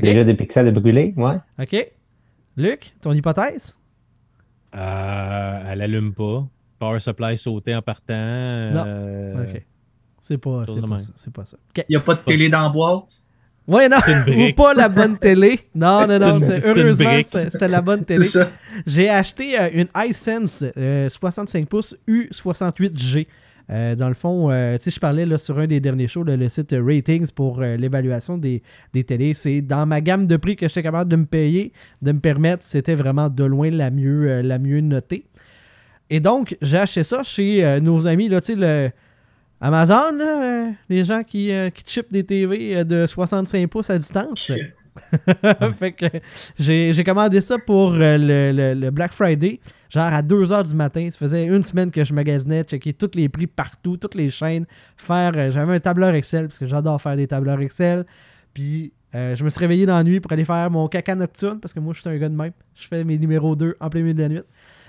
Déjà 0.00 0.24
des 0.24 0.34
pixels 0.34 0.72
brûlés, 0.72 1.12
ouais. 1.16 1.36
OK? 1.58 1.92
Luc, 2.56 2.94
ton 3.00 3.12
hypothèse? 3.12 3.76
Euh, 4.74 5.64
elle 5.68 5.82
allume 5.82 6.14
pas. 6.14 6.46
Power 6.78 6.98
supply 6.98 7.36
sauté 7.36 7.74
en 7.76 7.82
partant. 7.82 8.14
euh, 8.14 9.44
OK. 9.54 9.62
C'est 10.20 10.38
pas, 10.38 10.64
pas 10.64 10.98
ça. 10.98 11.12
C'est 11.16 11.32
pas 11.32 11.44
ça. 11.44 11.56
Il 11.76 11.84
n'y 11.90 11.96
a 11.96 12.00
pas 12.00 12.14
de 12.14 12.20
télé 12.20 12.48
dans 12.48 12.62
la 12.62 12.68
boîte? 12.68 13.22
Ouais, 13.68 13.88
non, 13.88 13.98
ou 14.28 14.52
pas 14.54 14.74
la 14.74 14.88
bonne 14.88 15.16
télé. 15.18 15.60
Non, 15.74 16.06
non, 16.06 16.18
non. 16.18 16.38
Une- 16.40 16.60
heureusement, 16.64 17.20
c'était 17.50 17.68
la 17.68 17.80
bonne 17.80 18.04
télé. 18.04 18.26
J'ai 18.86 19.08
acheté 19.08 19.58
euh, 19.58 19.68
une 19.72 19.88
iSense 19.96 20.64
euh, 20.76 21.08
65 21.08 21.68
pouces 21.68 21.96
U68G. 22.08 23.26
Euh, 23.70 23.94
dans 23.94 24.08
le 24.08 24.14
fond, 24.14 24.50
euh, 24.50 24.76
je 24.84 24.98
parlais 24.98 25.24
là, 25.24 25.38
sur 25.38 25.58
un 25.60 25.66
des 25.68 25.78
derniers 25.78 26.08
shows, 26.08 26.24
là, 26.24 26.36
le 26.36 26.48
site 26.48 26.72
euh, 26.72 26.82
Ratings 26.84 27.30
pour 27.30 27.62
euh, 27.62 27.76
l'évaluation 27.76 28.36
des, 28.36 28.62
des 28.92 29.04
télés. 29.04 29.32
C'est 29.34 29.60
dans 29.60 29.86
ma 29.86 30.00
gamme 30.00 30.26
de 30.26 30.36
prix 30.36 30.56
que 30.56 30.68
j'étais 30.68 30.82
capable 30.82 31.08
de 31.10 31.16
me 31.16 31.24
payer, 31.24 31.72
de 32.02 32.10
me 32.12 32.18
permettre. 32.18 32.64
C'était 32.66 32.96
vraiment 32.96 33.30
de 33.30 33.44
loin 33.44 33.70
la 33.70 33.90
mieux, 33.90 34.28
euh, 34.28 34.42
la 34.42 34.58
mieux 34.58 34.80
notée. 34.80 35.24
Et 36.10 36.18
donc, 36.18 36.56
j'ai 36.60 36.78
acheté 36.78 37.04
ça 37.04 37.22
chez 37.22 37.64
euh, 37.64 37.78
nos 37.80 38.06
amis, 38.06 38.28
là, 38.28 38.40
tu 38.40 38.54
sais, 38.54 38.58
le 38.58 38.90
Amazon, 39.62 40.12
là, 40.18 40.42
euh, 40.42 40.70
les 40.88 41.04
gens 41.04 41.22
qui, 41.22 41.50
euh, 41.52 41.70
qui 41.70 41.82
chippent 41.86 42.12
des 42.12 42.24
TV 42.24 42.76
euh, 42.76 42.84
de 42.84 43.06
65 43.06 43.66
pouces 43.70 43.88
à 43.90 43.96
distance. 43.98 44.50
fait 45.78 45.92
que 45.92 46.06
j'ai 46.58 47.02
commandé 47.04 47.40
ça 47.40 47.56
pour 47.58 47.92
le, 47.92 48.16
le- 48.18 48.74
le 48.74 48.90
Black 48.90 49.12
Friday, 49.12 49.58
genre 49.88 50.12
à 50.12 50.20
2h 50.22 50.68
du 50.68 50.74
matin. 50.74 51.08
Ça 51.10 51.18
faisait 51.18 51.44
une 51.46 51.62
semaine 51.62 51.90
que 51.90 52.04
je 52.04 52.12
magasinais, 52.12 52.62
checker 52.64 52.92
tous 52.92 53.12
les 53.14 53.28
prix 53.30 53.46
partout, 53.46 53.96
toutes 53.96 54.14
les 54.16 54.28
chaînes, 54.30 54.66
faire. 54.98 55.32
J'avais 55.50 55.74
un 55.76 55.80
tableur 55.80 56.14
Excel 56.14 56.48
parce 56.48 56.58
que 56.58 56.66
j'adore 56.66 57.00
faire 57.00 57.16
des 57.16 57.26
tableurs 57.26 57.60
Excel. 57.60 58.04
Puis 58.52 58.92
euh, 59.14 59.34
je 59.36 59.44
me 59.44 59.50
suis 59.50 59.60
réveillé 59.60 59.84
dans 59.86 59.96
la 59.96 60.04
nuit 60.04 60.20
pour 60.20 60.32
aller 60.32 60.44
faire 60.44 60.70
mon 60.70 60.88
caca 60.88 61.14
nocturne 61.14 61.60
parce 61.60 61.74
que 61.74 61.80
moi 61.80 61.92
je 61.94 62.00
suis 62.00 62.08
un 62.08 62.16
gars 62.16 62.28
de 62.30 62.34
même. 62.34 62.52
Je 62.74 62.88
fais 62.88 63.04
mes 63.04 63.18
numéros 63.18 63.54
2 63.54 63.76
en 63.78 63.90
plein 63.90 64.00
milieu 64.00 64.14
de 64.14 64.22
la 64.22 64.28
nuit. 64.28 64.40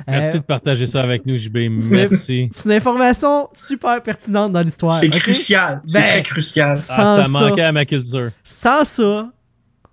Merci 0.08 0.38
Euh, 0.38 0.40
de 0.40 0.46
partager 0.46 0.88
ça 0.88 1.02
avec 1.04 1.26
nous, 1.26 1.38
JB. 1.38 1.80
c'est- 1.80 1.92
Merci. 1.94 2.50
C'est 2.54 2.66
une 2.70 2.76
information 2.76 3.50
super 3.54 4.02
pertinente 4.02 4.52
dans 4.54 4.62
l'histoire. 4.62 4.96
C'est 4.98 5.10
crucial. 5.10 5.82
C'est 5.86 6.00
Ben, 6.00 6.08
très 6.10 6.24
crucial. 6.24 6.82
Sans 6.82 6.94
Ah, 6.98 7.16
ça 7.18 7.26
ça- 7.26 7.32
manquait 7.32 7.62
à 7.64 7.72
ma 7.72 7.86
culture. 7.86 8.32
Sans 8.44 8.86
ça, 8.86 9.32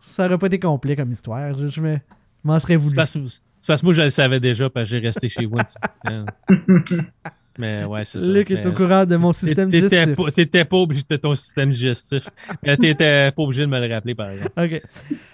ça 0.00 0.26
aurait 0.26 0.38
pas 0.38 0.46
été 0.46 0.58
complet 0.58 0.94
comme 0.96 1.10
histoire. 1.10 1.52
Je, 1.58 1.66
je 1.68 1.80
me- 1.80 1.96
je 1.96 2.00
m'en 2.44 2.58
serais 2.60 2.74
C'est 2.74 2.78
voulu. 2.78 2.94
parce, 2.94 3.12
c'est 3.12 3.66
parce 3.66 3.80
que 3.80 3.86
moi, 3.86 3.94
je 3.94 4.02
le 4.02 4.10
savais 4.10 4.38
déjà, 4.40 4.70
parce 4.70 4.88
que 4.88 4.96
j'ai 4.96 5.04
resté 5.06 5.28
chez 5.28 5.44
vous 5.44 5.58
un 5.58 5.64
petit 5.64 5.76
peu 6.04 6.56
de 6.56 6.78
temps. 6.96 7.02
Mais 7.60 7.84
ouais, 7.84 8.04
c'est 8.04 8.18
ça. 8.18 8.26
Luc 8.26 8.50
est 8.50 8.64
au 8.66 8.72
courant 8.72 9.04
de 9.04 9.16
mon 9.16 9.32
système 9.32 9.68
digestif. 9.68 10.16
t'étais 10.34 10.64
pas 10.64 10.76
obligé 10.78 11.02
de 11.08 11.16
ton 11.16 11.34
système 11.34 11.70
digestif. 11.72 12.24
Mais 12.64 12.76
t'étais 12.76 13.30
pas 13.36 13.42
obligé 13.42 13.62
de 13.62 13.66
me 13.66 13.86
le 13.86 13.92
rappeler, 13.94 14.14
par 14.14 14.30
exemple. 14.30 14.50
OK. 14.56 14.82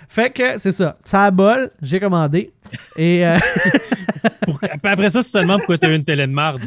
Fait 0.09 0.31
que 0.31 0.59
c'est 0.59 0.73
ça. 0.73 0.99
Ça 1.05 1.25
a 1.25 1.31
bol, 1.31 1.71
j'ai 1.83 1.99
commandé. 2.01 2.53
Et 2.97 3.27
euh, 3.27 3.39
Pour- 4.45 4.61
après 4.85 5.11
ça, 5.11 5.23
te 5.23 5.39
demandes 5.39 5.59
pourquoi 5.61 5.79
t'as 5.79 5.91
eu 5.91 5.97
une 5.97 6.05
télé 6.05 6.27
de 6.27 6.33
marde. 6.33 6.63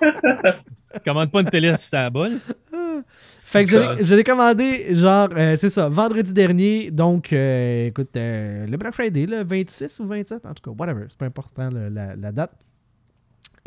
Commande 1.04 1.30
pas 1.30 1.40
une 1.40 1.50
télé 1.50 1.74
si 1.76 1.88
ça 1.88 2.06
a 2.06 2.10
bol. 2.10 2.32
fait 3.36 3.64
que 3.64 3.70
je 3.70 3.76
l'ai- 3.78 4.04
je 4.04 4.14
l'ai 4.14 4.24
commandé, 4.24 4.94
genre, 4.96 5.28
euh, 5.36 5.56
c'est 5.56 5.68
ça, 5.70 5.88
vendredi 5.88 6.32
dernier. 6.32 6.90
Donc, 6.90 7.32
euh, 7.32 7.86
écoute, 7.86 8.16
euh, 8.16 8.66
le 8.66 8.76
Black 8.76 8.94
Friday, 8.94 9.26
le 9.26 9.44
26 9.44 10.00
ou 10.00 10.06
27, 10.06 10.44
en 10.46 10.54
tout 10.54 10.62
cas, 10.62 10.76
whatever. 10.76 11.04
C'est 11.08 11.18
pas 11.18 11.26
important 11.26 11.70
le- 11.70 11.88
la, 11.88 12.16
la 12.16 12.32
date. 12.32 12.52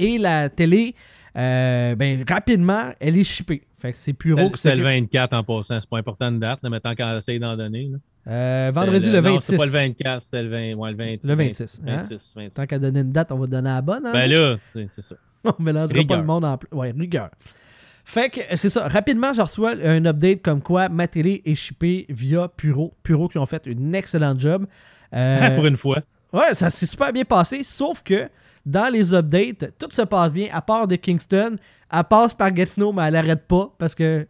Et 0.02 0.18
la 0.18 0.50
télé, 0.50 0.96
euh, 1.38 1.96
ben, 1.96 2.24
rapidement, 2.28 2.92
elle 3.00 3.18
est 3.18 3.24
shippée. 3.24 3.64
Fait 3.80 3.92
que 3.94 3.98
c'est 3.98 4.14
Puro 4.14 4.50
qui 4.52 4.62
C'est 4.62 4.76
le 4.76 4.84
s'occupe. 4.84 5.12
24 5.12 5.34
en 5.34 5.44
passant. 5.44 5.80
C'est 5.80 5.90
pas 5.90 5.98
important 5.98 6.32
de 6.32 6.38
date, 6.40 6.60
là, 6.64 6.70
mais 6.70 6.80
tant 6.80 6.94
qu'on 6.96 7.18
essaye 7.18 7.40
d'en 7.40 7.56
donner. 7.56 7.90
là. 7.92 7.98
Euh, 8.28 8.72
vendredi 8.74 9.08
le, 9.10 9.20
non, 9.20 9.34
26. 9.36 9.46
C'est 9.48 9.58
pas 9.58 9.66
le 9.66 9.72
24, 9.72 10.22
c'était 10.22 10.44
le 10.44 10.50
20. 10.50 10.74
Ouais, 10.76 10.92
le 10.92 10.98
20 10.98 11.16
Le 11.24 11.36
26, 11.36 11.82
hein? 11.88 11.96
26, 11.98 12.34
26. 12.36 12.56
Tant 12.56 12.66
qu'à 12.68 12.78
donner 12.78 13.00
une 13.00 13.12
date, 13.12 13.32
on 13.32 13.38
va 13.40 13.48
donner 13.48 13.70
la 13.70 13.82
bonne. 13.82 14.06
hein? 14.06 14.12
Ben 14.14 14.30
là, 14.30 14.58
c'est 14.68 14.88
ça. 15.02 15.16
On 15.44 15.54
mélangera 15.64 16.04
pas 16.04 16.18
le 16.18 16.24
monde 16.24 16.46
en 16.46 16.58
plus. 16.58 16.68
Ouais, 16.72 16.92
rigueur. 16.96 17.30
Fait 18.06 18.30
que 18.30 18.42
c'est 18.56 18.70
ça. 18.70 18.88
Rapidement, 18.88 19.34
je 19.34 19.42
reçois 19.42 19.72
un 19.84 20.06
update 20.06 20.42
comme 20.44 20.62
quoi 20.62 20.88
ma 20.90 21.08
télé 21.08 21.42
est 21.46 21.56
shippée 21.56 22.06
via 22.10 22.48
Puro. 22.48 22.94
Puro 23.02 23.28
qui 23.28 23.38
ont 23.40 23.46
fait 23.48 23.64
une 23.66 23.96
excellente 23.96 24.40
job. 24.40 24.68
Euh, 25.16 25.50
Pour 25.56 25.66
une 25.66 25.78
fois. 25.78 26.02
Ouais, 26.32 26.54
ça 26.54 26.70
s'est 26.70 26.86
super 26.86 27.12
bien 27.12 27.26
passé, 27.26 27.64
sauf 27.64 28.04
que 28.04 28.30
dans 28.66 28.92
les 28.92 29.14
updates, 29.14 29.72
tout 29.80 29.90
se 29.92 30.02
passe 30.04 30.34
bien, 30.34 30.48
à 30.52 30.62
part 30.62 30.88
de 30.88 30.96
Kingston. 30.96 31.56
Elle 31.92 32.04
passe 32.06 32.34
par 32.34 32.52
Gatineau, 32.52 32.92
mais 32.94 33.04
elle 33.08 33.14
n'arrête 33.14 33.48
pas 33.48 33.74
parce 33.78 33.96
que 33.96 34.28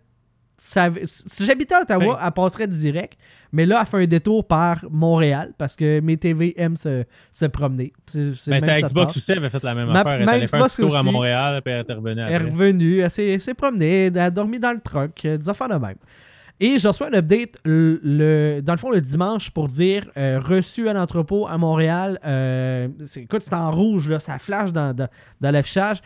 ça- 0.57 0.89
si 1.05 1.43
j'habitais 1.45 1.73
à 1.75 1.81
Ottawa, 1.81 2.19
elle 2.23 2.31
passerait 2.31 2.67
direct. 2.67 3.17
Mais 3.51 3.65
là, 3.65 3.79
elle 3.81 3.87
fait 3.87 4.03
un 4.03 4.07
détour 4.07 4.45
par 4.47 4.85
Montréal 4.91 5.53
parce 5.57 5.75
que 5.75 5.99
mes 6.01 6.17
TV 6.17 6.53
aiment 6.59 6.75
se, 6.75 7.03
se 7.31 7.45
promener. 7.47 7.93
C'est- 8.07 8.33
c'est 8.35 8.51
Ben, 8.51 8.61
même 8.65 8.69
ta 8.81 8.81
Xbox 8.87 9.17
aussi 9.17 9.31
avait 9.31 9.49
fait 9.49 9.63
la 9.63 9.73
même 9.75 9.87
Ma- 9.89 10.01
affaire. 10.01 10.21
Elle 10.21 10.29
allait 10.29 10.47
faire 10.47 10.63
un 10.63 10.67
tour 10.67 10.95
à. 10.95 11.03
Montréal, 11.03 11.61
puis 11.63 11.73
elle 11.73 11.85
est 11.89 11.93
revenue 11.93 12.21
Elle 12.21 12.33
est 12.33 12.37
revenue, 12.49 12.99
elle 12.99 13.11
s'est 13.11 13.39
s'est 13.39 13.53
promenée, 13.55 14.05
elle 14.07 14.17
a 14.19 14.29
dormi 14.31 14.59
dans 14.59 14.71
le 14.71 14.79
truck, 14.81 15.25
euh, 15.25 15.37
des 15.37 15.49
affaires 15.49 15.69
de 15.69 15.75
même. 15.75 15.95
Et 16.63 16.77
je 16.77 16.87
reçois 16.87 17.07
un 17.07 17.13
update 17.13 17.57
le, 17.65 18.61
dans 18.61 18.73
le 18.73 18.77
fond 18.77 18.91
le 18.91 19.01
dimanche 19.01 19.49
pour 19.49 19.67
dire 19.67 20.07
euh, 20.15 20.39
reçu 20.39 20.87
à 20.87 20.93
l'entrepôt 20.93 21.47
à 21.47 21.57
Montréal. 21.57 22.19
Euh, 22.23 22.87
écoute, 23.15 23.41
c'est 23.41 23.55
en 23.55 23.71
rouge, 23.71 24.07
là, 24.07 24.19
ça 24.19 24.37
flash 24.37 24.71
dans, 24.71 24.93
dans- 24.95 25.09
l'affichage. 25.41 26.01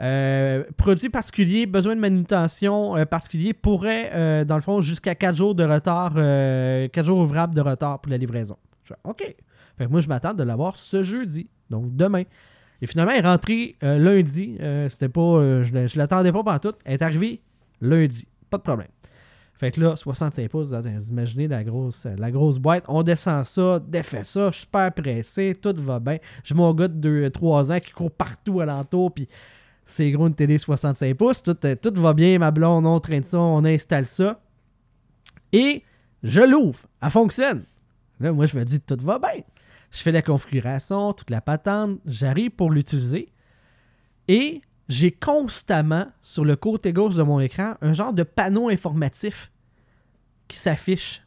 Euh, 0.00 0.62
produit 0.76 1.08
particulier, 1.08 1.66
besoin 1.66 1.96
de 1.96 2.00
manutention 2.00 2.96
euh, 2.96 3.04
particulier 3.04 3.52
pourrait, 3.52 4.44
dans 4.44 4.54
le 4.54 4.60
fond, 4.60 4.80
jusqu'à 4.80 5.16
4 5.16 5.34
jours 5.34 5.56
de 5.56 5.64
retard, 5.64 6.14
4 6.14 7.04
jours 7.04 7.18
ouvrables 7.18 7.54
de 7.56 7.60
retard 7.62 8.00
pour 8.00 8.10
la 8.12 8.16
livraison. 8.18 8.56
Je 8.84 8.88
fais, 8.94 9.00
OK. 9.02 9.34
Fait 9.76 9.86
que 9.86 9.90
moi, 9.90 10.00
je 10.00 10.06
m'attends 10.08 10.34
de 10.34 10.44
l'avoir 10.44 10.78
ce 10.78 11.02
jeudi, 11.02 11.48
donc 11.68 11.96
demain. 11.96 12.22
Et 12.80 12.86
finalement, 12.86 13.10
elle 13.12 13.24
est 13.24 13.28
rentrée 13.28 13.74
lundi. 13.82 14.56
C'était 14.88 15.08
pas, 15.08 15.62
je 15.64 15.72
ne 15.72 15.98
l'attendais 15.98 16.30
pas 16.30 16.44
pendant 16.44 16.58
tout. 16.60 16.74
Elle 16.84 16.94
est 16.94 17.02
arrivée 17.02 17.40
lundi. 17.80 18.28
Pas 18.48 18.58
de 18.58 18.62
problème. 18.62 18.86
Fait 19.58 19.70
que 19.70 19.80
là, 19.80 19.96
65 19.96 20.48
pouces, 20.50 20.68
vous 20.68 21.08
imaginez 21.08 21.48
la 21.48 21.64
grosse, 21.64 22.06
la 22.18 22.30
grosse 22.30 22.58
boîte. 22.58 22.84
On 22.88 23.02
descend 23.02 23.44
ça, 23.44 23.80
défait 23.80 24.24
ça, 24.24 24.50
je 24.50 24.56
suis 24.56 24.62
super 24.62 24.92
pressé, 24.92 25.58
tout 25.60 25.74
va 25.78 25.98
bien. 25.98 26.18
J'ai 26.44 26.54
mon 26.54 26.72
gars 26.74 26.88
de 26.88 27.30
2-3 27.30 27.72
ans 27.72 27.80
qui 27.80 27.90
court 27.92 28.10
partout 28.10 28.60
alentour, 28.60 29.14
puis 29.14 29.28
c'est 29.86 30.10
gros 30.10 30.26
une 30.26 30.34
télé 30.34 30.58
65 30.58 31.16
pouces. 31.16 31.42
Tout, 31.42 31.56
euh, 31.64 31.74
tout 31.74 31.94
va 31.94 32.12
bien, 32.12 32.38
ma 32.38 32.50
blonde, 32.50 32.86
on 32.86 32.98
traîne 32.98 33.22
ça, 33.22 33.38
on 33.38 33.64
installe 33.64 34.06
ça. 34.06 34.40
Et 35.52 35.82
je 36.22 36.40
l'ouvre. 36.40 36.80
Elle 37.00 37.10
fonctionne. 37.10 37.64
Là, 38.20 38.32
moi, 38.32 38.46
je 38.46 38.56
me 38.56 38.64
dis, 38.64 38.80
tout 38.80 38.98
va 39.00 39.18
bien. 39.18 39.42
Je 39.90 40.02
fais 40.02 40.12
la 40.12 40.22
configuration, 40.22 41.12
toute 41.12 41.30
la 41.30 41.40
patente, 41.40 41.98
j'arrive 42.04 42.50
pour 42.50 42.70
l'utiliser. 42.70 43.32
Et 44.28 44.60
j'ai 44.88 45.10
constamment, 45.10 46.06
sur 46.22 46.44
le 46.44 46.56
côté 46.56 46.92
gauche 46.92 47.16
de 47.16 47.22
mon 47.22 47.40
écran, 47.40 47.74
un 47.80 47.92
genre 47.92 48.12
de 48.12 48.22
panneau 48.22 48.68
informatif 48.68 49.50
qui 50.48 50.56
s'affiche 50.58 51.22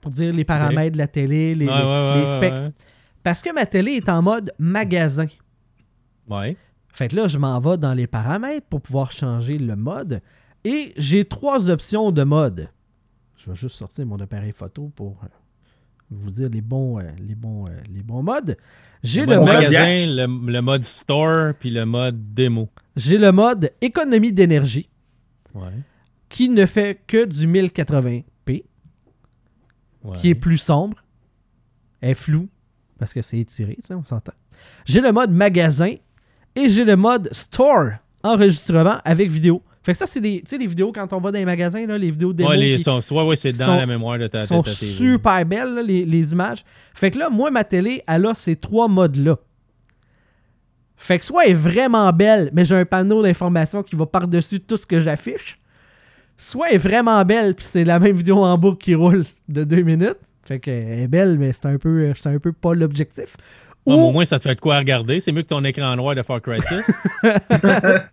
pour 0.00 0.10
dire 0.10 0.32
les 0.32 0.44
paramètres 0.44 0.92
de 0.94 0.98
la 0.98 1.06
télé, 1.06 1.54
les, 1.54 1.66
Ouais, 1.68 1.72
les- 1.78 1.84
ouais, 1.84 2.14
les 2.14 2.20
ouais, 2.20 2.26
specs. 2.26 2.52
ouais, 2.52 2.72
Parce 3.22 3.42
que 3.42 3.52
ma 3.54 3.66
télé 3.66 3.92
est 3.92 4.08
en 4.08 4.22
mode 4.22 4.52
magasin. 4.58 5.26
Ouais. 6.28 6.56
Fait 6.92 7.08
que 7.08 7.16
là, 7.16 7.28
je 7.28 7.38
m'en 7.38 7.58
vais 7.60 7.76
dans 7.76 7.92
les 7.94 8.06
paramètres 8.06 8.66
pour 8.66 8.80
pouvoir 8.80 9.12
changer 9.12 9.58
le 9.58 9.76
mode. 9.76 10.20
Et 10.64 10.92
j'ai 10.96 11.24
trois 11.24 11.70
options 11.70 12.10
de 12.12 12.24
mode. 12.24 12.68
Je 13.36 13.50
vais 13.50 13.56
juste 13.56 13.76
sortir 13.76 14.04
mon 14.06 14.18
appareil 14.20 14.52
photo 14.52 14.90
pour 14.96 15.18
euh, 15.22 15.26
vous 16.10 16.30
dire 16.30 16.48
les 16.48 16.60
bons, 16.60 16.98
euh, 16.98 17.02
les 17.26 17.34
bons, 17.34 17.66
euh, 17.66 17.70
les 17.92 18.02
bons 18.02 18.22
modes. 18.22 18.56
J'ai 19.02 19.24
Le 19.26 19.34
le, 19.36 19.40
magasin, 19.40 20.06
le, 20.06 20.50
le 20.52 20.60
mode 20.62 20.84
store, 20.84 21.54
puis 21.58 21.70
le 21.70 21.86
mode 21.86 22.34
démo. 22.34 22.68
j'ai 22.96 23.16
le 23.18 23.32
mode 23.32 23.72
économie 23.80 24.32
d'énergie 24.32 24.88
Ouais. 25.54 25.70
qui 26.28 26.48
ne 26.48 26.64
fait 26.66 27.00
que 27.06 27.24
du 27.24 27.46
1080p, 27.48 28.24
ouais. 28.46 30.16
qui 30.18 30.28
est 30.30 30.34
plus 30.34 30.58
sombre, 30.58 31.02
est 32.02 32.14
flou 32.14 32.48
parce 32.98 33.12
que 33.14 33.22
c'est 33.22 33.38
étiré, 33.38 33.78
ça, 33.82 33.96
on 33.96 34.04
s'entend. 34.04 34.32
J'ai 34.84 35.00
le 35.00 35.10
mode 35.12 35.30
magasin 35.32 35.94
et 36.54 36.68
j'ai 36.68 36.84
le 36.84 36.96
mode 36.96 37.30
store 37.32 37.92
enregistrement 38.22 38.98
avec 39.04 39.30
vidéo. 39.30 39.62
Fait 39.90 39.94
que 39.94 39.98
ça, 39.98 40.06
c'est 40.06 40.20
des, 40.20 40.40
tu 40.42 40.50
sais, 40.50 40.56
les 40.58 40.68
vidéos 40.68 40.92
quand 40.92 41.12
on 41.12 41.18
va 41.18 41.32
dans 41.32 41.38
les 41.40 41.44
magasins, 41.44 41.84
là, 41.84 41.98
les 41.98 42.12
vidéos 42.12 42.32
démo 42.32 42.48
Ouais, 42.48 42.56
les, 42.56 42.76
qui 42.76 42.84
sont, 42.84 43.00
ouais, 43.12 43.24
ouais, 43.24 43.34
c'est 43.34 43.50
dans 43.50 43.64
sont- 43.64 43.76
la 43.76 43.86
mémoire 43.86 44.18
de 44.20 44.28
ta, 44.28 44.42
de 44.42 44.46
sont 44.46 44.62
ta 44.62 44.70
TV. 44.70 44.86
super 44.92 45.44
belles, 45.44 45.74
là, 45.74 45.82
les, 45.82 46.04
les 46.04 46.30
images. 46.32 46.64
Fait 46.94 47.10
que 47.10 47.18
là, 47.18 47.28
moi, 47.28 47.50
ma 47.50 47.64
télé, 47.64 48.04
elle 48.06 48.24
a 48.26 48.34
ces 48.36 48.54
trois 48.54 48.86
modes-là. 48.86 49.36
Fait 50.96 51.18
que 51.18 51.24
soit 51.24 51.46
elle 51.46 51.52
est 51.52 51.54
vraiment 51.54 52.12
belle, 52.12 52.50
mais 52.52 52.64
j'ai 52.64 52.76
un 52.76 52.84
panneau 52.84 53.20
d'information 53.20 53.82
qui 53.82 53.96
va 53.96 54.06
par-dessus 54.06 54.60
tout 54.60 54.76
ce 54.76 54.86
que 54.86 55.00
j'affiche. 55.00 55.58
Soit 56.38 56.68
elle 56.68 56.74
est 56.76 56.78
vraiment 56.78 57.24
belle, 57.24 57.56
puis 57.56 57.64
c'est 57.68 57.84
la 57.84 57.98
même 57.98 58.14
vidéo 58.16 58.44
en 58.44 58.56
boucle 58.56 58.78
qui 58.78 58.94
roule 58.94 59.24
de 59.48 59.64
deux 59.64 59.82
minutes. 59.82 60.18
Fait 60.44 60.60
qu'elle 60.60 61.00
est 61.00 61.08
belle, 61.08 61.36
mais 61.38 61.52
c'est 61.52 61.66
un 61.66 61.78
peu, 61.78 62.12
c'est 62.14 62.28
un 62.28 62.38
peu 62.38 62.52
pas 62.52 62.74
l'objectif. 62.74 63.36
Mais 63.90 64.02
Ou 64.02 64.06
au 64.06 64.12
moins, 64.12 64.24
ça 64.24 64.38
te 64.38 64.44
fait 64.44 64.54
de 64.54 64.60
quoi 64.60 64.78
regarder. 64.78 65.20
C'est 65.20 65.32
mieux 65.32 65.42
que 65.42 65.48
ton 65.48 65.64
écran 65.64 65.94
noir 65.96 66.14
de 66.14 66.22
Far 66.22 66.40
Cry 66.40 66.60
6. 66.62 66.74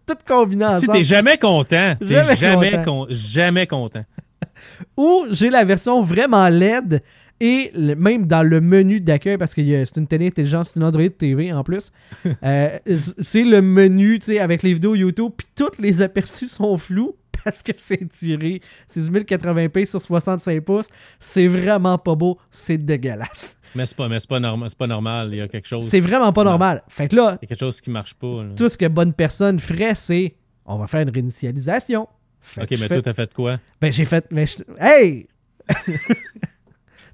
tout 0.06 0.16
combiné 0.28 0.66
si 0.70 0.76
ensemble. 0.76 0.98
t'es 0.98 1.04
jamais 1.04 1.38
content, 1.38 1.96
t'es 2.00 2.08
Jamais 2.08 2.36
jamais, 2.36 2.72
content. 2.72 2.84
con- 2.84 3.08
jamais 3.10 3.68
content. 3.68 4.04
Ou 4.98 5.26
j'ai 5.32 5.50
la 5.50 5.64
version 5.64 6.02
vraiment 6.02 6.48
LED 6.50 7.02
et 7.40 7.72
le- 7.76 7.96
même 7.96 8.26
dans 8.26 8.44
le 8.44 8.62
menu 8.62 9.00
d'accueil, 9.00 9.38
parce 9.38 9.54
que 9.54 9.62
c'est 9.86 9.98
une 9.98 10.08
télé 10.08 10.28
intelligente, 10.28 10.68
c'est 10.68 10.78
une 10.80 10.86
Android 10.86 11.08
TV 11.10 11.54
en 11.54 11.64
plus, 11.64 11.92
euh, 12.44 12.78
c'est 13.22 13.44
le 13.44 13.62
menu 13.62 14.20
avec 14.40 14.64
les 14.64 14.74
vidéos 14.74 14.96
YouTube, 14.96 15.32
puis 15.38 15.48
tous 15.56 15.80
les 15.80 16.02
aperçus 16.02 16.48
sont 16.48 16.78
flous 16.78 17.16
parce 17.44 17.62
que 17.64 17.72
c'est 17.78 18.10
tiré. 18.10 18.62
C'est 18.88 19.02
du 19.02 19.12
1080p 19.12 19.86
sur 19.86 20.02
65 20.02 20.60
pouces. 20.62 20.88
C'est 21.20 21.48
vraiment 21.48 21.98
pas 21.98 22.16
beau, 22.16 22.38
c'est 22.52 22.78
dégueulasse. 22.78 23.58
Mais 23.78 23.86
c'est 23.86 23.96
pas, 23.96 24.08
mais 24.10 24.20
c'est 24.20 24.28
pas, 24.30 24.40
norma- 24.40 24.68
pas 24.78 24.88
normal. 24.88 25.30
Il 25.32 25.38
y 25.38 25.42
a 25.42 25.48
quelque 25.48 25.68
chose. 25.68 25.88
C'est 25.88 26.00
vraiment 26.00 26.34
pas 26.34 26.44
normal. 26.44 26.82
Fait 26.88 27.08
que 27.08 27.16
là, 27.16 27.38
Il 27.42 27.46
y 27.46 27.46
a 27.46 27.48
quelque 27.50 27.60
chose 27.60 27.80
qui 27.80 27.92
marche 27.92 28.16
pas. 28.16 28.44
là. 28.44 28.50
tout 28.56 28.68
ce 28.70 28.78
que 28.78 28.88
bonne 28.88 29.14
personne 29.14 29.60
ferait, 29.60 29.94
c'est 29.96 30.36
on 30.66 30.78
va 30.78 30.88
faire 30.88 31.02
une 31.02 31.10
réinitialisation. 31.12 32.08
Fait 32.42 32.64
Ok, 32.64 32.72
mais 32.80 32.88
toi, 32.88 33.02
t'as 33.02 33.14
fait 33.14 33.32
quoi? 33.34 33.60
Ben, 33.80 33.92
j'ai 33.92 34.06
fait. 34.06 34.26
ben, 34.32 34.46
je- 34.48 34.64
Hey! 34.80 35.28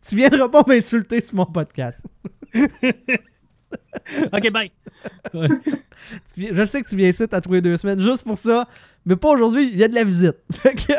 tu 0.07 0.15
viendras 0.15 0.47
pas 0.49 0.63
m'insulter 0.67 1.21
sur 1.21 1.35
mon 1.35 1.45
podcast. 1.45 1.99
Ok, 4.31 4.51
bye! 4.51 4.71
Je 6.37 6.65
sais 6.65 6.81
que 6.81 6.89
tu 6.89 6.95
viens 6.95 7.09
ici, 7.09 7.27
t'as 7.27 7.41
trouvé 7.41 7.61
deux 7.61 7.75
semaines 7.77 7.99
juste 8.01 8.23
pour 8.23 8.37
ça, 8.37 8.67
mais 9.05 9.15
pas 9.15 9.29
aujourd'hui, 9.29 9.69
il 9.71 9.77
y 9.79 9.83
a 9.83 9.87
de 9.87 9.95
la 9.95 10.03
visite. 10.03 10.35
Fait 10.51 10.75
que, 10.75 10.93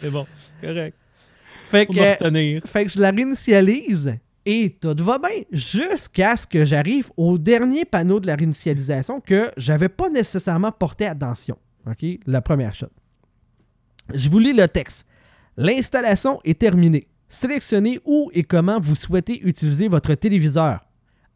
c'est 0.00 0.10
bon, 0.10 0.26
correct. 0.60 0.96
Fait 1.66 1.86
que 1.86 2.88
je 2.88 3.00
la 3.00 3.10
réinitialise 3.10 4.18
et 4.46 4.76
tout 4.80 4.94
va 5.00 5.18
bien 5.18 5.42
jusqu'à 5.50 6.36
ce 6.36 6.46
que 6.46 6.64
j'arrive 6.64 7.10
au 7.16 7.36
dernier 7.36 7.84
panneau 7.84 8.20
de 8.20 8.28
la 8.28 8.36
réinitialisation 8.36 9.20
que 9.20 9.50
j'avais 9.56 9.88
pas 9.88 10.08
nécessairement 10.08 10.70
porté 10.70 11.06
attention. 11.06 11.58
OK? 11.86 12.06
La 12.26 12.40
première 12.40 12.72
chose. 12.72 12.90
Je 14.14 14.30
vous 14.30 14.38
lis 14.38 14.52
le 14.52 14.68
texte. 14.68 15.06
L'installation 15.56 16.40
est 16.44 16.60
terminée. 16.60 17.08
Sélectionnez 17.28 17.98
où 18.04 18.30
et 18.32 18.44
comment 18.44 18.78
vous 18.78 18.94
souhaitez 18.94 19.40
utiliser 19.42 19.88
votre 19.88 20.14
téléviseur. 20.14 20.80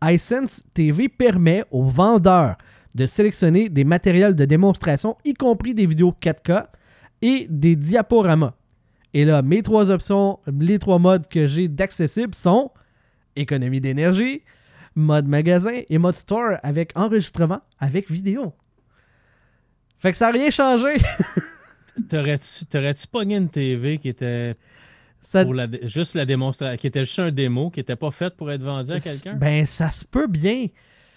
iSense 0.05 0.63
TV 0.73 1.09
permet 1.09 1.65
aux 1.73 1.89
vendeurs 1.89 2.57
de 2.95 3.07
sélectionner 3.07 3.69
des 3.69 3.85
matériels 3.85 4.35
de 4.35 4.45
démonstration, 4.45 5.17
y 5.25 5.35
compris 5.35 5.75
des 5.75 5.87
vidéos 5.87 6.15
4K 6.21 6.67
et 7.23 7.47
des 7.51 7.75
diaporamas. 7.75 8.55
Et 9.15 9.25
là, 9.25 9.43
mes 9.43 9.63
trois 9.63 9.91
options, 9.91 10.39
les 10.47 10.79
trois 10.79 10.99
modes 10.99 11.29
que 11.29 11.47
j'ai 11.47 11.69
d'accessibles 11.69 12.35
sont 12.35 12.71
économie 13.37 13.81
d'énergie, 13.81 14.43
mode 14.95 15.27
magasin 15.27 15.81
et 15.89 15.99
mode 15.99 16.15
store 16.15 16.57
avec 16.63 16.93
enregistrement 16.97 17.61
avec 17.79 18.11
vidéo. 18.11 18.53
Fait 19.99 20.13
que 20.13 20.19
ça 20.19 20.27
n'a 20.27 20.33
rien 20.39 20.51
changé. 20.51 20.97
T'aurais-tu 22.09 22.65
t'aurais-tu 22.67 23.07
pogné 23.07 23.37
une 23.37 23.49
TV 23.49 23.99
qui 23.99 24.09
était 24.09 24.55
Ça- 25.21 25.45
pour 25.45 25.55
la 25.55 25.67
juste 25.83 26.15
la 26.15 26.25
démonstration, 26.25 26.77
qui 26.79 26.87
était 26.87 27.05
juste 27.05 27.19
un 27.19 27.31
démo, 27.31 27.71
qui 27.71 27.81
était 27.81 27.97
pas 27.97 28.11
faite 28.11 28.37
pour 28.37 28.51
être 28.51 28.63
vendue 28.63 28.93
à 28.93 29.01
quelqu'un? 29.01 29.35
Ben, 29.35 29.67
ça 29.67 29.91
se 29.91 30.05
peut 30.05 30.27
bien. 30.27 30.67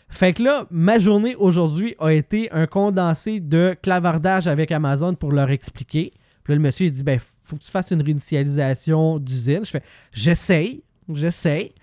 Fait 0.09 0.33
que 0.33 0.43
là, 0.43 0.67
ma 0.69 0.99
journée 0.99 1.35
aujourd'hui 1.35 1.95
a 1.99 2.09
été 2.11 2.51
un 2.51 2.67
condensé 2.67 3.39
de 3.39 3.75
clavardage 3.81 4.47
avec 4.47 4.71
Amazon 4.71 5.15
pour 5.15 5.31
leur 5.31 5.49
expliquer. 5.49 6.11
Puis 6.43 6.53
là, 6.53 6.55
le 6.57 6.61
monsieur, 6.61 6.85
il 6.87 6.91
dit, 6.91 7.03
ben, 7.03 7.19
faut 7.43 7.55
que 7.57 7.63
tu 7.63 7.71
fasses 7.71 7.91
une 7.91 8.01
réinitialisation 8.01 9.19
d'usine. 9.19 9.65
Je 9.65 9.71
fais, 9.71 9.83
j'essaye, 10.11 10.83
j'essaye. 11.13 11.73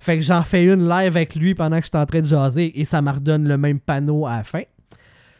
Fait 0.00 0.16
que 0.16 0.24
j'en 0.24 0.42
fais 0.42 0.64
une 0.64 0.88
live 0.88 1.16
avec 1.16 1.34
lui 1.36 1.54
pendant 1.54 1.78
que 1.78 1.84
je 1.84 1.90
suis 1.90 1.98
en 1.98 2.06
train 2.06 2.20
de 2.22 2.26
jaser 2.26 2.78
et 2.80 2.84
ça 2.84 3.00
me 3.02 3.10
redonne 3.10 3.46
le 3.46 3.56
même 3.56 3.78
panneau 3.78 4.26
à 4.26 4.38
la 4.38 4.42
fin. 4.42 4.62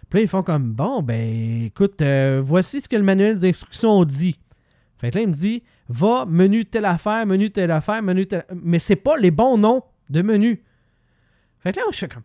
Puis 0.08 0.20
là, 0.20 0.22
ils 0.22 0.28
font 0.28 0.42
comme, 0.42 0.72
bon, 0.72 1.02
ben, 1.02 1.64
écoute, 1.64 2.00
euh, 2.02 2.40
voici 2.44 2.80
ce 2.80 2.88
que 2.88 2.96
le 2.96 3.02
manuel 3.02 3.38
d'instruction 3.38 4.04
dit. 4.04 4.38
Fait 4.98 5.10
que 5.10 5.16
là, 5.16 5.22
il 5.22 5.28
me 5.28 5.34
dit, 5.34 5.62
va, 5.88 6.26
menu 6.26 6.64
telle 6.64 6.84
affaire, 6.84 7.26
menu 7.26 7.50
telle 7.50 7.70
affaire, 7.70 8.02
menu 8.02 8.26
telle... 8.26 8.44
Mais 8.62 8.78
c'est 8.78 8.94
pas 8.94 9.16
les 9.16 9.30
bons 9.30 9.58
noms 9.58 9.82
de 10.10 10.22
menu. 10.22 10.62
Fait 11.58 11.72
que 11.72 11.78
là, 11.78 11.86
je 11.90 11.96
suis 11.96 12.08
comme, 12.08 12.22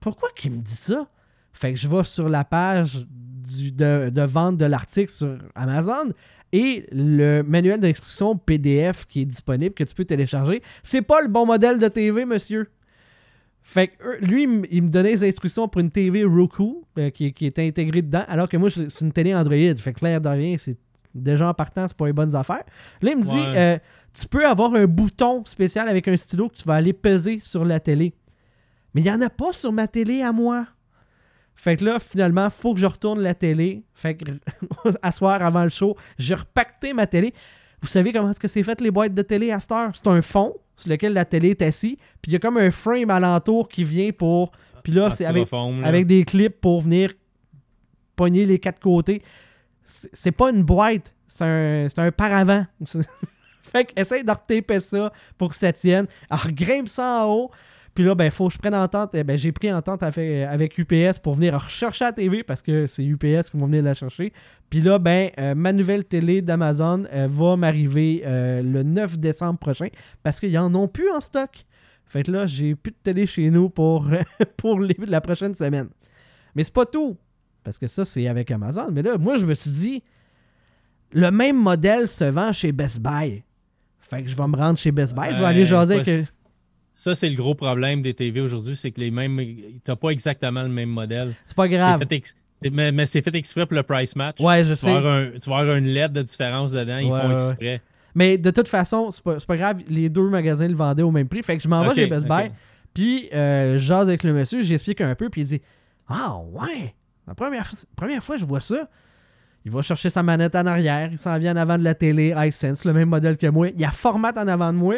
pourquoi 0.00 0.28
qu'il 0.36 0.52
me 0.52 0.58
dit 0.58 0.74
ça? 0.74 1.08
Fait 1.52 1.72
que 1.72 1.78
je 1.78 1.88
vais 1.88 2.04
sur 2.04 2.28
la 2.28 2.44
page 2.44 3.06
du- 3.56 3.72
de, 3.72 4.10
de 4.10 4.22
vente 4.22 4.56
de 4.56 4.64
l'article 4.66 5.10
sur 5.10 5.38
Amazon 5.54 6.12
et 6.52 6.86
le 6.92 7.42
manuel 7.42 7.80
d'instruction 7.80 8.36
PDF 8.36 9.04
qui 9.06 9.22
est 9.22 9.24
disponible, 9.26 9.74
que 9.74 9.84
tu 9.84 9.94
peux 9.94 10.04
télécharger, 10.04 10.62
c'est 10.82 11.02
pas 11.02 11.20
le 11.20 11.28
bon 11.28 11.44
modèle 11.46 11.78
de 11.78 11.88
TV, 11.88 12.24
monsieur. 12.24 12.68
Fait 13.62 13.88
que 13.88 14.24
lui, 14.24 14.44
il 14.70 14.82
me- 14.82 14.88
donnait 14.88 15.10
les 15.10 15.24
instructions 15.28 15.68
pour 15.68 15.80
une 15.82 15.90
TV 15.90 16.24
Roku 16.24 16.84
euh, 16.98 17.10
qui, 17.10 17.32
qui 17.34 17.46
était 17.46 17.66
intégrée 17.66 18.00
dedans, 18.02 18.24
alors 18.26 18.48
que 18.48 18.56
moi, 18.56 18.70
c'est 18.70 19.04
une 19.04 19.12
télé 19.12 19.34
Android. 19.34 19.56
Fait 19.76 19.92
que 19.92 20.02
l'air 20.04 20.20
de 20.22 20.28
rien, 20.30 20.56
c'est 20.56 20.78
déjà 21.14 21.48
en 21.48 21.52
partant, 21.54 21.86
c'est 21.86 21.96
pas 21.96 22.06
les 22.06 22.14
bonnes 22.14 22.34
affaires. 22.34 22.64
Là, 23.02 23.10
il 23.10 23.18
me 23.18 23.24
dit, 23.24 23.30
euh, 23.56 23.78
tu 24.18 24.26
peux 24.26 24.46
avoir 24.46 24.74
un 24.74 24.86
bouton 24.86 25.44
spécial 25.44 25.86
avec 25.88 26.08
un 26.08 26.16
stylo 26.16 26.48
que 26.48 26.54
tu 26.54 26.64
vas 26.64 26.76
aller 26.76 26.94
peser 26.94 27.40
sur 27.40 27.62
la 27.66 27.78
télé. 27.78 28.14
Mais 28.94 29.02
il 29.02 29.04
n'y 29.04 29.10
en 29.10 29.20
a 29.20 29.28
pas 29.28 29.52
sur 29.52 29.70
ma 29.70 29.86
télé 29.86 30.22
à 30.22 30.32
moi. 30.32 30.66
Fait 31.60 31.76
que 31.76 31.84
là, 31.84 31.98
finalement, 31.98 32.48
faut 32.50 32.72
que 32.72 32.78
je 32.80 32.86
retourne 32.86 33.20
la 33.20 33.34
télé. 33.34 33.82
Fait 33.92 34.14
que, 34.14 34.24
à 35.02 35.10
soir 35.10 35.42
avant 35.42 35.64
le 35.64 35.70
show, 35.70 35.96
j'ai 36.16 36.36
repacté 36.36 36.92
ma 36.92 37.06
télé. 37.08 37.34
Vous 37.82 37.88
savez 37.88 38.12
comment 38.12 38.30
est-ce 38.30 38.38
que 38.40 38.46
c'est 38.48 38.62
fait 38.62 38.80
les 38.80 38.92
boîtes 38.92 39.12
de 39.12 39.22
télé 39.22 39.50
à 39.50 39.58
cette 39.58 39.72
heure? 39.72 39.90
C'est 39.92 40.06
un 40.06 40.22
fond 40.22 40.54
sur 40.76 40.88
lequel 40.90 41.12
la 41.14 41.24
télé 41.24 41.50
est 41.50 41.62
assise. 41.62 41.96
Puis 42.22 42.30
il 42.30 42.32
y 42.32 42.36
a 42.36 42.38
comme 42.38 42.58
un 42.58 42.70
frame 42.70 43.10
alentour 43.10 43.68
qui 43.68 43.82
vient 43.82 44.10
pour. 44.12 44.52
Puis 44.84 44.92
là, 44.92 45.08
Ah, 45.10 45.14
c'est 45.14 45.24
avec, 45.26 45.42
reformes, 45.44 45.80
là. 45.82 45.88
avec 45.88 46.06
des 46.06 46.24
clips 46.24 46.60
pour 46.60 46.80
venir 46.80 47.12
pogner 48.14 48.46
les 48.46 48.60
quatre 48.60 48.80
côtés. 48.80 49.20
C'est 49.84 50.32
pas 50.32 50.50
une 50.50 50.62
boîte, 50.62 51.12
c'est 51.26 51.44
un, 51.44 51.86
c'est 51.88 51.98
un 51.98 52.12
paravent. 52.12 52.66
fait 53.64 53.84
que 53.86 54.00
essaye 54.00 54.22
de 54.22 54.30
retaper 54.30 54.78
ça 54.80 55.12
pour 55.36 55.50
que 55.50 55.56
ça 55.56 55.72
tienne. 55.72 56.06
Alors 56.30 56.46
grimpe 56.52 56.88
ça 56.88 57.24
en 57.24 57.32
haut. 57.32 57.50
Puis 57.98 58.06
là, 58.06 58.14
ben, 58.14 58.30
faut 58.30 58.46
que 58.46 58.54
je 58.54 58.58
prenne 58.60 58.76
entente. 58.76 59.10
Eh 59.14 59.24
Ben, 59.24 59.36
j'ai 59.36 59.50
pris 59.50 59.72
entente 59.72 60.04
avec, 60.04 60.46
avec 60.46 60.78
UPS 60.78 61.18
pour 61.20 61.34
venir 61.34 61.54
rechercher 61.60 62.04
la 62.04 62.12
TV 62.12 62.44
parce 62.44 62.62
que 62.62 62.86
c'est 62.86 63.04
UPS 63.04 63.50
qui 63.50 63.56
vont 63.56 63.66
venir 63.66 63.82
la 63.82 63.92
chercher. 63.94 64.32
Puis 64.70 64.80
là, 64.80 65.00
ben, 65.00 65.30
euh, 65.36 65.56
ma 65.56 65.72
nouvelle 65.72 66.04
télé 66.04 66.40
d'Amazon 66.40 67.06
euh, 67.12 67.26
va 67.28 67.56
m'arriver 67.56 68.22
euh, 68.24 68.62
le 68.62 68.84
9 68.84 69.18
décembre 69.18 69.58
prochain 69.58 69.88
parce 70.22 70.38
qu'ils 70.38 70.56
en 70.56 70.72
ont 70.76 70.86
plus 70.86 71.10
en 71.10 71.20
stock. 71.20 71.50
Fait 72.06 72.22
que 72.22 72.30
là, 72.30 72.46
j'ai 72.46 72.76
plus 72.76 72.92
de 72.92 72.96
télé 73.02 73.26
chez 73.26 73.50
nous 73.50 73.68
pour, 73.68 74.06
pour 74.56 74.78
les- 74.78 74.94
la 75.04 75.20
prochaine 75.20 75.56
semaine. 75.56 75.88
Mais 76.54 76.62
c'est 76.62 76.72
pas 76.74 76.86
tout. 76.86 77.16
Parce 77.64 77.78
que 77.78 77.88
ça, 77.88 78.04
c'est 78.04 78.28
avec 78.28 78.48
Amazon. 78.52 78.90
Mais 78.92 79.02
là, 79.02 79.18
moi, 79.18 79.34
je 79.38 79.44
me 79.44 79.54
suis 79.54 79.70
dit, 79.72 80.02
le 81.10 81.32
même 81.32 81.60
modèle 81.60 82.06
se 82.06 82.22
vend 82.26 82.52
chez 82.52 82.70
Best 82.70 83.00
Buy. 83.00 83.42
Fait 83.98 84.22
que 84.22 84.28
je 84.28 84.36
vais 84.36 84.46
me 84.46 84.56
rendre 84.56 84.78
chez 84.78 84.92
Best 84.92 85.16
Buy. 85.16 85.34
Je 85.34 85.40
vais 85.40 85.46
aller 85.46 85.64
jaser 85.66 85.94
avec. 85.96 86.28
Ça, 87.08 87.14
c'est 87.14 87.28
le 87.30 87.36
gros 87.36 87.54
problème 87.54 88.02
des 88.02 88.14
TV 88.14 88.40
aujourd'hui, 88.40 88.76
c'est 88.76 88.90
que 88.90 89.00
les 89.00 89.10
mêmes. 89.10 89.40
T'as 89.84 89.96
pas 89.96 90.10
exactement 90.10 90.62
le 90.62 90.68
même 90.68 90.88
modèle. 90.90 91.34
C'est 91.46 91.56
pas 91.56 91.68
grave. 91.68 92.02
ex- 92.10 92.34
Mais, 92.72 92.92
mais 92.92 93.06
c'est 93.06 93.22
fait 93.22 93.34
exprès 93.34 93.66
pour 93.66 93.76
le 93.76 93.82
price 93.82 94.14
match. 94.16 94.40
Ouais, 94.40 94.64
je 94.64 94.68
Tu 94.68 94.70
vas, 94.70 94.76
sais. 94.76 94.90
avoir 94.90 95.14
un- 95.14 95.30
tu 95.40 95.48
vas 95.50 95.56
avoir 95.58 95.76
une 95.76 95.86
lettre 95.86 96.12
de 96.14 96.22
différence 96.22 96.72
dedans, 96.72 96.98
ils 96.98 97.08
font 97.08 97.28
ouais. 97.28 97.32
exprès. 97.34 97.82
Mais 98.14 98.36
de 98.36 98.50
toute 98.50 98.68
façon, 98.68 99.10
c'est 99.10 99.22
pas, 99.22 99.36
pas 99.46 99.56
grave. 99.56 99.78
Les 99.88 100.08
deux 100.08 100.28
magasins 100.28 100.66
le 100.68 100.74
vendaient 100.74 101.02
au 101.02 101.10
même 101.10 101.28
prix. 101.28 101.42
Fait 101.42 101.56
que 101.56 101.62
je 101.62 101.68
m'en 101.68 101.82
vais 101.82 101.94
chez 101.94 102.06
Best. 102.06 102.26
Buy. 102.26 102.50
Puis, 102.94 103.28
euh, 103.32 103.74
je 103.74 103.78
jase 103.78 104.08
avec 104.08 104.22
le 104.24 104.32
monsieur. 104.32 104.60
J'explique 104.62 105.00
un 105.00 105.14
peu. 105.14 105.28
Puis 105.30 105.42
il 105.42 105.46
dit 105.46 105.62
Ah, 106.08 106.38
ouais. 106.52 106.94
La 107.26 107.34
première, 107.34 107.70
première 107.94 108.24
fois 108.24 108.34
que 108.36 108.40
je 108.40 108.46
vois 108.46 108.60
ça, 108.60 108.88
il 109.64 109.70
va 109.70 109.82
chercher 109.82 110.10
sa 110.10 110.22
manette 110.22 110.54
en 110.56 110.66
arrière. 110.66 111.10
Il 111.12 111.18
s'en 111.18 111.38
vient 111.38 111.52
en 111.52 111.56
avant 111.58 111.78
de 111.78 111.84
la 111.84 111.94
télé 111.94 112.34
iSense, 112.36 112.84
le 112.84 112.92
même 112.92 113.08
modèle 113.10 113.36
que 113.36 113.46
moi. 113.46 113.68
Il 113.68 113.80
y 113.80 113.84
a 113.84 113.90
format 113.92 114.32
en 114.36 114.48
avant 114.48 114.72
de 114.72 114.78
moi. 114.78 114.96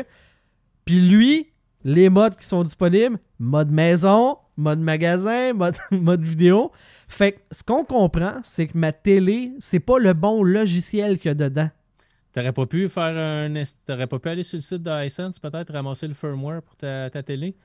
Puis 0.84 1.00
lui, 1.00 1.48
les 1.84 2.08
modes 2.08 2.36
qui 2.36 2.44
sont 2.44 2.62
disponibles 2.64 3.18
mode 3.38 3.70
maison, 3.70 4.36
mode 4.56 4.80
magasin, 4.80 5.52
mode, 5.54 5.76
mode 5.90 6.22
vidéo. 6.22 6.70
Fait 7.08 7.32
que 7.32 7.38
ce 7.50 7.62
qu'on 7.62 7.84
comprend, 7.84 8.34
c'est 8.44 8.66
que 8.66 8.76
ma 8.78 8.92
télé, 8.92 9.52
c'est 9.58 9.80
pas 9.80 9.98
le 9.98 10.12
bon 10.12 10.42
logiciel 10.42 11.18
qu'il 11.18 11.28
y 11.28 11.32
a 11.32 11.34
dedans. 11.34 11.70
T'aurais 12.32 12.52
pas 12.52 12.66
pu 12.66 12.88
faire 12.88 13.16
un. 13.16 13.52
T'aurais 13.86 14.06
pas 14.06 14.18
pu 14.20 14.28
aller 14.28 14.42
sur 14.44 14.56
le 14.58 14.62
site 14.62 14.82
de 14.84 15.06
iSense, 15.06 15.38
peut-être 15.40 15.72
ramasser 15.72 16.06
le 16.06 16.14
firmware 16.14 16.62
pour 16.62 16.76
ta, 16.76 17.10
ta 17.10 17.22
télé? 17.22 17.56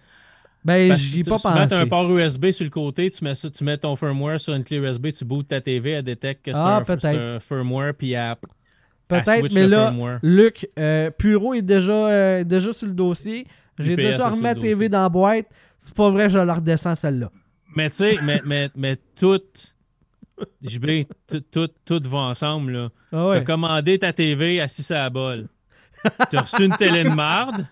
Ben, 0.64 0.96
j'y 0.96 1.20
ai 1.20 1.24
tu- 1.24 1.30
pas 1.30 1.38
souvent, 1.38 1.54
t'as 1.54 1.64
pensé. 1.68 1.76
un 1.76 1.88
port 1.88 2.10
USB 2.18 2.50
sur 2.50 2.64
le 2.64 2.72
côté, 2.72 3.12
tu 3.12 3.24
mets, 3.24 3.36
ça, 3.36 3.48
tu 3.52 3.64
mets 3.64 3.78
ton 3.78 3.96
firmware 3.96 4.40
sur 4.40 4.56
une 4.56 4.64
clé 4.64 4.78
USB, 4.78 5.10
tu 5.12 5.24
bootes 5.24 5.50
ta 5.50 5.62
TV, 5.62 5.92
elle 5.92 6.04
détecte 6.04 6.44
que 6.46 6.52
c'est 6.52 6.58
Ah, 6.60 6.84
un, 7.04 7.40
firmware, 7.40 7.94
puis 7.94 8.14
elle, 8.14 8.34
Peut-être, 9.08 9.54
mais 9.54 9.68
là, 9.68 9.90
firmware. 9.90 10.20
Luc, 10.24 10.68
euh, 10.80 11.12
Puro 11.12 11.54
est 11.54 11.62
déjà, 11.62 12.08
euh, 12.08 12.44
déjà 12.44 12.74
sur 12.74 12.88
le 12.88 12.94
dossier. 12.94 13.46
J'ai 13.80 13.96
déjà 13.96 14.30
remis 14.30 14.42
TV 14.62 14.90
dans 14.90 15.02
la 15.04 15.10
boîte. 15.10 15.48
C'est 15.80 15.94
pas 15.94 16.10
vrai, 16.10 16.30
je 16.30 16.38
la 16.38 16.54
redescends 16.56 16.96
celle-là. 16.96 17.30
Mais 17.76 17.90
tu 17.90 17.98
sais, 17.98 18.18
mais, 18.24 18.42
mais, 18.46 18.70
mais 18.76 18.98
tout, 19.16 19.42
JB, 20.62 21.06
tout, 21.28 21.42
tout, 21.52 21.70
tout 21.86 22.02
va 22.10 22.18
ensemble, 22.20 22.72
là. 22.72 22.90
Ah 23.12 23.28
ouais. 23.28 23.40
T'as 23.40 23.46
commandé 23.46 24.00
ta 24.00 24.14
TV 24.14 24.60
assis 24.62 24.92
à 24.94 25.04
la 25.04 25.10
bol. 25.10 25.48
T'as 26.32 26.42
reçu 26.42 26.64
une 26.66 26.76
télé 26.76 27.04
de 27.04 27.10
marde. 27.10 27.66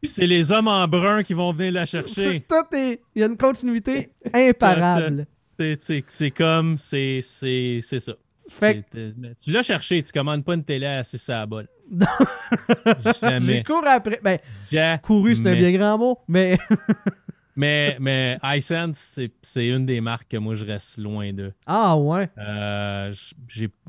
Puis 0.00 0.10
c'est 0.10 0.26
les 0.26 0.50
hommes 0.52 0.68
en 0.68 0.86
brun 0.88 1.22
qui 1.22 1.34
vont 1.34 1.52
venir 1.52 1.72
la 1.72 1.86
chercher. 1.86 2.44
Tout 2.48 2.76
est. 2.76 3.00
Il 3.14 3.20
y 3.20 3.22
a 3.22 3.26
une 3.26 3.36
continuité 3.36 4.10
imparable. 4.32 5.26
C'est- 5.78 6.30
comme, 6.30 6.78
c'est 6.78 7.20
c'est- 7.22 7.80
c'est 7.82 8.00
ça. 8.00 8.12
Fait 8.52 8.82
que 8.82 8.90
t'es- 9.12 9.34
Tu 9.42 9.50
l'as 9.52 9.62
cherché, 9.62 10.02
tu 10.02 10.12
commandes 10.12 10.44
pas 10.44 10.54
une 10.54 10.64
télé 10.64 10.86
assise 10.86 11.28
à 11.30 11.46
la. 11.46 11.62
Non. 11.90 12.06
j'ai 13.42 13.62
couru 13.62 13.86
après. 13.86 14.20
Ben, 14.22 14.38
Jamais. 14.70 14.98
couru, 15.02 15.34
c'est 15.36 15.48
un 15.48 15.54
bien 15.54 15.72
grand 15.72 15.98
mot, 15.98 16.18
mais 16.28 16.58
Mais, 17.56 17.96
mais 18.00 18.38
iSense, 18.42 19.18
c'est- 19.42 19.66
une 19.68 19.84
des 19.84 20.00
marques 20.00 20.28
que 20.28 20.36
moi 20.36 20.54
je 20.54 20.64
reste 20.64 20.98
loin 20.98 21.32
de. 21.32 21.52
ah 21.66 21.96
ouais. 21.96 22.28
Euh, 22.38 23.12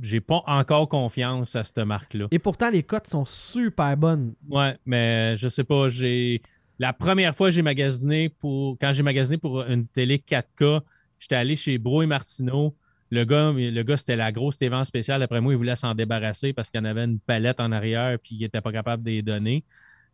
j'ai 0.01 0.19
pas 0.19 0.43
encore 0.47 0.89
confiance 0.89 1.55
à 1.55 1.63
cette 1.63 1.77
marque-là. 1.77 2.27
Et 2.31 2.39
pourtant, 2.39 2.69
les 2.69 2.83
cotes 2.83 3.07
sont 3.07 3.23
super 3.25 3.95
bonnes. 3.95 4.33
Ouais, 4.49 4.75
mais 4.85 5.37
je 5.37 5.47
sais 5.47 5.63
pas, 5.63 5.87
j'ai 5.89 6.41
la 6.79 6.91
première 6.91 7.35
fois 7.35 7.47
que 7.47 7.51
j'ai 7.55 7.61
magasiné 7.61 8.27
pour 8.29 8.77
quand 8.79 8.91
j'ai 8.93 9.03
magasiné 9.03 9.37
pour 9.37 9.61
une 9.63 9.87
télé 9.87 10.17
4K, 10.17 10.81
j'étais 11.17 11.35
allé 11.35 11.55
chez 11.55 11.77
Bro 11.77 12.01
et 12.01 12.07
Martineau. 12.07 12.75
Le 13.11 13.25
gars, 13.25 13.51
le 13.51 13.83
gars 13.83 13.97
c'était 13.97 14.15
la 14.15 14.31
grosse 14.31 14.57
TV 14.57 14.73
en 14.75 14.85
spécial. 14.85 15.21
Après 15.21 15.41
moi, 15.41 15.53
il 15.53 15.57
voulait 15.57 15.75
s'en 15.75 15.93
débarrasser 15.93 16.53
parce 16.53 16.69
qu'il 16.69 16.79
y 16.79 16.81
en 16.81 16.85
avait 16.85 17.03
une 17.03 17.19
palette 17.19 17.59
en 17.59 17.71
arrière 17.71 18.17
puis 18.19 18.35
il 18.35 18.43
était 18.43 18.61
pas 18.61 18.71
capable 18.71 19.03
de 19.03 19.09
les 19.11 19.21
donner. 19.21 19.63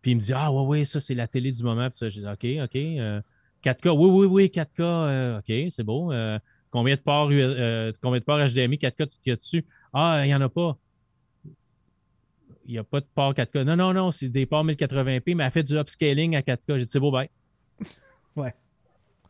Puis 0.01 0.11
il 0.11 0.15
me 0.15 0.19
dit 0.19 0.33
Ah 0.33 0.51
ouais, 0.51 0.65
ouais, 0.65 0.85
ça 0.85 0.99
c'est 0.99 1.13
la 1.15 1.27
télé 1.27 1.51
du 1.51 1.63
moment. 1.63 1.87
Puis 1.89 1.97
ça, 1.97 2.09
j'ai 2.09 2.21
dit 2.21 2.27
OK, 2.27 2.63
OK. 2.63 2.75
euh, 2.75 3.21
4K, 3.63 3.89
oui, 3.89 4.09
oui, 4.09 4.25
oui, 4.27 4.45
4K, 4.53 4.67
euh, 4.81 5.39
OK, 5.39 5.71
c'est 5.71 5.83
beau. 5.83 6.11
Euh, 6.11 6.39
combien 6.71 6.95
de 6.95 6.99
ports 7.01 7.29
euh, 7.31 7.91
combien 8.01 8.19
de 8.19 8.23
ports 8.25 8.39
HDMI 8.39 8.77
4K 8.77 9.07
tu 9.09 9.29
y 9.29 9.31
a 9.31 9.35
dessus? 9.35 9.65
Ah, 9.93 10.21
il 10.23 10.27
n'y 10.27 10.35
en 10.35 10.41
a 10.41 10.49
pas 10.49 10.77
il 12.65 12.71
n'y 12.73 12.77
a 12.79 12.83
pas 12.83 12.99
de 12.99 13.05
port 13.15 13.33
4K. 13.33 13.63
Non, 13.63 13.75
non, 13.77 13.93
non, 13.93 14.11
c'est 14.11 14.27
des 14.27 14.45
ports 14.45 14.65
1080p, 14.65 15.35
mais 15.35 15.45
elle 15.45 15.51
fait 15.51 15.63
du 15.63 15.77
upscaling 15.77 16.35
à 16.35 16.41
4K. 16.41 16.59
J'ai 16.79 16.85
dit, 16.85 16.89
c'est 16.89 16.99
beau, 16.99 17.11
bye. 17.11 17.29
Ouais. 18.35 18.53
C'est- 18.59 18.59
tu 18.59 18.65
sais, 18.67 19.25
c'est- 19.25 19.26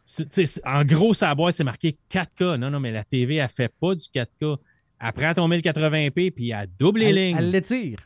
en 0.65 0.85
gros, 0.85 1.13
sa 1.13 1.35
boîte, 1.35 1.55
c'est 1.55 1.63
marqué 1.63 1.97
4K. 2.09 2.55
Non, 2.55 2.69
non, 2.69 2.79
mais 2.79 2.91
la 2.91 3.03
TV, 3.03 3.35
elle 3.35 3.49
fait 3.49 3.71
pas 3.79 3.95
du 3.95 4.05
4K. 4.05 4.57
Elle 4.99 5.13
prend 5.13 5.33
ton 5.33 5.49
1080p, 5.49 6.31
puis 6.31 6.51
elle 6.51 6.69
double 6.79 6.99
les 7.01 7.05
Elle, 7.07 7.15
lignes. 7.15 7.37
elle 7.37 7.51
l'étire. 7.51 7.99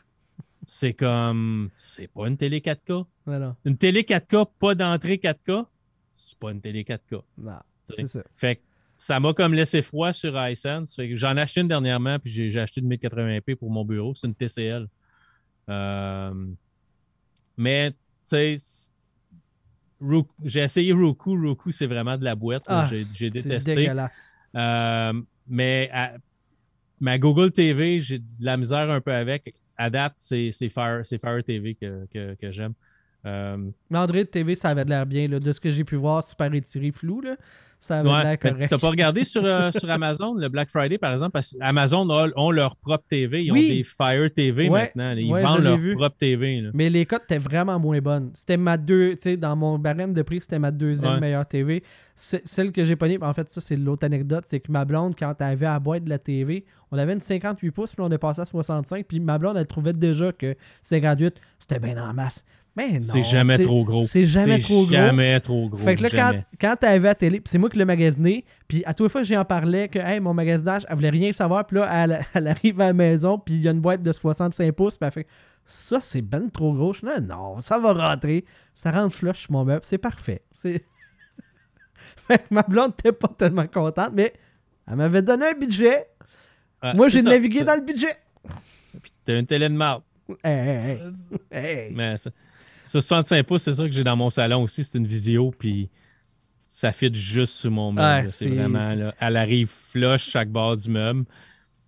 C'est 0.64 0.92
comme, 0.92 1.70
c'est 1.76 2.08
pas 2.08 2.28
une 2.28 2.36
télé 2.36 2.60
4K. 2.60 3.04
Voilà. 3.26 3.56
Une 3.64 3.76
télé 3.76 4.02
4K, 4.02 4.48
pas 4.58 4.74
d'entrée 4.74 5.16
4K, 5.16 5.66
c'est 6.12 6.38
pas 6.38 6.50
une 6.52 6.60
télé 6.60 6.84
4K. 6.84 7.22
Non, 7.38 7.56
c'est 7.84 8.06
ça. 8.06 8.22
Fait 8.36 8.56
que 8.56 8.60
ça 8.96 9.18
m'a 9.18 9.32
comme 9.32 9.54
laissé 9.54 9.82
froid 9.82 10.12
sur 10.12 10.34
iSense. 10.48 11.00
J'en 11.14 11.36
ai 11.36 11.40
acheté 11.40 11.62
une 11.62 11.68
dernièrement, 11.68 12.18
puis 12.18 12.30
j'ai 12.50 12.60
acheté 12.60 12.80
une 12.80 12.92
1080p 12.92 13.56
pour 13.56 13.70
mon 13.70 13.84
bureau. 13.84 14.14
C'est 14.14 14.26
une 14.26 14.34
TCL. 14.34 14.86
Euh, 15.68 16.46
mais, 17.56 17.90
tu 17.92 17.96
sais, 18.24 18.56
Roku- 20.02 20.34
j'ai 20.44 20.60
essayé 20.60 20.92
Roku. 20.92 21.36
Roku, 21.40 21.70
c'est 21.70 21.86
vraiment 21.86 22.16
de 22.18 22.24
la 22.24 22.34
boîte. 22.34 22.64
Ah, 22.66 22.86
j'ai 22.90 22.98
j'ai 22.98 23.30
c'est 23.30 23.48
détesté. 23.48 23.74
dégueulasse. 23.76 24.32
Euh, 24.56 25.12
mais 25.48 25.88
à- 25.92 26.14
ma 27.00 27.18
Google 27.18 27.50
TV, 27.52 28.00
j'ai 28.00 28.18
de 28.18 28.24
la 28.40 28.56
misère 28.56 28.90
un 28.90 29.00
peu 29.00 29.12
avec. 29.14 29.54
À 29.76 29.88
date, 29.90 30.14
c'est 30.18 30.50
c'est 30.52 30.68
Fire, 30.68 31.00
c'est 31.04 31.18
Fire 31.18 31.42
TV 31.44 31.74
que, 31.74 32.06
que- 32.12 32.34
que 32.34 32.50
j'aime. 32.52 32.74
Euh, 33.26 33.56
Mais 33.90 33.98
Android 33.98 34.24
TV, 34.24 34.54
ça 34.54 34.70
avait 34.70 34.84
l'air 34.84 35.06
bien. 35.06 35.28
Là. 35.28 35.38
De 35.38 35.52
ce 35.52 35.60
que 35.60 35.70
j'ai 35.70 35.84
pu 35.84 35.96
voir, 35.96 36.24
super 36.24 36.52
étiré, 36.54 36.90
flou. 36.92 37.20
Là. 37.20 37.36
Ça 37.78 37.98
avait 37.98 38.10
Ouais, 38.10 38.22
l'air 38.22 38.38
correct. 38.38 38.68
T'as 38.70 38.78
pas 38.78 38.90
regardé 38.90 39.24
sur, 39.24 39.44
euh, 39.44 39.72
sur 39.72 39.90
Amazon, 39.90 40.34
le 40.34 40.48
Black 40.48 40.70
Friday, 40.70 40.98
par 40.98 41.10
exemple, 41.12 41.32
parce 41.32 41.52
qu'Amazon 41.52 42.08
a- 42.10 42.28
ont 42.36 42.52
leur 42.52 42.76
propre 42.76 43.02
TV. 43.08 43.42
Ils 43.42 43.50
ont 43.50 43.56
des 43.56 43.82
Fire 43.82 44.30
TV 44.32 44.68
Ouais, 44.68 44.92
maintenant. 44.94 45.12
Ils 45.16 45.28
ouais, 45.32 45.42
vendent 45.42 45.62
leur 45.64 45.76
vu. 45.78 45.94
propre 45.96 46.16
TV. 46.16 46.60
là. 46.60 46.70
Mais 46.74 46.88
les 46.88 47.06
cotes 47.06 47.24
étaient 47.24 47.38
vraiment 47.38 47.80
moins 47.80 47.98
bonnes. 48.00 48.30
C'était 48.34 48.56
ma 48.56 48.76
deux, 48.76 49.16
dans 49.36 49.56
mon 49.56 49.80
barème 49.80 50.12
de 50.12 50.22
prix, 50.22 50.40
c'était 50.40 50.60
ma 50.60 50.70
deuxième 50.70 51.18
meilleure 51.18 51.46
TV. 51.46 51.82
Celle 52.14 52.70
que 52.70 52.84
j'ai 52.84 52.94
pognée, 52.94 53.18
en 53.20 53.32
fait, 53.32 53.50
ça, 53.50 53.60
c'est 53.60 53.76
l'autre 53.76 54.06
anecdote, 54.06 54.44
c'est 54.46 54.60
que 54.60 54.70
ma 54.70 54.84
blonde, 54.84 55.14
quand 55.18 55.34
elle 55.40 55.46
avait 55.46 55.66
à 55.66 55.80
boîte 55.80 56.04
de 56.04 56.10
la 56.10 56.20
TV, 56.20 56.64
on 56.92 56.98
avait 56.98 57.14
une 57.14 57.20
58 57.20 57.72
pouces, 57.72 57.94
puis 57.94 58.02
on 58.06 58.10
est 58.12 58.18
passé 58.18 58.42
à 58.42 58.46
65, 58.46 59.06
puis 59.08 59.18
ma 59.18 59.38
blonde, 59.38 59.56
elle 59.56 59.66
trouvait 59.66 59.92
déjà 59.92 60.30
que 60.30 60.54
58, 60.82 61.34
c'était 61.58 61.80
bien 61.80 61.96
en 62.00 62.14
masse. 62.14 62.44
Mais 62.74 62.92
non. 62.92 63.02
C'est 63.02 63.22
jamais 63.22 63.58
trop 63.58 63.84
gros. 63.84 64.02
C'est 64.02 64.24
jamais 64.24 64.58
trop 64.58 64.84
gros. 64.84 64.90
jamais 64.92 65.40
trop 65.40 65.68
gros. 65.68 65.78
Fait 65.78 65.94
que 65.94 66.02
là, 66.02 66.10
quand, 66.10 66.16
jamais. 66.16 66.46
quand 66.58 66.84
avait 66.84 67.08
à 67.08 67.14
télé, 67.14 67.40
puis 67.40 67.50
c'est 67.50 67.58
moi 67.58 67.68
qui 67.68 67.76
l'ai 67.78 67.84
magasiné, 67.84 68.44
puis 68.66 68.82
à 68.86 68.94
toutes 68.94 69.06
les 69.06 69.10
fois 69.10 69.20
que 69.20 69.26
j'en 69.26 69.44
parlais, 69.44 69.88
que 69.88 69.98
hey, 69.98 70.20
mon 70.20 70.32
magasinage, 70.32 70.86
elle 70.88 70.96
voulait 70.96 71.10
rien 71.10 71.32
savoir, 71.32 71.66
puis 71.66 71.76
là, 71.76 71.88
elle, 71.92 72.24
elle 72.34 72.48
arrive 72.48 72.80
à 72.80 72.86
la 72.86 72.92
maison, 72.94 73.38
puis 73.38 73.54
il 73.54 73.62
y 73.62 73.68
a 73.68 73.72
une 73.72 73.80
boîte 73.80 74.02
de 74.02 74.12
65 74.12 74.72
pouces, 74.72 74.96
puis 74.96 75.06
elle 75.06 75.12
fait 75.12 75.26
Ça, 75.66 76.00
c'est 76.00 76.22
ben 76.22 76.50
trop 76.50 76.72
gros. 76.72 76.94
Je 76.94 77.00
dis, 77.00 77.06
non, 77.06 77.20
non, 77.20 77.60
ça 77.60 77.78
va 77.78 77.92
rentrer. 77.92 78.44
Ça 78.72 78.90
rentre 78.90 79.14
flush 79.14 79.42
sur 79.42 79.52
mon 79.52 79.64
meuble, 79.64 79.82
c'est 79.84 79.98
parfait. 79.98 80.42
C'est. 80.50 80.82
fait 82.16 82.38
que 82.38 82.54
ma 82.54 82.62
blonde 82.62 82.92
n'était 82.92 83.12
pas 83.12 83.28
tellement 83.28 83.66
contente, 83.66 84.12
mais 84.14 84.32
elle 84.88 84.96
m'avait 84.96 85.22
donné 85.22 85.46
un 85.46 85.58
budget. 85.58 86.06
Ah, 86.80 86.94
Moi, 86.94 87.08
j'ai 87.10 87.22
navigué 87.22 87.64
dans 87.64 87.74
le 87.74 87.84
budget. 87.84 88.16
T'as 89.24 89.38
une 89.38 89.46
télé 89.46 89.68
de 89.68 89.74
marde. 89.74 90.02
Hey, 90.42 90.52
hey, 90.52 90.98
hey, 91.50 91.64
hey. 91.64 91.92
Mais 91.94 92.16
ça, 92.16 92.30
ça, 92.92 93.00
65 93.00 93.46
pouces, 93.46 93.62
c'est 93.62 93.72
ça 93.74 93.84
que 93.84 93.90
j'ai 93.92 94.04
dans 94.04 94.16
mon 94.16 94.30
salon 94.30 94.62
aussi. 94.62 94.84
C'est 94.84 94.98
une 94.98 95.06
visio, 95.06 95.52
puis 95.58 95.88
ça 96.68 96.92
fit 96.92 97.12
juste 97.14 97.54
sur 97.54 97.70
mon 97.70 97.92
meuble. 97.92 98.24
Ouais, 98.26 98.30
c'est 98.30 98.48
vraiment, 98.48 98.94
là, 98.94 99.14
elle 99.20 99.36
arrive 99.36 99.68
flush 99.68 100.30
chaque 100.30 100.48
bord 100.50 100.76
du 100.76 100.88
meuble. 100.90 101.24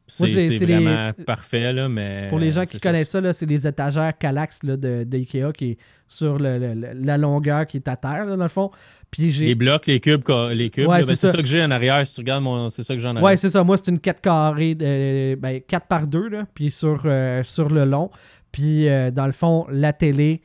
C'est 0.07 0.27
les- 0.27 0.59
vraiment 0.59 1.13
parfait, 1.27 1.73
là, 1.73 1.89
mais... 1.89 2.27
Pour 2.29 2.39
les 2.39 2.51
gens 2.51 2.67
qui 2.67 2.79
ça. 2.79 2.91
connaissent 2.91 3.09
ça, 3.09 3.23
là, 3.23 3.33
c'est 3.33 3.47
les 3.47 3.67
étagères 3.67 4.13
Calax 4.19 4.63
là, 4.63 4.77
de, 4.77 5.03
de 5.05 5.17
Ikea 5.17 5.51
qui 5.57 5.71
est 5.71 5.79
sur 6.09 6.39
le- 6.39 6.59
le- 6.59 6.75
le- 6.75 6.93
la 6.93 7.17
longueur 7.17 7.67
qui 7.67 7.79
est 7.79 7.89
à 7.89 7.97
terre, 7.97 8.27
là, 8.27 8.37
dans 8.37 8.43
le 8.43 8.51
fond. 8.51 8.71
Puis. 9.11 9.31
Les 9.31 9.55
blocs, 9.55 9.87
les 9.87 10.01
cubes, 10.01 10.23
les 10.53 10.69
cubes, 10.69 10.89
Ouais, 10.89 10.99
ben, 10.99 11.05
c'est 11.07 11.15
c'est 11.15 11.29
ça. 11.29 11.33
ça. 11.33 11.39
que 11.39 11.47
j'ai 11.47 11.65
en 11.65 11.71
arrière. 11.71 12.07
Si 12.07 12.15
tu 12.17 12.21
regardes, 12.21 12.43
mon, 12.45 12.69
c'est 12.69 12.83
ça 12.83 12.93
que 12.95 13.01
j'ai 13.01 13.07
en 13.09 13.13
arrière. 13.17 13.25
Ouais, 13.25 13.37
c'est 13.39 13.49
ça. 13.49 13.65
Moi, 13.65 13.79
c'est 13.79 13.91
une 13.91 13.99
4 13.99 14.21
carrée, 14.21 14.75
de, 14.75 15.37
ben, 15.37 15.63
4 15.67 15.87
par 15.87 16.07
2, 16.07 16.29
là, 16.29 16.45
puis 16.53 16.71
sur, 16.71 17.01
euh, 17.07 17.43
sur 17.43 17.71
le 17.71 17.87
long. 17.87 18.11
Puis, 18.53 18.87
euh, 18.91 19.11
dans 19.11 19.25
le 19.27 19.33
fond, 19.33 19.67
la 19.71 19.95
télé, 19.95 20.43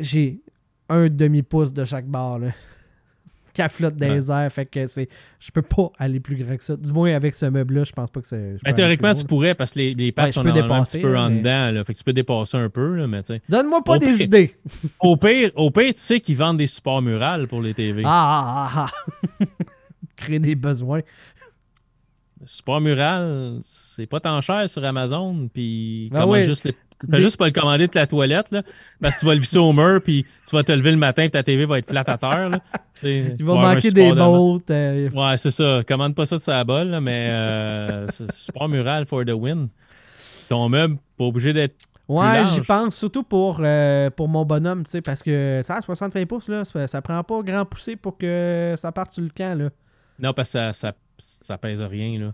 j'ai 0.00 0.40
un 0.88 1.08
demi-pouce 1.08 1.72
de 1.72 1.84
chaque 1.84 2.06
barre. 2.06 2.38
Là. 2.38 2.48
Qu'elle 3.54 3.68
flotte 3.70 3.96
dans 3.96 4.08
les 4.12 4.30
airs. 4.30 4.52
Fait 4.52 4.66
que 4.66 4.86
c'est. 4.86 5.08
Je 5.40 5.50
peux 5.50 5.62
pas 5.62 5.90
aller 5.98 6.20
plus 6.20 6.36
grand 6.36 6.56
que 6.56 6.62
ça. 6.62 6.76
Du 6.76 6.92
moins, 6.92 7.12
avec 7.14 7.34
ce 7.34 7.46
meuble-là, 7.46 7.82
je 7.84 7.92
pense 7.92 8.08
pas 8.10 8.20
que 8.20 8.26
c'est. 8.26 8.56
Ben, 8.64 8.72
théoriquement, 8.72 9.12
tu 9.14 9.24
pourrais 9.24 9.54
parce 9.56 9.72
que 9.72 9.80
les, 9.80 9.94
les 9.94 10.12
pattes 10.12 10.26
Ouais, 10.26 10.32
sont 10.32 10.42
normalement 10.44 10.74
un 10.74 10.78
dépasser, 10.78 10.98
petit 10.98 11.02
peu 11.04 11.18
en 11.18 11.30
dedans. 11.30 11.70
Là, 11.72 11.82
fait 11.84 11.92
que 11.92 11.98
tu 11.98 12.04
peux 12.04 12.12
dépasser 12.12 12.56
un 12.56 12.68
peu, 12.68 12.94
là, 12.94 13.06
mais 13.08 13.22
tu 13.22 13.28
sais. 13.34 13.42
Donne-moi 13.48 13.82
pas 13.82 13.96
Au 13.96 13.98
des 13.98 14.12
pire- 14.12 14.20
idées. 14.20 14.54
Au 15.00 15.16
pire, 15.16 15.50
au 15.56 15.70
pire, 15.72 15.92
tu 15.94 16.00
sais 16.00 16.20
qu'ils 16.20 16.36
vendent 16.36 16.58
des 16.58 16.68
supports 16.68 17.02
murales 17.02 17.48
pour 17.48 17.60
les 17.60 17.74
TV. 17.74 18.02
Ah, 18.06 18.68
ah, 18.76 18.90
ah. 19.40 19.44
Créer 20.16 20.38
des 20.38 20.54
besoins. 20.54 21.00
Le 22.40 22.46
support 22.46 22.80
mural, 22.80 23.58
c'est 23.62 24.06
pas 24.06 24.20
tant 24.20 24.40
cher 24.40 24.70
sur 24.70 24.84
Amazon. 24.84 25.48
Puis 25.52 26.08
Ah 26.12 26.20
commande 26.20 26.30
ouais. 26.30 26.44
juste 26.44 26.64
les- 26.64 26.76
Fais 27.00 27.16
Des- 27.18 27.22
juste 27.22 27.36
pas 27.36 27.46
le 27.46 27.52
commander 27.52 27.86
de 27.86 27.92
la 27.94 28.06
toilette, 28.06 28.50
là, 28.50 28.62
parce 29.00 29.14
que 29.16 29.20
tu 29.20 29.26
vas 29.26 29.34
le 29.34 29.40
visser 29.40 29.58
au 29.58 29.72
mur, 29.72 30.00
puis 30.02 30.26
tu 30.48 30.56
vas 30.56 30.62
te 30.64 30.72
lever 30.72 30.90
le 30.90 30.96
matin, 30.96 31.22
puis 31.22 31.30
ta 31.30 31.42
TV 31.42 31.64
va 31.64 31.78
être 31.78 31.88
flat 31.88 32.02
à 32.06 32.18
terre. 32.18 32.48
Là. 32.50 32.60
Tu 33.00 33.34
Il 33.38 33.44
va 33.44 33.54
manquer 33.54 33.90
des 33.92 34.12
bottes. 34.12 34.70
euh, 34.70 35.08
Ouais, 35.10 35.36
c'est 35.36 35.52
ça. 35.52 35.82
Commande 35.86 36.14
pas 36.14 36.26
ça 36.26 36.36
de 36.36 36.42
sa 36.42 36.64
bol, 36.64 36.88
là, 36.88 37.00
mais 37.00 37.28
euh, 37.30 38.06
c'est 38.10 38.30
support 38.32 38.68
mural 38.68 39.06
for 39.06 39.24
the 39.24 39.30
win. 39.30 39.68
Ton 40.48 40.68
meuble, 40.68 40.96
pas 41.16 41.24
obligé 41.24 41.52
d'être. 41.52 41.76
Ouais, 42.08 42.42
j'y 42.54 42.62
pense, 42.62 42.96
surtout 42.96 43.22
pour, 43.22 43.60
euh, 43.62 44.08
pour 44.08 44.28
mon 44.28 44.44
bonhomme, 44.46 44.82
tu 44.84 44.92
sais, 44.92 45.02
parce 45.02 45.22
que 45.22 45.60
ça, 45.64 45.80
65 45.82 46.26
pouces, 46.26 46.48
là, 46.48 46.64
ça, 46.64 46.86
ça 46.88 47.02
prend 47.02 47.22
pas 47.22 47.42
grand 47.42 47.66
poussé 47.66 47.96
pour 47.96 48.16
que 48.16 48.74
ça 48.78 48.90
parte 48.92 49.12
sur 49.12 49.22
le 49.22 49.28
camp, 49.28 49.58
là. 49.58 49.68
Non, 50.18 50.32
parce 50.32 50.48
que 50.48 50.52
ça, 50.58 50.72
ça, 50.72 50.92
ça 51.18 51.58
pèse 51.58 51.82
rien. 51.82 52.18
Là. 52.18 52.32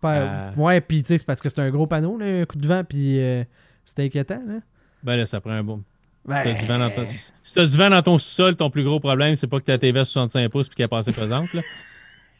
Pas... 0.00 0.16
Euh. 0.16 0.50
Ouais, 0.56 0.80
puis 0.80 1.02
tu 1.02 1.08
sais, 1.08 1.18
c'est 1.18 1.26
parce 1.26 1.40
que 1.40 1.48
c'est 1.48 1.58
un 1.60 1.70
gros 1.70 1.88
panneau, 1.88 2.16
là, 2.18 2.24
un 2.42 2.44
coup 2.44 2.56
de 2.56 2.66
vent, 2.68 2.82
puis 2.84 3.20
euh, 3.20 3.42
c'est 3.84 4.04
inquiétant, 4.04 4.42
là. 4.46 4.60
Ben 5.02 5.16
là, 5.16 5.26
ça 5.26 5.40
prend 5.40 5.52
un 5.52 5.62
bon. 5.62 5.82
Ben, 6.24 6.42
Si 6.44 6.44
t'as 6.44 6.60
du 6.60 6.66
vent 6.66 6.78
dans 6.78 6.90
ton, 6.90 7.06
si 7.06 7.54
t'as 7.54 7.66
du 7.66 7.76
vent 7.76 7.90
dans 7.90 8.02
ton 8.02 8.18
sous-sol, 8.18 8.56
ton 8.56 8.70
plus 8.70 8.84
gros 8.84 9.00
problème, 9.00 9.34
c'est 9.34 9.46
pas 9.46 9.58
que 9.58 9.64
ta 9.64 9.78
TV 9.78 10.00
à 10.00 10.04
65 10.04 10.50
pouces 10.50 10.68
puis 10.68 10.76
qu'elle 10.76 10.84
est 10.84 10.88
passée 10.88 11.12
pesante. 11.12 11.52
Là. 11.54 11.62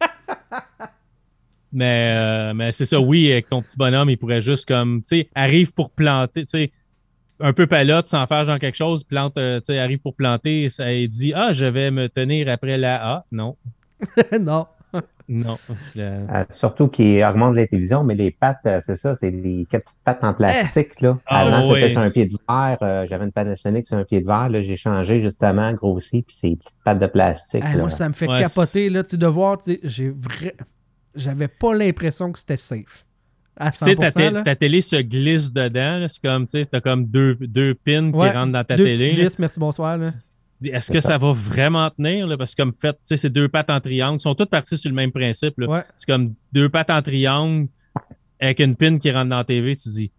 mais 1.72 2.14
euh, 2.16 2.54
mais 2.54 2.72
c'est 2.72 2.84
ça, 2.84 3.00
oui, 3.00 3.32
avec 3.32 3.48
ton 3.48 3.62
petit 3.62 3.76
bonhomme, 3.78 4.10
il 4.10 4.18
pourrait 4.18 4.40
juste 4.40 4.68
comme, 4.68 5.02
tu 5.02 5.20
sais, 5.20 5.28
arrive 5.34 5.72
pour 5.72 5.90
planter, 5.90 6.44
tu 6.44 6.50
sais, 6.50 6.72
un 7.40 7.52
peu 7.54 7.66
palote 7.66 8.06
sans 8.06 8.26
faire 8.26 8.44
genre 8.44 8.58
quelque 8.58 8.76
chose, 8.76 9.02
plante, 9.02 9.38
euh, 9.38 9.60
tu 9.60 9.66
sais, 9.66 9.78
arrive 9.78 9.98
pour 9.98 10.14
planter, 10.14 10.68
ça 10.68 10.92
il 10.92 11.08
dit 11.08 11.32
Ah, 11.34 11.52
je 11.52 11.64
vais 11.64 11.90
me 11.90 12.08
tenir 12.08 12.48
après 12.48 12.76
la 12.76 13.14
A. 13.14 13.24
Non, 13.32 13.56
non. 14.40 14.66
Non. 15.30 15.58
Le- 15.94 16.02
Euh, 16.02 16.44
surtout 16.50 16.88
qui 16.88 17.24
augmente 17.24 17.54
la 17.56 17.66
télévision, 17.66 18.04
mais 18.04 18.14
les 18.14 18.30
pattes, 18.30 18.58
euh, 18.66 18.80
c'est 18.84 18.96
ça, 18.96 19.14
c'est 19.14 19.30
des 19.30 19.66
quatre 19.70 19.84
petites 19.84 19.98
pattes 20.04 20.22
en 20.24 20.34
plastique. 20.34 21.00
Là. 21.00 21.16
Ah, 21.26 21.42
Avant, 21.42 21.72
c'était 21.74 21.88
sur 21.88 22.00
un 22.00 22.10
pied 22.10 22.26
de 22.26 22.36
verre. 22.48 22.78
euh, 22.82 23.06
J'avais 23.08 23.24
une 23.24 23.32
Panasonic 23.32 23.86
sur 23.86 23.96
un 23.96 24.04
pied 24.04 24.20
de 24.20 24.26
verre. 24.26 24.48
Là, 24.50 24.60
j'ai 24.60 24.76
changé 24.76 25.22
justement, 25.22 25.72
grossi, 25.72 26.22
puis 26.22 26.36
c'est 26.36 26.50
des 26.50 26.56
petites 26.56 26.78
pattes 26.84 26.98
de 26.98 27.06
plastique. 27.06 27.62
Ah, 27.64 27.74
là. 27.76 27.80
moi, 27.82 27.90
ça 27.90 28.08
me 28.08 28.14
fait 28.14 28.28
Ouais, 28.28 28.40
capoter, 28.40 28.90
là, 28.90 29.02
de 29.02 29.26
voir, 29.26 29.62
tu 29.62 29.72
sais, 29.72 29.80
j'ai 29.84 30.10
vrai... 30.10 30.54
J'avais 31.14 31.48
pas 31.48 31.74
l'impression 31.74 32.30
que 32.30 32.38
c'était 32.38 32.56
safe. 32.56 33.04
À 33.56 33.70
Tu 33.72 33.78
sais, 33.78 33.94
ta, 33.94 34.08
100%, 34.08 34.14
té- 34.14 34.30
là. 34.30 34.42
ta 34.42 34.56
télé 34.56 34.80
se 34.80 34.96
glisse 34.96 35.52
dedans. 35.52 35.98
là. 35.98 36.08
C'est 36.08 36.22
comme, 36.22 36.46
tu 36.46 36.52
sais, 36.52 36.66
t'as 36.66 36.80
comme 36.80 37.04
deux, 37.06 37.34
deux 37.40 37.74
pins 37.74 38.10
Ouais, 38.12 38.30
qui 38.30 38.36
rentrent 38.36 38.52
dans 38.52 38.64
ta 38.64 38.76
Deux 38.76 38.84
télé. 38.84 39.28
merci, 39.38 39.58
bonsoir, 39.60 39.96
là. 39.98 40.08
Est-ce 40.64 40.92
que 40.92 41.00
ça. 41.00 41.08
ça. 41.10 41.18
va 41.18 41.32
vraiment 41.32 41.88
tenir? 41.90 42.26
Là? 42.26 42.36
Parce 42.36 42.54
que 42.54 42.62
comme 42.62 42.74
fait, 42.74 42.92
tu 42.92 42.98
sais, 43.04 43.16
ces 43.16 43.30
deux 43.30 43.48
pattes 43.48 43.70
en 43.70 43.80
triangle 43.80 44.20
sont 44.20 44.34
toutes 44.34 44.50
parties 44.50 44.76
sur 44.76 44.90
le 44.90 44.94
même 44.96 45.12
principe. 45.12 45.54
Ouais. 45.58 45.82
C'est 45.96 46.06
comme 46.06 46.34
deux 46.52 46.68
pattes 46.68 46.90
en 46.90 47.00
triangle 47.02 47.68
avec 48.38 48.60
une 48.60 48.76
pin 48.76 48.98
qui 48.98 49.10
rentre 49.10 49.30
dans 49.30 49.38
la 49.38 49.44
TV. 49.44 49.74
Tu 49.76 49.88
dis, 49.88 50.12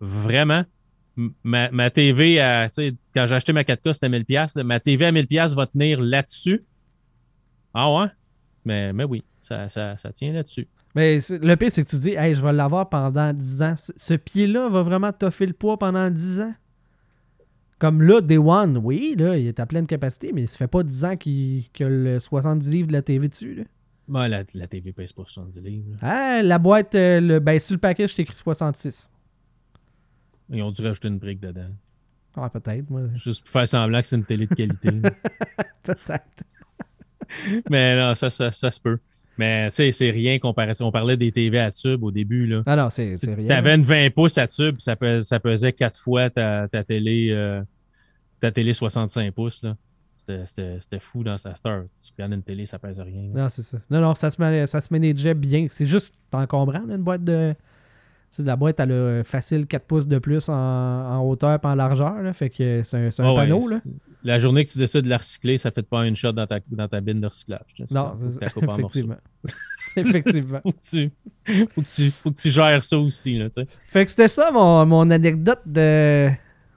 vraiment? 0.00 0.64
Ma, 1.42 1.68
ma 1.72 1.90
TV, 1.90 2.38
à, 2.40 2.68
tu 2.68 2.74
sais, 2.74 2.94
quand 3.12 3.26
j'ai 3.26 3.34
acheté 3.34 3.52
ma 3.52 3.62
4K, 3.64 3.92
c'était 3.94 4.08
1000$. 4.08 4.24
piastres, 4.24 4.58
là. 4.58 4.62
Ma 4.64 4.78
TV 4.78 5.04
à 5.06 5.10
1000$ 5.12 5.26
piastres 5.26 5.56
va 5.56 5.66
tenir 5.66 6.00
là-dessus? 6.00 6.64
Ah 7.74 7.92
ouais? 7.92 8.06
Mais, 8.64 8.92
mais 8.92 9.04
oui, 9.04 9.24
ça, 9.40 9.68
ça, 9.68 9.96
ça 9.96 10.12
tient 10.12 10.32
là-dessus. 10.32 10.68
Mais 10.94 11.18
le 11.30 11.54
pire, 11.56 11.72
c'est 11.72 11.84
que 11.84 11.90
tu 11.90 11.96
dis, 11.96 12.10
hey, 12.10 12.34
je 12.34 12.42
vais 12.42 12.52
l'avoir 12.52 12.88
pendant 12.88 13.32
10 13.32 13.62
ans. 13.62 13.74
Ce- 13.76 13.92
Ce 13.96 14.14
pied-là 14.14 14.68
va 14.68 14.82
vraiment 14.82 15.12
toffer 15.12 15.46
le 15.46 15.52
poids 15.52 15.76
pendant 15.78 16.08
10 16.10 16.40
ans? 16.40 16.54
Comme 17.78 18.02
là, 18.02 18.20
Day 18.20 18.38
One, 18.38 18.78
oui, 18.78 19.14
là, 19.16 19.36
il 19.36 19.46
est 19.46 19.60
à 19.60 19.66
pleine 19.66 19.86
capacité, 19.86 20.32
mais 20.32 20.46
ça 20.46 20.58
fait 20.58 20.66
pas 20.66 20.82
10 20.82 21.04
ans 21.04 21.16
qu'il 21.16 21.58
y 21.78 21.82
a 21.82 21.88
le 21.88 22.18
70 22.18 22.68
livres 22.68 22.88
de 22.88 22.92
la 22.92 23.02
TV 23.02 23.28
dessus. 23.28 23.54
Là. 23.54 23.64
La, 24.28 24.42
la 24.54 24.66
TV 24.66 24.92
pèse 24.92 25.12
pas 25.12 25.24
70 25.24 25.60
livres. 25.60 25.96
Ah, 26.00 26.42
la 26.42 26.58
boîte, 26.58 26.94
euh, 26.94 27.20
le, 27.20 27.38
ben, 27.40 27.60
sur 27.60 27.74
le 27.74 27.78
paquet, 27.78 28.08
je 28.08 28.16
t'ai 28.16 28.22
écrit 28.22 28.36
66. 28.36 29.10
Ils 30.50 30.62
ont 30.62 30.70
dû 30.70 30.82
rajouter 30.82 31.08
une 31.08 31.18
brique 31.18 31.40
dedans. 31.40 31.68
Ah, 32.34 32.48
peut-être, 32.48 32.88
moi. 32.88 33.02
Juste 33.16 33.42
pour 33.42 33.50
faire 33.50 33.68
semblant 33.68 34.00
que 34.00 34.06
c'est 34.06 34.16
une 34.16 34.24
télé 34.24 34.46
de 34.46 34.54
qualité. 34.54 34.90
Peut-être. 35.82 36.44
Mais 37.68 37.96
non, 37.96 38.14
ça, 38.14 38.30
ça, 38.30 38.50
ça 38.50 38.70
se 38.70 38.80
peut. 38.80 38.98
Mais 39.38 39.70
tu 39.70 39.76
sais, 39.76 39.92
c'est 39.92 40.10
rien 40.10 40.38
comparatif. 40.38 40.84
On 40.84 40.90
parlait 40.92 41.16
des 41.16 41.30
TV 41.32 41.58
à 41.60 41.70
tube 41.70 42.02
au 42.02 42.10
début. 42.10 42.46
Là. 42.46 42.62
Ah 42.66 42.76
non, 42.76 42.90
c'est 42.90 43.14
rien. 43.24 43.46
T'avais 43.46 43.74
une 43.76 43.82
20 43.84 44.10
pouces 44.12 44.36
à 44.38 44.46
tube, 44.48 44.76
ça, 44.80 44.96
pes- 44.96 45.20
ça 45.20 45.38
pesait 45.40 45.72
4 45.72 45.98
fois 46.00 46.28
ta, 46.28 46.66
ta 46.68 46.82
télé 46.84 47.28
euh, 47.30 47.62
ta 48.40 48.50
télé 48.50 48.72
65 48.72 49.32
pouces. 49.32 49.62
là. 49.62 49.76
C'était- 50.16 50.98
fou 51.00 51.24
dans 51.24 51.38
sa 51.38 51.54
star. 51.54 51.84
Tu 52.04 52.10
regardes 52.16 52.32
une 52.34 52.42
télé, 52.42 52.66
ça 52.66 52.78
pèse 52.78 53.00
rien. 53.00 53.30
là. 53.32 53.42
Non, 53.44 53.48
c'est 53.48 53.62
ça. 53.62 53.78
Non, 53.90 54.00
non, 54.00 54.14
ça 54.14 54.30
se, 54.30 54.66
ça 54.66 54.80
se 54.80 54.88
manageait 54.90 55.32
bien. 55.34 55.68
C'est 55.70 55.86
juste 55.86 56.20
encombrant, 56.32 56.84
là, 56.86 56.96
une 56.96 57.02
boîte 57.02 57.24
de. 57.24 57.54
Tu 58.34 58.42
la 58.44 58.56
boîte, 58.56 58.78
elle 58.80 58.92
a 58.92 58.94
euh, 58.94 59.24
facile 59.24 59.66
4 59.66 59.84
pouces 59.86 60.06
de 60.06 60.18
plus 60.18 60.48
en, 60.48 60.52
en 60.54 61.20
hauteur 61.26 61.58
et 61.62 61.66
en 61.66 61.74
largeur. 61.74 62.22
Là, 62.22 62.32
fait 62.32 62.50
que 62.50 62.82
c'est 62.84 62.96
un, 62.96 63.10
c'est 63.10 63.22
un 63.22 63.30
ouais, 63.30 63.34
panneau. 63.36 63.66
Là. 63.68 63.80
La 64.22 64.38
journée 64.38 64.64
que 64.64 64.70
tu 64.70 64.78
décides 64.78 65.02
de 65.04 65.08
la 65.08 65.16
recycler, 65.18 65.58
ça 65.58 65.70
fait 65.70 65.82
pas 65.82 66.06
une 66.06 66.16
shot 66.16 66.32
dans 66.32 66.46
ta, 66.46 66.58
dans 66.70 66.88
ta 66.88 67.00
bine 67.00 67.20
de 67.20 67.26
recyclage. 67.26 67.60
tu. 67.74 67.82
Non, 67.90 68.14
c'est 68.18 68.32
ça. 68.32 68.50
tu 68.50 68.64
effectivement. 68.64 69.16
effectivement. 69.96 70.60
Faut 70.62 70.72
que, 70.72 70.80
tu, 70.80 71.10
faut, 71.74 71.82
que 71.82 71.86
tu, 71.86 72.10
faut 72.10 72.30
que 72.30 72.36
tu 72.36 72.50
gères 72.50 72.84
ça 72.84 72.98
aussi. 72.98 73.38
Là, 73.38 73.48
tu. 73.48 73.62
Fait 73.86 74.04
que 74.04 74.10
c'était 74.10 74.28
ça 74.28 74.50
mon, 74.50 74.84
mon 74.86 75.10
anecdote 75.10 75.60
de, 75.64 76.28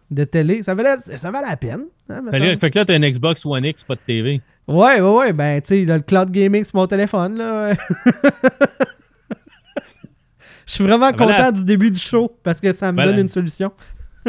de 0.09 0.23
télé. 0.23 0.63
Ça 0.63 0.73
valait, 0.75 0.99
ça 0.99 1.31
valait 1.31 1.47
la 1.49 1.57
peine. 1.57 1.85
hein, 2.09 2.21
fait, 2.59 2.71
que 2.71 2.79
là, 2.79 2.85
t'as 2.85 2.95
une 2.95 3.09
Xbox 3.09 3.45
One 3.45 3.65
X, 3.65 3.83
pas 3.83 3.95
de 3.95 4.01
TV. 4.05 4.41
Ouais, 4.67 5.01
ouais, 5.01 5.15
ouais. 5.17 5.33
Ben, 5.33 5.61
tu 5.61 5.67
sais, 5.67 5.85
le 5.85 5.99
cloud 5.99 6.31
gaming 6.31 6.63
sur 6.63 6.77
mon 6.77 6.87
téléphone. 6.87 7.37
là. 7.37 7.73
Je 10.71 10.75
suis 10.75 10.83
vraiment 10.85 11.11
content 11.11 11.51
du 11.51 11.65
début 11.65 11.91
du 11.91 11.99
show 11.99 12.31
parce 12.43 12.61
que 12.61 12.71
ça 12.71 12.93
me 12.93 13.03
donne 13.03 13.19
une 13.19 13.27
solution. 13.27 13.73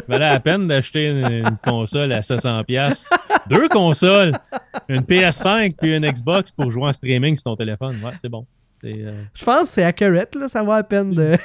valait 0.09 0.28
la 0.28 0.40
peine 0.40 0.66
d'acheter 0.66 1.07
une, 1.09 1.24
une 1.47 1.57
console 1.64 2.11
à 2.12 2.18
700$. 2.20 2.64
piastres. 2.64 3.14
Deux 3.49 3.68
consoles, 3.68 4.32
une 4.88 5.03
PS5 5.03 5.76
puis 5.80 5.95
une 5.96 6.04
Xbox 6.11 6.50
pour 6.50 6.68
jouer 6.72 6.88
en 6.88 6.92
streaming 6.92 7.37
sur 7.37 7.45
ton 7.45 7.54
téléphone. 7.57 7.95
Ouais, 8.03 8.11
c'est 8.21 8.29
bon. 8.29 8.45
Euh, 8.84 9.22
Je 9.34 9.45
pense 9.45 9.62
que 9.62 9.68
c'est 9.68 9.84
accurate, 9.84 10.34
là. 10.34 10.49
Ça 10.49 10.64
vaut 10.64 10.72
la 10.72 10.83
peine 10.83 11.14
de. 11.14 11.38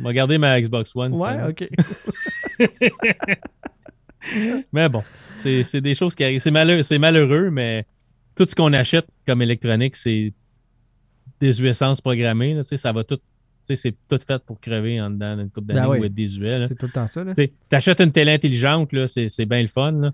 on 0.00 0.02
va 0.02 0.12
garder 0.12 0.36
ma 0.36 0.60
Xbox 0.60 0.90
One. 0.96 1.12
Ouais, 1.12 1.30
finalement. 1.30 1.50
ok. 1.50 1.68
Mais 4.72 4.88
bon, 4.88 5.04
c'est 5.36 5.80
des 5.80 5.94
choses 5.94 6.16
qui 6.16 6.24
arrivent. 6.24 6.40
C'est 6.40 6.50
malheureux, 6.50 6.82
c'est 6.82 6.98
malheureux, 6.98 7.50
mais 7.50 7.84
tout 8.34 8.46
ce 8.46 8.54
qu'on 8.56 8.72
achète 8.72 9.06
comme 9.26 9.42
électronique, 9.42 9.94
c'est 9.94 10.32
désuescence 11.40 12.00
programmée. 12.00 12.54
là, 12.54 12.62
tu 12.62 12.68
sais, 12.70 12.76
ça 12.78 12.90
va 12.90 13.04
tout. 13.04 13.18
C'est 13.64 13.94
tout 14.08 14.18
fait 14.26 14.42
pour 14.44 14.60
crever 14.60 15.00
en 15.00 15.10
dedans 15.10 15.36
d'une 15.36 15.50
couple 15.50 15.68
d'années 15.68 15.80
Ben 15.80 15.88
oui. 15.88 15.98
ou 16.00 16.04
être 16.04 16.14
désuet. 16.14 16.66
C'est 16.68 16.74
tout 16.76 16.86
le 16.86 16.92
temps 16.92 17.06
ça, 17.08 17.24
là. 17.24 17.32
Tu 17.34 17.50
achètes 17.72 18.00
une 18.00 18.12
télé 18.12 18.32
intelligente, 18.32 18.92
là, 18.92 19.06
c'est, 19.08 19.28
c'est 19.28 19.46
bien 19.46 19.62
le 19.62 19.68
fun, 19.68 19.92
là. 19.92 20.12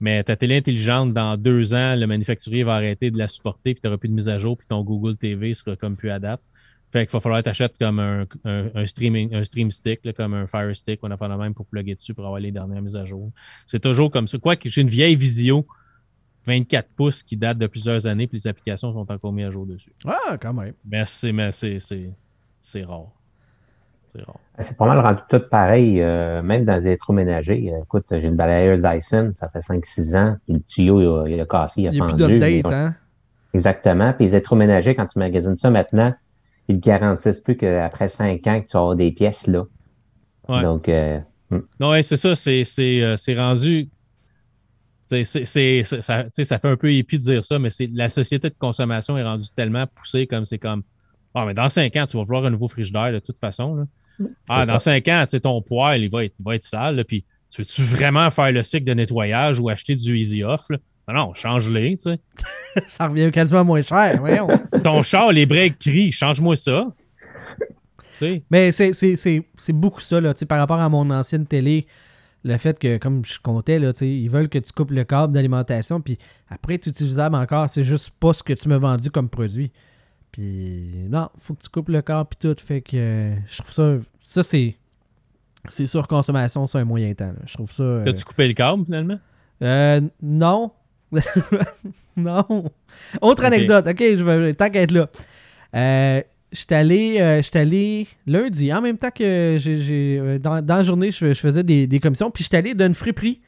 mais 0.00 0.22
ta 0.24 0.36
télé 0.36 0.56
intelligente, 0.56 1.12
dans 1.12 1.36
deux 1.36 1.74
ans, 1.74 1.94
le 1.96 2.06
manufacturier 2.06 2.62
va 2.64 2.74
arrêter 2.74 3.10
de 3.10 3.18
la 3.18 3.28
supporter, 3.28 3.74
puis 3.74 3.80
tu 3.80 3.86
n'auras 3.86 3.98
plus 3.98 4.08
de 4.08 4.14
mise 4.14 4.28
à 4.28 4.38
jour, 4.38 4.56
puis 4.56 4.66
ton 4.66 4.82
Google 4.82 5.16
TV 5.16 5.54
sera 5.54 5.74
comme 5.76 5.96
plus 5.96 6.10
adapté. 6.10 6.46
Fait 6.92 7.06
qu'il 7.06 7.12
va 7.14 7.20
falloir 7.20 7.40
que 7.40 7.44
tu 7.44 7.50
achètes 7.50 7.78
comme 7.78 7.98
un, 7.98 8.26
un- 8.44 8.68
un 8.74 8.84
streaming, 8.86 9.34
un 9.34 9.44
stream 9.44 9.70
stick, 9.70 10.04
là, 10.04 10.12
comme 10.12 10.34
un 10.34 10.46
Fire 10.46 10.76
Stick, 10.76 11.00
on 11.02 11.10
a 11.10 11.16
fait 11.16 11.26
la 11.26 11.38
même 11.38 11.54
pour 11.54 11.64
plugger 11.66 11.94
dessus 11.94 12.12
pour 12.12 12.26
avoir 12.26 12.38
les 12.38 12.52
dernières 12.52 12.82
mises 12.82 12.96
à 12.96 13.06
jour. 13.06 13.30
C'est 13.66 13.80
toujours 13.80 14.10
comme 14.10 14.28
ça. 14.28 14.36
Quoique 14.38 14.68
j'ai 14.68 14.82
une 14.82 14.90
vieille 14.90 15.16
Visio 15.16 15.66
24 16.46 16.88
pouces 16.94 17.22
qui 17.22 17.36
date 17.36 17.56
de 17.56 17.66
plusieurs 17.66 18.06
années, 18.06 18.26
puis 18.26 18.36
les 18.38 18.46
applications 18.48 18.92
sont 18.92 19.10
encore 19.10 19.32
mises 19.32 19.46
à 19.46 19.50
jour 19.50 19.64
dessus. 19.64 19.92
Ah, 20.04 20.36
quand 20.38 20.52
même. 20.52 20.74
Mais 20.84 21.04
c'est, 21.06 21.32
mais 21.32 21.50
c'est, 21.52 21.78
c'est, 22.62 22.84
rare. 22.84 23.08
C'est 24.14 24.22
rare. 24.22 24.38
C'est 24.58 24.76
pas 24.78 24.86
mal 24.86 24.98
rendu 25.00 25.20
tout 25.28 25.40
pareil, 25.50 26.00
euh, 26.00 26.42
même 26.42 26.64
dans 26.64 26.76
les 26.76 26.86
électroménagers. 26.86 27.72
Écoute, 27.82 28.06
j'ai 28.10 28.28
une 28.28 28.36
balayeuse 28.36 28.82
Dyson, 28.82 29.30
ça 29.34 29.48
fait 29.48 29.60
5-6 29.60 30.16
ans, 30.16 30.36
puis 30.44 30.54
le 30.54 30.60
tuyau, 30.60 31.00
il 31.26 31.32
a, 31.32 31.36
il 31.36 31.40
a 31.40 31.46
cassé, 31.46 31.82
il 31.82 31.88
a 31.88 31.90
Il 31.90 31.94
n'y 31.94 32.00
a 32.00 32.04
plus 32.06 32.16
pendu. 32.16 32.38
mais- 32.38 32.62
hein? 32.72 32.94
Exactement. 33.54 34.12
Puis 34.14 34.26
les 34.26 34.32
électroménagers, 34.34 34.94
quand 34.94 35.06
tu 35.06 35.18
magasines 35.18 35.56
ça 35.56 35.68
maintenant, 35.70 36.14
ils 36.68 36.80
te 36.80 36.86
garantissent 36.88 37.40
plus 37.40 37.56
qu'après 37.56 38.08
5 38.08 38.46
ans 38.46 38.60
que 38.62 38.66
tu 38.66 38.76
avoir 38.76 38.94
des 38.96 39.10
pièces 39.12 39.46
là. 39.46 39.64
Ouais. 40.48 40.62
Donc, 40.62 40.88
euh, 40.88 41.18
Non, 41.80 41.90
ouais, 41.90 42.02
c'est 42.02 42.16
ça. 42.16 42.34
C'est, 42.34 42.64
c'est, 42.64 43.02
euh, 43.02 43.16
c'est 43.18 43.36
rendu. 43.38 43.90
c'est- 45.06 45.24
c'est- 45.24 45.84
ça, 45.84 46.24
tu 46.24 46.30
sais, 46.32 46.44
ça 46.44 46.58
fait 46.58 46.68
un 46.68 46.76
peu 46.78 46.90
épi 46.90 47.18
de 47.18 47.22
dire 47.22 47.44
ça, 47.44 47.58
mais 47.58 47.68
c'est, 47.68 47.90
la 47.92 48.08
société 48.08 48.48
de 48.48 48.54
consommation 48.58 49.18
est 49.18 49.22
rendue 49.22 49.44
tellement 49.54 49.86
poussée 49.86 50.26
comme 50.26 50.44
c'est 50.46 50.58
comme. 50.58 50.82
Ah, 51.34 51.44
mais 51.46 51.54
dans 51.54 51.68
5 51.68 51.94
ans, 51.96 52.06
tu 52.06 52.16
vas 52.16 52.24
vouloir 52.24 52.44
un 52.44 52.50
nouveau 52.50 52.68
frigidaire 52.68 53.12
de 53.12 53.18
toute 53.18 53.38
façon. 53.38 53.74
là. 53.74 53.84
Ah, 54.48 54.66
dans 54.66 54.74
ça. 54.74 54.92
5 55.00 55.08
ans, 55.08 55.22
tu 55.26 55.30
sais, 55.30 55.40
ton 55.40 55.62
poêle, 55.62 56.02
il 56.02 56.10
va 56.10 56.24
être, 56.24 56.34
il 56.38 56.44
va 56.44 56.54
être 56.54 56.64
sale. 56.64 56.96
là, 56.96 57.04
puis, 57.04 57.24
tu 57.50 57.62
veux-tu 57.62 57.82
vraiment 57.82 58.30
faire 58.30 58.52
le 58.52 58.62
cycle 58.62 58.84
de 58.84 58.94
nettoyage 58.94 59.58
ou 59.58 59.68
acheter 59.68 59.94
du 59.96 60.16
Easy 60.18 60.42
Off? 60.44 60.66
là? 60.70 60.76
Ah 61.06 61.14
non, 61.14 61.34
change-les, 61.34 61.96
tu 61.96 62.10
sais. 62.10 62.20
ça 62.86 63.08
revient 63.08 63.30
quasiment 63.32 63.64
moins 63.64 63.82
cher, 63.82 64.18
voyons. 64.20 64.46
Ton 64.84 65.02
char, 65.02 65.32
les 65.32 65.46
breaks 65.46 65.78
crient, 65.78 66.12
change-moi 66.12 66.54
ça. 66.56 66.86
Tu 67.58 67.64
sais. 68.14 68.42
Mais 68.50 68.70
c'est- 68.72 68.92
c'est 68.92 69.16
c'est- 69.16 69.42
c'est 69.56 69.72
beaucoup 69.72 70.00
ça, 70.00 70.20
là, 70.20 70.32
tu 70.34 70.40
sais, 70.40 70.46
par 70.46 70.58
rapport 70.58 70.78
à 70.80 70.88
mon 70.88 71.10
ancienne 71.10 71.46
télé. 71.46 71.86
Le 72.44 72.56
fait 72.58 72.76
que, 72.78 72.98
comme 72.98 73.24
je 73.24 73.38
comptais, 73.40 73.78
là, 73.78 73.92
tu 73.92 74.00
sais, 74.00 74.08
ils 74.08 74.28
veulent 74.28 74.48
que 74.48 74.58
tu 74.58 74.72
coupes 74.72 74.90
le 74.90 75.04
câble 75.04 75.32
d'alimentation, 75.32 76.00
puis 76.00 76.18
après, 76.50 76.78
c'est 76.82 76.90
utilisable 76.90 77.36
encore. 77.36 77.70
C'est 77.70 77.84
juste 77.84 78.10
pas 78.18 78.32
ce 78.32 78.42
que 78.42 78.52
tu 78.52 78.68
m'as 78.68 78.78
vendu 78.78 79.10
comme 79.10 79.28
produit. 79.28 79.70
Puis 80.32 81.06
non, 81.10 81.28
faut 81.38 81.54
que 81.54 81.62
tu 81.62 81.68
coupes 81.68 81.90
le 81.90 82.02
câble, 82.02 82.28
puis 82.30 82.38
tout. 82.40 82.56
Fait 82.64 82.80
que 82.80 82.96
euh, 82.96 83.34
je 83.46 83.58
trouve 83.58 83.72
ça. 83.72 83.94
Ça, 84.20 84.42
c'est. 84.42 84.76
C'est 85.68 85.86
surconsommation, 85.86 86.66
c'est 86.66 86.78
un 86.78 86.84
moyen 86.84 87.14
temps. 87.14 87.26
là. 87.26 87.38
Je 87.46 87.54
trouve 87.54 87.70
ça. 87.70 87.82
euh, 87.84 88.02
T'as-tu 88.04 88.24
coupé 88.24 88.48
le 88.48 88.54
câble, 88.54 88.84
finalement? 88.84 89.18
euh, 89.62 90.00
non. 90.20 90.72
non. 92.16 92.70
Autre 93.20 93.44
anecdote. 93.44 93.86
OK, 93.86 93.98
je 94.00 94.24
vais, 94.24 94.54
tant 94.54 94.70
qu'à 94.70 94.82
être 94.82 94.90
là. 94.92 95.08
Euh, 95.74 96.22
J'étais 96.50 96.74
allé, 96.74 97.16
euh, 97.18 97.40
allé 97.54 98.06
lundi, 98.26 98.70
en 98.74 98.82
même 98.82 98.98
temps 98.98 99.10
que 99.10 99.56
j'ai, 99.58 100.36
dans, 100.42 100.60
dans 100.60 100.76
la 100.76 100.82
journée, 100.82 101.10
je, 101.10 101.32
je 101.32 101.40
faisais 101.40 101.62
des, 101.62 101.86
des 101.86 101.98
commissions, 101.98 102.30
puis 102.30 102.44
j'étais 102.44 102.58
allé 102.58 102.74
d'une 102.74 102.94
friperie. 102.94 103.40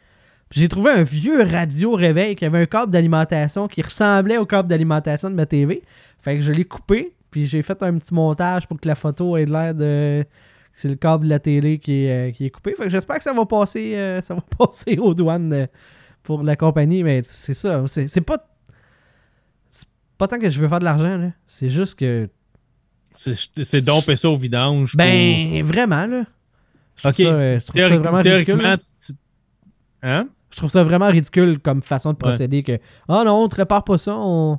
J'ai 0.50 0.68
trouvé 0.68 0.90
un 0.92 1.02
vieux 1.02 1.42
radio 1.42 1.92
réveil 1.92 2.34
qui 2.34 2.46
avait 2.46 2.60
un 2.62 2.66
câble 2.66 2.90
d'alimentation 2.92 3.68
qui 3.68 3.82
ressemblait 3.82 4.38
au 4.38 4.46
câble 4.46 4.70
d'alimentation 4.70 5.28
de 5.28 5.34
ma 5.34 5.44
TV. 5.44 5.82
Fait 6.24 6.36
que 6.36 6.40
je 6.42 6.50
l'ai 6.52 6.64
coupé, 6.64 7.14
puis 7.30 7.46
j'ai 7.46 7.62
fait 7.62 7.82
un 7.82 7.98
petit 7.98 8.14
montage 8.14 8.66
pour 8.66 8.80
que 8.80 8.88
la 8.88 8.94
photo 8.94 9.36
ait 9.36 9.44
l'air 9.44 9.74
de. 9.74 10.24
C'est 10.72 10.88
le 10.88 10.96
câble 10.96 11.24
de 11.26 11.28
la 11.30 11.38
télé 11.38 11.78
qui 11.78 12.04
est, 12.06 12.30
euh, 12.30 12.32
qui 12.32 12.46
est 12.46 12.50
coupé. 12.50 12.74
Fait 12.74 12.84
que 12.84 12.88
j'espère 12.90 13.18
que 13.18 13.22
ça 13.22 13.32
va 13.32 13.46
passer, 13.46 13.94
euh, 13.94 14.20
ça 14.22 14.34
va 14.34 14.40
passer 14.58 14.98
aux 14.98 15.14
douanes 15.14 15.52
euh, 15.52 15.66
pour 16.22 16.42
la 16.42 16.56
compagnie, 16.56 17.04
mais 17.04 17.20
c'est 17.24 17.54
ça. 17.54 17.84
C'est 17.86 18.08
c'est 18.08 18.20
pas. 18.22 18.38
C'est 19.70 19.86
pas 20.18 20.26
tant 20.28 20.38
que 20.38 20.48
je 20.50 20.60
veux 20.60 20.68
faire 20.68 20.78
de 20.80 20.84
l'argent, 20.84 21.16
là. 21.18 21.30
C'est 21.46 21.68
juste 21.70 21.98
que. 21.98 22.28
C'est 23.14 23.80
domper 23.84 24.16
ça 24.16 24.28
au 24.30 24.36
vidange. 24.36 24.96
Ben, 24.96 25.62
vraiment, 25.62 26.06
là. 26.06 26.24
Je 26.96 27.02
trouve, 27.02 27.12
OK. 27.12 27.16
ça, 27.16 27.58
je 27.88 27.94
vraiment 27.96 28.18
ridicule. 28.18 28.22
théoriquement, 28.22 28.76
tu- 28.76 29.06
tu- 29.06 29.18
Hein? 30.02 30.28
Je 30.50 30.56
trouve 30.56 30.70
ça 30.70 30.84
vraiment 30.84 31.08
ridicule 31.08 31.58
comme 31.60 31.82
façon 31.82 32.12
de 32.12 32.16
procéder 32.16 32.62
que. 32.62 32.78
Ah 33.08 33.22
non, 33.24 33.42
on 33.44 33.48
te 33.48 33.56
répare 33.56 33.84
pas 33.84 33.98
ça, 33.98 34.14
on. 34.16 34.58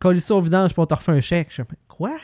Colle 0.00 0.20
ça 0.20 0.34
au 0.34 0.40
vidange, 0.40 0.72
puis 0.72 0.80
on 0.80 0.86
te 0.86 0.94
refait 0.94 1.12
un 1.12 1.20
chèque. 1.20 1.48
Je 1.50 1.62
Quoi? 1.86 2.18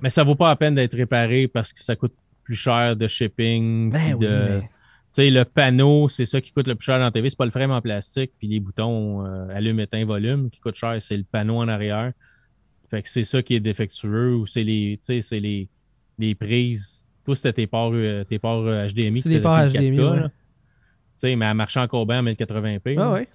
Mais 0.00 0.10
ça 0.10 0.22
vaut 0.22 0.34
pas 0.34 0.48
la 0.48 0.56
peine 0.56 0.74
d'être 0.74 0.94
réparé 0.94 1.48
parce 1.48 1.72
que 1.72 1.80
ça 1.80 1.96
coûte 1.96 2.14
plus 2.44 2.54
cher 2.54 2.94
de 2.94 3.08
shipping. 3.08 3.90
Ben 3.90 4.14
oui, 4.14 4.26
de... 4.26 4.60
mais- 5.16 5.30
le 5.30 5.44
panneau, 5.44 6.08
c'est 6.08 6.26
ça 6.26 6.40
qui 6.40 6.52
coûte 6.52 6.68
le 6.68 6.74
plus 6.74 6.84
cher 6.84 6.98
dans 6.98 7.04
la 7.04 7.10
TV. 7.10 7.30
C'est 7.30 7.38
pas 7.38 7.44
le 7.46 7.50
frame 7.50 7.70
en 7.70 7.80
plastique, 7.80 8.32
puis 8.38 8.48
les 8.48 8.60
boutons 8.60 9.24
euh, 9.24 9.48
allume, 9.54 9.80
éteint, 9.80 10.04
volume 10.04 10.50
qui 10.50 10.60
coûte 10.60 10.74
cher, 10.74 11.00
c'est 11.00 11.16
le 11.16 11.24
panneau 11.24 11.56
en 11.56 11.68
arrière. 11.68 12.12
Fait 12.90 13.02
que 13.02 13.08
c'est 13.08 13.24
ça 13.24 13.42
qui 13.42 13.54
est 13.54 13.60
défectueux 13.60 14.34
ou 14.34 14.46
c'est 14.46 14.62
les, 14.62 14.98
c'est 15.00 15.20
les, 15.32 15.68
les 16.18 16.34
prises. 16.34 17.06
Toi, 17.24 17.34
c'était 17.34 17.54
tes 17.54 17.66
ports, 17.66 17.92
euh, 17.94 18.24
tes 18.24 18.38
ports 18.38 18.66
euh, 18.66 18.86
HDMI. 18.88 19.20
C'est 19.22 19.28
les 19.30 19.40
ports 19.40 19.58
HDMI, 19.58 19.98
4K, 19.98 20.12
ouais. 20.12 20.22
Tu 20.22 20.30
sais, 21.16 21.36
mais 21.36 21.46
elle 21.46 21.54
marchait 21.54 21.80
encore 21.80 22.06
bien 22.06 22.20
en 22.20 22.24
1080p. 22.24 22.96
Ah 22.98 23.12
ouais. 23.12 23.28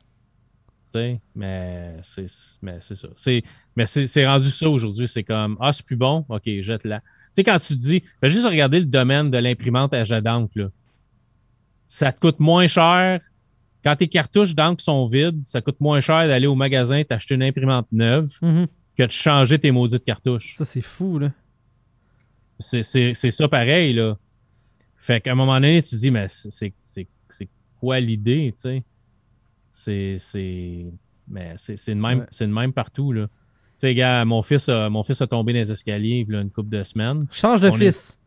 Mais 1.35 1.95
c'est 2.01 2.27
ça. 2.27 3.07
C'est- 3.15 3.43
Mais 3.75 3.85
c'est 3.85 4.07
c'est 4.07 4.25
rendu 4.27 4.49
ça 4.49 4.69
aujourd'hui. 4.69 5.07
C'est 5.07 5.23
comme 5.23 5.57
Ah, 5.59 5.71
c'est 5.71 5.85
plus 5.85 5.95
bon, 5.95 6.25
ok, 6.29 6.43
jette-la. 6.61 6.99
Tu 6.99 7.05
sais, 7.33 7.43
quand 7.43 7.57
tu 7.59 7.67
te 7.75 7.79
dis, 7.79 8.03
fais 8.21 8.29
juste 8.29 8.45
regarder 8.47 8.79
le 8.79 8.85
domaine 8.85 9.29
de 9.29 9.37
l'imprimante 9.37 9.93
à 9.93 10.03
jet 10.03 10.21
d'encre, 10.21 10.51
là. 10.55 10.69
Ça 11.87 12.11
te 12.11 12.19
coûte 12.19 12.39
moins 12.39 12.67
cher. 12.67 13.21
Quand 13.83 13.95
tes 13.95 14.07
cartouches 14.07 14.53
d'encre 14.55 14.81
sont 14.83 15.05
vides, 15.07 15.41
ça 15.45 15.61
coûte 15.61 15.79
moins 15.79 16.01
cher 16.01 16.27
d'aller 16.27 16.47
au 16.47 16.55
magasin 16.55 17.03
t'acheter 17.03 17.35
une 17.35 17.43
imprimante 17.43 17.87
neuve 17.91 18.29
Mhm. 18.41 18.67
que 18.97 19.03
de 19.03 19.11
changer 19.11 19.57
tes 19.59 19.71
maudites 19.71 20.03
cartouches. 20.03 20.53
Ça, 20.55 20.65
c'est 20.65 20.81
fou, 20.81 21.19
là. 21.19 21.31
C'est 22.59 22.81
c'est- 22.83 23.13
c'est 23.13 23.31
ça 23.31 23.47
pareil, 23.47 23.93
là. 23.93 24.17
Fait 24.97 25.21
qu'à 25.21 25.31
un 25.31 25.35
moment 25.35 25.53
donné, 25.53 25.81
tu 25.81 25.89
te 25.91 25.95
dis, 25.95 26.11
mais 26.11 26.27
c'est- 26.27 26.49
c'est 26.49 26.73
c'est- 26.83 27.07
c'est 27.29 27.47
quoi 27.79 27.99
l'idée, 28.01 28.51
tu 28.55 28.61
sais? 28.61 28.83
C'est. 29.71 30.17
Mais 31.31 31.53
c'est 31.57 31.93
même- 31.95 32.19
Ouais. 32.19 32.25
c'est 32.31 32.45
le 32.47 32.53
même 32.53 32.73
partout, 32.73 33.11
là. 33.13 33.27
Tu 33.27 33.87
sais, 33.87 33.93
gars, 33.95 34.25
mon 34.25 34.41
fils, 34.41 34.67
a, 34.67 34.89
mon 34.89 35.03
fils 35.03 35.21
a 35.21 35.27
tombé 35.27 35.53
dans 35.53 35.59
les 35.59 35.71
escaliers 35.71 36.25
a 36.33 36.41
une 36.41 36.49
couple 36.49 36.69
de 36.69 36.83
semaines. 36.83 37.27
Change 37.31 37.61
de 37.61 37.69
On 37.69 37.75
est- 37.75 37.91
fils. 37.91 38.19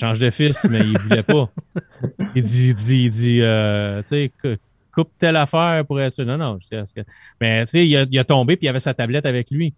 Change 0.00 0.18
de 0.18 0.30
fils, 0.30 0.66
mais 0.70 0.80
il 0.80 0.98
voulait 0.98 1.22
pas. 1.22 1.50
Il 2.34 2.42
dit, 2.42 2.68
il 2.68 2.74
dit, 2.74 3.04
il 3.04 3.10
dit 3.10 3.40
euh, 3.42 4.00
tu 4.02 4.08
sais, 4.08 4.32
cou- 4.40 4.56
coupe 4.90 5.10
telle 5.18 5.36
affaire 5.36 5.84
pour 5.86 6.00
être 6.00 6.12
sûr. 6.12 6.24
Non, 6.24 6.38
non, 6.38 6.56
je 6.58 6.66
sais. 6.66 6.82
que- 6.96 7.02
Mais 7.40 7.66
tu 7.66 7.72
sais, 7.72 7.86
il 7.86 7.94
a, 7.98 8.06
il 8.10 8.18
a 8.18 8.24
tombé 8.24 8.56
puis 8.56 8.66
il 8.66 8.68
avait 8.70 8.80
sa 8.80 8.94
tablette 8.94 9.26
avec 9.26 9.50
lui. 9.50 9.74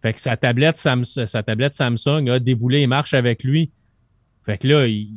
Fait 0.00 0.14
que 0.14 0.20
sa 0.20 0.34
tablette, 0.38 0.78
Sam- 0.78 1.04
sa 1.04 1.42
tablette 1.42 1.74
Samsung 1.74 2.30
a 2.30 2.38
déboulé 2.38 2.80
et 2.80 2.86
marche 2.86 3.12
avec 3.12 3.44
lui. 3.44 3.70
Fait 4.46 4.58
que 4.58 4.66
là, 4.68 4.86
il, 4.86 5.10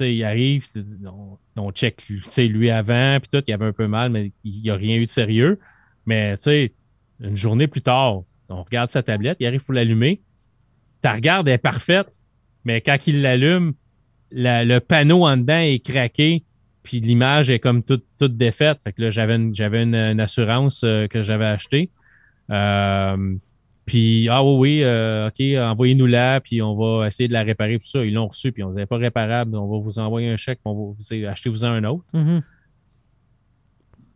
il 0.00 0.24
arrive, 0.24 0.64
on, 1.06 1.38
on 1.56 1.70
check 1.72 2.08
lui, 2.38 2.70
avant, 2.70 3.18
puis 3.20 3.28
tout, 3.30 3.44
il 3.46 3.52
avait 3.52 3.66
un 3.66 3.72
peu 3.72 3.86
mal, 3.86 4.10
mais 4.10 4.32
il 4.44 4.62
n'y 4.62 4.70
a 4.70 4.74
rien 4.74 4.96
eu 4.96 5.04
de 5.04 5.10
sérieux. 5.10 5.58
Mais 6.06 6.36
tu 6.38 6.44
sais, 6.44 6.72
une 7.20 7.36
journée 7.36 7.66
plus 7.66 7.82
tard, 7.82 8.22
on 8.48 8.62
regarde 8.62 8.88
sa 8.90 9.02
tablette, 9.02 9.36
il 9.40 9.46
arrive 9.46 9.62
pour 9.62 9.74
l'allumer. 9.74 10.22
Ta 11.02 11.12
regarde, 11.12 11.48
elle 11.48 11.54
est 11.54 11.58
parfaite, 11.58 12.08
mais 12.64 12.80
quand 12.80 12.96
il 13.06 13.22
l'allume, 13.22 13.74
la- 14.30 14.64
le 14.64 14.80
panneau 14.80 15.26
en 15.26 15.36
dedans 15.36 15.60
est 15.60 15.84
craqué, 15.84 16.44
puis 16.82 17.00
l'image 17.00 17.50
est 17.50 17.58
comme 17.58 17.82
toute, 17.82 18.04
toute 18.18 18.36
défaite. 18.38 18.78
Fait 18.82 18.92
que 18.92 19.02
là, 19.02 19.10
j'avais 19.10 19.36
une, 19.36 19.54
j'avais 19.54 19.82
une, 19.82 19.94
une 19.94 20.20
assurance 20.20 20.82
euh, 20.84 21.06
que 21.06 21.22
j'avais 21.22 21.44
achetée. 21.46 21.90
Euh, 22.50 23.36
puis, 23.90 24.28
ah 24.28 24.44
oui, 24.44 24.54
oui, 24.56 24.80
euh, 24.84 25.26
OK, 25.26 25.40
envoyez-nous 25.58 26.06
là, 26.06 26.38
puis 26.38 26.62
on 26.62 26.76
va 26.76 27.08
essayer 27.08 27.26
de 27.26 27.32
la 27.32 27.42
réparer, 27.42 27.76
tout 27.76 27.88
ça. 27.88 28.04
Ils 28.04 28.14
l'ont 28.14 28.28
reçu, 28.28 28.52
puis 28.52 28.62
on 28.62 28.68
ne 28.68 28.72
disait 28.72 28.86
pas 28.86 28.98
réparable, 28.98 29.56
on 29.56 29.66
va 29.66 29.82
vous 29.82 29.98
envoyer 29.98 30.30
un 30.30 30.36
chèque, 30.36 30.60
puis 30.64 30.72
on 30.72 30.94
va 30.96 31.32
achetez-vous 31.32 31.64
un 31.64 31.82
autre. 31.82 32.04
Mhm. 32.12 32.40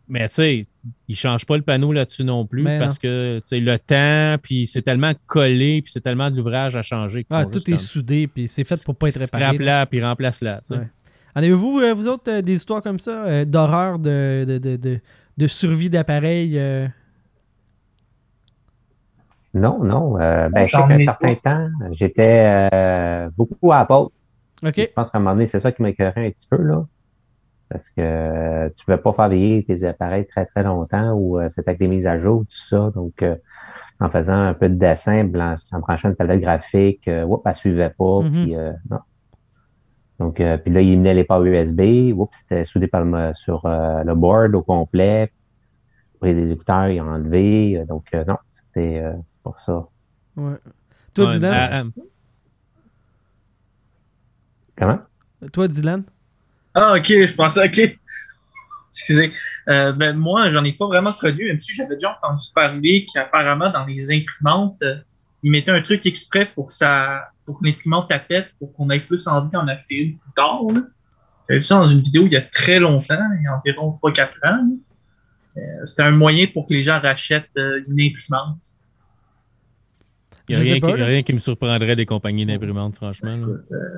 Mais 0.07 0.29
tu 0.29 0.35
sais, 0.37 0.67
ils 1.09 1.13
ne 1.13 1.17
changent 1.17 1.45
pas 1.45 1.57
le 1.57 1.65
panneau 1.65 1.93
là-dessus 1.93 2.23
non 2.23 2.47
plus 2.47 2.63
Mais 2.63 2.79
parce 2.79 3.01
que 3.01 3.41
tu 3.41 3.49
sais, 3.49 3.59
le 3.59 3.77
temps, 3.77 4.41
puis 4.41 4.69
c'est 4.69 4.83
tellement 4.83 5.13
collé, 5.27 5.83
puis 5.83 5.91
c'est 5.91 6.03
tellement 6.03 6.31
de 6.31 6.37
l'ouvrage 6.37 6.77
à 6.77 6.83
changer. 6.83 7.27
Ah, 7.31 7.45
tout 7.45 7.59
est 7.59 7.73
comme, 7.73 7.79
soudé, 7.79 8.29
puis 8.29 8.47
c'est 8.47 8.63
fait 8.63 8.81
pour 8.85 8.95
pas 8.95 9.09
être 9.09 9.19
réparé. 9.19 9.43
Scrape-la, 9.43 9.87
puis 9.87 10.05
remplace-la. 10.05 10.61
Ouais. 10.71 10.89
En 11.35 11.41
avez-vous, 11.41 11.81
euh, 11.81 11.95
vous 11.95 12.07
autres, 12.07 12.31
euh, 12.31 12.43
des 12.43 12.55
histoires 12.55 12.81
comme 12.81 13.01
ça, 13.01 13.45
d'horreur, 13.45 13.99
de, 13.99 14.45
de, 14.47 14.59
de, 14.59 14.77
de, 14.77 15.01
de 15.37 15.47
survie 15.49 15.91
d'appareil 15.91 16.61
euh? 16.61 16.87
Non, 19.55 19.83
non. 19.83 20.21
euh, 20.21 20.49
ben, 20.49 20.67
je 20.67 20.77
sais 20.77 20.83
qu'un 20.89 20.99
certain 20.99 21.35
temps, 21.37 21.69
j'étais 21.93 22.69
euh, 22.73 23.31
beaucoup 23.37 23.73
à 23.73 23.79
Apple. 23.79 24.09
OK. 24.67 24.75
Je 24.77 24.87
pense 24.95 25.11
qu'à 25.11 25.19
un 25.19 25.21
moment 25.21 25.35
donné, 25.35 25.47
c'est 25.47 25.61
ça 25.61 25.73
qui 25.73 25.83
m'écœurait 25.83 26.27
un 26.27 26.31
petit 26.31 26.49
peu, 26.49 26.61
là. 26.61 26.85
Parce 27.69 27.91
que 27.91 28.01
euh, 28.01 28.69
tu 28.77 28.85
ne 28.89 28.95
veux 28.95 29.01
pas 29.01 29.13
faire 29.13 29.29
veiller 29.29 29.65
tes 29.65 29.85
appareils 29.85 30.27
très, 30.27 30.45
très 30.47 30.63
longtemps 30.63 31.13
ou 31.13 31.39
euh, 31.39 31.49
c'est 31.49 31.67
avec 31.67 31.79
des 31.79 31.89
mises 31.89 32.07
à 32.07 32.17
jour, 32.17 32.41
tout 32.43 32.57
ça. 32.57 32.91
Donc, 32.95 33.23
euh, 33.23 33.37
en 34.01 34.09
faisant 34.09 34.35
un 34.37 34.55
peu 34.55 34.69
de 34.69 34.75
dessin, 34.75 35.27
en 35.73 35.79
branchant 35.81 36.11
une 36.11 36.17
tablette 36.17 36.41
graphique, 36.41 37.09
euh, 37.09 37.25
oups, 37.25 37.43
elle 37.45 37.51
ne 37.51 37.55
suivait 37.55 37.95
pas. 37.97 38.21
Mhm. 38.21 38.33
Puis, 38.33 38.57
euh, 38.57 38.73
non. 38.91 38.99
Donc, 40.21 40.41
euh, 40.41 40.59
puis 40.59 40.73
là, 40.73 40.81
il 40.83 40.99
menait 40.99 41.15
les 41.15 41.25
ports 41.25 41.45
USB. 41.45 42.13
Oups, 42.15 42.37
c'était 42.37 42.65
soudé 42.65 42.87
par 42.87 43.05
le, 43.05 43.33
sur 43.33 43.65
euh, 43.67 44.05
le 44.05 44.15
board 44.15 44.55
au 44.55 44.63
complet. 44.63 45.33
Après, 46.17 46.33
les 46.33 46.53
écouteurs, 46.53 46.89
ils 46.89 47.01
ont 47.01 47.09
enlevé. 47.09 47.85
Donc, 47.89 48.13
non, 48.13 48.37
c'était 48.47 49.01
euh, 49.03 49.13
pour 49.45 49.59
ça. 49.61 49.85
Ouais. 50.37 50.57
Toi, 51.15 51.27
Ouais, 51.27 51.35
Dylan? 51.35 51.93
Comment? 54.77 54.99
Toi, 55.53 55.69
Dylan? 55.69 56.03
Ah, 56.75 56.95
ok, 56.97 57.07
je 57.07 57.35
pensais, 57.35 57.65
ok. 57.69 57.99
Excusez. 58.91 59.33
Euh, 59.69 59.93
ben, 59.93 60.17
moi, 60.17 60.51
j'en 60.51 60.65
ai 60.65 60.73
pas 60.73 60.87
vraiment 60.87 61.13
connu, 61.13 61.47
même 61.47 61.61
si 61.61 61.73
j'avais 61.75 61.95
déjà 61.95 62.19
entendu 62.23 62.47
parler 62.55 63.07
qu'apparemment, 63.13 63.71
dans 63.71 63.85
les 63.87 64.11
imprimantes, 64.11 64.79
euh, 64.83 64.97
ils 65.43 65.51
mettaient 65.51 65.71
un 65.71 65.83
truc 65.83 66.05
exprès 66.07 66.47
pour 66.47 66.69
que 66.69 66.73
ça, 66.73 67.29
pour 67.47 67.61
que 67.61 67.67
l'imprimante 67.67 68.11
la 68.11 68.19
pète, 68.19 68.51
pour 68.59 68.73
qu'on 68.75 68.91
ait 68.91 69.01
plus 69.01 69.27
envie 69.29 69.51
d'en 69.51 69.69
acheter 69.69 69.95
une 69.97 70.19
plus 70.19 70.33
tard. 70.35 70.63
là. 70.75 70.81
J'avais 71.49 71.59
vu 71.61 71.65
ça 71.65 71.77
dans 71.77 71.87
une 71.87 72.01
vidéo 72.01 72.27
il 72.27 72.33
y 72.33 72.37
a 72.37 72.43
très 72.43 72.79
longtemps, 72.81 73.21
il 73.39 73.43
y 73.45 73.47
a 73.47 73.57
environ 73.57 73.99
3-4 74.03 74.29
ans. 74.49 74.69
Euh, 75.57 75.61
C'était 75.87 76.03
un 76.03 76.11
moyen 76.11 76.47
pour 76.53 76.67
que 76.67 76.73
les 76.73 76.83
gens 76.83 76.99
rachètent 77.01 77.51
euh, 77.59 77.83
une 77.87 78.01
imprimante. 78.01 78.63
Il 80.49 80.57
n'y 80.57 80.61
a, 80.61 80.65
rien 80.75 80.81
qui- 80.81 80.99
là. 80.99 81.07
rien 81.07 81.23
qui 81.23 81.33
me 81.33 81.39
surprendrait 81.39 81.97
des 81.97 82.05
compagnies 82.05 82.45
d'imprimantes, 82.45 82.97
franchement. 82.97 83.35
là. 83.35 83.47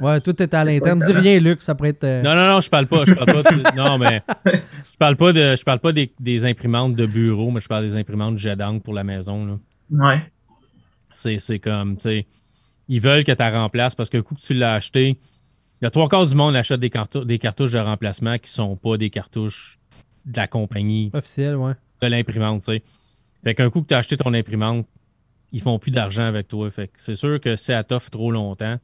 Ouais, 0.00 0.20
tout 0.20 0.40
est 0.40 0.54
à 0.54 0.64
l'interne. 0.64 1.02
Dis 1.04 1.12
rien, 1.12 1.40
Luc, 1.40 1.60
ça 1.60 1.74
pourrait 1.74 1.88
être. 1.90 2.04
euh, 2.04 2.22
Non, 2.22 2.36
non, 2.36 2.46
non, 2.48 2.60
je 2.60 2.70
parle 2.70 2.86
pas. 2.86 3.04
Je 3.04 3.14
parle 3.14 3.42
pas 3.42 3.50
de- 3.50 3.76
non, 3.76 3.98
mais 3.98 4.22
je 4.44 4.96
parle 4.96 5.16
pas 5.16 5.32
de. 5.32 5.56
Je 5.56 5.64
parle 5.64 5.80
pas 5.80 5.90
des, 5.92 6.12
des 6.20 6.44
imprimantes 6.44 6.94
de 6.94 7.04
bureau, 7.06 7.50
mais 7.50 7.60
je 7.60 7.66
parle 7.66 7.88
des 7.88 7.96
imprimantes 7.96 8.38
jet 8.38 8.54
d'encre 8.54 8.82
pour 8.84 8.94
la 8.94 9.02
maison. 9.02 9.44
là. 9.44 9.58
Ouais. 9.90 10.22
C'est 11.10 11.38
c'est 11.38 11.58
comme, 11.58 11.96
tu 11.96 12.02
sais, 12.02 12.26
ils 12.88 13.00
veulent 13.00 13.24
que 13.24 13.32
tu 13.32 13.38
la 13.38 13.50
remplaces 13.62 13.94
parce 13.94 14.08
que 14.10 14.18
le 14.18 14.22
coup 14.22 14.34
que 14.34 14.40
tu 14.40 14.54
l'as 14.54 14.74
acheté, 14.74 15.10
il 15.80 15.84
y 15.84 15.86
a 15.86 15.90
trois 15.90 16.08
quarts 16.08 16.26
du 16.26 16.34
monde 16.34 16.54
achète 16.56 16.80
des, 16.80 16.90
cartou- 16.90 17.24
des 17.24 17.38
cartouches 17.38 17.72
de 17.72 17.78
remplacement 17.78 18.38
qui 18.38 18.50
sont 18.50 18.76
pas 18.76 18.96
des 18.96 19.10
cartouches 19.10 19.78
de 20.26 20.36
la 20.36 20.46
compagnie. 20.46 21.10
Officiel, 21.14 21.56
ouais. 21.56 21.72
de 22.02 22.06
l'imprimante, 22.06 22.60
tu 22.62 22.72
sais. 22.72 22.82
Fait 23.44 23.54
qu'un 23.54 23.70
coup 23.70 23.82
que 23.82 23.88
tu 23.88 23.94
as 23.94 23.98
acheté 23.98 24.16
ton 24.16 24.32
imprimante, 24.34 24.86
ils 25.52 25.62
font 25.62 25.78
plus 25.78 25.90
d'argent 25.90 26.24
avec 26.24 26.48
toi. 26.48 26.70
Fait 26.70 26.88
que 26.88 26.94
c'est 26.96 27.14
sûr 27.14 27.40
que 27.40 27.56
si 27.56 27.72
elle 27.72 27.84
t'offre 27.84 28.10
trop 28.10 28.30
longtemps, 28.30 28.78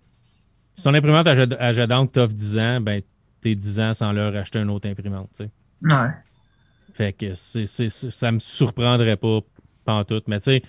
si 0.74 0.84
ton 0.84 0.94
imprimante 0.94 1.26
à 1.26 1.72
jet 1.72 1.86
d'encre 1.86 2.12
t'offre 2.12 2.34
10 2.34 2.58
ans, 2.58 2.80
ben 2.80 3.02
t'es 3.40 3.54
10 3.54 3.80
ans 3.80 3.94
sans 3.94 4.12
leur 4.12 4.34
acheter 4.36 4.60
une 4.60 4.70
autre 4.70 4.88
imprimante, 4.88 5.28
tu 5.36 5.44
sais. 5.44 5.50
Ouais. 5.82 6.10
Fait 6.94 7.12
que 7.12 7.34
c'est, 7.34 7.66
ça 7.66 8.32
me 8.32 8.38
surprendrait 8.38 9.16
pas 9.16 9.40
pantoute. 9.84 10.28
Mais 10.28 10.38
tu 10.38 10.44
sais, 10.44 10.62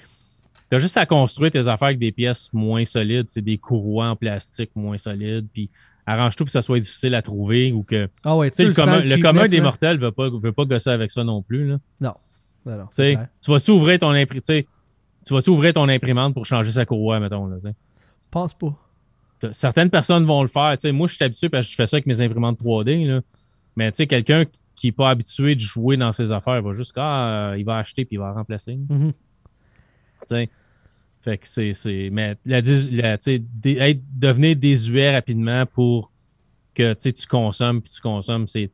t'as 0.70 0.80
juste 0.80 0.98
à 0.98 1.06
construire 1.06 1.52
tes 1.52 1.68
affaires 1.68 1.88
avec 1.88 1.99
des 1.99 2.11
pièces 2.11 2.49
moins 2.53 2.86
solides, 2.86 3.30
c'est 3.30 3.41
des 3.41 3.57
courroies 3.57 4.07
en 4.10 4.15
plastique 4.15 4.72
moins 4.76 4.98
solides, 4.98 5.48
puis 5.53 5.70
arrange 6.06 6.36
tout 6.36 6.44
pour 6.44 6.48
que 6.48 6.52
ça 6.52 6.61
soit 6.61 6.80
difficile 6.80 7.15
à 7.15 7.22
trouver 7.22 7.72
ou 7.72 7.84
que 7.84 8.10
Ah 8.24 8.36
ouais, 8.36 8.52
tu 8.52 8.65
le, 8.65 8.74
commun, 8.74 9.02
le 9.02 9.22
commun 9.22 9.48
des 9.48 9.61
mortels 9.61 9.99
veut 9.99 10.11
pas, 10.11 10.30
veut 10.30 10.52
pas 10.52 10.65
gosser 10.65 10.90
avec 10.90 11.11
ça 11.11 11.24
non 11.24 11.41
plus. 11.41 11.70
Là. 11.70 11.78
Non. 12.02 12.14
Non, 12.65 12.78
Tu 12.78 12.88
c'est 12.91 13.07
sais, 13.10 13.14
clair. 13.15 13.28
tu 13.41 13.52
vas-tu 13.52 13.72
ouvrir 13.72 13.99
ton 13.99 14.11
imprimante, 14.11 14.65
tu 15.26 15.34
vas-tu 15.34 15.50
ouvrir 15.50 15.74
ton 15.74 15.88
imprimante 15.90 16.34
pour 16.34 16.45
changer 16.45 16.72
sa 16.72 16.86
courroie, 16.86 17.20
mettons. 17.20 17.48
Là, 17.48 17.56
tu 17.58 17.68
sais? 17.68 17.76
Pense 18.32 18.54
pas. 18.54 18.76
Certaines 19.52 19.90
personnes 19.90 20.24
vont 20.26 20.41
le 20.41 20.48
faire. 20.48 20.78
Moi, 20.94 21.08
je 21.08 21.16
suis 21.16 21.24
habitué 21.26 21.50
parce 21.50 21.66
que 21.68 21.72
je 21.72 21.76
fais 21.76 21.86
ça 21.88 21.98
avec 21.98 22.06
mes 22.06 22.22
imprimantes 22.22 22.60
3D. 22.62 23.06
Là. 23.08 23.22
Mais 23.76 23.91
tu 23.91 23.98
sais, 23.98 24.08
quelqu'un 24.08 24.45
qui 24.76 24.88
n'est 24.88 24.91
pas 24.94 25.10
habitué 25.10 25.56
de 25.56 25.60
jouer 25.60 25.98
dans 25.98 26.12
ses 26.14 26.32
affaires 26.32 26.62
va 26.62 26.72
juste, 26.74 26.94
ah, 26.95 27.52
euh, 27.52 27.58
il 27.58 27.66
va 27.66 27.78
acheter 27.78 28.06
puis 28.06 28.16
il 28.16 28.20
va 28.20 28.32
remplacer. 28.32 28.78
Tu 28.90 29.14
sais. 30.28 30.50
Fait 31.22 31.38
que 31.38 31.48
c'est. 31.48 31.74
c'est- 31.74 32.10
Mais 32.12 32.36
la, 32.45 32.62
la- 32.62 33.18
tu 33.18 33.24
sais, 33.24 33.40
dé- 33.40 33.78
être, 33.80 34.02
devenir 34.18 34.56
désuet 34.56 35.14
rapidement 35.14 35.66
pour 35.66 36.12
que 36.76 36.94
tu 36.94 37.28
consommes 37.28 37.82
puis 37.82 37.91
tu 37.94 38.02
consommes, 38.02 38.48
c'est, 38.48 38.72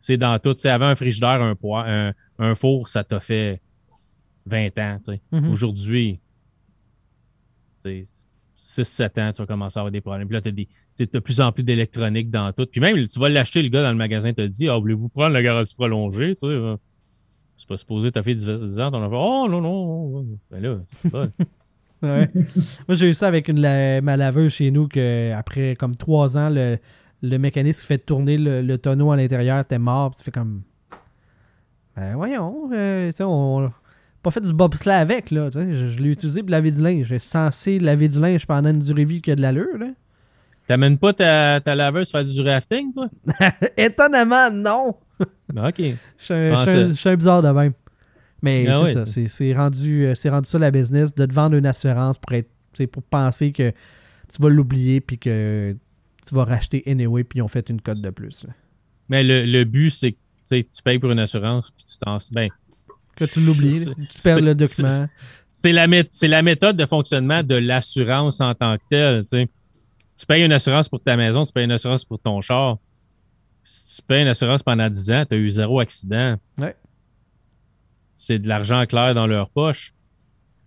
c'est 0.00 0.16
dans 0.16 0.38
tout. 0.38 0.54
Avant 0.64 0.86
un 0.86 0.94
frigidaire, 0.94 1.42
un, 1.42 1.54
poids, 1.54 1.84
un, 1.86 2.12
un 2.38 2.54
four, 2.54 2.88
ça 2.88 3.04
t'a 3.04 3.20
fait 3.20 3.60
20 4.46 4.78
ans. 4.78 4.98
tu 5.04 5.12
sais. 5.12 5.20
Mhm. 5.32 5.50
Aujourd'hui, 5.50 6.20
6-7 8.56 9.18
ans, 9.20 9.32
tu 9.32 9.42
vas 9.42 9.46
commencer 9.46 9.78
à 9.78 9.80
avoir 9.82 9.92
des 9.92 10.00
problèmes. 10.00 10.26
Puis 10.28 10.34
là, 10.34 10.40
tu 10.40 10.48
as 11.02 11.06
de 11.06 11.18
plus 11.18 11.40
en 11.40 11.52
plus 11.52 11.62
d'électronique 11.64 12.30
dans 12.30 12.52
tout. 12.52 12.66
Puis 12.66 12.80
même, 12.80 13.06
tu 13.08 13.18
vas 13.18 13.28
l'acheter, 13.28 13.62
le 13.62 13.68
gars 13.68 13.82
dans 13.82 13.90
le 13.90 13.96
magasin 13.96 14.32
te 14.32 14.42
dit 14.42 14.68
Ah, 14.68 14.78
voulez-vous 14.78 15.08
prendre 15.08 15.34
la 15.34 15.42
garantie 15.42 15.74
prolongée? 15.74 16.34
Tu 16.34 16.40
sais, 16.40 16.46
euh, 16.46 16.76
c'est 17.56 17.68
pas 17.68 17.76
supposé, 17.76 18.10
t'as 18.10 18.22
fait 18.22 18.34
10 18.34 18.80
ans, 18.80 18.90
t'en 18.90 19.02
as 19.04 19.08
fait 19.08 19.16
Oh 19.18 19.46
non, 19.50 19.60
non. 19.60 20.26
Ben 20.50 20.60
là, 20.62 20.78
c'est 20.96 21.10
pas. 21.10 21.26
Ouais. 22.02 22.28
Moi, 22.86 22.96
j'ai 22.96 23.08
eu 23.08 23.14
ça 23.14 23.28
avec 23.28 23.48
une 23.48 23.60
la- 23.60 24.02
ma 24.02 24.18
laveuse 24.18 24.52
chez 24.52 24.70
nous 24.70 24.88
que 24.88 25.32
après 25.32 25.74
comme 25.74 25.96
trois 25.96 26.36
ans, 26.36 26.50
le, 26.50 26.76
le 27.22 27.38
mécanisme 27.38 27.80
qui 27.80 27.86
fait 27.86 27.96
tourner 27.98 28.36
le, 28.36 28.60
le 28.60 28.76
tonneau 28.76 29.10
à 29.10 29.16
l'intérieur 29.16 29.60
était 29.60 29.78
mort. 29.78 30.10
Puis 30.10 30.18
tu 30.18 30.24
fais 30.24 30.30
comme. 30.30 30.64
Ben 31.96 32.14
voyons, 32.16 32.68
euh, 32.74 33.10
tu 33.10 33.22
on 33.22 33.72
pas 34.24 34.30
fait 34.32 34.40
du 34.40 34.52
bobsleigh 34.52 34.94
avec, 34.96 35.30
là. 35.30 35.48
Je, 35.52 35.88
je 35.88 35.98
l'ai 36.00 36.10
utilisé 36.10 36.40
pour 36.42 36.50
laver 36.50 36.70
du 36.72 36.82
linge. 36.82 37.06
J'ai 37.06 37.18
censé 37.20 37.78
laver 37.78 38.08
du 38.08 38.18
linge 38.18 38.44
pendant 38.46 38.70
une 38.70 38.80
durée 38.80 39.04
vie 39.04 39.22
qui 39.22 39.30
a 39.30 39.36
de 39.36 39.42
l'allure, 39.42 39.78
là. 39.78 39.86
T'amènes 40.66 40.96
pas 40.98 41.12
ta, 41.12 41.60
ta 41.60 41.74
laveuse 41.74 42.10
faire 42.10 42.24
du 42.24 42.40
rafting, 42.40 42.92
toi? 42.92 43.08
Étonnamment, 43.76 44.50
non! 44.50 44.96
Ben, 45.52 45.68
OK. 45.68 45.78
Je 46.18 46.24
suis 46.24 46.34
un, 46.34 46.54
Ah, 46.56 46.64
je 46.66 46.94
suis 46.94 47.08
un- 47.08 47.16
bizarre 47.16 47.42
de 47.42 47.48
même. 47.48 47.72
Mais 48.42 48.66
Ah 48.68 48.82
c'est 48.86 48.92
ça, 48.94 49.06
c'est- 49.06 49.26
c'est 49.28 49.52
rendu, 49.54 50.06
euh, 50.06 50.14
c'est 50.14 50.28
rendu 50.30 50.48
ça 50.48 50.58
la 50.58 50.70
business, 50.70 51.14
de 51.14 51.24
te 51.26 51.32
vendre 51.32 51.56
une 51.56 51.66
assurance 51.66 52.18
pour 52.18 52.32
être 52.32 52.48
pour 52.90 53.02
penser 53.04 53.52
que 53.52 53.70
tu 53.70 54.42
vas 54.42 54.48
l'oublier 54.48 55.00
puis 55.00 55.16
que 55.18 55.76
tu 56.26 56.34
vas 56.34 56.44
racheter 56.44 56.82
anyway 56.86 57.22
puis 57.22 57.38
ils 57.38 57.42
ont 57.42 57.48
fait 57.48 57.68
une 57.70 57.80
cote 57.80 58.00
de 58.00 58.10
plus. 58.10 58.44
là. 58.44 58.52
Mais 59.08 59.22
le, 59.22 59.44
le 59.44 59.64
but, 59.64 59.90
c'est 59.90 60.12
que 60.12 60.16
tu 60.48 60.82
payes 60.82 60.98
pour 60.98 61.10
une 61.12 61.20
assurance, 61.20 61.70
puis 61.70 61.84
tu 61.84 61.96
t'en. 61.98 62.18
Ben, 62.32 62.48
Que 63.16 63.24
tu 63.24 63.40
l'oublies, 63.40 63.86
tu 64.10 64.22
perds 64.22 64.40
le 64.40 64.54
document. 64.54 65.08
c'est 65.62 66.28
la, 66.28 66.42
méthode 66.42 66.76
de 66.76 66.86
fonctionnement 66.86 67.42
de 67.42 67.54
l'assurance 67.54 68.40
en 68.40 68.54
tant 68.54 68.76
que 68.76 68.82
telle. 68.90 69.24
tu 69.24 70.26
payes 70.26 70.44
une 70.44 70.52
assurance 70.52 70.88
pour 70.88 71.02
ta 71.02 71.16
maison, 71.16 71.44
tu 71.44 71.52
payes 71.52 71.64
une 71.64 71.72
assurance 71.72 72.04
pour 72.04 72.18
ton 72.18 72.40
char. 72.40 72.78
Si 73.62 73.96
tu 73.96 74.02
payes 74.02 74.22
une 74.22 74.28
assurance 74.28 74.62
pendant 74.62 74.90
10 74.90 75.10
ans, 75.10 75.24
tu 75.28 75.34
as 75.34 75.38
eu 75.38 75.48
zéro 75.48 75.80
accident. 75.80 76.36
Ouais. 76.58 76.76
C'est 78.14 78.38
de 78.38 78.46
l'argent 78.46 78.84
clair 78.86 79.14
dans 79.14 79.26
leur 79.26 79.48
poche. 79.48 79.94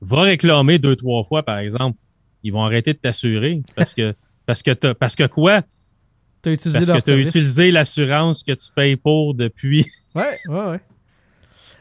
Va 0.02 0.22
réclamer 0.22 0.80
deux, 0.80 0.96
trois 0.96 1.24
fois, 1.24 1.44
par 1.44 1.60
exemple. 1.60 1.98
Ils 2.44 2.52
vont 2.52 2.64
arrêter 2.64 2.94
de 2.94 2.98
t'assurer 3.00 3.62
parce 3.76 3.94
que, 3.94 4.16
parce 4.46 4.64
que, 4.64 4.94
parce 4.94 5.16
que 5.16 5.28
quoi? 5.28 5.62
Tu 6.42 6.50
as 6.50 6.52
utilisé 6.54 6.80
Parce 6.80 6.88
leur 6.88 6.98
que 6.98 7.04
tu 7.04 7.12
as 7.12 7.14
service. 7.16 7.36
utilisé 7.36 7.72
l'assurance 7.72 8.44
que 8.44 8.54
tu 8.54 8.68
payes 8.76 8.96
pour 8.96 9.34
depuis. 9.34 9.86
Ouais, 10.16 10.40
ouais, 10.48 10.66
ouais. 10.66 10.82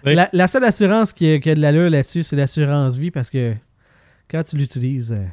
Oui. 0.07 0.15
La, 0.15 0.29
la 0.33 0.47
seule 0.47 0.65
assurance 0.65 1.13
qui 1.13 1.33
a, 1.33 1.39
qui 1.39 1.51
a 1.51 1.55
de 1.55 1.61
l'allure 1.61 1.91
là-dessus, 1.91 2.23
c'est 2.23 2.37
l'assurance 2.37 2.97
vie 2.97 3.11
parce 3.11 3.31
que 3.31 3.55
quand 4.31 4.43
tu 4.45 4.57
l'utilises, 4.57 5.13
euh, 5.13 5.25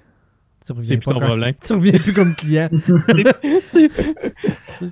tu 0.66 0.72
reviens 0.72 0.98
plus 0.98 1.06
pas 1.06 1.12
ton 1.14 1.20
comme- 1.20 1.28
problème. 1.28 1.54
Tu 1.66 1.74
reviens 1.74 2.00
plus 2.00 2.14
comme 2.14 2.34
client. 2.36 2.70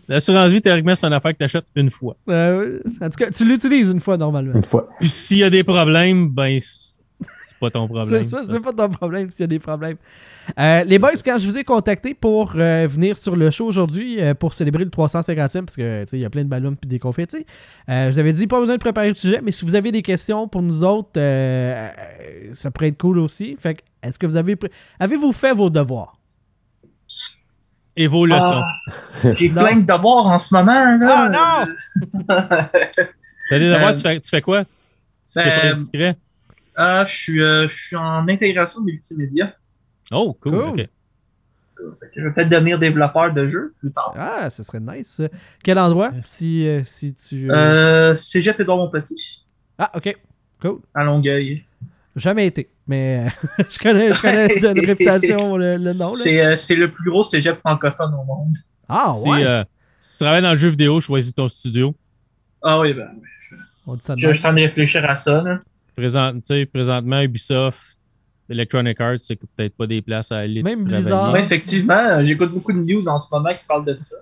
L'assurance 0.07 0.51
vie, 0.51 0.61
théoriquement, 0.61 0.95
c'est 0.95 1.07
une 1.07 1.13
affaire 1.13 1.31
que 1.33 1.37
tu 1.37 1.43
achètes 1.43 1.65
une 1.75 1.89
fois. 1.89 2.15
Euh, 2.29 2.79
en 3.01 3.09
tout 3.09 3.17
cas, 3.17 3.29
tu 3.31 3.45
l'utilises 3.45 3.89
une 3.89 3.99
fois 3.99 4.17
normalement. 4.17 4.53
Une 4.55 4.63
fois. 4.63 4.89
Puis 4.99 5.09
s'il 5.09 5.39
y 5.39 5.43
a 5.43 5.49
des 5.49 5.63
problèmes, 5.63 6.29
ben 6.29 6.59
pas 7.61 7.69
ton 7.69 7.87
problème. 7.87 8.21
C'est 8.21 8.27
ça, 8.27 8.43
c'est 8.49 8.61
pas 8.61 8.73
ton 8.73 8.89
problème 8.89 9.29
s'il 9.29 9.41
y 9.41 9.43
a 9.43 9.47
des 9.47 9.59
problèmes. 9.59 9.95
Euh, 10.59 10.83
les 10.83 10.99
boys, 10.99 11.11
quand 11.23 11.37
je 11.37 11.45
vous 11.45 11.57
ai 11.57 11.63
contacté 11.63 12.13
pour 12.13 12.53
euh, 12.57 12.87
venir 12.89 13.15
sur 13.15 13.35
le 13.37 13.49
show 13.51 13.65
aujourd'hui 13.65 14.19
euh, 14.19 14.33
pour 14.33 14.53
célébrer 14.53 14.83
le 14.83 14.89
350e, 14.89 15.65
parce 15.65 15.77
que 15.77 16.01
tu 16.03 16.09
sais, 16.09 16.17
il 16.17 16.21
y 16.21 16.25
a 16.25 16.29
plein 16.29 16.43
de 16.43 16.49
ballons 16.49 16.75
puis 16.75 16.89
des 16.89 16.99
confettis, 16.99 17.45
euh, 17.87 18.07
je 18.07 18.13
vous 18.13 18.19
avais 18.19 18.33
dit 18.33 18.47
pas 18.47 18.59
besoin 18.59 18.75
de 18.75 18.79
préparer 18.81 19.09
le 19.09 19.15
sujet, 19.15 19.39
mais 19.41 19.51
si 19.51 19.63
vous 19.63 19.75
avez 19.75 19.91
des 19.93 20.01
questions 20.01 20.47
pour 20.47 20.61
nous 20.61 20.83
autres, 20.83 21.11
ça 22.53 22.71
pourrait 22.71 22.89
être 22.89 22.97
cool 22.97 23.19
aussi. 23.19 23.55
Fait 23.57 23.75
que, 23.75 23.81
est-ce 24.03 24.19
que 24.19 24.25
vous 24.25 24.35
avez 24.35 24.57
avez-vous 24.99 25.31
fait 25.31 25.53
vos 25.53 25.69
devoirs? 25.69 26.17
Et 27.95 28.07
vos 28.07 28.25
leçons. 28.25 28.61
Ah, 28.63 29.33
J'ai 29.35 29.49
Non. 29.49 29.63
plein 29.65 29.75
de 29.77 29.85
devoirs 29.85 30.25
en 30.27 30.39
ce 30.39 30.53
moment. 30.53 30.97
Là. 30.97 31.31
Ah, 31.35 31.65
T'as 33.49 33.59
des 33.59 33.69
devoirs, 33.69 33.89
euh, 33.89 33.93
tu, 33.93 34.01
fais, 34.01 34.19
tu 34.19 34.29
fais 34.29 34.41
quoi? 34.41 34.63
Si 35.23 35.33
c'est 35.33 35.43
ben, 35.43 35.61
pas 35.61 35.67
indiscret. 35.67 36.17
Ah, 36.75 37.05
je 37.05 37.13
suis, 37.15 37.43
euh, 37.43 37.67
je 37.67 37.75
suis 37.87 37.95
en 37.95 38.27
intégration 38.27 38.81
multimédia. 38.81 39.53
Oh, 40.11 40.37
cool. 40.41 40.51
cool. 40.73 40.87
Je 42.15 42.21
vais 42.21 42.31
peut-être 42.31 42.49
devenir 42.49 42.77
développeur 42.79 43.33
de 43.33 43.47
jeux 43.49 43.73
plus 43.79 43.91
tard. 43.91 44.13
Ah, 44.15 44.49
ce 44.49 44.61
serait 44.63 44.79
nice. 44.79 45.21
Quel 45.63 45.79
endroit 45.79 46.11
si, 46.23 46.67
euh, 46.67 46.83
si 46.85 47.13
tu. 47.15 47.51
Euh, 47.51 48.13
Cégep 48.15 48.59
Édouard 48.59 48.77
Montpetit, 48.77 49.41
Ah, 49.79 49.91
ok. 49.95 50.15
Cool. 50.61 50.79
à 50.93 51.03
Longueuil. 51.03 51.63
Jamais 52.15 52.45
été, 52.45 52.69
mais 52.87 53.25
euh, 53.25 53.63
je 53.69 53.79
connais, 53.79 54.13
je 54.13 54.21
connais 54.21 54.59
de 54.59 54.85
réputation 54.85 55.55
le, 55.57 55.77
le 55.77 55.93
nom. 55.93 56.13
C'est 56.13 56.45
euh, 56.45 56.55
c'est 56.57 56.75
le 56.75 56.91
plus 56.91 57.09
gros 57.09 57.23
cégep 57.23 57.57
francophone 57.59 58.13
au 58.13 58.23
monde. 58.25 58.53
Ah, 58.89 59.13
Si, 59.15 59.29
ouais. 59.29 59.43
euh, 59.45 59.63
si 59.97 60.17
tu 60.17 60.23
travailles 60.25 60.41
dans 60.41 60.51
le 60.51 60.57
jeu 60.57 60.67
vidéo, 60.69 60.99
choisis 60.99 61.33
ton 61.33 61.47
studio. 61.47 61.95
Ah 62.61 62.79
oui, 62.81 62.93
ben, 62.93 63.07
On 63.87 63.95
dit 63.95 64.03
ça 64.03 64.13
je, 64.17 64.27
je 64.27 64.33
suis 64.33 64.39
en 64.39 64.49
train 64.49 64.53
de 64.53 64.59
réfléchir 64.61 65.09
à 65.09 65.15
ça. 65.15 65.41
Là. 65.41 65.61
Présent, 66.01 66.33
tu 66.33 66.39
sais, 66.45 66.65
présentement, 66.65 67.21
Ubisoft, 67.21 67.99
Electronic 68.49 68.99
Arts, 68.99 69.19
c'est 69.19 69.35
peut-être 69.35 69.75
pas 69.77 69.85
des 69.85 70.01
places 70.01 70.31
à 70.31 70.39
aller 70.39 70.63
Même. 70.63 70.87
Ouais, 70.87 71.43
effectivement, 71.43 71.93
euh, 71.93 72.25
j'écoute 72.25 72.51
beaucoup 72.51 72.73
de 72.73 72.79
news 72.79 73.07
en 73.07 73.19
ce 73.19 73.27
moment 73.31 73.53
qui 73.53 73.63
parlent 73.65 73.85
de 73.85 73.95
ça. 73.97 74.15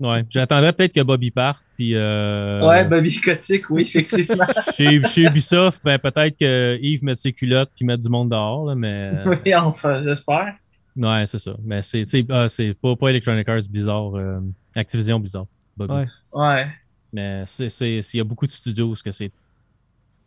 Ouais, 0.00 0.24
j'attendrais 0.30 0.72
peut-être 0.72 0.94
que 0.94 1.02
Bobby 1.02 1.30
parte. 1.30 1.62
Puis, 1.76 1.94
euh, 1.94 2.66
Ouais, 2.66 2.84
Bobby 2.86 3.14
Kotick, 3.20 3.68
oui, 3.68 3.82
effectivement. 3.82 4.46
chez, 4.74 5.02
chez 5.04 5.22
Ubisoft, 5.24 5.82
ben, 5.84 5.98
peut-être 5.98 6.38
que 6.38 6.78
Yves 6.80 7.04
mette 7.04 7.18
ses 7.18 7.34
culottes 7.34 7.70
puis 7.76 7.84
mette 7.84 8.00
du 8.00 8.08
monde 8.08 8.30
dehors. 8.30 8.64
Là, 8.64 8.74
mais 8.74 9.12
oui, 9.26 9.54
enfin, 9.54 10.02
j'espère. 10.02 10.54
ouais, 10.96 11.26
c'est 11.26 11.38
ça. 11.38 11.54
Mais 11.62 11.82
c'est 11.82 12.04
tu 12.04 12.08
sais, 12.08 12.26
ah, 12.30 12.48
c'est 12.48 12.72
pas, 12.80 12.96
pas 12.96 13.10
Electronic 13.10 13.46
Arts 13.46 13.68
bizarre. 13.70 14.16
euh, 14.16 14.40
Activision 14.74 15.20
bizarre. 15.20 15.44
Bobby. 15.76 15.92
Ouais. 15.92 16.06
Ouais. 16.32 16.66
Mais 17.12 17.42
c'est, 17.46 17.68
c'est, 17.68 17.98
il 17.98 18.16
y 18.16 18.20
a 18.20 18.24
beaucoup 18.24 18.46
de 18.46 18.52
studios 18.52 18.88
parce 18.88 19.02
que 19.02 19.10
c'est, 19.12 19.30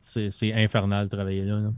c'est, 0.04 0.54
infernal 0.54 1.06
de 1.10 1.16
travailler 1.16 1.44
là. 1.46 1.60
là. 1.60 1.70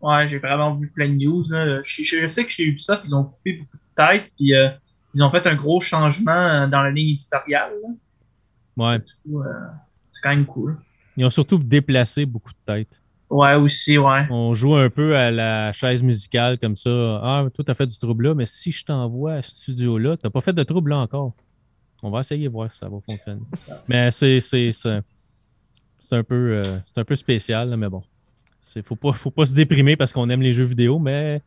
Ouais, 0.00 0.28
j'ai 0.28 0.38
vraiment 0.38 0.74
vu 0.74 0.88
plein 0.88 1.08
de 1.08 1.14
news. 1.14 1.44
Là. 1.48 1.80
Je, 1.82 2.02
je- 2.02 2.16
je 2.22 2.28
sais 2.28 2.44
que 2.44 2.50
chez 2.50 2.64
Ubisoft, 2.64 3.02
ils 3.06 3.14
ont 3.14 3.24
coupé 3.24 3.54
beaucoup 3.58 3.76
de 3.76 4.02
têtes, 4.02 4.32
puis 4.36 4.54
euh, 4.54 4.70
ils 5.14 5.22
ont 5.22 5.30
fait 5.30 5.46
un 5.46 5.54
gros 5.54 5.80
changement 5.80 6.30
euh, 6.32 6.66
dans 6.66 6.82
la 6.82 6.90
ligne 6.90 7.14
éditoriale. 7.14 7.70
là. 7.82 7.88
Ouais. 8.76 9.00
Euh, 9.34 9.42
c'est 10.12 10.20
quand 10.22 10.30
même 10.30 10.46
cool. 10.46 10.78
Ils 11.16 11.24
ont 11.24 11.30
surtout 11.30 11.58
déplacé 11.58 12.26
beaucoup 12.26 12.52
de 12.52 12.58
têtes. 12.64 13.02
Ouais, 13.28 13.54
aussi, 13.56 13.98
ouais. 13.98 14.26
On 14.30 14.54
joue 14.54 14.74
un 14.76 14.88
peu 14.88 15.16
à 15.16 15.30
la 15.30 15.72
chaise 15.72 16.02
musicale 16.02 16.58
comme 16.58 16.76
ça. 16.76 17.20
Ah, 17.22 17.44
toi, 17.52 17.64
t'as 17.64 17.74
fait 17.74 17.86
du 17.86 17.98
trouble 17.98 18.28
là, 18.28 18.34
mais 18.34 18.46
si 18.46 18.72
je 18.72 18.84
t'envoie 18.84 19.34
à 19.34 19.42
ce 19.42 19.50
studio-là, 19.50 20.16
t'as 20.16 20.30
pas 20.30 20.40
fait 20.40 20.52
de 20.54 20.62
trouble 20.62 20.90
là 20.90 20.98
encore. 20.98 21.34
On 22.02 22.10
va 22.10 22.20
essayer 22.20 22.44
de 22.46 22.52
voir 22.52 22.70
si 22.70 22.78
ça 22.78 22.88
va 22.88 23.00
fonctionner. 23.00 23.40
Mais 23.88 24.10
c'est, 24.12 24.38
c'est, 25.98 26.16
un 26.16 26.22
peu, 26.24 26.34
euh, 26.56 26.62
c'est 26.86 26.98
un 26.98 27.04
peu 27.04 27.16
spécial, 27.16 27.70
là, 27.70 27.76
mais 27.76 27.88
bon. 27.88 28.02
C'est, 28.60 28.84
faut 28.86 28.96
pas, 28.96 29.12
faut 29.12 29.30
pas 29.30 29.46
se 29.46 29.54
déprimer 29.54 29.96
parce 29.96 30.12
qu'on 30.12 30.28
aime 30.30 30.42
les 30.42 30.52
jeux 30.52 30.64
vidéo, 30.64 30.98
mais 30.98 31.40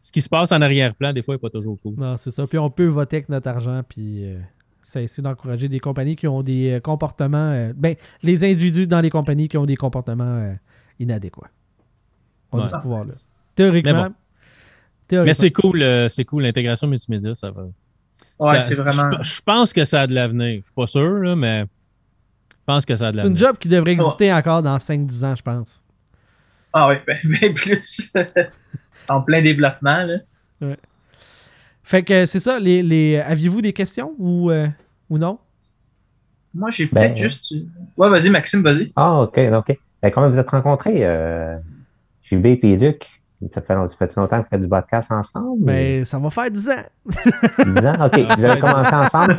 ce 0.00 0.10
qui 0.12 0.22
se 0.22 0.28
passe 0.28 0.52
en 0.52 0.60
arrière-plan, 0.62 1.12
des 1.12 1.22
fois, 1.22 1.34
n'est 1.34 1.38
pas 1.40 1.50
toujours 1.50 1.78
cool. 1.82 1.94
Non, 1.96 2.16
c'est 2.16 2.30
ça. 2.30 2.46
Puis 2.46 2.58
on 2.58 2.70
peut 2.70 2.86
voter 2.86 3.16
avec 3.16 3.28
notre 3.28 3.48
argent, 3.48 3.82
puis 3.88 4.24
euh, 4.24 4.38
c'est 4.82 5.08
c'est 5.08 5.20
d'encourager 5.22 5.68
des 5.68 5.80
compagnies 5.80 6.16
qui 6.16 6.26
ont 6.28 6.42
des 6.42 6.72
euh, 6.72 6.80
comportements. 6.80 7.50
euh, 7.52 7.72
ben, 7.76 7.96
les 8.22 8.44
individus 8.44 8.86
dans 8.86 9.00
les 9.00 9.10
compagnies 9.10 9.48
qui 9.48 9.58
ont 9.58 9.66
des 9.66 9.76
comportements 9.76 10.24
euh, 10.24 10.54
inadéquats. 11.00 11.50
On 12.52 12.60
a 12.60 12.64
Ouais. 12.64 12.68
ce 12.70 12.76
pouvoir-là. 12.78 13.12
Théoriquement. 13.56 13.92
Mais 14.04 14.08
bon. 14.08 14.14
théoriquement. 15.08 15.28
Mais 15.30 15.34
c'est 15.34 15.50
cool, 15.50 15.82
euh, 15.82 16.08
c'est 16.08 16.24
cool, 16.24 16.44
l'intégration 16.44 16.86
multimédia, 16.86 17.34
ça 17.34 17.50
va. 17.50 17.62
Ouais, 18.38 18.54
Ça- 18.56 18.62
c'est 18.62 18.74
vraiment. 18.76 19.18
Je, 19.22 19.28
je 19.28 19.40
pense 19.42 19.72
que 19.72 19.84
ça 19.84 20.02
a 20.02 20.06
de 20.06 20.14
l'avenir. 20.14 20.60
Je 20.60 20.64
suis 20.66 20.74
pas 20.74 20.86
sûr, 20.86 21.10
là, 21.18 21.34
mais 21.36 21.64
je 22.66 22.72
pense 22.72 22.84
que 22.84 22.96
ça 22.96 23.06
a 23.06 23.12
de 23.12 23.20
C'est 23.20 23.28
une 23.28 23.38
job 23.38 23.56
qui 23.58 23.68
devrait 23.68 23.92
exister 23.92 24.32
encore 24.32 24.60
dans 24.60 24.76
5-10 24.76 25.24
ans, 25.24 25.34
je 25.36 25.42
pense. 25.42 25.84
Ah 26.72 26.88
oui, 26.88 26.96
ben, 27.06 27.16
ben 27.40 27.54
plus. 27.54 28.12
en 29.08 29.20
plein 29.20 29.40
développement, 29.40 30.04
là. 30.04 30.74
Fait 31.84 32.02
que 32.02 32.26
c'est 32.26 32.40
ça. 32.40 32.58
Les, 32.58 32.82
les... 32.82 33.18
Aviez-vous 33.18 33.62
des 33.62 33.72
questions 33.72 34.14
ou, 34.18 34.50
euh, 34.50 34.66
ou 35.08 35.16
non? 35.16 35.38
Moi, 36.52 36.70
j'ai 36.70 36.86
Ben, 36.86 37.14
peut-être 37.14 37.18
juste. 37.18 37.54
Ouais, 37.96 38.10
vas-y, 38.10 38.30
Maxime, 38.30 38.62
vas-y. 38.64 38.92
Ah, 38.96 39.20
OK, 39.20 39.38
OK. 39.38 39.78
Ben, 40.02 40.10
comment 40.10 40.28
vous 40.28 40.40
êtes 40.40 40.50
rencontrés, 40.50 41.04
euh, 41.06 41.56
JB 42.22 42.46
et 42.46 42.76
Luc? 42.76 43.22
Ça 43.50 43.60
fait, 43.60 43.74
ça 43.74 43.88
fait 43.98 44.16
longtemps 44.16 44.38
que 44.38 44.42
vous 44.44 44.48
faites 44.48 44.60
du 44.62 44.68
podcast 44.68 45.12
ensemble? 45.12 45.64
Ben, 45.64 46.04
ça 46.04 46.18
va 46.18 46.30
faire 46.30 46.50
10 46.50 46.70
ans. 46.70 46.72
10 47.66 47.86
ans? 47.86 48.06
OK. 48.06 48.20
Vous 48.38 48.44
avez 48.46 48.60
commencé 48.60 48.94
ensemble? 48.94 49.36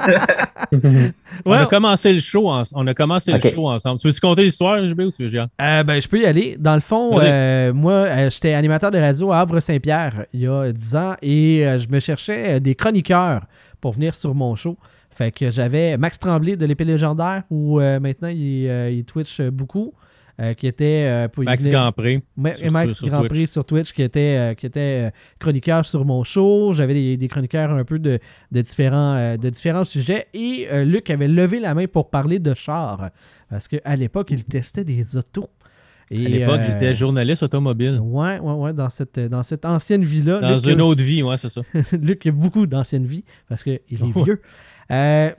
On 1.45 1.51
a 1.51 1.65
commencé 1.65 2.13
le 2.13 2.19
show, 2.19 2.49
en- 2.49 2.63
on 2.73 2.85
a 2.87 2.93
commencé 2.93 3.31
le 3.31 3.39
show 3.39 3.67
ensemble. 3.69 3.99
Tu 3.99 4.07
veux-tu 4.07 4.19
compter 4.19 4.43
l'histoire, 4.43 4.85
JB, 4.87 5.01
ou 5.01 5.11
tu 5.11 5.23
veux 5.23 5.29
géant? 5.29 5.47
Euh, 5.61 5.83
ben, 5.83 5.99
je 6.01 6.07
peux 6.07 6.19
y 6.19 6.25
aller. 6.25 6.55
Dans 6.59 6.73
le 6.75 6.79
fond, 6.81 7.17
euh, 7.19 7.73
moi, 7.73 7.91
euh, 7.93 8.29
j'étais 8.29 8.53
animateur 8.53 8.91
de 8.91 8.97
radio 8.99 9.31
à 9.31 9.39
Havre-Saint-Pierre 9.39 10.25
il 10.33 10.41
y 10.41 10.47
a 10.47 10.71
10 10.71 10.95
ans 10.95 11.15
et 11.21 11.65
euh, 11.65 11.77
je 11.77 11.87
me 11.87 11.99
cherchais 11.99 12.55
euh, 12.55 12.59
des 12.59 12.75
chroniqueurs 12.75 13.41
pour 13.81 13.93
venir 13.93 14.13
sur 14.15 14.33
mon 14.35 14.55
show. 14.55 14.77
Fait 15.11 15.31
que 15.31 15.49
j'avais 15.49 15.97
Max 15.97 16.19
Tremblay 16.19 16.55
de 16.55 16.65
l'épée 16.65 16.85
légendaire 16.85 17.43
où 17.49 17.79
euh, 17.79 17.99
maintenant 17.99 18.27
il, 18.29 18.67
euh, 18.67 18.89
il 18.91 19.03
Twitch 19.05 19.41
beaucoup. 19.41 19.93
Euh, 20.39 20.53
qui 20.53 20.67
était 20.67 21.05
euh, 21.07 21.27
pour 21.27 21.43
Max 21.43 21.65
Gampré. 21.67 22.21
Ma- 22.35 22.51
Max 22.71 22.93
sur 22.95 23.07
Grand 23.07 23.19
Twitch. 23.21 23.29
Prix 23.31 23.47
sur 23.47 23.65
Twitch 23.65 23.91
qui 23.93 24.03
était, 24.03 24.37
euh, 24.37 24.53
qui 24.53 24.65
était 24.65 25.11
chroniqueur 25.39 25.85
sur 25.85 26.05
mon 26.05 26.23
show. 26.23 26.73
J'avais 26.73 26.93
des, 26.93 27.17
des 27.17 27.27
chroniqueurs 27.27 27.71
un 27.71 27.83
peu 27.83 27.99
de, 27.99 28.19
de 28.51 28.61
différents, 28.61 29.35
de 29.37 29.49
différents 29.49 29.83
sujets. 29.85 30.27
Et 30.33 30.67
Luc 30.85 31.09
avait 31.09 31.27
levé 31.27 31.59
la 31.59 31.73
main 31.73 31.87
pour 31.87 32.09
parler 32.09 32.39
de 32.39 32.53
char. 32.53 33.09
Parce 33.49 33.67
qu'à 33.67 33.95
l'époque, 33.95 34.27
il 34.31 34.43
testait 34.43 34.83
des 34.83 35.17
autos. 35.17 35.47
Et, 36.09 36.25
À 36.25 36.29
l'époque, 36.29 36.59
euh, 36.61 36.63
j'étais 36.63 36.93
journaliste 36.93 37.43
automobile. 37.43 37.99
Ouais, 38.01 38.39
ouais, 38.39 38.53
ouais, 38.53 38.73
dans 38.73 38.89
cette, 38.89 39.19
dans 39.19 39.43
cette 39.43 39.65
ancienne 39.65 40.03
vie-là. 40.05 40.39
Dans 40.39 40.55
Luc, 40.55 40.65
une 40.65 40.81
autre 40.81 41.03
vie, 41.03 41.21
ouais, 41.21 41.35
c'est 41.37 41.49
ça. 41.49 41.61
Luc 42.01 42.25
a 42.25 42.31
beaucoup 42.31 42.65
d'anciennes 42.65 43.05
vies 43.05 43.25
parce 43.49 43.61
qu'il 43.63 43.73
est 43.73 44.13
vieux. 44.23 44.41
Euh, 44.91 45.31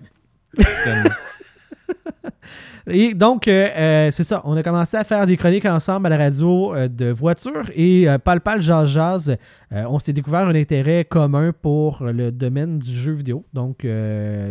Et 2.91 3.13
donc, 3.13 3.49
euh, 3.49 3.69
euh, 3.77 4.11
c'est 4.11 4.25
ça. 4.25 4.41
On 4.45 4.57
a 4.57 4.63
commencé 4.63 4.97
à 4.97 5.05
faire 5.05 5.27
des 5.27 5.37
chroniques 5.37 5.67
ensemble 5.67 6.07
à 6.07 6.11
la 6.11 6.17
radio 6.17 6.75
euh, 6.75 6.89
de 6.89 7.11
voitures 7.11 7.71
et 7.75 8.09
euh, 8.09 8.17
Pal 8.17 8.41
Pal 8.41 8.63
Jazz 8.63 8.89
Jazz, 8.89 9.37
on 9.71 9.99
s'est 9.99 10.15
découvert 10.15 10.49
un 10.49 10.55
intérêt 10.55 11.05
commun 11.05 11.53
pour 11.53 12.03
le 12.05 12.33
domaine 12.33 12.79
du 12.79 12.95
jeu 12.95 13.13
vidéo, 13.13 13.45
donc 13.53 13.87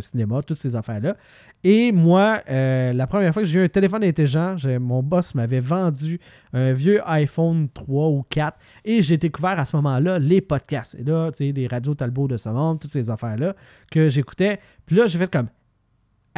cinéma, 0.02 0.42
toutes 0.46 0.58
ces 0.58 0.76
affaires-là. 0.76 1.16
Et 1.64 1.92
moi, 1.92 2.42
la 2.48 3.08
première 3.08 3.34
fois 3.34 3.42
que 3.42 3.48
j'ai 3.48 3.60
eu 3.60 3.64
un 3.64 3.68
téléphone 3.68 4.04
intelligent, 4.04 4.56
mon 4.80 5.02
boss 5.02 5.34
m'avait 5.34 5.60
vendu 5.60 6.20
un 6.54 6.74
vieux 6.74 7.02
iPhone 7.06 7.68
3 7.74 8.10
ou 8.10 8.24
4 8.30 8.58
et 8.86 9.02
j'ai 9.02 9.18
découvert 9.18 9.60
à 9.60 9.66
ce 9.66 9.76
moment-là 9.78 10.20
les 10.20 10.42
podcasts. 10.42 10.96
Et 10.96 11.04
là, 11.04 11.32
tu 11.32 11.48
sais, 11.48 11.52
les 11.52 11.68
radios 11.68 11.96
Talbot 11.96 12.28
de 12.28 12.38
ce 12.38 12.50
monde, 12.50 12.80
toutes 12.80 12.92
ces 12.92 13.10
affaires-là 13.10 13.56
que 13.92 14.10
j'écoutais. 14.10 14.60
Puis 14.86 14.96
là, 14.96 15.08
j'ai 15.08 15.18
fait 15.18 15.32
comme 15.32 15.48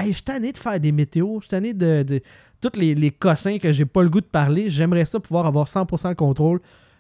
Je 0.07 0.11
suis 0.13 0.23
tanné 0.23 0.51
de 0.51 0.57
faire 0.57 0.80
des 0.80 0.91
météos, 0.91 1.39
je 1.39 1.45
suis 1.45 1.49
tanné 1.49 1.73
de, 1.73 2.03
de 2.03 2.21
tous 2.61 2.77
les, 2.77 3.11
cossins 3.11 3.57
que 3.57 3.71
j'ai 3.71 3.85
pas 3.85 4.03
le 4.03 4.09
goût 4.09 4.21
de 4.21 4.26
parler. 4.26 4.69
J'aimerais 4.69 5.05
ça 5.05 5.19
pouvoir 5.19 5.45
avoir 5.45 5.67
100% 5.67 6.15
contrôle 6.15 6.59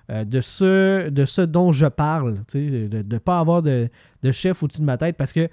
euh, 0.09 0.23
de, 0.23 0.41
ce, 0.41 1.09
de 1.09 1.25
ce 1.25 1.41
dont 1.41 1.71
je 1.71 1.85
parle. 1.87 2.43
De 2.53 3.03
ne 3.03 3.17
pas 3.17 3.39
avoir 3.39 3.61
de, 3.61 3.89
de 4.23 4.31
chef 4.31 4.63
au-dessus 4.63 4.81
de 4.81 4.85
ma 4.85 4.97
tête 4.97 5.17
parce 5.17 5.33
que 5.33 5.49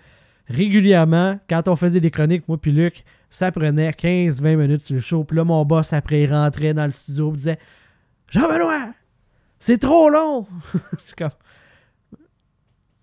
régulièrement, 0.49 1.39
quand 1.49 1.69
on 1.69 1.77
faisait 1.77 2.01
des 2.01 2.11
chroniques, 2.11 2.47
moi 2.49 2.59
puis 2.59 2.73
Luc, 2.73 3.05
ça 3.31 3.51
prenait 3.51 3.91
15-20 3.91 4.57
minutes 4.57 4.83
sur 4.83 4.95
le 4.95 5.01
show. 5.01 5.25
Puis 5.25 5.37
là, 5.37 5.45
mon 5.45 5.65
boss, 5.65 5.93
après, 5.93 6.23
il 6.23 6.33
rentrait 6.33 6.75
dans 6.75 6.87
le 6.87 6.93
studio 6.93 7.33
et 7.33 7.37
disait 7.37 7.59
Jean-Benoît, 8.31 8.91
c'est 9.59 9.79
trop 9.79 10.09
long. 10.09 10.47
je 10.73 11.07
suis 11.07 11.17
comme 11.17 11.31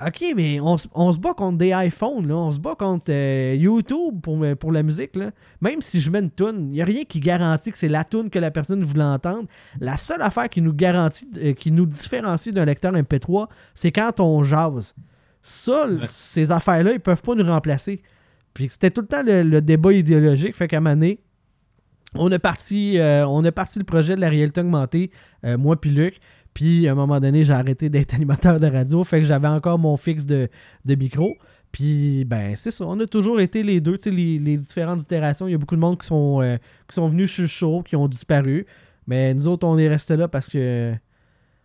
OK, 0.07 0.23
mais 0.35 0.59
on, 0.59 0.77
se- 0.77 0.87
on 0.93 1.11
se 1.13 1.19
bat 1.19 1.33
contre 1.33 1.57
des 1.57 1.69
iPhones, 1.75 2.27
là. 2.27 2.35
on 2.35 2.51
se 2.51 2.59
bat 2.59 2.75
contre 2.75 3.05
euh, 3.11 3.55
YouTube 3.57 4.21
pour, 4.21 4.43
pour 4.59 4.71
la 4.71 4.83
musique. 4.83 5.15
Là. 5.15 5.31
Même 5.61 5.81
si 5.81 5.99
je 5.99 6.09
mets 6.11 6.19
une 6.19 6.31
tune, 6.31 6.67
il 6.69 6.73
n'y 6.73 6.81
a 6.81 6.85
rien 6.85 7.03
qui 7.03 7.19
garantit 7.19 7.71
que 7.71 7.77
c'est 7.77 7.87
la 7.87 8.03
tune 8.03 8.29
que 8.29 8.39
la 8.39 8.51
personne 8.51 8.83
voulait 8.83 9.03
entendre. 9.03 9.47
La 9.79 9.97
seule 9.97 10.21
affaire 10.21 10.49
qui 10.49 10.61
nous 10.61 10.73
garantit, 10.73 11.27
euh, 11.37 11.53
qui 11.53 11.71
nous 11.71 11.85
différencie 11.85 12.53
d'un 12.53 12.65
lecteur 12.65 12.91
MP3, 12.93 13.47
c'est 13.75 13.91
quand 13.91 14.19
on 14.19 14.43
jase. 14.43 14.93
Ça, 15.41 15.87
Ouais. 15.87 16.05
ces 16.09 16.51
affaires-là, 16.51 16.93
ils 16.93 16.99
peuvent 16.99 17.21
pas 17.21 17.35
nous 17.35 17.45
remplacer. 17.45 18.01
Puis 18.53 18.69
c'était 18.69 18.91
tout 18.91 19.01
le 19.01 19.07
temps 19.07 19.23
le, 19.23 19.43
le 19.43 19.61
débat 19.61 19.91
idéologique, 19.93 20.55
fait 20.55 20.67
qu'à 20.67 20.77
un 20.77 20.79
moment 20.79 20.95
donné, 20.95 21.19
on 22.15 22.31
a 22.31 22.37
parti, 22.37 22.97
euh, 22.99 23.25
on 23.27 23.43
a 23.43 23.51
parti 23.51 23.79
le 23.79 23.85
projet 23.85 24.15
de 24.15 24.21
la 24.21 24.29
réalité 24.29 24.61
augmentée, 24.61 25.09
euh, 25.45 25.57
moi 25.57 25.79
puis 25.81 25.89
Luc. 25.89 26.19
Puis 26.53 26.87
à 26.87 26.91
un 26.91 26.95
moment 26.95 27.19
donné, 27.19 27.43
j'ai 27.43 27.53
arrêté 27.53 27.89
d'être 27.89 28.13
animateur 28.15 28.59
de 28.59 28.67
radio, 28.67 29.03
fait 29.03 29.19
que 29.19 29.25
j'avais 29.25 29.47
encore 29.47 29.79
mon 29.79 29.97
fixe 29.97 30.25
de, 30.25 30.49
de 30.85 30.95
micro. 30.95 31.33
Puis 31.71 32.23
ben 32.25 32.55
c'est 32.55 32.69
ça, 32.69 32.85
on 32.85 32.99
a 32.99 33.07
toujours 33.07 33.39
été 33.39 33.63
les 33.63 33.81
deux, 33.81 33.97
tu 33.97 34.03
sais, 34.03 34.11
les, 34.11 34.37
les 34.37 34.57
différentes 34.57 35.01
itérations. 35.01 35.47
Il 35.47 35.51
y 35.51 35.55
a 35.55 35.57
beaucoup 35.57 35.75
de 35.75 35.81
monde 35.81 35.99
qui 35.99 36.05
sont, 36.05 36.39
euh, 36.41 36.57
qui 36.87 36.93
sont 36.93 37.07
venus 37.07 37.31
sur 37.31 37.41
le 37.43 37.47
show, 37.47 37.81
qui 37.81 37.95
ont 37.95 38.07
disparu. 38.07 38.67
Mais 39.07 39.33
nous 39.33 39.47
autres, 39.47 39.65
on 39.67 39.77
est 39.79 39.87
restés 39.87 40.15
là 40.15 40.27
parce 40.27 40.47
que 40.47 40.93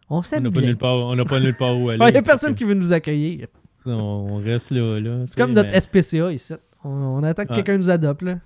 on 0.09 0.16
On 0.19 0.23
s'aime 0.23 0.44
n'a 0.44 0.51
pas 0.51 0.60
bien. 0.60 0.69
nulle 0.69 0.78
part, 0.78 0.97
on 0.97 1.15
n'a 1.15 1.24
pas 1.27 1.39
nulle 1.40 1.55
part 1.56 1.78
où 1.78 1.89
aller. 1.90 2.02
Il 2.09 2.12
n'y 2.12 2.16
a 2.19 2.23
personne 2.23 2.55
qui 2.55 2.65
veut 2.65 2.73
nous 2.74 2.93
accueillir. 2.93 3.48
On 3.85 3.93
on 3.93 4.36
reste 4.36 4.70
là. 4.70 4.98
là 4.98 5.24
C'est 5.27 5.39
comme 5.39 5.52
notre 5.52 5.70
mais- 5.70 5.81
SPCA 5.81 6.32
ici. 6.32 6.55
On, 6.85 6.89
on 6.90 7.23
attend 7.23 7.44
que 7.44 7.55
quelqu'un 7.55 7.77
nous 7.77 7.90
adopte. 7.90 8.23
Là. 8.23 8.39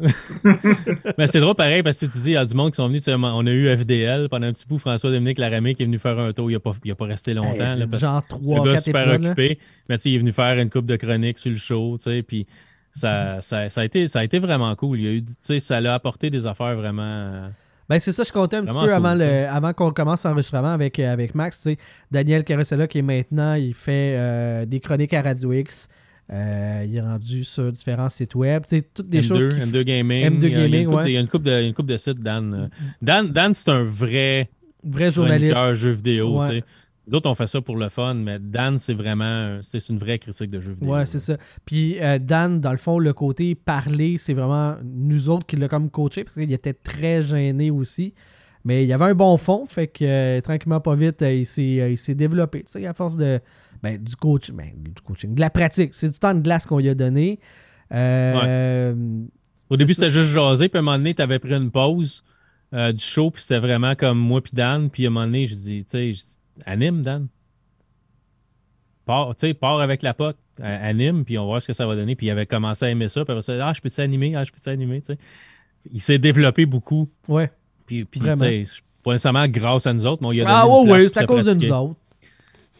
Mais 1.18 1.26
c'est 1.26 1.40
drôle 1.40 1.54
pareil 1.54 1.82
parce 1.82 1.98
que 1.98 2.06
tu 2.06 2.18
dis, 2.18 2.30
il 2.30 2.32
y 2.32 2.36
a 2.36 2.44
du 2.44 2.54
monde 2.54 2.70
qui 2.70 2.76
sont 2.76 2.86
venus. 2.86 3.02
tu 3.02 3.10
sais, 3.10 3.16
On 3.16 3.46
a 3.46 3.50
eu 3.50 3.76
FDL 3.76 4.28
pendant 4.28 4.46
un 4.46 4.52
petit 4.52 4.66
bout. 4.66 4.78
François-Dominique 4.78 5.38
Laramé 5.38 5.74
qui 5.74 5.82
est 5.82 5.86
venu 5.86 5.98
faire 5.98 6.18
un 6.18 6.32
tour. 6.32 6.50
Il 6.50 6.54
n'a 6.54 6.60
pas, 6.60 6.72
il 6.84 6.90
a 6.90 6.94
pas 6.94 7.06
resté 7.06 7.34
longtemps. 7.34 7.52
Hey, 7.52 7.58
là, 7.58 7.68
c'est 7.68 7.86
parce 7.86 8.02
genre 8.02 8.26
3 8.26 8.64
gars 8.64 8.72
4 8.72 8.82
super 8.82 9.02
épisodes. 9.02 9.22
là. 9.22 9.30
occupé. 9.30 9.58
Mais 9.88 9.96
tu 9.96 10.02
sais, 10.02 10.10
il 10.10 10.14
est 10.14 10.18
venu 10.18 10.32
faire 10.32 10.58
une 10.58 10.70
coupe 10.70 10.86
de 10.86 10.96
chroniques 10.96 11.38
sur 11.38 11.50
le 11.50 11.56
show. 11.56 11.96
tu 11.98 12.04
sais, 12.04 12.22
Puis 12.22 12.46
ça, 12.92 13.42
ça, 13.42 13.68
ça, 13.70 13.80
a 13.80 13.84
été, 13.84 14.06
ça 14.08 14.20
a 14.20 14.24
été 14.24 14.38
vraiment 14.38 14.74
cool. 14.76 14.98
Il 14.98 15.04
y 15.04 15.08
a 15.08 15.12
eu, 15.12 15.24
tu 15.24 15.34
sais, 15.40 15.60
ça 15.60 15.80
l'a 15.80 15.94
apporté 15.94 16.30
des 16.30 16.46
affaires 16.46 16.76
vraiment. 16.76 17.50
Ben, 17.88 17.98
c'est 18.00 18.12
ça, 18.12 18.22
je 18.22 18.32
comptais 18.32 18.56
un 18.56 18.64
petit 18.64 18.74
peu 18.74 18.80
cool, 18.80 18.92
avant, 18.92 19.14
le, 19.14 19.46
avant 19.48 19.72
qu'on 19.72 19.92
commence 19.92 20.24
l'enregistrement 20.24 20.72
avec, 20.72 20.98
avec 20.98 21.34
Max. 21.34 21.66
Daniel 22.10 22.44
Carosella, 22.44 22.86
qui 22.86 22.98
est 22.98 23.02
maintenant, 23.02 23.54
il 23.54 23.72
fait 23.72 24.14
euh, 24.18 24.66
des 24.66 24.78
chroniques 24.80 25.14
à 25.14 25.22
Radio 25.22 25.52
X. 25.54 25.88
Euh, 26.30 26.84
il 26.86 26.94
est 26.94 27.00
rendu 27.00 27.42
sur 27.42 27.72
différents 27.72 28.10
sites 28.10 28.34
web. 28.34 28.62
sais, 28.66 28.82
Toutes 28.82 29.08
des 29.08 29.20
M2, 29.22 29.26
choses. 29.26 29.48
qui 29.48 29.54
M2 29.60 29.82
Gaming. 29.82 30.24
M2 30.40 30.46
il 30.46 30.52
y 30.52 30.56
a- 30.56 30.58
il 30.58 30.58
y 30.58 30.62
a 30.62 30.64
une 30.66 30.70
Gaming, 30.72 30.84
couple 30.86 30.96
ouais. 30.98 31.04
de- 31.04 31.08
Il 31.08 31.12
y 31.12 31.16
a 31.16 31.20
une 31.20 31.28
coupe 31.28 31.42
de, 31.42 31.62
une 31.62 31.86
de 31.86 31.96
sites, 31.96 32.20
Dan. 32.20 32.70
Dan, 33.00 33.28
Dan 33.32 33.54
c'est 33.54 33.70
un 33.70 33.82
vrai 33.82 34.50
Vrai 34.84 35.10
journaliste. 35.10 35.72
jeux 35.74 35.90
vidéo. 35.90 36.38
Ouais. 36.40 36.48
tu 36.48 36.54
sais. 36.56 36.64
Nous 37.10 37.14
autres, 37.16 37.30
on 37.30 37.34
fait 37.34 37.46
ça 37.46 37.62
pour 37.62 37.76
le 37.78 37.88
fun, 37.88 38.12
mais 38.12 38.38
Dan, 38.38 38.76
c'est 38.76 38.92
vraiment 38.92 39.60
c'est 39.62 39.88
une 39.88 39.96
vraie 39.98 40.18
critique 40.18 40.50
de 40.50 40.60
jeux 40.60 40.72
vidéo. 40.72 40.92
Ouais, 40.94 41.06
c'est 41.06 41.18
ça. 41.18 41.38
Puis 41.64 41.98
euh, 42.02 42.18
Dan, 42.18 42.60
dans 42.60 42.72
le 42.72 42.76
fond, 42.76 42.98
le 42.98 43.14
côté 43.14 43.54
parler, 43.54 44.16
c'est 44.18 44.34
vraiment 44.34 44.74
nous 44.84 45.30
autres 45.30 45.46
qui 45.46 45.56
l'a 45.56 45.68
comme 45.68 45.88
coaché 45.88 46.24
parce 46.24 46.34
qu'il 46.34 46.52
était 46.52 46.74
très 46.74 47.22
gêné 47.22 47.70
aussi. 47.70 48.12
Mais 48.64 48.82
il 48.84 48.88
y 48.88 48.92
avait 48.92 49.06
un 49.06 49.14
bon 49.14 49.38
fond, 49.38 49.64
fait 49.66 49.86
que 49.86 50.04
euh, 50.04 50.40
tranquillement, 50.42 50.80
pas 50.80 50.94
vite, 50.94 51.22
il 51.26 51.46
s'est 51.46 51.90
il 51.92 51.96
s'est 51.96 52.14
développé. 52.14 52.58
Tu 52.64 52.72
sais, 52.72 52.86
à 52.86 52.92
force 52.92 53.16
de 53.16 53.40
ben, 53.82 54.02
du 54.02 54.16
coach, 54.16 54.50
ben, 54.50 54.70
du 54.76 55.00
coaching, 55.02 55.34
de 55.34 55.40
la 55.40 55.50
pratique. 55.50 55.94
C'est 55.94 56.08
du 56.08 56.18
temps 56.18 56.34
de 56.34 56.40
glace 56.40 56.66
qu'on 56.66 56.78
lui 56.78 56.88
a 56.88 56.94
donné. 56.94 57.38
Euh, 57.92 58.94
Au 59.70 59.76
début, 59.76 59.94
c'était 59.94 60.10
juste 60.10 60.30
jaser, 60.30 60.68
puis 60.68 60.78
à 60.78 60.80
un 60.80 60.82
moment 60.82 60.98
donné, 60.98 61.14
tu 61.14 61.22
avais 61.22 61.38
pris 61.38 61.54
une 61.54 61.70
pause 61.70 62.22
euh, 62.74 62.92
du 62.92 63.02
show, 63.02 63.30
puis 63.30 63.42
c'était 63.42 63.58
vraiment 63.58 63.94
comme 63.94 64.18
moi 64.18 64.42
puis 64.42 64.52
Dan. 64.54 64.90
Puis 64.90 65.04
à 65.04 65.08
un 65.08 65.10
moment 65.10 65.26
donné, 65.26 65.46
je 65.46 65.54
dis, 65.54 65.84
tu 65.84 66.14
sais, 66.14 66.24
anime, 66.66 67.02
Dan. 67.02 67.28
Pars, 69.06 69.34
tu 69.36 69.46
sais, 69.46 69.54
pars 69.54 69.80
avec 69.80 70.02
la 70.02 70.12
pote, 70.12 70.36
anime, 70.60 71.24
puis 71.24 71.38
on 71.38 71.42
va 71.42 71.46
voir 71.46 71.62
ce 71.62 71.66
que 71.66 71.72
ça 71.72 71.86
va 71.86 71.96
donner. 71.96 72.14
Puis 72.14 72.26
il 72.26 72.30
avait 72.30 72.46
commencé 72.46 72.84
à 72.84 72.90
aimer 72.90 73.08
ça, 73.08 73.24
puis 73.24 73.34
après 73.34 73.60
ah, 73.60 73.72
je 73.72 73.80
peux-tu 73.80 74.00
animer, 74.00 74.32
ah, 74.36 74.44
je 74.44 74.52
peux-tu 74.52 74.68
animer, 74.68 75.00
tu 75.00 75.06
sais. 75.14 75.18
Il 75.90 76.00
s'est 76.02 76.18
développé 76.18 76.66
beaucoup, 76.66 77.08
Ouais. 77.28 77.50
puis, 77.86 78.04
puis 78.04 78.20
tu 78.20 78.36
sais, 78.36 78.64
pas 79.02 79.12
nécessairement 79.12 79.48
grâce 79.48 79.86
à 79.86 79.94
nous 79.94 80.04
autres, 80.04 80.20
mais 80.20 80.28
on 80.28 80.32
lui 80.32 80.40
a 80.42 80.44
donné 80.44 80.54
Ah 80.54 80.68
ouais, 80.68 81.00
pour 81.00 81.08
c'est 81.08 81.16
à 81.16 81.20
se 81.22 81.26
cause 81.26 81.44
de 81.44 81.54
nous 81.54 81.72
autres. 81.72 81.96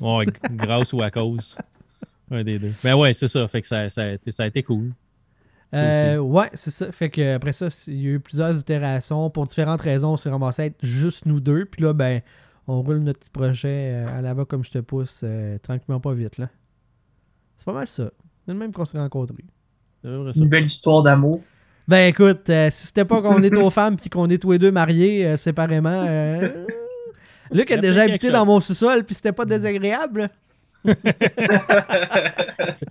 Ouais, 0.01 0.27
grâce 0.53 0.93
ou 0.93 1.03
à 1.03 1.11
cause. 1.11 1.57
Un 2.31 2.45
des 2.45 2.59
deux. 2.59 2.73
Mais 2.85 2.93
ouais, 2.93 3.15
c'est 3.15 3.29
ça. 3.29 3.47
Fait 3.49 3.63
que 3.63 3.67
ça, 3.67 3.89
ça, 3.91 4.03
a, 4.03 4.09
été, 4.13 4.31
ça 4.31 4.43
a 4.45 4.47
été 4.47 4.63
cool. 4.63 4.93
Euh, 5.75 6.19
ouais, 6.19 6.49
c'est 6.55 6.71
ça. 6.71 6.91
Fait 6.93 7.11
que 7.11 7.35
après 7.35 7.53
ça, 7.53 7.69
il 7.87 8.01
y 8.01 8.07
a 8.07 8.11
eu 8.13 8.21
plusieurs 8.21 8.59
itérations. 8.59 9.31
Pour 9.31 9.47
différentes 9.47 9.81
raisons, 9.81 10.13
on 10.13 10.17
s'est 10.17 10.31
ramassé 10.31 10.63
à 10.63 10.67
être 10.67 10.79
juste 10.83 11.27
nous 11.27 11.41
deux. 11.41 11.65
Puis 11.65 11.83
là, 11.83 11.93
ben, 11.93 12.21
on 12.67 12.83
roule 12.83 12.99
notre 12.99 13.21
petit 13.21 13.31
projet 13.31 13.93
euh, 13.93 14.19
à 14.19 14.21
l'avant 14.21 14.45
comme 14.45 14.65
je 14.65 14.71
te 14.71 14.79
pousse, 14.79 15.23
euh, 15.25 15.59
tranquillement 15.59 16.01
pas 16.01 16.13
vite. 16.13 16.39
là. 16.39 16.49
C'est 17.57 17.65
pas 17.65 17.73
mal 17.73 17.89
ça. 17.89 18.11
C'est 18.45 18.53
le 18.53 18.59
même 18.59 18.73
qu'on 18.73 18.85
s'est 18.85 18.99
rencontrés. 18.99 19.45
Une 20.05 20.49
belle 20.49 20.67
histoire 20.67 21.03
d'amour. 21.03 21.43
Ben 21.89 22.07
écoute, 22.09 22.51
euh, 22.51 22.69
si 22.71 22.87
c'était 22.87 23.07
pas 23.07 23.23
qu'on 23.23 23.43
est 23.43 23.57
aux 23.59 23.71
femmes 23.71 23.97
puis 23.97 24.11
qu'on 24.11 24.29
est 24.29 24.41
tous 24.41 24.53
les 24.53 24.59
deux 24.59 24.71
mariés 24.71 25.27
euh, 25.27 25.37
séparément. 25.39 26.07
Luc 27.51 27.71
a 27.71 27.77
déjà 27.77 28.03
habité 28.03 28.31
dans 28.31 28.45
mon 28.47 28.61
sous-sol 28.61 29.05
puis 29.05 29.15
c'était 29.15 29.33
pas 29.33 29.45
désagréable. 29.45 30.31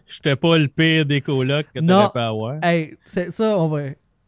J'étais 0.07 0.35
pas 0.35 0.57
le 0.57 0.67
pire 0.67 1.05
des 1.05 1.21
colocs 1.21 1.67
que 1.73 1.79
Non. 1.79 2.07
t'aurais 2.07 2.11
pu 2.11 2.19
avoir. 2.19 2.63
Hey, 2.63 2.97
c'est 3.05 3.31
ça, 3.31 3.57
on 3.57 3.67
va. 3.69 3.81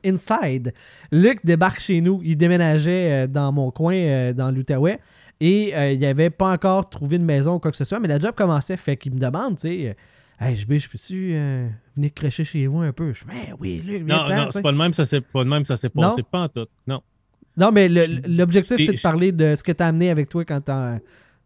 Inside. 0.06 0.74
Luc 1.12 1.46
débarque 1.46 1.82
chez 1.82 2.00
nous. 2.00 2.22
Il 2.24 2.38
déménageait 2.38 3.26
euh, 3.26 3.28
dans 3.28 3.52
mon 3.52 3.70
coin, 3.70 3.96
euh, 3.96 4.32
dans 4.34 4.50
l'Outaouais. 4.50 4.98
Et 5.42 5.76
euh, 5.76 5.92
il 5.92 6.06
avait 6.06 6.30
pas 6.30 6.54
encore 6.54 6.90
trouvé 6.90 7.18
de 7.18 7.24
maison 7.26 7.56
ou 7.56 7.60
quoi 7.60 7.70
que 7.72 7.76
ce 7.78 7.84
soit. 7.84 8.00
Mais 8.00 8.08
la 8.08 8.18
job 8.18 8.32
commençait. 8.34 8.78
Fait 8.78 8.96
qu'il 8.96 9.14
me 9.14 9.20
demande, 9.20 9.56
tu 9.58 9.68
sais, 9.68 9.96
Hey, 10.42 10.56
JB, 10.56 10.78
je 10.78 10.88
peux-tu 10.90 11.32
euh, 11.34 11.68
venir 11.98 12.12
crêcher 12.14 12.46
chez 12.46 12.66
vous 12.68 12.80
un 12.80 12.94
peu? 12.94 13.12
Je 13.14 13.26
dis, 13.26 13.30
ben 13.30 13.56
oui, 13.60 13.84
Luc, 13.86 14.04
Non, 14.06 14.30
non, 14.30 14.48
c'est 14.52 14.62
pas 14.62 14.72
de 14.72 14.78
même, 14.78 14.94
ça 14.94 15.04
c'est 15.04 15.20
pas 15.20 15.44
de 15.44 15.50
même, 15.50 15.66
ça 15.66 15.76
s'est 15.76 15.90
passé. 15.90 16.24
Pas 16.24 16.44
en 16.44 16.48
tout. 16.48 16.66
Non. 16.88 17.02
Non, 17.60 17.72
mais 17.72 17.90
l'objectif, 17.90 18.78
Je- 18.80 18.86
c'est 18.86 18.94
de 18.94 19.02
parler 19.02 19.32
de 19.32 19.56
ce 19.56 19.64
que 19.64 19.72
tu 19.72 19.84
as 19.84 19.88
amené 19.88 20.10
avec 20.10 20.30
toi 20.30 20.46
quand 20.46 20.62
t'as. 20.62 21.00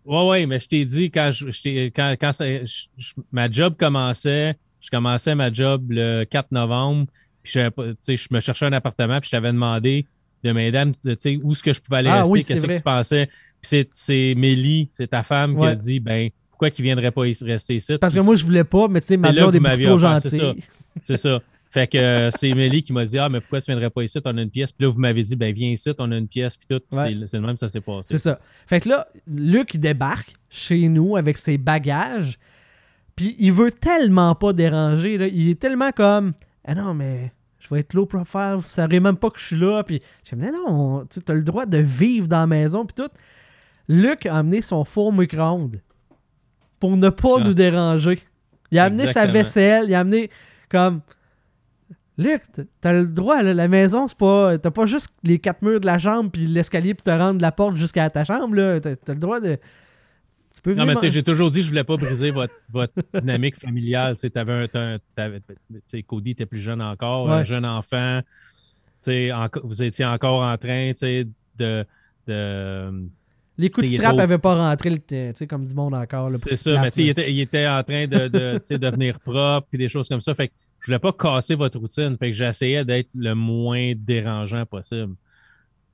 Ouais, 0.05 0.27
ouais, 0.27 0.45
mais 0.45 0.59
je 0.59 0.67
t'ai 0.67 0.85
dit 0.85 1.09
quand, 1.09 1.31
je, 1.31 1.49
je 1.49 1.61
t'ai- 1.61 1.91
quand, 1.95 2.13
quand 2.19 2.31
ça- 2.31 2.45
je- 2.63 2.85
je- 2.97 3.13
ma 3.31 3.49
job 3.49 3.75
commençait, 3.79 4.55
je 4.81 4.89
commençais 4.89 5.33
ma 5.33 5.51
job 5.51 5.85
le 5.89 6.25
4 6.25 6.51
novembre, 6.51 7.07
puis 7.41 7.53
je, 7.55 7.69
pas- 7.69 7.93
tu 8.05 8.17
me 8.31 8.39
cherchais 8.41 8.65
un 8.65 8.73
appartement, 8.73 9.19
puis 9.19 9.27
je 9.27 9.31
t'avais 9.31 9.51
demandé 9.53 10.05
de 10.43 10.51
m'aider 10.51 10.77
à 10.77 10.85
me- 10.85 10.91
tu 10.91 11.15
sais, 11.19 11.39
où 11.41 11.53
est-ce 11.53 11.63
que 11.63 11.71
je 11.73 11.79
pouvais 11.81 11.97
aller 11.97 12.09
Ah 12.09 12.17
rester, 12.19 12.31
oui, 12.31 12.43
qu'est-ce 12.43 12.61
que 12.61 12.75
tu 12.77 12.83
pensais. 12.83 13.29
Puis 13.61 13.87
c'est, 13.93 14.33
Mélie, 14.35 14.89
c'est 14.91 15.07
ta 15.07 15.23
femme, 15.23 15.53
qui 15.57 15.63
a 15.71 15.75
dit, 15.75 15.99
ben, 16.01 16.29
pourquoi 16.49 16.69
qu'il 16.69 16.83
viendrait 16.83 17.11
pas 17.11 17.25
ici- 17.25 17.45
rester 17.45 17.75
ici? 17.75 17.97
Parce 17.97 18.13
que 18.13 18.19
moi, 18.19 18.35
je 18.35 18.43
voulais 18.45 18.65
pas, 18.65 18.89
mais 18.89 18.99
tu 18.99 19.07
sais, 19.07 19.17
ma 19.17 19.29
blonde 19.39 19.55
est 19.55 19.59
trop 19.87 19.97
gentille. 19.97 20.63
C'est 21.01 21.17
ça. 21.17 21.39
Fait 21.73 21.87
que 21.87 21.97
euh, 21.97 22.29
c'est 22.29 22.53
Mélie 22.53 22.83
qui 22.83 22.93
m'a 22.93 23.03
dit 23.03 23.17
Ah, 23.17 23.29
mais 23.29 23.39
pourquoi 23.39 23.59
tu 23.59 23.71
viendrais 23.71 23.89
pas 23.89 24.03
ici? 24.03 24.19
On 24.23 24.37
a 24.37 24.41
une 24.43 24.51
pièce. 24.51 24.71
Puis 24.71 24.85
là, 24.85 24.91
vous 24.91 24.99
m'avez 24.99 25.23
dit 25.23 25.35
Ben, 25.35 25.51
viens 25.51 25.69
ici, 25.71 25.89
on 25.97 26.11
a 26.11 26.17
une 26.17 26.27
pièce. 26.27 26.55
Puis 26.55 26.67
tout. 26.69 26.75
Ouais. 26.95 27.15
c'est, 27.21 27.27
c'est 27.27 27.37
le 27.39 27.47
même, 27.47 27.57
ça 27.57 27.67
s'est 27.67 27.81
passé. 27.81 28.09
C'est 28.11 28.17
ça. 28.19 28.39
Fait 28.67 28.79
que 28.79 28.89
là, 28.89 29.07
Luc, 29.25 29.73
il 29.73 29.79
débarque 29.79 30.33
chez 30.49 30.87
nous 30.87 31.15
avec 31.17 31.35
ses 31.39 31.57
bagages. 31.57 32.37
Puis 33.15 33.35
il 33.39 33.51
veut 33.51 33.71
tellement 33.71 34.35
pas 34.35 34.53
déranger. 34.53 35.17
Là. 35.17 35.25
Il 35.27 35.49
est 35.49 35.59
tellement 35.59 35.89
comme 35.91 36.33
Ah 36.63 36.75
non, 36.75 36.93
mais 36.93 37.31
je 37.57 37.73
vais 37.73 37.79
être 37.79 37.95
low 37.95 38.05
profile. 38.05 38.57
Vous 38.57 38.67
savez 38.67 38.99
même 38.99 39.17
pas 39.17 39.31
que 39.31 39.39
je 39.39 39.45
suis 39.47 39.55
là. 39.59 39.81
Puis 39.83 39.99
je 40.29 40.35
me 40.35 40.43
dis 40.45 40.51
Non, 40.51 41.05
tu 41.07 41.19
as 41.27 41.33
le 41.33 41.43
droit 41.43 41.65
de 41.65 41.79
vivre 41.79 42.27
dans 42.27 42.41
la 42.41 42.47
maison. 42.47 42.85
Puis 42.85 43.03
tout. 43.03 43.11
Luc 43.87 44.27
a 44.27 44.37
amené 44.37 44.61
son 44.61 44.85
four 44.85 45.11
micro-ondes 45.11 45.81
pour 46.79 46.95
ne 46.95 47.09
pas 47.09 47.37
Ah. 47.39 47.43
nous 47.43 47.53
déranger. 47.55 48.19
Il 48.71 48.77
a 48.77 48.83
amené 48.85 49.07
sa 49.07 49.25
vaisselle. 49.25 49.85
Il 49.87 49.95
a 49.95 50.01
amené 50.01 50.29
comme. 50.69 51.01
Luc, 52.17 52.41
t'as 52.79 52.93
le 52.93 53.07
droit, 53.07 53.41
là, 53.41 53.53
la 53.55 53.67
maison, 53.67 54.07
c'est 54.07 54.17
pas. 54.17 54.57
T'as 54.59 54.69
pas 54.71 54.85
juste 54.85 55.09
les 55.23 55.39
quatre 55.39 55.61
murs 55.63 55.79
de 55.79 55.85
la 55.87 55.97
chambre 55.97 56.29
puis 56.31 56.45
l'escalier 56.45 56.93
pour 56.93 57.03
te 57.03 57.09
rendre 57.09 57.37
de 57.37 57.41
la 57.41 57.51
porte 57.51 57.75
jusqu'à 57.75 58.07
ta 58.09 58.23
chambre, 58.23 58.55
là. 58.55 58.79
T'as 58.79 58.91
le 59.13 59.19
droit 59.19 59.39
de. 59.39 59.57
Tu 60.55 60.61
peux 60.61 60.75
Non, 60.75 60.85
mais 60.85 60.93
tu 60.93 60.99
sais, 60.99 61.05
man- 61.07 61.13
j'ai 61.13 61.23
toujours 61.23 61.49
dit 61.49 61.59
que 61.59 61.63
je 61.63 61.69
voulais 61.69 61.83
pas 61.83 61.97
briser 61.97 62.29
votre, 62.29 62.53
votre 62.69 62.93
dynamique 63.19 63.59
familiale. 63.59 64.13
Tu 64.15 64.21
sais, 64.21 64.29
t'avais 64.29 64.69
un, 64.75 64.97
sais, 65.87 66.03
Cody 66.03 66.31
était 66.31 66.45
plus 66.45 66.59
jeune 66.59 66.81
encore, 66.83 67.31
un 67.31 67.43
jeune 67.43 67.65
enfant. 67.65 68.21
Tu 68.21 68.27
sais, 69.01 69.31
enco- 69.31 69.61
vous 69.63 69.81
étiez 69.81 70.05
encore 70.05 70.43
en 70.43 70.55
train, 70.57 70.91
tu 70.93 70.99
sais, 70.99 71.27
de. 71.57 71.83
de 72.27 73.03
Les 73.57 73.69
coups 73.69 73.89
de 73.89 73.97
strap 73.97 74.15
n'avaient 74.15 74.37
pas 74.39 74.55
rentré, 74.55 74.89
le- 74.89 74.97
tu 74.97 75.15
sais, 75.35 75.47
comme 75.47 75.65
du 75.65 75.75
monde 75.75 75.93
encore. 75.93 76.29
c'est 76.31 76.55
se 76.55 76.55
ça, 76.55 76.71
mais 76.71 76.77
place, 76.81 76.97
il 76.97 77.09
était, 77.09 77.31
il 77.31 77.39
était 77.39 77.67
en 77.67 77.83
train 77.83 78.07
de, 78.07 78.27
devenir 78.77 79.19
propre 79.19 79.67
et 79.73 79.77
des 79.77 79.89
choses 79.89 80.09
comme 80.09 80.21
ça. 80.21 80.33
Fait 80.33 80.47
que 80.47 80.53
je 80.79 80.87
voulais 80.87 80.99
pas 80.99 81.13
casser 81.13 81.55
votre 81.55 81.79
routine. 81.79 82.17
Fait 82.17 82.27
que 82.31 82.33
j'essayais 82.35 82.83
d'être 82.83 83.09
le 83.15 83.35
moins 83.35 83.93
dérangeant 83.95 84.65
possible. 84.65 85.13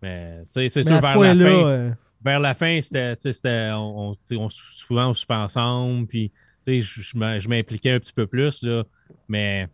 Mais, 0.02 0.40
tu 0.44 0.62
sais, 0.62 0.70
c'est 0.70 0.84
sûr, 0.84 1.02
vers 1.02 1.20
la 1.20 1.36
fin, 1.36 1.66
euh, 1.68 1.92
vers 2.24 2.40
la 2.40 2.54
fin, 2.54 2.80
c'était, 2.82 3.72
on, 3.74 4.16
on, 4.32 4.50
souvent 4.50 5.10
on 5.10 5.14
soupait 5.14 5.34
ensemble, 5.34 6.08
puis 6.08 6.30
tu 6.66 6.82
sais, 6.82 6.82
je, 6.82 7.02
je 7.02 7.18
m'im- 7.18 7.40
je 7.40 7.50
m'impliquais 7.50 7.92
un 7.92 8.00
petit 8.00 8.14
peu 8.14 8.26
plus, 8.26 8.64
là, 8.64 8.84
mais 9.28 9.68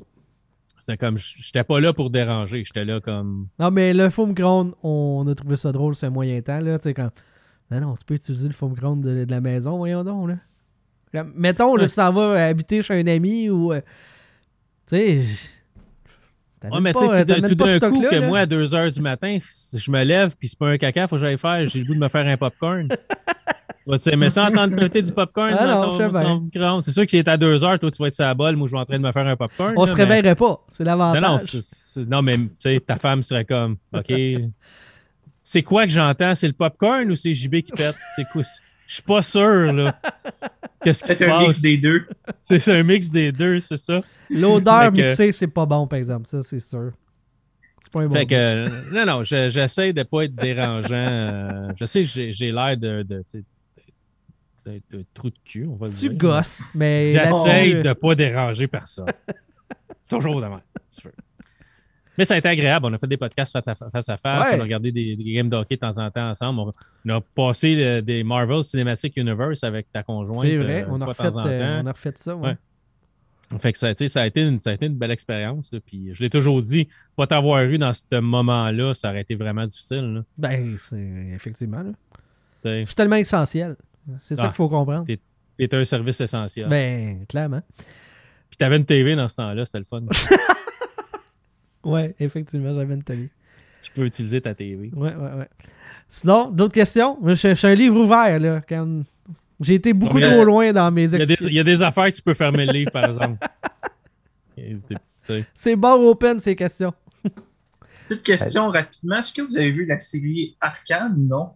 c'était 0.79 0.97
comme, 0.97 1.17
je 1.17 1.35
j'étais 1.37 1.63
pas 1.63 1.79
là 1.79 1.93
pour 1.93 2.09
déranger, 2.09 2.63
j'étais 2.63 2.85
là 2.85 2.99
comme, 2.99 3.47
Non, 3.59 3.69
mais 3.69 3.93
le 3.93 4.09
foam 4.09 4.33
ground, 4.33 4.73
on 4.81 5.25
a 5.27 5.35
trouvé 5.35 5.57
ça 5.57 5.71
drôle 5.71 5.95
ce 5.95 6.07
moyen 6.07 6.41
temps, 6.41 6.59
là. 6.59 6.79
Tu 6.79 6.83
sais, 6.83 6.93
comme. 6.95 7.11
Non, 7.71 7.79
non, 7.81 7.95
tu 7.95 8.05
peux 8.05 8.13
utiliser 8.15 8.47
le 8.47 8.53
foam 8.53 8.73
ground 8.73 9.03
de, 9.03 9.25
de 9.25 9.31
la 9.31 9.41
maison, 9.41 9.77
voyons 9.77 10.03
donc, 10.03 10.29
là. 10.29 11.23
Mettons, 11.33 11.75
là, 11.75 11.83
Ouais. 11.83 11.89
tu 11.89 11.95
vas 11.95 12.45
habiter 12.47 12.81
chez 12.81 12.93
un 13.01 13.07
ami 13.07 13.49
ou. 13.49 13.71
euh, 13.73 13.79
tu 14.87 14.97
sais. 14.97 15.21
ouais, 16.63 16.81
mais 16.81 16.93
tu 16.93 16.99
sais, 16.99 17.05
tout, 17.07 17.23
d'un- 17.25 17.41
tout 17.49 17.55
d'un 17.55 17.89
coup, 17.91 18.01
que 18.01 18.19
moi, 18.27 18.39
à 18.39 18.45
2 18.45 18.65
h 18.65 18.93
du 18.93 19.01
matin, 19.01 19.37
si 19.49 19.79
je 19.79 19.89
me 19.91 20.03
lève, 20.03 20.35
puis 20.37 20.47
c'est 20.49 20.59
pas 20.59 20.67
un 20.69 20.77
caca, 20.77 21.07
faut 21.07 21.15
que 21.15 21.21
j'aille 21.21 21.37
faire, 21.37 21.65
j'ai 21.67 21.79
le 21.79 21.85
goût 21.85 21.93
de 21.95 21.99
me 21.99 22.07
faire 22.09 22.27
un 22.27 22.37
popcorn. 22.37 22.87
Ouais, 23.87 23.99
tu 23.99 24.09
aimer 24.09 24.31
ça 24.31 24.45
entendre 24.45 24.75
péter 24.75 25.03
du 25.03 25.11
popcorn 25.11 25.55
Ah 25.55 25.67
dans 25.67 25.93
non, 25.95 25.97
ton- 26.49 26.81
sais? 26.81 26.85
C'est 26.85 26.91
sûr 26.91 27.03
que 27.05 27.11
si 27.11 27.23
t'es 27.23 27.29
à 27.29 27.37
2 27.37 27.55
h 27.55 27.77
toi, 27.77 27.91
tu 27.91 28.01
vas 28.01 28.07
être 28.07 28.15
sur 28.15 28.23
la 28.25 28.33
balle, 28.33 28.55
moi, 28.55 28.67
je 28.67 28.71
vais 28.71 28.79
en 28.79 28.85
train 28.85 28.97
de 28.97 29.03
me 29.03 29.11
faire 29.11 29.27
un 29.27 29.35
popcorn. 29.35 29.75
On 29.77 29.85
là, 29.85 29.91
se 29.91 29.95
mais- 29.95 30.03
réveillerait 30.05 30.33
pas, 30.33 30.65
c'est 30.69 30.83
l'avantage. 30.83 31.55
non, 31.97 32.03
non, 32.07 32.21
mais 32.23 32.35
tu 32.37 32.49
sais, 32.57 32.79
ta 32.79 32.95
femme 32.97 33.21
serait 33.21 33.45
comme, 33.45 33.77
OK. 33.93 34.11
c'est 35.47 35.61
quoi 35.61 35.83
que 35.85 35.91
j'entends? 35.91 36.33
C'est 36.33 36.47
le 36.47 36.53
popcorn 36.53 37.09
ou 37.11 37.15
c'est 37.15 37.31
JB 37.33 37.61
qui 37.61 37.71
pète? 37.71 37.95
C'est 38.15 38.25
quoi? 38.31 38.41
Je 38.87 38.93
suis 38.95 39.03
pas 39.03 39.21
sûr, 39.21 39.71
là. 39.73 39.99
Qu'est-ce 40.83 41.03
qui 41.03 41.09
se 41.09 41.15
C'est 41.15 41.25
un 41.31 41.39
mix 41.39 41.55
passe? 41.57 41.61
des 41.61 41.77
deux. 41.77 42.07
C'est 42.41 42.67
un 42.69 42.83
mix 42.83 43.09
des 43.09 43.31
deux, 43.31 43.59
c'est 43.59 43.77
ça? 43.77 44.01
L'odeur 44.29 44.91
mixée, 44.91 45.31
c'est 45.31 45.47
pas 45.47 45.65
bon, 45.65 45.87
par 45.87 45.97
exemple, 45.97 46.27
ça, 46.27 46.41
c'est 46.43 46.59
sûr. 46.59 46.91
C'est 47.83 47.91
pas 47.91 48.01
un 48.01 48.07
bon 48.07 48.13
Fait 48.13 48.19
mix. 48.21 48.29
que, 48.29 48.35
euh, 48.35 48.81
non, 48.91 49.05
non, 49.05 49.23
je- 49.23 49.49
j'essaie 49.49 49.93
de 49.93 50.03
pas 50.03 50.23
être 50.25 50.35
dérangeant. 50.35 50.93
euh, 50.95 51.69
je 51.75 51.85
sais 51.85 52.01
que 52.03 52.07
j'ai- 52.31 52.51
l'air 52.51 52.77
de, 52.77 53.01
de, 53.03 53.17
tu 53.23 53.23
sais, 53.39 53.43
d'être 54.65 54.83
un 54.93 55.01
trou 55.13 55.29
de 55.31 55.35
cul, 55.43 55.67
on 55.67 55.75
va 55.75 55.87
le 55.87 55.93
Tu 55.93 56.09
dire. 56.09 56.13
gosses, 56.17 56.61
mais. 56.75 57.13
J'essaie 57.13 57.69
là-dessus, 57.71 57.81
de 57.83 57.93
pas 57.93 58.15
déranger 58.15 58.67
personne. 58.67 59.05
Toujours 60.09 60.39
de 60.41 60.47
même, 60.47 60.61
si 60.89 61.01
tu 61.01 61.07
veux. 61.07 61.13
Mais 62.17 62.25
ça 62.25 62.35
a 62.35 62.37
été 62.37 62.47
agréable. 62.47 62.85
On 62.85 62.93
a 62.93 62.97
fait 62.97 63.07
des 63.07 63.17
podcasts 63.17 63.51
face 63.53 63.67
à 63.67 63.75
face. 63.75 64.09
à 64.09 64.17
face. 64.17 64.49
Ouais. 64.51 64.57
On 64.57 64.59
a 64.59 64.63
regardé 64.63 64.91
des, 64.91 65.15
des 65.15 65.33
games 65.33 65.49
d'hockey 65.49 65.75
de 65.75 65.79
temps 65.81 65.97
en 65.97 66.09
temps 66.11 66.29
ensemble. 66.29 66.59
On, 66.61 66.71
on 67.05 67.09
a 67.17 67.21
passé 67.21 67.75
le- 67.75 68.01
des 68.01 68.23
Marvel 68.23 68.63
Cinematic 68.63 69.15
Universe 69.17 69.63
avec 69.63 69.91
ta 69.91 70.03
conjointe. 70.03 70.41
C'est 70.41 70.57
vrai, 70.57 70.83
euh, 70.83 70.87
on 70.89 70.95
une 70.97 71.03
a, 71.03 71.05
refait, 71.05 71.23
euh, 71.27 71.81
on 71.83 71.85
a 71.87 71.91
refait 71.91 72.13
ça, 72.15 72.35
ouais. 72.35 72.49
Ouais. 73.51 73.59
Fait 73.59 73.71
que 73.73 73.77
ça, 73.77 73.87
a 73.87 73.91
été- 73.91 74.07
ça, 74.07 74.21
a 74.21 74.27
été 74.27 74.41
une, 74.41 74.57
ça 74.59 74.71
a 74.71 74.73
été 74.73 74.85
une 74.87 74.95
belle 74.97 75.11
expérience. 75.11 75.71
là. 75.71 75.79
Puis 75.85 76.09
je 76.13 76.23
l'ai 76.23 76.29
toujours 76.29 76.61
dit, 76.61 76.87
pas 77.15 77.27
t'avoir 77.27 77.63
eu 77.63 77.77
dans 77.77 77.93
ce 77.93 78.19
moment-là, 78.19 78.93
ça 78.95 79.09
aurait 79.09 79.21
été 79.21 79.35
vraiment 79.35 79.65
difficile. 79.65 80.13
là. 80.15 80.23
Ben, 80.37 80.75
c'est 80.79 81.29
effectivement. 81.33 81.83
Là. 81.83 81.91
Je 82.63 82.85
suis 82.85 82.95
tellement 82.95 83.17
essentiel. 83.17 83.75
C'est 84.19 84.35
ça 84.35 84.43
Ah. 84.43 84.47
qu'il 84.47 84.55
faut 84.55 84.69
comprendre. 84.69 85.05
T'es- 85.05 85.19
T'es 85.57 85.73
un 85.75 85.85
service 85.85 86.19
essentiel. 86.19 86.67
Ben, 86.67 87.25
clairement. 87.27 87.61
Puis 88.49 88.57
t'avais 88.57 88.77
une 88.77 88.85
TV 88.85 89.15
dans 89.15 89.27
ce 89.29 89.35
temps-là, 89.37 89.65
c'était 89.65 89.79
le 89.79 89.83
fun. 89.85 90.01
Ouais, 91.85 92.15
effectivement, 92.19 92.73
j'avais 92.73 92.93
une 92.93 93.03
télé. 93.03 93.29
je 93.83 93.91
peux 93.91 94.05
utiliser 94.05 94.41
ta 94.41 94.53
TV. 94.53 94.91
Ouais, 94.95 95.13
ouais, 95.15 95.33
ouais. 95.37 95.49
Sinon, 96.07 96.49
d'autres 96.51 96.73
questions? 96.73 97.17
Je, 97.23 97.33
je 97.33 97.53
suis 97.53 97.67
un 97.67 97.75
livre 97.75 97.97
ouvert, 97.97 98.39
là. 98.39 98.61
J'ai 99.61 99.75
été 99.75 99.93
beaucoup 99.93 100.19
trop 100.19 100.43
loin 100.43 100.73
dans 100.73 100.91
mes 100.91 101.05
Il 101.05 101.19
y, 101.19 101.23
a 101.23 101.25
des, 101.25 101.33
explications. 101.33 101.47
il 101.47 101.55
y 101.55 101.59
a 101.59 101.63
des 101.63 101.81
affaires 101.81 102.05
que 102.05 102.15
tu 102.15 102.21
peux 102.21 102.33
fermer 102.33 102.65
le 102.65 102.73
livre, 102.73 102.91
par 102.91 103.05
exemple. 103.05 103.37
C'est 105.53 105.75
bar 105.75 105.99
open, 105.99 106.39
ces 106.39 106.55
questions. 106.55 106.93
Petite 108.07 108.23
question 108.23 108.69
rapidement. 108.69 109.17
Est-ce 109.17 109.33
que 109.33 109.41
vous 109.41 109.57
avez 109.57 109.71
vu 109.71 109.85
la 109.85 109.99
série 109.99 110.55
Arcane? 110.61 111.15
Non. 111.27 111.51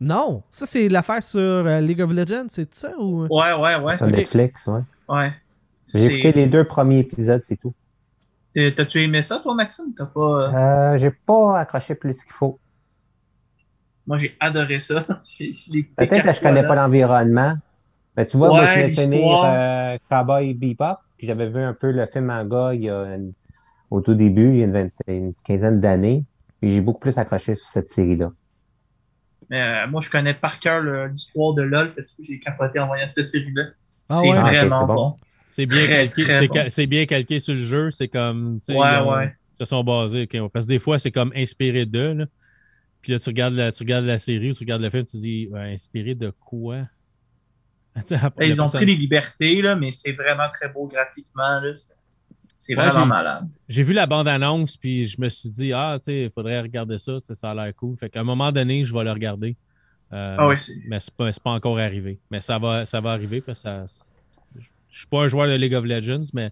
Non, 0.00 0.42
ça, 0.50 0.66
c'est 0.66 0.88
l'affaire 0.88 1.22
sur 1.24 1.40
euh, 1.40 1.80
League 1.80 2.00
of 2.02 2.10
Legends, 2.10 2.46
c'est 2.48 2.72
ça 2.74 2.92
ou... 2.98 3.26
Ouais, 3.30 3.52
ouais, 3.54 3.76
ouais. 3.76 3.96
Sur. 3.96 4.06
Netflix, 4.06 4.66
ouais. 4.66 4.80
ouais. 5.08 5.32
J'ai 5.86 5.98
C'est- 5.98 6.06
écouté 6.06 6.32
les 6.32 6.46
deux 6.46 6.64
premiers 6.64 6.98
épisodes, 6.98 7.40
c'est 7.44 7.56
tout. 7.56 7.72
T'as-tu 8.56 9.02
aimé 9.02 9.22
ça, 9.22 9.38
toi, 9.40 9.54
Maxime? 9.54 9.94
T'as 9.96 10.06
pas. 10.06 10.52
Euh, 10.52 10.98
j'ai 10.98 11.10
pas 11.12 11.58
accroché 11.60 11.94
plus 11.94 12.22
qu'il 12.24 12.32
faut. 12.32 12.60
Moi, 14.06 14.18
j'ai 14.18 14.36
adoré 14.40 14.78
ça. 14.80 15.06
Peut-être 15.96 16.24
que 16.24 16.32
je 16.32 16.40
connais 16.40 16.64
pas 16.64 16.74
l'environnement. 16.74 17.54
Mais 18.16 18.26
tu 18.26 18.36
vois, 18.38 18.52
moi, 18.52 18.66
je 18.66 18.72
finir 18.88 19.38
l'histoire. 19.42 19.44
euh, 19.44 19.98
Cowboy 20.10 20.54
Bebop, 20.54 20.98
puis 21.18 21.26
j'avais 21.26 21.48
vu 21.50 21.60
un 21.60 21.74
peu 21.74 21.90
le 21.92 22.06
film 22.06 22.26
manga 22.26 22.74
il 22.74 22.82
y 22.84 22.90
a 22.90 23.16
une- 23.16 23.34
au 23.90 24.00
tout 24.02 24.14
début, 24.14 24.50
il 24.50 24.56
y 24.58 24.62
a 24.62 24.66
une, 24.66 24.72
vingt- 24.72 24.90
une 25.08 25.34
quinzaine 25.44 25.80
d'années. 25.80 26.26
Puis 26.60 26.70
j'ai 26.70 26.80
beaucoup 26.82 27.00
plus 27.00 27.18
accroché 27.18 27.54
sur 27.56 27.68
cette 27.68 27.88
série-là. 27.88 28.32
Mais, 29.50 29.60
euh, 29.84 29.86
moi, 29.88 30.00
je 30.00 30.10
connais 30.10 30.34
par 30.34 30.58
cœur 30.60 30.82
l'histoire 31.08 31.54
de 31.54 31.62
LoL 31.62 31.94
parce 31.94 32.10
que 32.12 32.22
j'ai 32.24 32.38
capoté 32.40 32.78
en 32.80 32.86
voyant 32.86 33.06
cette 33.08 33.24
série-là. 33.26 33.64
Ah 34.08 34.22
c'est 34.22 34.26
ouais? 34.26 34.38
Ah, 34.38 34.54
vraiment 34.54 34.88
bon. 34.88 35.20
C'est 35.56 35.66
bien, 35.66 35.86
calqué, 35.86 36.48
bon. 36.48 36.64
c'est 36.68 36.86
bien 36.86 37.06
calqué 37.06 37.38
sur 37.38 37.54
le 37.54 37.60
jeu. 37.60 37.90
C'est 37.90 38.08
comme. 38.08 38.60
Ouais, 38.68 38.74
ont- 38.76 39.10
ouais. 39.14 39.34
Ils 39.54 39.56
se 39.56 39.64
sont 39.64 39.82
basés. 39.82 40.26
Parce 40.52 40.66
que 40.66 40.68
des 40.68 40.78
fois, 40.78 40.98
c'est 40.98 41.10
comme 41.10 41.32
inspiré 41.34 41.86
d'eux. 41.86 42.12
là. 42.12 42.26
Puis 43.00 43.12
là, 43.12 43.18
tu 43.18 43.30
regardes, 43.30 43.54
la, 43.54 43.72
tu 43.72 43.82
regardes 43.82 44.04
la 44.04 44.18
série 44.18 44.50
ou 44.50 44.52
tu 44.52 44.64
regardes 44.64 44.82
le 44.82 44.90
film, 44.90 45.04
tu 45.04 45.16
dis 45.16 45.48
inspiré 45.54 46.14
de 46.14 46.28
quoi? 46.30 46.80
Après, 48.22 48.48
Ils 48.48 48.60
ont 48.60 48.64
personne- 48.64 48.78
pris 48.80 48.86
des 48.86 48.96
libertés, 48.96 49.62
là, 49.62 49.74
mais 49.76 49.92
c'est 49.92 50.12
vraiment 50.12 50.48
très 50.52 50.68
beau 50.68 50.86
graphiquement. 50.86 51.60
Là. 51.60 51.72
C'est- 51.74 51.94
Ouais, 52.76 52.88
vraiment 52.88 53.06
malade. 53.06 53.48
J'ai 53.68 53.82
vu 53.84 53.92
la 53.92 54.06
bande-annonce, 54.06 54.76
puis 54.76 55.06
je 55.06 55.20
me 55.20 55.28
suis 55.28 55.48
dit, 55.50 55.72
ah, 55.72 55.96
tu 56.00 56.04
sais, 56.06 56.22
il 56.24 56.30
faudrait 56.30 56.60
regarder 56.60 56.98
ça, 56.98 57.20
ça, 57.20 57.50
a 57.52 57.54
l'air 57.54 57.72
cool. 57.76 57.96
Fait 57.96 58.10
qu'à 58.10 58.20
un 58.20 58.24
moment 58.24 58.50
donné, 58.52 58.84
je 58.84 58.92
vais 58.92 59.04
le 59.04 59.12
regarder. 59.12 59.56
Euh, 60.12 60.36
Ah 60.38 60.54
c'est- 60.56 60.72
mais 60.88 60.98
c'est 61.00 61.14
pas, 61.14 61.30
pas 61.32 61.50
encore 61.52 61.78
arrivé. 61.78 62.18
Mais 62.30 62.40
ça 62.40 62.58
va, 62.58 62.84
ça 62.84 63.00
va 63.00 63.12
arriver 63.12 63.40
parce 63.40 63.62
que 63.62 63.68
ça. 63.86 63.86
Je 64.96 65.00
suis 65.02 65.08
pas 65.08 65.24
un 65.24 65.28
joueur 65.28 65.46
de 65.46 65.52
League 65.52 65.74
of 65.74 65.84
Legends, 65.84 66.22
mais 66.32 66.50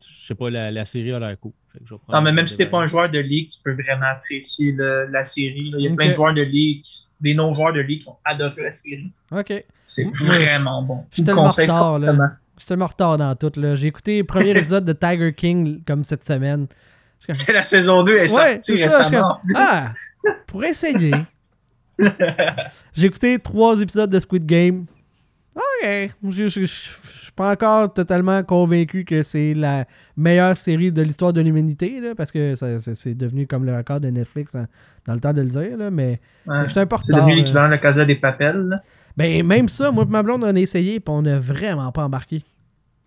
je 0.00 0.26
sais 0.26 0.34
pas, 0.34 0.48
la, 0.48 0.70
la 0.70 0.86
série 0.86 1.12
a 1.12 1.18
l'air 1.18 1.38
cool. 1.38 1.52
Je 1.84 1.94
Non, 2.08 2.22
mais 2.22 2.32
même 2.32 2.48
si 2.48 2.56
t'es 2.56 2.64
pas 2.64 2.78
un 2.78 2.86
joueur 2.86 3.10
de 3.10 3.18
ligue, 3.18 3.50
tu 3.50 3.58
peux 3.62 3.72
vraiment 3.74 4.06
apprécier 4.06 4.72
le- 4.72 5.06
la 5.10 5.22
série. 5.22 5.70
là. 5.70 5.76
Il 5.78 5.84
y 5.84 5.88
a 5.88 5.94
plein 5.94 6.08
de 6.08 6.12
joueurs 6.12 6.32
de 6.32 6.40
ligue, 6.40 6.82
des 7.20 7.34
non-joueurs 7.34 7.74
de 7.74 7.80
ligue 7.80 8.04
qui 8.04 8.08
ont 8.08 8.16
adoré 8.24 8.62
la 8.62 8.72
série. 8.72 9.12
Ok. 9.30 9.52
C'est 9.86 10.04
vraiment 10.14 10.82
bon. 10.82 11.04
je 11.10 11.14
suis 11.16 11.22
le 11.22 11.26
tellement 11.26 11.48
retard, 11.48 11.98
là. 11.98 12.12
Je 12.56 12.62
suis 12.62 12.68
tellement 12.68 12.86
en 12.86 12.88
retard 12.88 13.18
dans 13.18 13.34
tout. 13.36 13.52
là. 13.56 13.74
J'ai 13.74 13.88
écouté 13.88 14.18
le 14.18 14.24
premier 14.24 14.50
épisode 14.56 14.86
de 14.86 14.94
Tiger 14.94 15.34
King 15.34 15.82
comme 15.84 16.04
cette 16.04 16.24
semaine. 16.24 16.68
Je 17.28 17.52
La 17.52 17.66
saison 17.66 18.02
2 18.02 18.14
est 18.16 18.20
Ouais, 18.34 18.52
sortie 18.54 18.76
c'est 18.76 18.88
ça, 18.88 19.02
je 19.02 19.08
récemment. 19.08 19.32
en 19.36 19.40
plus. 19.40 19.54
Ah, 19.58 19.92
pour 20.46 20.64
essayer. 20.64 21.12
J'ai 22.94 23.06
écouté 23.06 23.38
trois 23.38 23.78
épisodes 23.80 24.10
de 24.10 24.18
Squid 24.18 24.46
Game. 24.46 24.86
Ok. 25.54 25.84
Je 25.84 26.10
je- 26.30 26.48
je- 26.48 26.60
je 26.60 26.66
suis 26.66 27.32
pas 27.36 27.52
encore 27.52 27.92
totalement 27.92 28.42
convaincu 28.42 29.04
que 29.04 29.22
c'est 29.22 29.52
la 29.54 29.84
meilleure 30.16 30.56
série 30.56 30.92
de 30.92 31.02
l'histoire 31.02 31.32
de 31.32 31.40
l'humanité, 31.40 32.00
parce 32.16 32.32
que 32.32 32.54
c'est 32.94 33.14
devenu 33.14 33.46
comme 33.46 33.64
le 33.64 33.76
record 33.76 34.00
de 34.00 34.08
Netflix 34.08 34.56
dans 35.06 35.14
le 35.14 35.20
temps 35.20 35.32
de 35.32 35.42
le 35.42 35.48
dire, 35.48 35.76
là, 35.76 35.90
mais 35.90 36.20
Ouais. 36.46 36.62
je 36.64 36.68
suis 36.68 36.80
un 36.80 36.86
peu 36.86 36.96
en 36.96 37.00
C'est 37.04 37.12
devenu 37.14 37.34
l'équivalent 37.36 37.66
de 37.66 37.72
la 37.72 37.78
Casa 37.78 38.04
des 38.04 38.14
Papels. 38.16 38.68
là. 38.68 38.80
Ben, 39.16 39.44
même 39.46 39.68
ça, 39.68 39.90
moi 39.90 40.04
et 40.04 40.06
ma 40.06 40.22
blonde, 40.22 40.42
on 40.42 40.54
a 40.54 40.58
essayé, 40.58 40.98
puis 41.00 41.12
on 41.14 41.24
a 41.26 41.38
vraiment 41.38 41.92
pas 41.92 42.04
embarqué. 42.04 42.42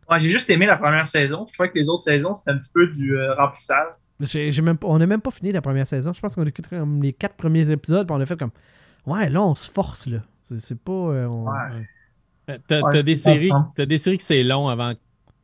Ouais, 0.09 0.19
J'ai 0.19 0.29
juste 0.29 0.47
aimé 0.51 0.67
la 0.67 0.77
première 0.77 1.07
saison. 1.07 1.45
Je 1.47 1.53
trouvais 1.53 1.69
que 1.71 1.79
les 1.79 1.87
autres 1.89 2.03
saisons, 2.03 2.35
c'était 2.35 2.51
un 2.51 2.57
petit 2.59 2.71
peu 2.71 2.85
du 2.87 3.17
euh, 3.17 3.33
remplissage. 3.33 3.87
Même 4.61 4.77
on 4.83 4.99
n'a 4.99 5.07
même 5.07 5.19
pas 5.21 5.31
fini 5.31 5.51
la 5.51 5.61
première 5.61 5.87
saison. 5.87 6.13
Je 6.13 6.21
pense 6.21 6.35
qu'on 6.35 6.43
a 6.43 6.47
écouté 6.47 6.69
comme 6.69 7.01
les 7.01 7.11
quatre 7.11 7.35
premiers 7.35 7.69
épisodes, 7.71 8.05
puis 8.07 8.15
on 8.15 8.21
a 8.21 8.25
fait 8.27 8.37
comme 8.37 8.51
Ouais, 9.07 9.29
là, 9.29 9.41
on 9.41 9.55
se 9.55 9.69
force, 9.69 10.05
là. 10.07 10.19
C'est 10.43 10.61
c'est 10.61 10.79
pas. 10.79 10.91
euh, 10.91 11.27
on- 11.33 11.45
Ouais. 11.49 11.87
Euh, 12.49 12.57
T'as 12.67 12.81
Ouais, 12.81 13.03
des 13.03 13.15
séries, 13.15 13.49
des 13.77 13.97
séries 13.97 14.17
que 14.17 14.23
c'est 14.23 14.43
long 14.43 14.67
avant 14.67 14.93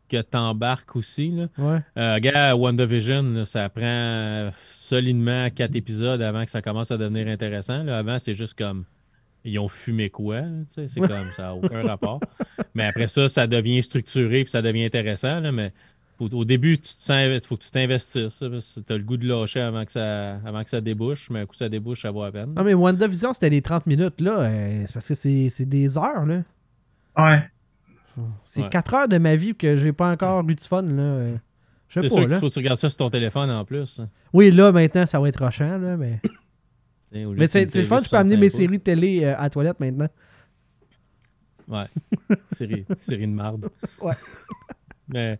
que 0.09 0.21
t'embarques 0.21 0.95
aussi. 0.95 1.31
Là. 1.31 1.47
Ouais. 1.57 1.79
Euh, 1.97 2.19
gars, 2.19 2.55
WandaVision, 2.55 3.23
là, 3.23 3.45
ça 3.45 3.69
prend 3.69 4.51
solidement 4.65 5.49
quatre 5.49 5.75
épisodes 5.75 6.21
avant 6.21 6.43
que 6.43 6.51
ça 6.51 6.61
commence 6.61 6.91
à 6.91 6.97
devenir 6.97 7.27
intéressant. 7.27 7.83
là. 7.83 7.97
Avant, 7.97 8.19
c'est 8.19 8.33
juste 8.33 8.57
comme 8.57 8.83
ils 9.43 9.57
ont 9.57 9.67
fumé 9.67 10.09
quoi, 10.09 10.41
c'est 10.69 10.99
comme 10.99 11.31
ça 11.35 11.43
n'a 11.43 11.55
aucun 11.55 11.81
rapport. 11.87 12.19
Mais 12.75 12.85
après 12.85 13.07
ça, 13.07 13.27
ça 13.27 13.47
devient 13.47 13.81
structuré 13.81 14.43
puis 14.43 14.51
ça 14.51 14.61
devient 14.61 14.83
intéressant. 14.85 15.39
là, 15.39 15.51
mais 15.51 15.71
faut- 16.19 16.29
au 16.35 16.45
début, 16.45 16.77
tu 16.77 16.93
te 16.95 17.01
sens, 17.01 17.45
faut 17.47 17.57
que 17.57 17.63
tu 17.63 17.71
t'investisses. 17.71 18.43
Tu 18.85 18.93
as 18.93 18.97
le 18.97 19.03
goût 19.03 19.17
de 19.17 19.27
lâcher 19.27 19.61
avant 19.61 19.83
que 19.85 19.91
ça, 19.91 20.35
avant 20.45 20.63
que 20.63 20.69
ça 20.69 20.79
débouche, 20.81 21.29
mais 21.31 21.39
un 21.39 21.45
coup 21.47 21.55
ça 21.55 21.69
débouche, 21.69 22.01
ça 22.03 22.11
vaut 22.11 22.21
à 22.23 22.31
peine. 22.31 22.53
Non, 22.55 22.63
mais 22.63 22.73
WandaVision, 22.75 23.33
c'était 23.33 23.49
les 23.49 23.61
30 23.63 23.87
minutes, 23.87 24.21
là. 24.21 24.41
euh, 24.41 24.83
c'est 24.85 24.93
parce 24.93 25.07
que 25.07 25.13
c'est 25.15 25.49
c'est 25.49 25.65
des 25.65 25.97
heures, 25.97 26.25
là. 26.25 26.43
Ouais. 27.17 27.43
C'est 28.45 28.63
Ouais. 28.63 28.69
4 28.69 28.93
heures 28.93 29.07
de 29.07 29.17
ma 29.17 29.35
vie 29.35 29.55
que 29.55 29.77
j'ai 29.77 29.93
pas 29.93 30.09
encore 30.11 30.47
eu 30.49 30.55
de 30.55 30.59
fun, 30.61 30.81
là. 30.83 31.31
Je 31.87 31.99
sais 31.99 32.07
C'est 32.07 32.15
pas, 32.15 32.21
sûr 32.21 32.27
qu'il 32.27 32.39
faut 32.39 32.47
que 32.49 32.53
tu 32.53 32.59
regardes 32.59 32.77
ça 32.79 32.89
sur 32.89 32.97
ton 32.97 33.09
téléphone 33.09 33.49
en 33.49 33.65
plus. 33.65 33.99
hein. 33.99 34.09
Oui, 34.33 34.51
là, 34.51 34.71
maintenant, 34.71 35.05
ça 35.05 35.19
va 35.19 35.27
être 35.29 35.43
rochant, 35.43 35.77
là, 35.77 35.97
mais... 35.97 36.19
Mais 37.13 37.47
c'est 37.49 37.73
le 37.75 37.83
fun, 37.85 38.01
je 38.03 38.09
peux 38.09 38.15
amener 38.15 38.37
mes 38.37 38.47
65 38.47 38.49
pouces. 38.49 38.57
séries 38.57 38.77
de 38.77 38.83
télé 38.83 39.23
euh, 39.25 39.37
à 39.37 39.43
la 39.43 39.49
toilette 39.49 39.79
maintenant. 39.81 40.07
Ouais. 41.67 41.85
série, 42.53 42.85
série 42.99 43.27
de 43.27 43.33
marde. 43.33 43.69
Ouais. 44.01 44.13
Mais, 45.09 45.39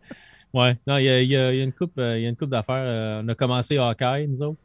ouais. 0.53 0.77
Non, 0.85 0.98
il 0.98 1.03
y 1.06 1.10
a, 1.10 1.22
il 1.22 1.30
y 1.30 1.35
a- 1.38 1.53
il 1.53 1.57
y 1.57 1.61
a 1.61 1.64
une 1.64 1.72
coupe, 1.72 1.98
euh, 1.98 2.18
il 2.18 2.23
y 2.23 2.26
a 2.26 2.30
une 2.30 2.35
coupe 2.35 2.49
d'affaires. 2.49 2.76
euh, 2.85 3.22
on 3.23 3.27
a 3.30 3.35
commencé 3.35 3.77
Hawkeye, 3.77 4.27
nous 4.27 4.41
autres. 4.41 4.60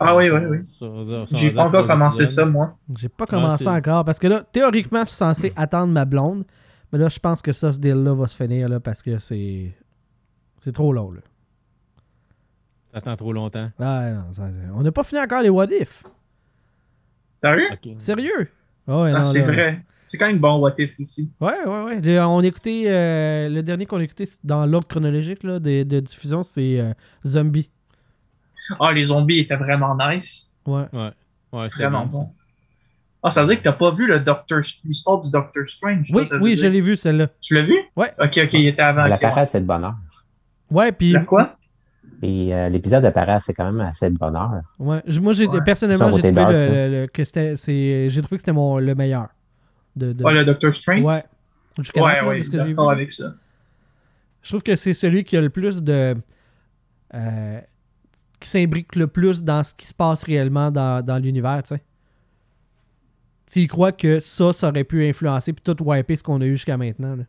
Ah 0.00 0.16
oui, 0.16 0.28
oui, 0.30 0.40
oui. 0.50 1.26
J'ai 1.32 1.52
pas 1.52 1.64
encore 1.64 1.84
commencé 1.86 2.26
ça, 2.26 2.44
moi. 2.44 2.76
J'ai 2.96 3.08
pas 3.08 3.26
commencé 3.26 3.66
encore, 3.68 4.04
parce 4.04 4.18
que 4.18 4.26
là, 4.26 4.44
théoriquement, 4.52 5.02
je 5.04 5.08
suis 5.10 5.16
censé 5.16 5.52
attendre 5.56 5.92
ma 5.92 6.04
blonde, 6.04 6.44
mais 6.92 6.98
là, 6.98 7.08
je 7.08 7.18
pense 7.18 7.40
que 7.42 7.52
ça, 7.52 7.72
ce 7.72 7.78
deal-là 7.78 8.14
va 8.14 8.26
se 8.26 8.36
finir, 8.36 8.68
là, 8.68 8.80
parce 8.80 9.02
que 9.02 9.18
c'est... 9.18 9.72
C'est 10.60 10.72
trop 10.72 10.92
long, 10.92 11.12
là. 11.12 11.20
T'attends 12.92 13.16
trop 13.16 13.32
longtemps. 13.32 13.70
Ah, 13.78 14.10
non, 14.12 14.32
ça- 14.32 14.48
on 14.74 14.82
n'a 14.82 14.92
pas 14.92 15.04
fini 15.04 15.20
encore 15.20 15.42
les 15.42 15.48
What 15.50 15.66
If. 15.70 16.02
Sérieux? 17.38 17.68
Sérieux? 17.98 18.48
Ouais, 18.86 19.12
Ah, 19.14 19.18
non, 19.18 19.24
c'est 19.24 19.40
là- 19.40 19.46
vrai. 19.46 19.84
C'est 20.06 20.16
quand 20.16 20.26
même 20.28 20.38
bon, 20.38 20.58
What 20.60 20.74
If 20.78 20.98
aussi. 21.00 21.32
Ouais, 21.40 21.64
ouais, 21.66 21.82
ouais. 21.84 22.00
Le- 22.00 22.20
on 22.20 22.38
a 22.38 22.46
écouté, 22.46 22.84
euh, 22.86 23.48
le 23.48 23.62
dernier 23.62 23.84
qu'on 23.84 23.98
a 23.98 24.04
écouté 24.04 24.24
dans 24.44 24.64
l'ordre 24.64 24.86
chronologique 24.86 25.42
là, 25.42 25.58
de, 25.58 25.82
de 25.82 26.00
diffusion, 26.00 26.42
c'est 26.44 26.78
euh, 26.80 26.92
Zombie. 27.26 27.68
Ah, 28.80 28.92
les 28.92 29.06
zombies 29.06 29.40
étaient 29.40 29.56
vraiment 29.56 29.96
nice. 29.96 30.52
Ouais. 30.66 30.84
Ouais. 30.92 31.10
Ouais, 31.52 31.70
c'était 31.70 31.84
Vraiment 31.84 32.06
bon. 32.06 32.30
Ah, 33.22 33.30
ça 33.30 33.40
veut 33.42 33.48
dire 33.48 33.58
que 33.58 33.62
t'as 33.64 33.72
pas 33.72 33.90
vu 33.92 34.06
le 34.06 34.20
Doctor, 34.20 34.60
l'histoire 34.84 35.20
du 35.20 35.30
Doctor 35.30 35.62
Strange. 35.68 36.10
Oui, 36.12 36.28
toi, 36.28 36.38
oui, 36.40 36.56
je 36.56 36.66
l'ai 36.66 36.80
vu 36.80 36.94
celle-là. 36.96 37.28
Tu 37.40 37.54
l'as 37.54 37.62
vu? 37.62 37.76
Ouais. 37.96 38.12
Ok, 38.20 38.38
ok, 38.42 38.52
il 38.52 38.66
était 38.68 38.82
avant. 38.82 39.04
La 39.06 39.46
c'est 39.46 39.60
de 39.60 39.66
bonheur. 39.66 39.94
Ouais, 40.70 40.92
puis 40.92 41.12
La 41.12 41.20
quoi? 41.20 41.56
Et 42.22 42.54
euh, 42.54 42.68
l'épisode 42.68 43.02
de 43.04 43.10
c'est 43.40 43.54
quand 43.54 43.70
même 43.70 43.80
assez 43.80 44.08
de 44.10 44.16
bonheur. 44.16 44.50
ouais, 44.78 45.02
moi 45.20 45.32
j'ai 45.32 45.46
Ouais. 45.46 45.60
personnellement 45.64 46.10
Son 46.10 46.16
j'ai 46.16 46.22
trouvé 46.22 46.32
le, 46.44 46.48
hein. 46.48 46.68
le- 46.88 47.00
le- 47.02 47.06
que 47.06 47.24
c'était 47.24 47.56
c'est 47.56 48.08
j'ai 48.08 48.22
trouvé 48.22 48.36
que 48.36 48.40
c'était 48.42 48.52
mon 48.52 48.78
le 48.78 48.94
meilleur 48.94 49.28
de, 49.96 50.12
de- 50.12 50.24
Ah, 50.26 50.32
le 50.32 50.44
Doctor 50.44 50.74
Strange? 50.74 51.02
ouais. 51.02 51.22
Jusqu'à 51.78 52.02
ouais, 52.02 52.16
là, 52.16 52.26
ouais, 52.26 52.40
que 52.40 52.44
j'ai 52.44 52.64
vu. 52.64 52.68
d'accord 52.70 52.90
avec 52.90 53.12
ça. 53.12 53.34
Je 54.42 54.48
trouve 54.50 54.62
que 54.62 54.76
c'est 54.76 54.92
celui 54.94 55.24
qui 55.24 55.36
a 55.36 55.40
le 55.40 55.50
plus 55.50 55.82
de 55.82 56.14
euh, 57.14 57.60
qui 58.44 58.50
s'imbrique 58.50 58.94
le 58.96 59.06
plus 59.06 59.42
dans 59.42 59.64
ce 59.64 59.74
qui 59.74 59.86
se 59.86 59.94
passe 59.94 60.22
réellement 60.24 60.70
dans, 60.70 61.04
dans 61.04 61.18
l'univers, 61.18 61.62
tu 61.62 61.74
sais. 61.74 61.82
S'ils 63.46 63.68
croient 63.68 63.92
que 63.92 64.20
ça, 64.20 64.52
ça 64.52 64.68
aurait 64.70 64.84
pu 64.84 65.06
influencer 65.08 65.52
puis 65.52 65.62
tout 65.62 65.82
wiper 65.82 66.16
ce 66.16 66.22
qu'on 66.22 66.40
a 66.40 66.44
eu 66.46 66.56
jusqu'à 66.56 66.76
maintenant. 66.76 67.14
là. 67.16 67.24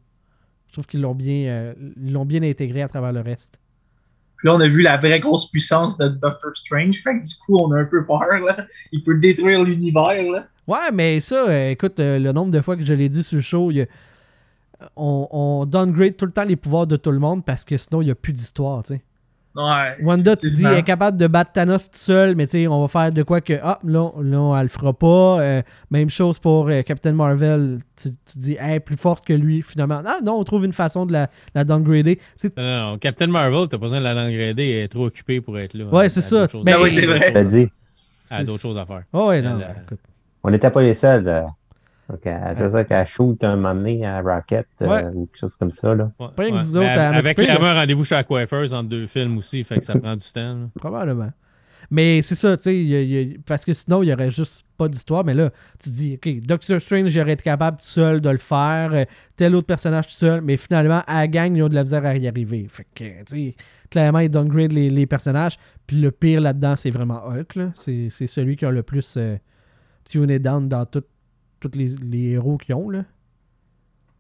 Je 0.68 0.74
trouve 0.74 0.88
qu'ils 0.88 1.02
l'ont 1.02 1.16
bien, 1.16 1.46
euh, 1.48 1.74
l'ont 1.98 2.26
bien 2.26 2.42
intégré 2.44 2.82
à 2.82 2.88
travers 2.88 3.12
le 3.14 3.22
reste. 3.22 3.60
Puis 4.38 4.48
là, 4.48 4.56
on 4.56 4.60
a 4.60 4.68
vu 4.68 4.82
la 4.82 4.98
vraie 4.98 5.20
grosse 5.20 5.50
puissance 5.50 5.98
de 5.98 6.08
Doctor 6.08 6.52
Strange. 6.56 6.96
Fait 7.04 7.20
que 7.20 7.26
du 7.28 7.36
coup, 7.46 7.58
on 7.62 7.72
a 7.72 7.80
un 7.80 7.86
peu 7.86 8.06
peur, 8.06 8.20
là. 8.46 8.66
Il 8.92 9.04
peut 9.04 9.18
détruire 9.20 9.64
l'univers, 9.64 10.24
là. 10.32 10.48
Ouais, 10.68 10.92
mais 10.94 11.20
ça, 11.20 11.48
euh, 11.50 11.70
écoute, 11.70 12.00
euh, 12.00 12.18
le 12.20 12.32
nombre 12.32 12.52
de 12.52 12.62
fois 12.62 12.76
que 12.76 12.84
je 12.86 12.94
l'ai 12.94 13.08
dit 13.10 13.24
sur 13.24 13.36
le 13.38 13.42
show, 13.42 13.72
il 13.72 13.78
y 13.78 13.82
a- 13.82 13.88
on, 14.96 15.28
on 15.32 15.66
downgrade 15.66 16.18
tout 16.18 16.26
le 16.26 16.32
temps 16.32 16.44
les 16.44 16.56
pouvoirs 16.58 16.88
de 16.88 16.96
tout 16.98 17.12
le 17.12 17.20
monde 17.20 17.46
parce 17.46 17.64
que 17.64 17.78
sinon, 17.78 18.02
il 18.02 18.06
n'y 18.06 18.12
a 18.12 18.16
plus 18.16 18.34
d'histoire, 18.34 18.84
tu 18.84 18.96
sais. 18.96 19.02
Ouais. 19.56 19.96
Wanda, 20.04 20.36
tu 20.36 20.52
dis, 20.52 20.66
elle 20.66 20.80
est 20.80 20.84
capable 20.84 21.18
de 21.18 21.28
battre 21.28 21.54
Thanos 21.54 21.90
tout 21.90 21.98
seul, 21.98 22.36
mais 22.36 22.46
tu 22.46 22.52
sais, 22.52 22.68
on 22.68 22.82
va 22.82 22.88
faire 22.90 23.12
de 23.12 23.24
quoi 23.24 23.40
que, 23.40 23.54
ah, 23.64 23.80
là, 23.86 24.12
là 24.22 24.58
elle 24.58 24.64
le 24.64 24.68
fera 24.70 24.92
pas. 24.92 25.40
Euh, 25.40 25.62
même 25.92 26.10
chose 26.10 26.40
pour 26.40 26.68
euh, 26.68 26.82
Captain 26.82 27.14
Marvel. 27.14 27.80
Tu, 27.96 28.10
tu 28.12 28.38
dis, 28.40 28.58
elle 28.60 28.74
est 28.74 28.80
plus 28.82 28.98
forte 28.98 29.26
que 29.26 29.32
lui, 29.32 29.62
finalement. 29.62 30.02
Ah 30.06 30.18
non, 30.24 30.34
on 30.40 30.44
trouve 30.44 30.66
une 30.66 30.74
façon 30.74 31.06
de 31.06 31.14
la, 31.14 31.30
la 31.54 31.64
downgrader. 31.64 32.20
Non, 32.44 32.64
non, 32.64 32.92
non. 32.92 32.98
Captain 32.98 33.28
Marvel, 33.28 33.70
t'as 33.70 33.78
pas 33.78 33.86
besoin 33.86 34.00
de 34.00 34.04
la 34.04 34.14
downgrader, 34.14 34.70
elle 34.72 34.84
est 34.84 34.88
trop 34.90 35.06
occupée 35.06 35.40
pour 35.40 35.58
être 35.58 35.74
là. 35.74 35.86
Ouais, 35.86 36.10
c'est 36.10 36.20
ça. 36.22 36.48
choses 36.50 36.64
Ben 36.64 36.76
à 36.76 36.82
oui, 36.82 36.92
c'est 36.92 37.06
vrai. 37.06 37.32
Elle 37.34 38.38
a 38.38 38.44
d'autres 38.44 38.62
choses 38.62 38.78
à 38.78 38.86
faire. 38.86 39.04
Oh, 39.14 39.28
ouais, 39.28 39.42
non. 39.42 39.60
Euh, 39.60 39.72
écoute. 39.86 40.00
on 40.44 40.50
n'était 40.50 40.70
pas 40.70 40.82
les 40.82 40.94
seuls. 40.94 41.26
euh, 41.28 41.44
donc, 42.10 42.28
euh, 42.28 42.54
c'est 42.56 42.70
ça 42.70 42.84
qu'elle 42.84 43.08
shoot 43.08 43.44
un 43.44 43.56
moment 43.56 43.74
donné 43.74 44.06
à 44.06 44.22
Rocket 44.22 44.68
euh, 44.82 45.12
ou 45.12 45.26
quelque 45.26 45.40
chose 45.40 45.56
comme 45.56 45.72
ça. 45.72 45.96
Là. 45.96 46.12
Ouais, 46.20 46.28
ouais. 46.38 46.52
autres 46.52 46.80
à 46.82 47.08
Avec 47.10 47.38
clairement 47.38 47.68
un 47.68 47.74
rendez-vous 47.76 48.06
chez 48.06 48.16
la 48.16 48.24
coiffeuse 48.24 48.74
entre 48.74 48.90
deux 48.90 49.08
films 49.08 49.38
aussi, 49.38 49.64
fait 49.64 49.80
que 49.80 49.86
ça 49.86 49.98
prend 49.98 50.16
du 50.16 50.26
temps. 50.32 50.54
là. 50.56 50.68
Probablement. 50.80 51.32
Mais 51.92 52.24
c'est 52.24 52.34
ça, 52.36 52.58
tu 52.58 52.64
sais, 52.64 53.38
parce 53.46 53.64
que 53.64 53.72
sinon, 53.74 54.02
il 54.02 54.08
n'y 54.08 54.14
aurait 54.14 54.32
juste 54.32 54.66
pas 54.76 54.88
d'histoire. 54.88 55.24
Mais 55.24 55.36
là, 55.36 55.52
tu 55.80 55.90
te 55.92 55.96
dis, 55.96 56.14
OK, 56.16 56.46
Doctor 56.46 56.82
Strange, 56.82 57.14
il 57.14 57.22
aurait 57.22 57.34
été 57.34 57.44
capable 57.44 57.78
tout 57.78 57.86
seul 57.86 58.22
de 58.22 58.30
le 58.30 58.40
faire, 58.40 58.90
euh, 58.94 59.04
tel 59.36 59.54
autre 59.56 59.68
personnage 59.68 60.08
tout 60.08 60.14
seul, 60.16 60.42
mais 60.42 60.58
finalement, 60.58 61.04
à 61.06 61.18
la 61.22 61.28
gang, 61.28 61.56
ils 61.56 61.62
ont 61.62 61.70
de 61.70 61.76
la 61.76 61.84
misère 61.84 62.04
à 62.04 62.16
y 62.16 62.28
arriver. 62.28 62.66
Fait 62.72 62.88
que, 62.96 63.04
tu 63.04 63.50
sais, 63.52 63.56
clairement, 63.92 64.18
ils 64.20 64.30
downgrade 64.30 64.72
les, 64.72 64.90
les 64.90 65.06
personnages. 65.06 65.58
Puis 65.86 66.02
le 66.02 66.10
pire 66.10 66.42
là-dedans, 66.42 66.76
c'est 66.76 66.90
vraiment 66.90 67.24
Hulk, 67.28 67.54
là. 67.56 67.72
C'est 67.76 68.08
c'est 68.10 68.28
celui 68.28 68.56
qui 68.56 68.66
a 68.66 68.72
le 68.72 68.82
plus 68.82 69.14
euh, 69.18 69.38
tuné 70.06 70.40
down 70.40 70.68
dans 70.68 70.86
tout- 70.88 71.04
tous 71.60 71.72
les, 71.76 71.88
les 72.02 72.32
héros 72.32 72.58
qu'ils 72.58 72.76
ont, 72.76 72.90
là. 72.90 73.04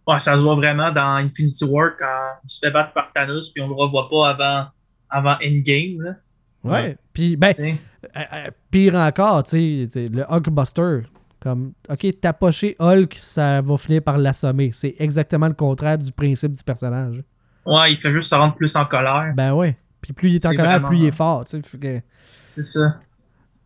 Ouais, 0.07 0.19
ça 0.19 0.33
se 0.35 0.39
voit 0.39 0.55
vraiment 0.55 0.91
dans 0.91 1.15
Infinity 1.15 1.65
War 1.65 1.91
quand 1.97 2.35
il 2.43 2.49
se 2.49 2.59
fait 2.59 2.71
battre 2.71 2.93
par 2.93 3.11
Thanos, 3.11 3.49
puis 3.51 3.63
on 3.63 3.67
le 3.67 3.73
revoit 3.73 4.07
pas 4.09 4.29
avant, 4.29 4.67
avant 5.09 5.35
Endgame, 5.43 6.01
là. 6.01 6.15
Ouais. 6.63 6.97
Puis, 7.13 7.35
ben, 7.35 7.53
sais. 7.55 7.75
Euh, 8.15 8.19
euh, 8.33 8.49
pire 8.71 8.95
encore, 8.95 9.43
tu 9.43 9.87
sais, 9.89 10.07
le 10.07 10.23
Hulkbuster. 10.31 11.01
Comme, 11.39 11.73
ok, 11.89 12.19
tapocher 12.19 12.75
Hulk, 12.79 13.15
ça 13.19 13.61
va 13.61 13.77
finir 13.77 14.01
par 14.01 14.17
l'assommer. 14.17 14.71
C'est 14.73 14.95
exactement 14.97 15.47
le 15.47 15.53
contraire 15.53 15.97
du 15.97 16.11
principe 16.11 16.53
du 16.53 16.63
personnage. 16.63 17.23
Ouais, 17.67 17.93
il 17.93 17.97
fait 17.99 18.11
juste 18.11 18.29
se 18.29 18.35
rendre 18.35 18.55
plus 18.55 18.75
en 18.75 18.85
colère. 18.85 19.31
Ben 19.35 19.53
ouais. 19.53 19.77
Puis 20.01 20.13
plus 20.13 20.29
il 20.31 20.35
est 20.37 20.45
en 20.45 20.51
colère, 20.51 20.65
vraiment- 20.71 20.87
plus 20.87 20.97
il 20.99 21.05
est 21.05 21.11
fort. 21.15 21.45
tu 21.45 21.51
sais. 21.51 21.61
Fait 21.67 21.77
que 21.77 22.01
C'est 22.47 22.63
ça. 22.63 22.99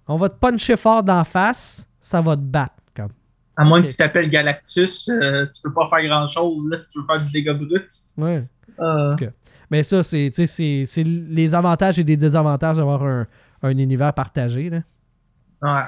on 0.08 0.18
va 0.18 0.28
te 0.28 0.36
puncher 0.38 0.76
fort 0.76 1.04
d'en 1.04 1.24
face, 1.24 1.88
ça 2.02 2.20
va 2.22 2.36
te 2.36 2.42
battre. 2.42 2.76
À 3.62 3.66
moins 3.66 3.82
que 3.82 3.88
tu 3.88 3.96
t'appelles 3.98 4.30
Galactus, 4.30 5.10
euh, 5.10 5.46
tu 5.54 5.62
peux 5.62 5.74
pas 5.74 5.90
faire 5.90 6.08
grand 6.08 6.28
chose 6.30 6.62
là 6.72 6.80
si 6.80 6.92
tu 6.94 7.00
veux 7.00 7.06
faire 7.06 7.20
du 7.26 7.32
dégât 7.32 7.54
brut. 7.54 7.88
Ouais. 8.18 8.42
Euh, 8.80 9.08
En 9.08 9.10
tout 9.12 9.18
cas. 9.26 9.32
Mais 9.70 9.84
ça, 9.84 10.02
c'est 10.02 10.32
tu 10.34 10.36
sais, 10.36 10.48
c'est- 10.48 10.84
c'est 10.86 11.04
les 11.04 11.54
avantages 11.54 12.00
et 12.00 12.04
les 12.04 12.16
désavantages 12.18 12.78
d'avoir 12.78 13.04
un, 13.04 13.28
un 13.62 13.70
univers 13.78 14.14
partagé. 14.14 14.70
là. 14.70 14.78
ouais. 15.62 15.84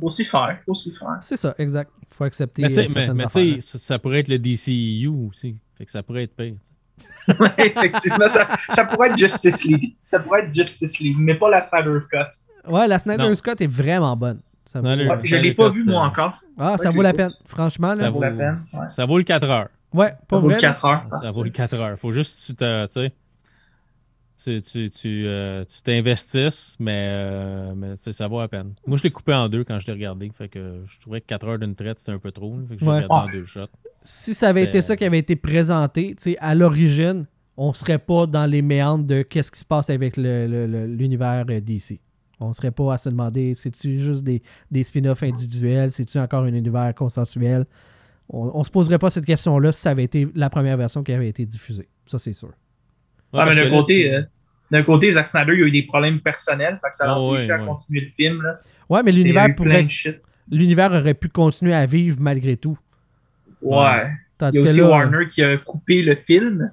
Faut 0.00 0.06
aussi 0.06 0.24
faire, 0.24 0.58
faut 0.66 0.72
aussi 0.72 0.92
faire. 0.94 1.18
C'est 1.22 1.36
ça, 1.36 1.54
exact. 1.58 1.90
faut 2.12 2.24
accepter 2.24 2.62
Mais 2.62 2.68
tu 2.68 2.74
sais, 2.74 2.80
euh, 2.80 2.84
mais- 2.88 2.92
certaines 2.94 3.12
mais 3.16 3.22
tu 3.22 3.26
affaires. 3.26 3.54
sais, 3.54 3.60
ça, 3.60 3.78
ça 3.78 3.98
pourrait 3.98 4.20
être 4.20 4.28
le 4.28 4.38
DCEU 4.38 5.08
aussi. 5.28 5.56
Fait 5.76 5.84
que 5.84 5.90
ça 5.90 6.02
pourrait 6.02 6.24
être 6.24 6.36
pire. 6.36 6.54
Ouais, 7.38 7.52
effectivement, 7.58 8.26
ça, 8.28 8.48
ça 8.70 8.84
pourrait 8.86 9.10
être 9.10 9.18
Justice 9.18 9.64
League. 9.66 9.94
Ça 10.04 10.18
pourrait 10.20 10.44
être 10.46 10.54
Justice 10.54 10.98
League, 10.98 11.16
mais 11.18 11.34
pas 11.34 11.50
la 11.50 11.60
Snyder 11.62 11.98
Cut. 12.10 12.70
Ouais, 12.72 12.88
la 12.88 12.98
Snyder. 12.98 13.34
Scott 13.34 13.60
est 13.60 13.66
vraiment 13.66 14.16
bonne. 14.16 14.40
Ça 14.68 14.82
vaut, 14.82 14.86
Ouais, 14.88 14.96
je 15.22 15.34
l'ai 15.36 15.40
Snyder 15.40 15.54
pas 15.54 15.70
vu, 15.70 15.82
ça- 15.82 15.90
moi, 15.90 16.02
encore. 16.06 16.42
ah, 16.58 16.76
ça 16.76 16.90
vaut 16.90 17.00
la 17.00 17.14
peine. 17.14 17.32
Franchement, 17.46 17.88
là. 17.88 17.96
Ça 17.96 18.02
Ça 18.04 18.10
vaut 18.10 18.20
la 18.20 18.30
vaut- 18.30 18.36
peine. 18.38 18.60
Ouais. 18.74 18.86
Ça 18.90 19.06
vaut 19.06 19.16
le 19.16 19.24
4 19.24 19.48
heures. 19.48 19.68
Ouais, 19.94 20.08
Ça 20.08 20.18
pas 20.28 20.38
vaut 20.38 20.48
vrai. 20.48 20.54
là. 20.56 20.60
4 20.60 20.84
heures. 20.84 21.04
Ça 21.22 21.30
vaut 21.30 21.42
le 21.42 21.48
4 21.50 21.74
heures. 21.80 21.98
Faut 21.98 22.12
juste 22.12 22.36
que 22.38 22.46
tu 22.46 22.54
te. 22.54 22.86
Tu 22.86 22.92
sais, 24.36 24.60
tu, 24.60 24.60
tu, 24.60 24.90
tu, 24.90 25.22
euh, 25.26 25.64
t'investisses, 25.84 26.76
mais, 26.78 27.06
euh, 27.10 27.72
mais 27.74 27.94
ça 28.12 28.28
vaut 28.28 28.40
la 28.40 28.48
peine. 28.48 28.74
Moi, 28.86 28.98
je 28.98 29.04
l'ai 29.04 29.10
coupé 29.10 29.32
en 29.32 29.48
deux 29.48 29.64
quand 29.64 29.78
je 29.78 29.86
l'ai 29.86 29.94
regardé. 29.94 30.30
Fait 30.36 30.48
que 30.48 30.82
je 30.86 31.00
trouvais 31.00 31.22
que 31.22 31.26
4 31.26 31.48
heures 31.48 31.58
d'une 31.58 31.74
traite, 31.74 31.98
c'était 31.98 32.12
un 32.12 32.18
peu 32.18 32.30
trop. 32.30 32.54
fait 32.68 32.74
que 32.74 32.80
je 32.80 32.84
l'ai 32.84 32.90
Ouais. 32.90 32.96
regardé 33.04 33.14
en 33.14 33.26
Ah. 33.26 33.32
deux 33.32 33.46
shots. 33.46 33.60
Si 34.02 34.34
ça 34.34 34.50
avait 34.50 34.64
été 34.64 34.82
ça 34.82 34.96
qui 34.96 35.04
avait 35.06 35.18
été 35.18 35.34
présenté, 35.34 36.14
tu 36.16 36.22
sais, 36.32 36.36
à 36.40 36.54
l'origine, 36.54 37.24
on 37.56 37.72
serait 37.72 37.98
pas 37.98 38.26
dans 38.26 38.44
les 38.44 38.60
méandres 38.62 39.04
de 39.06 39.22
qu'est-ce 39.22 39.50
qui 39.50 39.58
se 39.60 39.64
passe 39.64 39.88
avec 39.88 40.16
le- 40.18 40.46
le- 40.46 40.66
le- 40.66 40.86
l'univers 40.86 41.44
euh, 41.48 41.60
DC. 41.60 41.98
On 42.40 42.52
serait 42.52 42.70
pas 42.70 42.94
à 42.94 42.98
se 42.98 43.08
demander, 43.08 43.54
c'est-tu 43.56 43.98
juste 43.98 44.22
des, 44.22 44.42
des 44.70 44.84
spin-offs 44.84 45.22
individuels, 45.24 45.90
c'est-tu 45.90 46.18
encore 46.18 46.44
un 46.44 46.54
univers 46.54 46.94
consensuel? 46.94 47.64
On, 48.30 48.50
on 48.54 48.62
se 48.64 48.70
poserait 48.70 48.98
pas 48.98 49.10
cette 49.10 49.24
question-là 49.24 49.72
si 49.72 49.80
ça 49.80 49.90
avait 49.90 50.04
été 50.04 50.28
la 50.34 50.48
première 50.50 50.76
version 50.76 51.02
qui 51.02 51.12
avait 51.12 51.28
été 51.28 51.44
diffusée. 51.44 51.88
Ça, 52.06 52.18
c'est 52.18 52.32
sûr. 52.34 52.48
Ouais, 52.48 52.54
Ah, 53.40 53.46
mais 53.46 53.54
parce 53.54 53.56
d'un 53.56 53.70
côté, 53.70 54.12
euh, 54.14 54.22
d'un 54.70 54.82
côté, 54.84 55.10
Zack 55.10 55.28
Snyder, 55.28 55.52
il 55.56 55.62
a 55.64 55.66
eu 55.66 55.70
des 55.70 55.82
problèmes 55.82 56.20
personnels, 56.20 56.78
fait 56.82 56.90
que 56.90 56.96
ça 56.96 57.06
l'a 57.06 57.20
ouais, 57.20 57.36
empêché 57.36 57.50
à 57.52 57.58
ouais. 57.60 57.66
continuer 57.66 58.00
le 58.02 58.10
film. 58.14 58.42
Là. 58.42 58.60
Ouais, 58.88 59.02
mais 59.02 59.12
l'univers 59.12 59.54
pourrait, 59.56 59.86
l'univers 60.50 60.92
aurait 60.92 61.14
pu 61.14 61.28
continuer 61.28 61.74
à 61.74 61.86
vivre 61.86 62.18
malgré 62.20 62.56
tout. 62.56 62.78
Ouais. 63.62 64.10
Tandis 64.36 64.58
Il 64.58 64.60
y 64.60 64.62
a 64.62 64.66
que 64.66 64.70
aussi 64.70 64.80
là, 64.80 64.88
Warner 64.88 65.26
qui 65.28 65.42
a 65.42 65.56
coupé 65.58 66.02
le 66.02 66.14
film. 66.14 66.70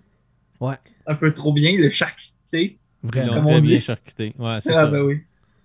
Ouais. 0.60 0.76
Un 1.08 1.16
peu 1.16 1.34
trop 1.34 1.52
bien, 1.54 1.76
le 1.78 1.90
charcuté. 1.92 2.78
Vraiment. 3.02 3.34
Comme 3.36 3.44
très 3.44 3.56
on 3.56 3.60
dit? 3.60 3.80
charcuté. 3.82 4.34
Ouais, 4.38 4.58
c'est 4.62 4.72
Ah, 4.72 4.82
ça. 4.82 4.88
ben 4.88 5.02
oui. 5.02 5.22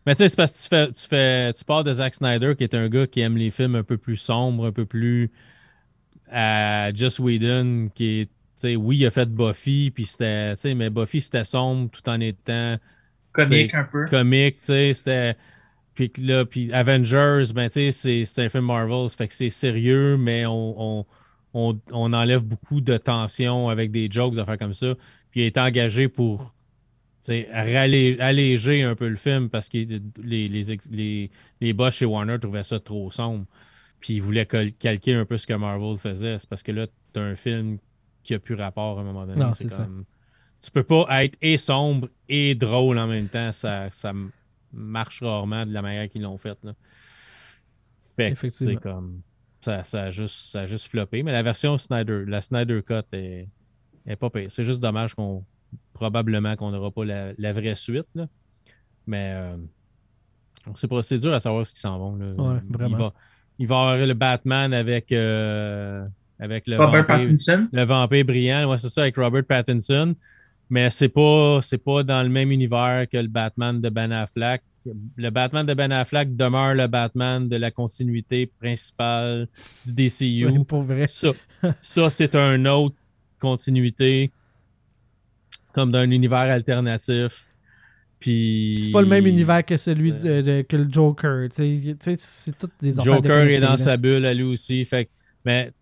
Mais 0.06 0.14
tu 0.14 0.18
sais, 0.22 0.28
c'est 0.31 0.36
parce 0.36 0.52
que 0.52 0.62
tu 0.62 0.68
fais, 0.68 0.93
tu 0.93 1.06
fais, 1.06 1.52
tu 1.52 1.64
pars 1.64 1.85
de 1.85 1.93
Zack 1.93 2.14
Snyder, 2.14 2.55
qui 2.56 2.64
est 2.64 2.74
un 2.74 2.89
gars 2.89 3.06
qui 3.06 3.20
aime 3.20 3.36
les 3.36 3.51
films 3.51 3.74
un 3.74 3.82
peu 3.82 3.98
plus 3.98 4.16
sombres, 4.16 4.66
un 4.66 4.72
peu 4.72 4.86
plus 4.86 5.31
à 6.31 6.93
Joss 6.94 7.18
Whedon, 7.18 7.90
qui 7.94 8.20
est, 8.20 8.27
tu 8.27 8.31
sais, 8.59 8.77
oui, 8.77 8.98
il 8.98 9.06
a 9.06 9.10
fait 9.10 9.28
Buffy, 9.28 9.90
puis 9.90 10.06
c'était, 10.06 10.55
tu 10.56 10.62
sais, 10.62 10.74
mais 10.74 10.90
Buffy 10.90 11.20
c'était 11.20 11.44
sombre 11.44 11.90
tout 11.90 12.06
en 12.09 12.20
étant 12.20 12.77
Comique 13.32 13.74
un 13.74 13.85
peu. 13.85 14.06
comique, 14.06 14.60
tu 14.60 14.66
sais, 14.66 14.94
c'était. 14.94 15.36
Puis 15.94 16.10
là, 16.18 16.44
puis 16.44 16.72
Avengers, 16.72 17.44
ben, 17.55 17.68
tu 17.68 17.74
sais, 17.74 17.90
c'est- 17.93 18.24
c'est 18.24 18.44
un 18.44 18.48
film 18.48 18.64
Marvel, 18.66 19.10
ça 19.10 19.16
fait 19.16 19.28
que 19.28 19.35
c'est 19.35 19.51
sérieux, 19.51 20.16
mais 20.16 20.47
on, 20.47 21.01
on, 21.01 21.06
on, 21.55 21.81
on 21.93 22.12
enlève 22.12 22.43
beaucoup 22.44 22.81
de 22.81 22.97
tension 22.97 23.68
avec 23.68 23.90
des 23.90 24.09
jokes, 24.10 24.35
des 24.35 24.40
affaires 24.40 24.59
comme 24.59 24.72
ça. 24.72 24.94
Puis 25.31 25.40
il 25.43 25.44
est 25.44 25.59
engagé 25.59 26.09
pour 26.09 26.55
rallé- 27.28 28.18
alléger 28.20 28.82
un 28.82 28.94
peu 28.94 29.09
le 29.09 29.16
film 29.16 29.48
parce 29.51 29.68
que 29.68 29.78
les, 29.78 30.48
les, 30.48 30.76
les, 30.90 31.30
les 31.60 31.72
boss 31.72 31.94
chez 31.97 32.06
Warner 32.06 32.38
trouvaient 32.40 32.64
ça 32.64 32.80
trop 32.80 33.10
sombre. 33.10 33.47
Puis 34.01 34.14
ils 34.14 34.22
voulaient 34.22 34.47
calquer 34.47 35.14
un 35.14 35.26
peu 35.26 35.36
ce 35.36 35.47
que 35.47 35.52
Marvel 35.52 35.98
faisait. 35.98 36.38
C'est 36.38 36.48
parce 36.48 36.62
que 36.62 36.72
là, 36.72 36.86
tu 37.12 37.20
as 37.20 37.22
un 37.22 37.34
film 37.34 37.78
qui 38.22 38.34
a 38.34 38.38
plus 38.38 38.55
rapport 38.55 38.98
à 38.98 39.02
un 39.02 39.05
moment 39.05 39.26
donné. 39.26 39.38
Non, 39.38 39.52
C'est 39.52 39.64
c'est 39.68 39.74
ça. 39.74 39.86
Tu 40.62 40.70
peux 40.70 40.82
pas 40.82 41.24
être 41.24 41.36
et 41.42 41.56
sombre 41.59 42.09
et 42.28 42.55
drôle 42.55 42.98
en 42.98 43.06
même 43.06 43.28
temps. 43.28 43.52
Ça, 43.52 43.90
ça 43.90 44.12
marche 44.72 45.22
rarement 45.22 45.66
de 45.66 45.72
la 45.72 45.82
manière 45.82 46.09
qu'ils 46.09 46.22
l'ont 46.22 46.38
fait. 46.38 46.59
Là. 46.62 46.74
Fait 48.16 48.32
que 48.32 48.47
c'est 48.47 48.76
comme. 48.76 49.20
Ça, 49.62 49.84
ça, 49.84 50.05
a 50.05 50.10
juste, 50.10 50.51
ça 50.51 50.60
a 50.60 50.66
juste 50.66 50.88
floppé. 50.88 51.22
Mais 51.22 51.32
la 51.32 51.42
version 51.42 51.76
Snyder, 51.76 52.24
la 52.26 52.40
Snyder 52.40 52.82
Cut 52.82 53.02
est, 53.12 53.48
est 54.06 54.16
pas 54.16 54.30
pire. 54.30 54.51
C'est 54.51 54.64
juste 54.64 54.80
dommage 54.80 55.14
qu'on. 55.14 55.44
Probablement 56.01 56.56
qu'on 56.56 56.70
n'aura 56.70 56.90
pas 56.90 57.05
la, 57.05 57.32
la 57.36 57.52
vraie 57.52 57.74
suite. 57.74 58.06
Là. 58.14 58.27
Mais 59.06 59.32
euh, 59.35 59.56
c'est 60.77 60.89
pas- 60.89 61.02
c'est 61.02 61.18
dur 61.18 61.35
à 61.35 61.40
savoir 61.40 61.66
ce 61.66 61.72
qu'ils 61.72 61.81
s'en 61.81 61.98
vont. 61.98 62.16
Là. 62.16 62.27
Ouais, 62.39 62.59
vraiment. 62.70 62.97
Il 62.97 62.97
va, 62.97 63.12
il 63.59 63.66
va 63.68 63.74
y 63.74 63.78
avoir 63.93 64.06
le 64.06 64.14
Batman 64.14 64.72
avec, 64.72 65.12
euh, 65.12 66.02
avec 66.39 66.66
le, 66.66 66.78
Robert 66.78 67.02
vampire, 67.02 67.16
Pattinson. 67.18 67.68
le 67.70 67.85
vampire 67.85 68.24
brillant. 68.24 68.70
Ouais, 68.70 68.78
c'est 68.78 68.89
ça, 68.89 69.02
avec 69.02 69.16
Robert 69.16 69.44
Pattinson. 69.44 70.14
Mais 70.70 70.89
c'est 70.89 71.10
pas, 71.10 71.59
c'est 71.60 71.77
pas 71.85 72.02
dans 72.02 72.22
le 72.22 72.31
même 72.31 72.51
univers 72.51 73.06
que 73.12 73.18
le 73.18 73.28
Batman 73.28 73.78
de 73.78 73.89
Ben 73.90 74.10
Affleck. 74.10 74.62
Le 75.16 75.28
Batman 75.28 75.66
de 75.66 75.74
Ben 75.74 75.93
Affleck 75.93 76.35
demeure 76.35 76.74
le 76.74 76.86
Batman 76.86 77.47
de 77.47 77.56
la 77.56 77.70
continuité 77.70 78.47
principale 78.47 79.48
du 79.85 79.93
DCU. 79.93 80.47
Ouais, 80.47 80.64
pour 80.64 80.82
vrai. 80.82 81.06
Ça, 81.09 81.32
ça 81.82 82.09
c'est 82.09 82.35
un 82.35 82.64
autre 82.64 82.97
continuité, 83.39 84.31
comme 85.72 85.92
d'un 85.92 86.10
univers 86.10 86.38
alternatif. 86.38 87.47
Puis. 88.18 88.76
C'est 88.84 88.90
pas 88.90 89.01
le 89.02 89.09
même 89.09 89.26
univers 89.26 89.64
que 89.64 89.76
celui 89.76 90.12
de- 90.12 90.42
de- 90.42 90.62
que 90.62 90.76
le 90.76 90.86
Joker. 90.90 91.48
C'est 91.51 92.59
toutes 92.59 92.72
des 92.80 92.92
Joker 92.92 93.16
est 93.16 93.20
déconnectées, 93.22 93.60
dans 93.60 93.70
là. 93.70 93.76
sa 93.78 93.97
bulle 93.97 94.26
à 94.26 94.34
lui 94.34 94.42
aussi. 94.44 94.84
Fait 94.84 95.06
que- 95.06 95.10
mais 95.44 95.72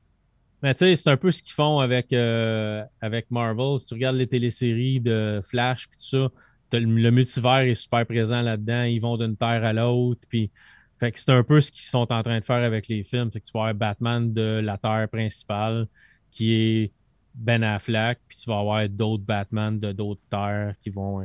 mais 0.63 0.75
tu 0.75 0.81
sais, 0.81 0.97
c'est 0.97 1.11
un 1.11 1.17
peu 1.17 1.31
ce 1.31 1.41
qu'ils 1.43 1.53
font 1.55 1.79
avec, 1.79 2.13
euh, 2.13 2.83
avec 3.01 3.31
Marvel. 3.31 3.79
Si 3.79 3.87
tu 3.87 3.95
regardes 3.95 4.17
les 4.17 4.27
téléséries 4.27 4.99
de 5.01 5.41
Flash 5.49 5.89
puis 5.89 5.97
tout 5.99 6.05
ça, 6.05 6.29
le, 6.73 6.81
le 6.81 7.11
multivers 7.13 7.61
est 7.61 7.77
super 7.77 8.05
présent 8.05 8.43
là-dedans. 8.43 8.83
Ils 8.83 8.99
vont 9.01 9.17
d'une 9.17 9.37
terre 9.37 9.65
à 9.65 9.73
l'autre. 9.73 10.21
Puis, 10.29 10.51
fait 10.99 11.13
que 11.13 11.19
c'est 11.21 11.31
un 11.31 11.45
peu 11.45 11.61
ce 11.61 11.71
qu'ils 11.71 11.87
sont 11.87 12.13
en 12.13 12.23
train 12.25 12.41
de 12.41 12.45
faire 12.45 12.65
avec 12.65 12.89
les 12.89 13.05
films. 13.05 13.31
Fait 13.31 13.39
que 13.41 13.47
tu 13.47 13.53
vas 13.55 13.69
avoir 13.69 13.75
Batman 13.75 14.33
de 14.33 14.61
la 14.63 14.77
terre 14.79 15.07
principale 15.11 15.87
qui 16.33 16.53
est 16.53 16.93
Ben 17.39 17.63
Affleck, 17.63 18.19
puis 18.29 18.37
tu 18.37 18.51
vas 18.51 18.59
avoir 18.59 18.89
d'autres 18.89 19.25
Batman 19.25 19.79
de 19.79 19.93
d'autres 19.93 20.21
terres 20.31 20.75
qui 20.83 20.91
vont. 20.91 21.21
euh, 21.21 21.25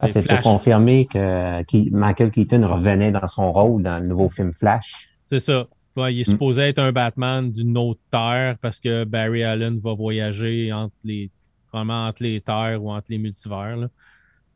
Ah, 0.00 0.08
Flash- 0.08 0.42
confirmer 0.42 1.06
que 1.06 1.62
qui- 1.64 1.88
Michael 1.92 2.30
Keaton 2.32 2.66
revenait 2.66 3.12
dans 3.12 3.26
son 3.28 3.52
rôle 3.52 3.82
dans 3.82 3.98
le 4.00 4.06
nouveau 4.06 4.28
film 4.28 4.52
Flash. 4.52 5.08
C'est 5.28 5.38
ça. 5.38 5.66
Ouais, 5.96 6.12
il 6.12 6.20
est 6.20 6.28
Mm. 6.28 6.32
supposé 6.32 6.62
être 6.62 6.80
un 6.80 6.90
Batman 6.90 7.52
d'une 7.52 7.78
autre 7.78 8.00
terre 8.10 8.56
parce 8.60 8.80
que 8.80 9.04
Barry 9.04 9.44
Allen 9.44 9.78
va 9.78 9.94
voyager 9.94 10.72
entre 10.72 10.94
les, 11.04 11.30
vraiment 11.72 12.08
entre 12.08 12.24
les 12.24 12.40
terres 12.40 12.82
ou 12.82 12.90
entre 12.90 13.06
les 13.08 13.18
multivers. 13.18 13.76
là. 13.76 13.86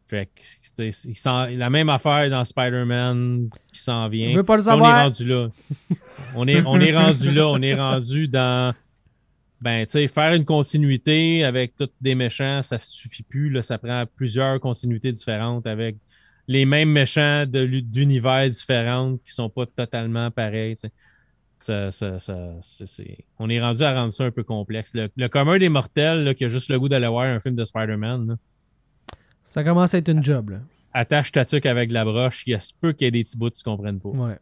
Fait 0.09 0.27
que, 0.27 0.83
il 0.83 1.59
la 1.59 1.71
même 1.71 1.89
affaire 1.91 2.29
dans 2.31 2.45
Spider-Man 2.45 3.51
qui 3.73 3.79
s'en 3.81 4.09
vient. 4.09 4.43
Pas 4.43 4.57
le 4.57 4.63
Puis 4.63 4.71
On 4.73 4.79
est 4.79 5.03
rendu 5.05 5.29
là. 5.29 5.49
On 6.35 6.49
est, 6.49 6.63
on 6.67 6.81
est 6.81 6.97
rendu 6.97 7.31
là. 7.31 7.47
On 7.49 7.63
est 7.63 7.75
rendu 7.75 8.27
dans. 8.27 8.75
Ben, 9.61 9.85
tu 9.87 9.93
sais, 9.93 10.09
faire 10.09 10.35
une 10.35 10.45
continuité 10.45 11.43
avec 11.45 11.75
tous 11.77 11.91
des 12.01 12.15
méchants, 12.15 12.63
ça 12.63 12.79
suffit 12.79 13.25
plus. 13.25 13.51
Là, 13.51 13.63
ça 13.63 13.77
prend 13.79 14.05
plusieurs 14.15 14.61
continuités 14.61 15.13
différentes 15.13 15.67
avec 15.67 15.97
les 16.47 16.65
mêmes 16.65 16.91
méchants 16.91 17.45
d'univers 17.47 18.49
différents 18.49 19.17
qui 19.25 19.33
sont 19.33 19.51
pas 19.51 19.67
totalement 19.67 20.31
pareils. 20.31 20.77
Ça, 21.59 21.91
ça- 21.91 22.19
On 23.41 23.51
est 23.51 23.61
rendu 23.61 23.83
à 23.83 23.93
rendre 23.93 24.13
ça 24.13 24.25
un 24.25 24.31
peu 24.31 24.45
complexe. 24.45 24.93
Le, 24.95 25.09
le 25.17 25.29
commun 25.29 25.59
des 25.59 25.69
mortels 25.69 26.23
là, 26.25 26.35
qui 26.35 26.45
a 26.45 26.49
juste 26.49 26.71
le 26.71 26.79
goût 26.79 26.89
d'aller 26.89 27.09
voir 27.09 27.25
un 27.27 27.41
film 27.41 27.57
de 27.57 27.65
Spider-Man, 27.65 28.39
Ça 29.45 29.65
commence 29.65 29.93
à 29.95 29.99
être 29.99 30.09
une 30.09 30.23
job. 30.23 30.51
Là. 30.51 30.59
attache 30.93 31.33
ta 31.33 31.45
tuque 31.45 31.67
avec 31.67 31.91
la 31.91 32.05
broche, 32.05 32.45
il 32.47 32.51
y 32.51 32.55
a 32.55 32.61
ce 32.61 32.73
peu 32.81 32.93
qu'il 32.93 33.07
y 33.07 33.09
ait 33.09 33.11
des 33.11 33.25
petits 33.25 33.37
bouts 33.37 33.51
que 33.51 33.57
tu 33.57 33.65
comprennes 33.65 33.99
pas. 34.01 34.09
Ouais. 34.11 34.39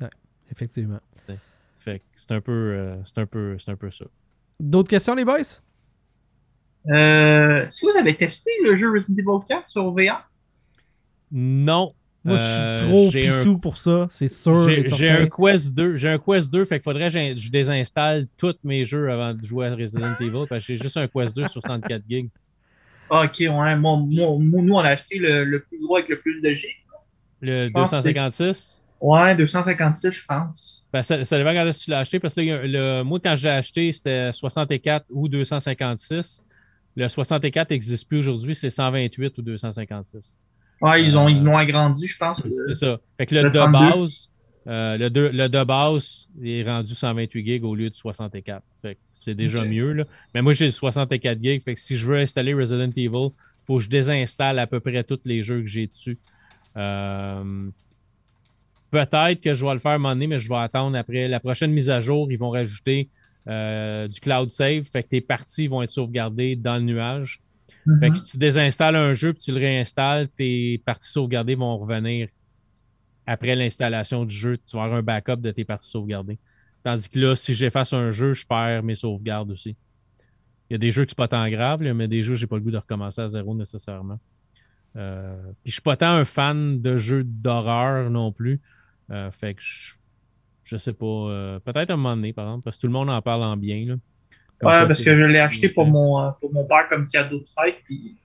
Ouais, 0.00 0.08
effectivement. 0.50 1.00
C'est 2.16 2.32
un 2.32 2.40
peu, 2.42 2.52
euh, 2.52 2.96
c'est 3.06 3.18
un 3.18 3.24
peu, 3.26 3.56
c'est 3.58 3.70
un 3.70 3.76
peu 3.76 3.88
ça. 3.90 4.04
D'autres 4.60 4.90
questions, 4.90 5.14
les 5.14 5.24
boys? 5.24 5.38
Euh, 6.90 7.66
Est-ce 7.66 7.80
que 7.80 7.92
vous 7.92 7.98
avez 7.98 8.14
testé 8.14 8.50
le 8.64 8.74
jeu 8.74 8.90
Resident 8.92 9.18
Evil 9.18 9.44
4 9.48 9.68
sur 9.68 9.90
VR? 9.92 10.28
Non. 11.30 11.92
Moi, 12.24 12.36
Euh, 12.38 12.76
je 12.76 12.82
suis 12.82 12.90
trop 12.90 13.10
j'ai 13.10 13.20
pissou 13.20 13.58
pour 13.58 13.78
ça, 13.78 14.06
c'est 14.10 14.32
sûr. 14.32 14.68
J'ai 14.96 15.08
un 15.10 15.28
Quest 15.28 15.72
2. 15.74 15.96
J'ai 15.96 16.08
un 16.08 16.18
Quest 16.18 16.52
2, 16.52 16.64
fait 16.64 16.76
qu'il 16.76 16.84
faudrait 16.84 17.08
que 17.08 17.34
je 17.36 17.50
désinstalle 17.50 18.26
tous 18.36 18.56
mes 18.64 18.84
jeux 18.84 19.10
avant 19.10 19.34
de 19.34 19.44
jouer 19.44 19.66
à 19.68 19.74
Resident 19.74 20.14
Evil 20.20 20.44
parce 20.48 20.66
que 20.66 20.72
j'ai 20.74 20.76
juste 20.82 20.96
un 20.96 21.06
Quest 21.06 21.36
2 21.36 21.46
sur 21.46 21.62
64 21.62 22.02
gigs. 22.08 22.28
Ah, 23.10 23.24
ok, 23.24 23.36
ouais. 23.38 23.48
Moi, 23.48 23.76
moi- 23.76 24.06
moi, 24.06 24.62
nous, 24.62 24.74
on 24.74 24.78
a 24.80 24.88
acheté 24.90 25.18
le, 25.18 25.44
le 25.44 25.62
plus 25.62 25.78
gros 25.80 25.96
avec 25.96 26.08
le 26.08 26.18
plus 26.20 26.40
de 26.42 26.52
G. 26.52 26.68
Le 27.40 27.66
Je 27.68 27.72
pense 27.72 27.90
que 27.90 27.96
256. 27.96 28.82
Ouais, 29.00 29.36
256, 29.36 30.10
je 30.10 30.24
pense. 30.26 30.84
Ben, 30.92 31.02
ça, 31.02 31.24
ça 31.24 31.38
dépend 31.38 31.52
quand 31.52 31.70
tu 31.70 31.90
l'as 31.90 32.00
acheté 32.00 32.18
parce 32.18 32.34
que 32.34 32.40
là, 32.40 32.66
le, 32.66 33.02
moi, 33.04 33.20
quand 33.22 33.36
je 33.36 33.44
l'ai 33.44 33.50
acheté, 33.54 33.92
c'était 33.92 34.32
64 34.32 35.06
ou 35.10 35.28
256. 35.28 36.42
Le 36.96 37.06
64 37.08 37.70
n'existe 37.70 38.08
plus 38.08 38.18
aujourd'hui, 38.18 38.54
c'est 38.54 38.70
128 38.70 39.38
ou 39.38 39.42
256. 39.42 40.36
Ouais, 40.80 41.04
ils 41.04 41.16
ont- 41.16 41.26
Euh, 41.26 41.30
ils 41.30 41.42
l'ont 41.42 41.56
agrandi, 41.56 42.06
je 42.08 42.16
pense. 42.18 42.42
C'est 42.66 42.74
ça. 42.74 42.98
Fait 43.16 43.26
que 43.26 43.34
le, 43.34 43.42
Le 43.42 43.50
de 43.50 43.58
32. 43.58 43.78
base, 44.00 44.28
Euh, 44.66 44.98
le, 44.98 45.08
de, 45.08 45.20
le 45.32 45.48
de 45.48 45.64
base 45.64 46.28
est 46.44 46.62
rendu 46.62 46.92
128 46.94 47.44
gigs 47.46 47.64
au 47.64 47.74
lieu 47.74 47.88
de 47.88 47.94
64. 47.94 48.62
Fait 48.82 48.96
que 48.96 49.00
c'est 49.12 49.34
déjà 49.34 49.64
mieux. 49.64 49.92
Là. 49.92 50.04
Mais 50.34 50.42
moi, 50.42 50.52
j'ai 50.52 50.66
le 50.66 50.70
64 50.72 51.40
gigs. 51.42 51.62
Fait 51.62 51.74
que 51.74 51.80
si 51.80 51.96
je 51.96 52.04
veux 52.04 52.18
installer 52.18 52.52
Resident 52.52 52.90
Evil, 52.90 53.06
il 53.28 53.30
faut 53.66 53.78
que 53.78 53.84
je 53.84 53.88
désinstalle 53.88 54.58
à 54.58 54.66
peu 54.66 54.80
près 54.80 55.02
tous 55.04 55.20
les 55.24 55.42
jeux 55.42 55.60
que 55.60 55.66
j'ai 55.66 55.86
dessus. 55.86 56.18
Euh, 56.76 57.70
Peut-être 58.90 59.40
que 59.40 59.52
je 59.54 59.64
vais 59.64 59.72
le 59.74 59.78
faire 59.78 59.92
à 59.92 59.94
un 59.94 59.98
moment 59.98 60.14
donné, 60.14 60.26
mais 60.26 60.38
je 60.38 60.48
vais 60.48 60.56
attendre 60.56 60.96
après 60.96 61.28
la 61.28 61.40
prochaine 61.40 61.72
mise 61.72 61.90
à 61.90 62.00
jour. 62.00 62.30
Ils 62.32 62.38
vont 62.38 62.50
rajouter 62.50 63.10
euh, 63.48 64.08
du 64.08 64.18
cloud 64.20 64.50
save. 64.50 64.84
Fait 64.84 65.02
que 65.02 65.08
tes 65.08 65.20
parties 65.20 65.66
vont 65.68 65.82
être 65.82 65.90
sauvegardées 65.90 66.56
dans 66.56 66.76
le 66.76 66.82
nuage. 66.82 67.40
Fait 68.00 68.08
Mhm. 68.08 68.12
que 68.12 68.18
si 68.18 68.24
tu 68.24 68.36
désinstalles 68.38 68.96
un 68.96 69.12
jeu 69.14 69.32
puis 69.32 69.42
tu 69.42 69.52
le 69.52 69.58
réinstalles, 69.58 70.28
tes 70.30 70.80
parties 70.84 71.10
sauvegardées 71.10 71.54
vont 71.54 71.76
revenir 71.78 72.28
après 73.26 73.54
l'installation 73.54 74.24
du 74.24 74.34
jeu. 74.34 74.58
Tu 74.66 74.76
vas 74.76 74.84
avoir 74.84 74.98
un 74.98 75.02
backup 75.02 75.36
de 75.36 75.50
tes 75.50 75.64
parties 75.64 75.88
sauvegardées. 75.90 76.38
Tandis 76.84 77.08
que 77.08 77.18
là, 77.18 77.34
si 77.34 77.54
j'efface 77.54 77.92
un 77.92 78.10
jeu, 78.10 78.32
je 78.34 78.46
perds 78.46 78.82
mes 78.82 78.94
sauvegardes 78.94 79.50
aussi. 79.50 79.76
Il 80.70 80.74
y 80.74 80.76
a 80.76 80.78
des 80.78 80.90
jeux 80.90 81.04
que 81.04 81.10
c'est 81.10 81.16
pas 81.18 81.28
tant 81.28 81.48
grave, 81.48 81.82
là, 81.82 81.94
mais 81.94 82.08
des 82.08 82.22
jeux, 82.22 82.34
j'ai 82.34 82.46
pas 82.46 82.56
le 82.56 82.62
goût 82.62 82.70
de 82.70 82.76
recommencer 82.76 83.20
à 83.22 83.26
zéro 83.26 83.54
nécessairement. 83.54 84.18
Euh, 84.96 85.34
puis 85.62 85.70
je 85.70 85.72
suis 85.72 85.82
pas 85.82 85.96
tant 85.96 86.10
un 86.12 86.24
fan 86.24 86.80
de 86.80 86.96
jeux 86.96 87.24
d'horreur 87.24 88.10
non 88.10 88.32
plus. 88.32 88.60
Euh, 89.10 89.30
fait 89.30 89.54
que 89.54 89.60
je, 89.62 89.94
je 90.64 90.76
sais 90.76 90.92
pas. 90.92 91.06
euh, 91.06 91.58
Peut-être 91.60 91.90
un 91.90 91.96
moment 91.96 92.16
donné, 92.16 92.32
par 92.32 92.46
exemple, 92.46 92.64
parce 92.64 92.76
que 92.76 92.82
tout 92.82 92.86
le 92.88 92.92
monde 92.92 93.10
en 93.10 93.22
parle 93.22 93.42
en 93.44 93.56
bien. 93.56 93.76
Là. 93.86 93.94
Comme 94.60 94.70
Ouais, 94.70 94.78
quoi, 94.78 94.86
parce 94.86 95.02
que 95.02 95.16
je 95.16 95.24
l'ai 95.24 95.38
acheté 95.38 95.68
pour 95.68 95.86
mon, 95.86 96.20
euh, 96.20 96.30
pour 96.40 96.52
mon 96.52 96.64
père 96.66 96.88
comme 96.88 97.08
cadeau 97.08 97.38
de 97.38 97.44
fête, 97.46 97.76
puis 97.84 98.16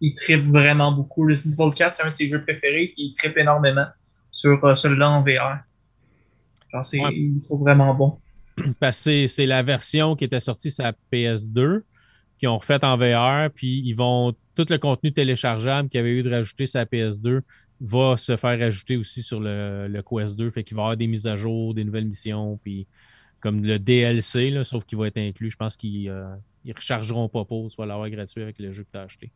il 0.00 0.14
tripe 0.14 0.44
vraiment 0.46 0.92
beaucoup. 0.92 1.26
Resident 1.26 1.66
Evil 1.68 1.74
4, 1.76 1.96
c'est 1.96 2.02
un 2.02 2.10
de 2.10 2.14
ses 2.14 2.28
jeux 2.28 2.42
préférés, 2.42 2.92
puis 2.94 3.04
il 3.04 3.14
tripe 3.16 3.36
énormément 3.38 3.86
sur 4.32 4.62
euh, 4.64 4.74
celui-là 4.74 5.08
en 5.10 5.22
VR. 5.22 5.58
Genre, 6.72 6.84
c'est, 6.86 7.00
Ouais. 7.00 7.14
il 7.14 7.34
le 7.36 7.40
trouve 7.42 7.60
vraiment 7.60 7.94
bon. 7.94 8.18
Parce 8.80 9.04
que 9.04 9.26
c'est- 9.26 9.46
la 9.46 9.62
version 9.62 10.16
qui 10.16 10.24
était 10.24 10.40
sortie 10.40 10.70
sur 10.70 10.84
la 10.84 10.92
PS2, 11.12 11.84
qui 12.38 12.46
ont 12.48 12.58
refait 12.58 12.84
en 12.84 12.96
VR, 12.96 13.50
puis 13.54 13.80
ils 13.84 13.94
vont. 13.94 14.34
Tout 14.54 14.66
le 14.68 14.76
contenu 14.76 15.12
téléchargeable 15.14 15.88
qu'il 15.88 15.96
y 15.98 16.00
avait 16.02 16.10
eu 16.18 16.22
de 16.22 16.28
rajouter 16.30 16.66
sur 16.66 16.78
la 16.78 16.84
PS2 16.84 17.40
va 17.82 18.16
se 18.16 18.36
faire 18.36 18.62
ajouter 18.62 18.96
aussi 18.96 19.22
sur 19.22 19.40
le, 19.40 19.88
le 19.88 20.02
Quest 20.02 20.36
2. 20.36 20.50
Fait 20.50 20.64
qu'il 20.64 20.76
va 20.76 20.82
y 20.82 20.84
avoir 20.84 20.96
des 20.96 21.06
mises 21.06 21.26
à 21.26 21.36
jour, 21.36 21.74
des 21.74 21.84
nouvelles 21.84 22.06
missions, 22.06 22.58
puis 22.62 22.86
comme 23.40 23.64
le 23.64 23.78
DLC, 23.78 24.50
là, 24.50 24.64
sauf 24.64 24.84
qu'il 24.84 24.98
va 24.98 25.08
être 25.08 25.18
inclus. 25.18 25.50
Je 25.50 25.56
pense 25.56 25.76
qu'ils 25.76 26.04
ne 26.64 26.72
rechargeront 26.72 27.28
pas 27.28 27.44
pour, 27.44 27.68
vas 27.76 27.86
l'avoir 27.86 28.08
gratuit 28.08 28.42
avec 28.42 28.58
le 28.58 28.72
jeu 28.72 28.84
que 28.84 28.90
tu 28.92 28.98
as 28.98 29.02
acheté. 29.02 29.32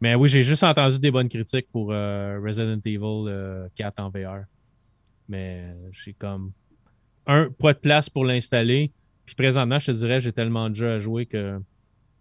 Mais 0.00 0.14
oui, 0.14 0.28
j'ai 0.28 0.42
juste 0.42 0.62
entendu 0.62 0.98
des 0.98 1.10
bonnes 1.10 1.28
critiques 1.28 1.68
pour 1.72 1.92
euh, 1.92 2.38
Resident 2.42 2.80
Evil 2.84 3.28
euh, 3.28 3.68
4 3.76 4.00
en 4.00 4.10
VR. 4.10 4.44
Mais 5.28 5.74
j'ai 5.92 6.12
comme 6.12 6.52
un, 7.26 7.50
pas 7.50 7.72
de 7.72 7.78
place 7.78 8.10
pour 8.10 8.24
l'installer. 8.24 8.92
Puis 9.24 9.34
présentement, 9.34 9.78
je 9.78 9.86
te 9.86 9.96
dirais, 9.96 10.20
j'ai 10.20 10.32
tellement 10.32 10.70
de 10.70 10.74
jeux 10.74 10.90
à 10.90 10.98
jouer 11.00 11.26
que 11.26 11.60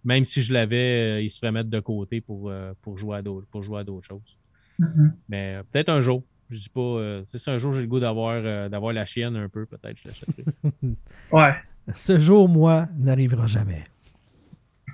même 0.04 0.24
si 0.24 0.42
je 0.42 0.54
l'avais, 0.54 1.18
euh, 1.18 1.22
il 1.22 1.30
se 1.30 1.40
ferait 1.40 1.52
mettre 1.52 1.70
de 1.70 1.80
côté 1.80 2.22
pour, 2.22 2.50
euh, 2.50 2.74
pour 2.82 2.98
jouer 2.98 3.18
à 3.18 3.22
d'autres 3.22 3.48
pour 3.48 3.64
Mhm. 4.80 5.14
Mais 5.30 5.56
euh, 5.56 5.64
peut-être 5.72 5.90
un 5.90 6.02
jour. 6.02 6.24
Je 6.50 6.58
dis 6.60 6.70
pas. 6.70 6.80
euh, 6.82 7.24
c'est 7.26 7.38
ça, 7.40 7.52
un 7.52 7.58
jour 7.58 7.74
j'ai 7.74 7.82
le 7.82 7.88
goût 7.88 8.00
d'avoir 8.00 8.34
euh, 8.36 8.70
d'avoir 8.70 8.94
la 8.94 9.06
chienne 9.06 9.36
un 9.36 9.50
peu, 9.50 9.66
peut-être 9.66 9.98
je 10.04 10.08
l'achèterai. 10.08 10.44
Ouais. 11.32 11.56
Ce 11.96 12.18
jour, 12.20 12.48
moi, 12.50 12.88
n'arrivera 12.98 13.46
jamais. 13.48 13.84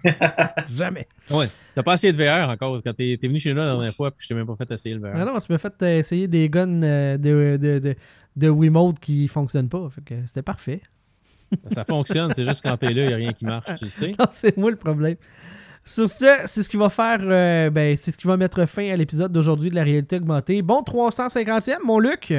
jamais. 0.73 1.07
ouais. 1.29 1.47
T'as 1.75 1.83
pas 1.83 1.93
essayé 1.93 2.11
de 2.13 2.17
VR 2.17 2.49
encore? 2.49 2.81
Quand 2.83 2.93
t'es, 2.93 3.17
t'es 3.21 3.27
venu 3.27 3.39
chez 3.39 3.51
nous 3.53 3.59
la 3.59 3.67
dernière 3.67 3.93
fois, 3.93 4.11
puis 4.11 4.23
je 4.23 4.27
t'ai 4.29 4.33
même 4.33 4.47
pas 4.47 4.55
fait 4.55 4.69
essayer 4.71 4.95
le 4.95 5.01
VR. 5.01 5.11
Ah 5.15 5.25
non, 5.25 5.37
tu 5.39 5.51
m'as 5.51 5.57
fait 5.57 5.81
essayer 5.83 6.27
des 6.27 6.49
guns 6.49 6.81
euh, 6.83 7.17
de, 7.17 7.57
de, 7.61 7.79
de, 7.79 7.95
de 8.35 8.49
Wiimote 8.49 8.99
qui 8.99 9.27
fonctionnent 9.27 9.69
pas. 9.69 9.89
Fait 9.89 10.01
que 10.03 10.25
c'était 10.25 10.41
parfait. 10.41 10.81
Ça 11.71 11.83
fonctionne, 11.83 12.33
c'est 12.33 12.45
juste 12.45 12.63
quand 12.63 12.77
t'es 12.77 12.93
là, 12.93 13.03
il 13.03 13.07
n'y 13.07 13.13
a 13.13 13.17
rien 13.17 13.33
qui 13.33 13.45
marche, 13.45 13.75
tu 13.75 13.85
le 13.85 13.91
sais. 13.91 14.11
Non, 14.19 14.25
c'est 14.31 14.55
moi 14.57 14.71
le 14.71 14.77
problème. 14.77 15.17
Sur 15.83 16.07
ce, 16.09 16.25
c'est 16.45 16.61
ce 16.63 16.69
qui 16.69 16.77
va 16.77 16.89
faire, 16.89 17.19
euh, 17.21 17.69
ben, 17.71 17.97
c'est 17.99 18.11
ce 18.11 18.17
qui 18.17 18.27
va 18.27 18.37
mettre 18.37 18.65
fin 18.67 18.87
à 18.91 18.95
l'épisode 18.95 19.31
d'aujourd'hui 19.31 19.69
de 19.71 19.75
la 19.75 19.83
réalité 19.83 20.17
augmentée. 20.17 20.61
Bon 20.61 20.81
350e, 20.83 21.77
mon 21.83 21.97
Luc. 21.99 22.33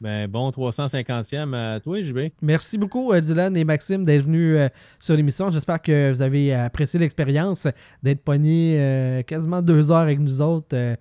Ben 0.00 0.28
bon 0.28 0.50
350e 0.50 1.54
à 1.54 1.80
toi, 1.80 2.00
JB. 2.00 2.18
Merci 2.40 2.78
beaucoup, 2.78 3.12
euh, 3.12 3.20
Dylan 3.20 3.56
et 3.56 3.64
Maxime, 3.64 4.04
d'être 4.04 4.24
venus 4.24 4.56
euh, 4.58 4.68
sur 5.00 5.16
l'émission. 5.16 5.50
J'espère 5.50 5.82
que 5.82 6.12
vous 6.12 6.22
avez 6.22 6.54
apprécié 6.54 7.00
l'expérience 7.00 7.66
d'être 8.02 8.22
pognés 8.22 8.76
euh, 8.78 9.22
quasiment 9.22 9.60
deux 9.62 9.90
heures 9.90 9.98
avec 9.98 10.20
nous 10.20 10.40
autres. 10.40 10.74
euh, 10.76 10.94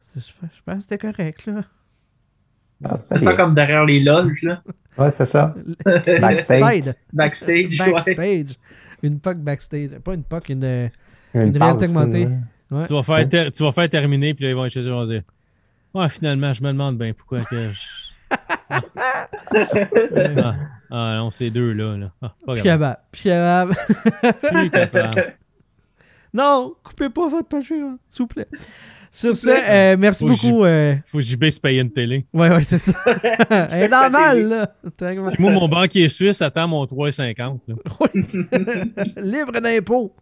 c'est- 0.00 0.20
je 0.20 0.32
je 0.42 0.62
pense 0.64 0.76
que 0.76 0.80
c'était 0.82 0.98
correct, 0.98 1.46
là. 1.46 1.62
Ah, 2.84 2.96
C'est 2.96 3.18
ça 3.18 3.34
comme 3.34 3.54
derrière 3.54 3.84
les 3.84 4.00
loges, 4.00 4.42
là. 4.42 4.62
Ouais, 4.96 5.10
c'est 5.10 5.26
ça. 5.26 5.54
Backstage. 5.84 6.94
Backstage. 7.12 7.80
ouais. 7.80 7.92
Backstage. 7.92 8.56
Une 9.02 9.20
POC 9.20 9.36
backstage. 9.38 9.90
Pas 10.02 10.14
une 10.14 10.24
POC, 10.24 10.48
une. 10.50 10.90
Une, 11.34 11.40
Une 11.42 11.52
passe, 11.52 11.62
réalité 11.62 11.86
augmentée. 11.86 12.26
ouais. 12.26 12.78
ouais. 12.78 12.86
Tu 12.86 12.92
vas 12.94 13.02
faire, 13.02 13.28
ter- 13.28 13.52
tu 13.52 13.62
vas 13.62 13.72
faire 13.72 13.88
terminer, 13.90 14.34
puis 14.34 14.44
là, 14.44 14.50
ils 14.50 14.56
vont 14.56 14.64
être 14.64 14.72
chez 14.72 14.80
eux, 14.80 14.86
ils 14.86 14.90
vont 14.90 15.04
dire 15.04 15.22
Ouais, 15.94 16.08
finalement, 16.08 16.52
je 16.52 16.62
me 16.62 16.68
demande 16.68 16.98
bien 16.98 17.12
pourquoi 17.12 17.40
que 17.40 17.70
je. 17.72 17.80
ah, 18.70 20.54
ah, 20.90 21.16
non, 21.18 21.30
ces 21.30 21.50
deux-là. 21.50 21.96
Là. 21.96 22.12
Ah, 22.22 22.34
pas 22.44 22.52
Plus 22.54 22.62
capable. 22.62 22.98
Plus 23.10 23.22
capable. 23.24 23.76
Plus 24.42 24.70
capable. 24.70 25.34
non, 26.34 26.74
coupez 26.82 27.08
pas 27.08 27.28
votre 27.28 27.48
Patreon, 27.48 27.98
s'il 28.08 28.22
vous 28.24 28.26
plaît. 28.28 28.48
Sur 29.18 29.34
ce, 29.36 29.48
euh, 29.50 29.96
merci 29.98 30.24
Faut 30.24 30.30
beaucoup. 30.32 30.64
euh, 30.64 30.94
Faut 31.06 31.18
que 31.18 31.24
JB 31.24 31.50
se 31.50 31.58
paye 31.58 31.80
une 31.80 31.90
télé. 31.90 32.24
Ouais, 32.32 32.50
ouais, 32.50 32.62
c'est 32.62 32.78
ça. 32.78 32.92
Elle 33.50 33.82
est 33.82 33.88
normal, 33.88 34.48
là. 34.48 34.74
Moi, 35.40 35.50
mon 35.50 35.66
banquier 35.68 36.06
suisse 36.06 36.40
attend 36.40 36.68
mon 36.68 36.84
3,50. 36.84 37.58
là. 37.66 37.74
Libre 39.20 39.60
d'impôts. 39.60 40.14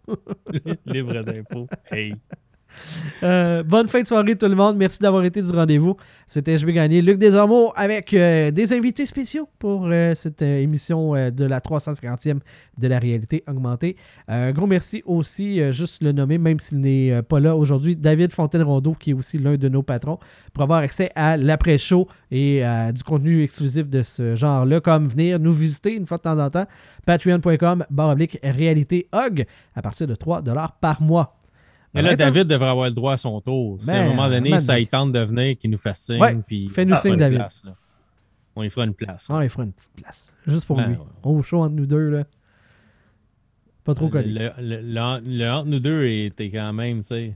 Libre 0.86 1.20
d'impôts. 1.20 1.68
Hey. 1.90 2.14
Euh, 3.23 3.62
bonne 3.62 3.89
fin 3.89 4.03
de 4.03 4.07
soirée, 4.07 4.36
tout 4.36 4.47
le 4.47 4.55
monde. 4.55 4.77
Merci 4.77 4.98
d'avoir 5.01 5.24
été 5.24 5.43
du 5.43 5.51
rendez-vous. 5.51 5.97
C'était 6.27 6.59
Je 6.59 6.66
vais 6.66 6.73
gagner. 6.73 7.03
Luc 7.03 7.19
Desormeaux 7.19 7.73
avec 7.77 8.12
euh, 8.12 8.51
des 8.51 8.73
invités 8.73 9.07
spéciaux 9.07 9.48
pour 9.59 9.86
euh, 9.86 10.15
cette 10.15 10.43
émission 10.43 11.12
de 11.31 11.44
la 11.44 11.61
350e 11.61 12.39
de 12.78 12.89
la 12.89 12.98
réalité 12.98 13.43
augmentée. 13.48 13.97
Un 14.28 14.53
gros 14.53 14.66
merci 14.66 15.03
aussi, 15.07 15.61
juste 15.73 16.03
le 16.03 16.12
nommer, 16.12 16.39
même 16.39 16.59
s'il 16.59 16.81
n'est 16.81 17.23
pas 17.23 17.40
là 17.40 17.57
aujourd'hui, 17.57 17.97
David 17.97 18.32
Fontaine-Rondeau, 18.32 18.94
qui 18.98 19.11
est 19.11 19.15
aussi 19.15 19.39
l'un 19.39 19.57
de 19.57 19.69
nos 19.69 19.82
patrons, 19.82 20.19
pour 20.53 20.62
avoir 20.62 20.81
accès 20.81 21.11
à 21.15 21.36
l'après-show 21.36 22.07
et 22.31 22.62
du 22.93 23.03
contenu 23.03 23.43
exclusif 23.43 23.89
de 23.89 24.03
ce 24.03 24.35
genre-là, 24.35 24.81
comme 24.81 25.09
venir 25.09 25.39
nous 25.39 25.53
visiter 25.53 25.94
une 25.94 26.07
fois 26.07 26.19
de 26.19 26.23
temps 26.23 26.39
en 26.39 26.51
temps. 26.51 26.66
Patreon.com, 27.07 27.86
barre 27.90 28.11
oblique, 28.11 28.39
réalité 28.43 29.09
à 29.12 29.82
partir 29.82 30.07
de 30.07 30.15
3 30.15 30.43
par 30.81 31.03
mois. 31.03 31.35
Mais 31.97 32.02
là, 32.02 32.16
David 32.16 32.47
devrait 32.47 32.68
avoir 32.68 32.86
le 32.86 32.93
droit 32.93 33.14
à 33.14 33.16
son 33.16 33.40
tour. 33.40 33.81
Si 33.81 33.90
à 33.90 34.02
un 34.02 34.09
moment 34.09 34.28
donné, 34.28 34.59
ça 34.60 34.78
il 34.78 34.86
tente 34.86 35.12
de 35.12 35.20
venir, 35.20 35.59
qu'il 35.59 35.70
nous 35.70 35.78
fasse 35.78 36.02
signe. 36.02 36.20
Ouais, 36.20 36.35
puis 36.47 36.68
fais-nous 36.68 36.93
on 36.93 36.97
fera 36.97 37.02
signe, 37.09 37.16
David. 37.16 37.39
place. 37.39 37.62
On 38.55 38.62
y 38.62 38.70
fera 38.70 38.86
une 38.86 38.94
place. 38.94 39.27
Ah, 39.28 39.40
il 39.43 39.51
fera 39.51 39.64
une 39.64 39.73
petite 39.73 39.93
place. 39.97 40.35
Juste 40.47 40.66
pour 40.66 40.77
Ben, 40.77 40.89
lui. 40.89 40.97
ouais. 40.97 41.02
Au 41.24 41.43
chaud 41.43 41.62
entre 41.62 41.74
nous 41.74 41.86
deux, 41.86 42.09
là. 42.10 42.24
Pas 43.85 43.94
trop 43.94 44.09
connu. 44.09 44.28
le, 44.32 44.51
le- 44.59 44.81
le- 44.82 45.20
le 45.39 45.51
entre 45.51 45.66
nous 45.68 45.78
deux 45.81 46.06
était 46.06 46.51
quand 46.51 46.73
même, 46.73 47.01
tu 47.02 47.06
sais, 47.09 47.35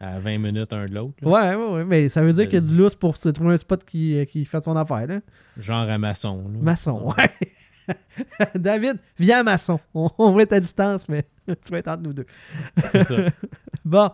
à 0.00 0.18
20 0.18 0.38
minutes 0.38 0.72
un 0.72 0.86
de 0.86 0.94
l'autre. 0.94 1.14
Ouais, 1.22 1.54
ouais, 1.54 1.72
ouais. 1.74 1.84
Mais 1.84 2.08
ça 2.08 2.22
veut 2.22 2.32
dire 2.32 2.44
qu'il 2.46 2.54
y 2.54 2.56
a 2.56 2.60
du 2.62 2.74
lousse 2.76 2.94
pour 2.96 3.16
se 3.16 3.28
trouver 3.28 3.54
un 3.54 3.56
spot 3.58 3.84
qui, 3.84 4.16
euh, 4.18 4.24
qui 4.24 4.44
fait 4.44 4.62
son 4.64 4.74
affaire, 4.74 5.06
là. 5.06 5.20
Genre 5.58 5.88
à 5.88 5.98
maçon. 5.98 6.38
là. 6.52 6.58
Maçon, 6.60 7.12
ouais. 7.16 7.30
David, 8.54 8.98
viens 9.18 9.40
à 9.40 9.42
maçon. 9.42 9.78
On, 9.94 10.10
on 10.18 10.32
va 10.32 10.42
être 10.42 10.52
à 10.54 10.60
distance, 10.60 11.08
mais 11.08 11.24
tu 11.46 11.70
vas 11.70 11.78
être 11.78 11.88
entre 11.88 12.02
nous 12.02 12.12
deux. 12.12 12.26
Ça. 12.92 13.14
Bon, 13.84 14.10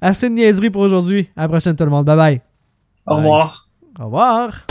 assez 0.00 0.28
de 0.30 0.34
niaiserie 0.34 0.70
pour 0.70 0.80
aujourd'hui. 0.82 1.28
À 1.36 1.42
la 1.42 1.48
prochaine, 1.48 1.76
tout 1.76 1.84
le 1.84 1.90
monde. 1.90 2.06
Bye 2.06 2.16
bye. 2.16 2.40
Au 3.06 3.14
Bye. 3.16 3.24
revoir. 3.24 3.68
Au 4.00 4.04
revoir. 4.06 4.66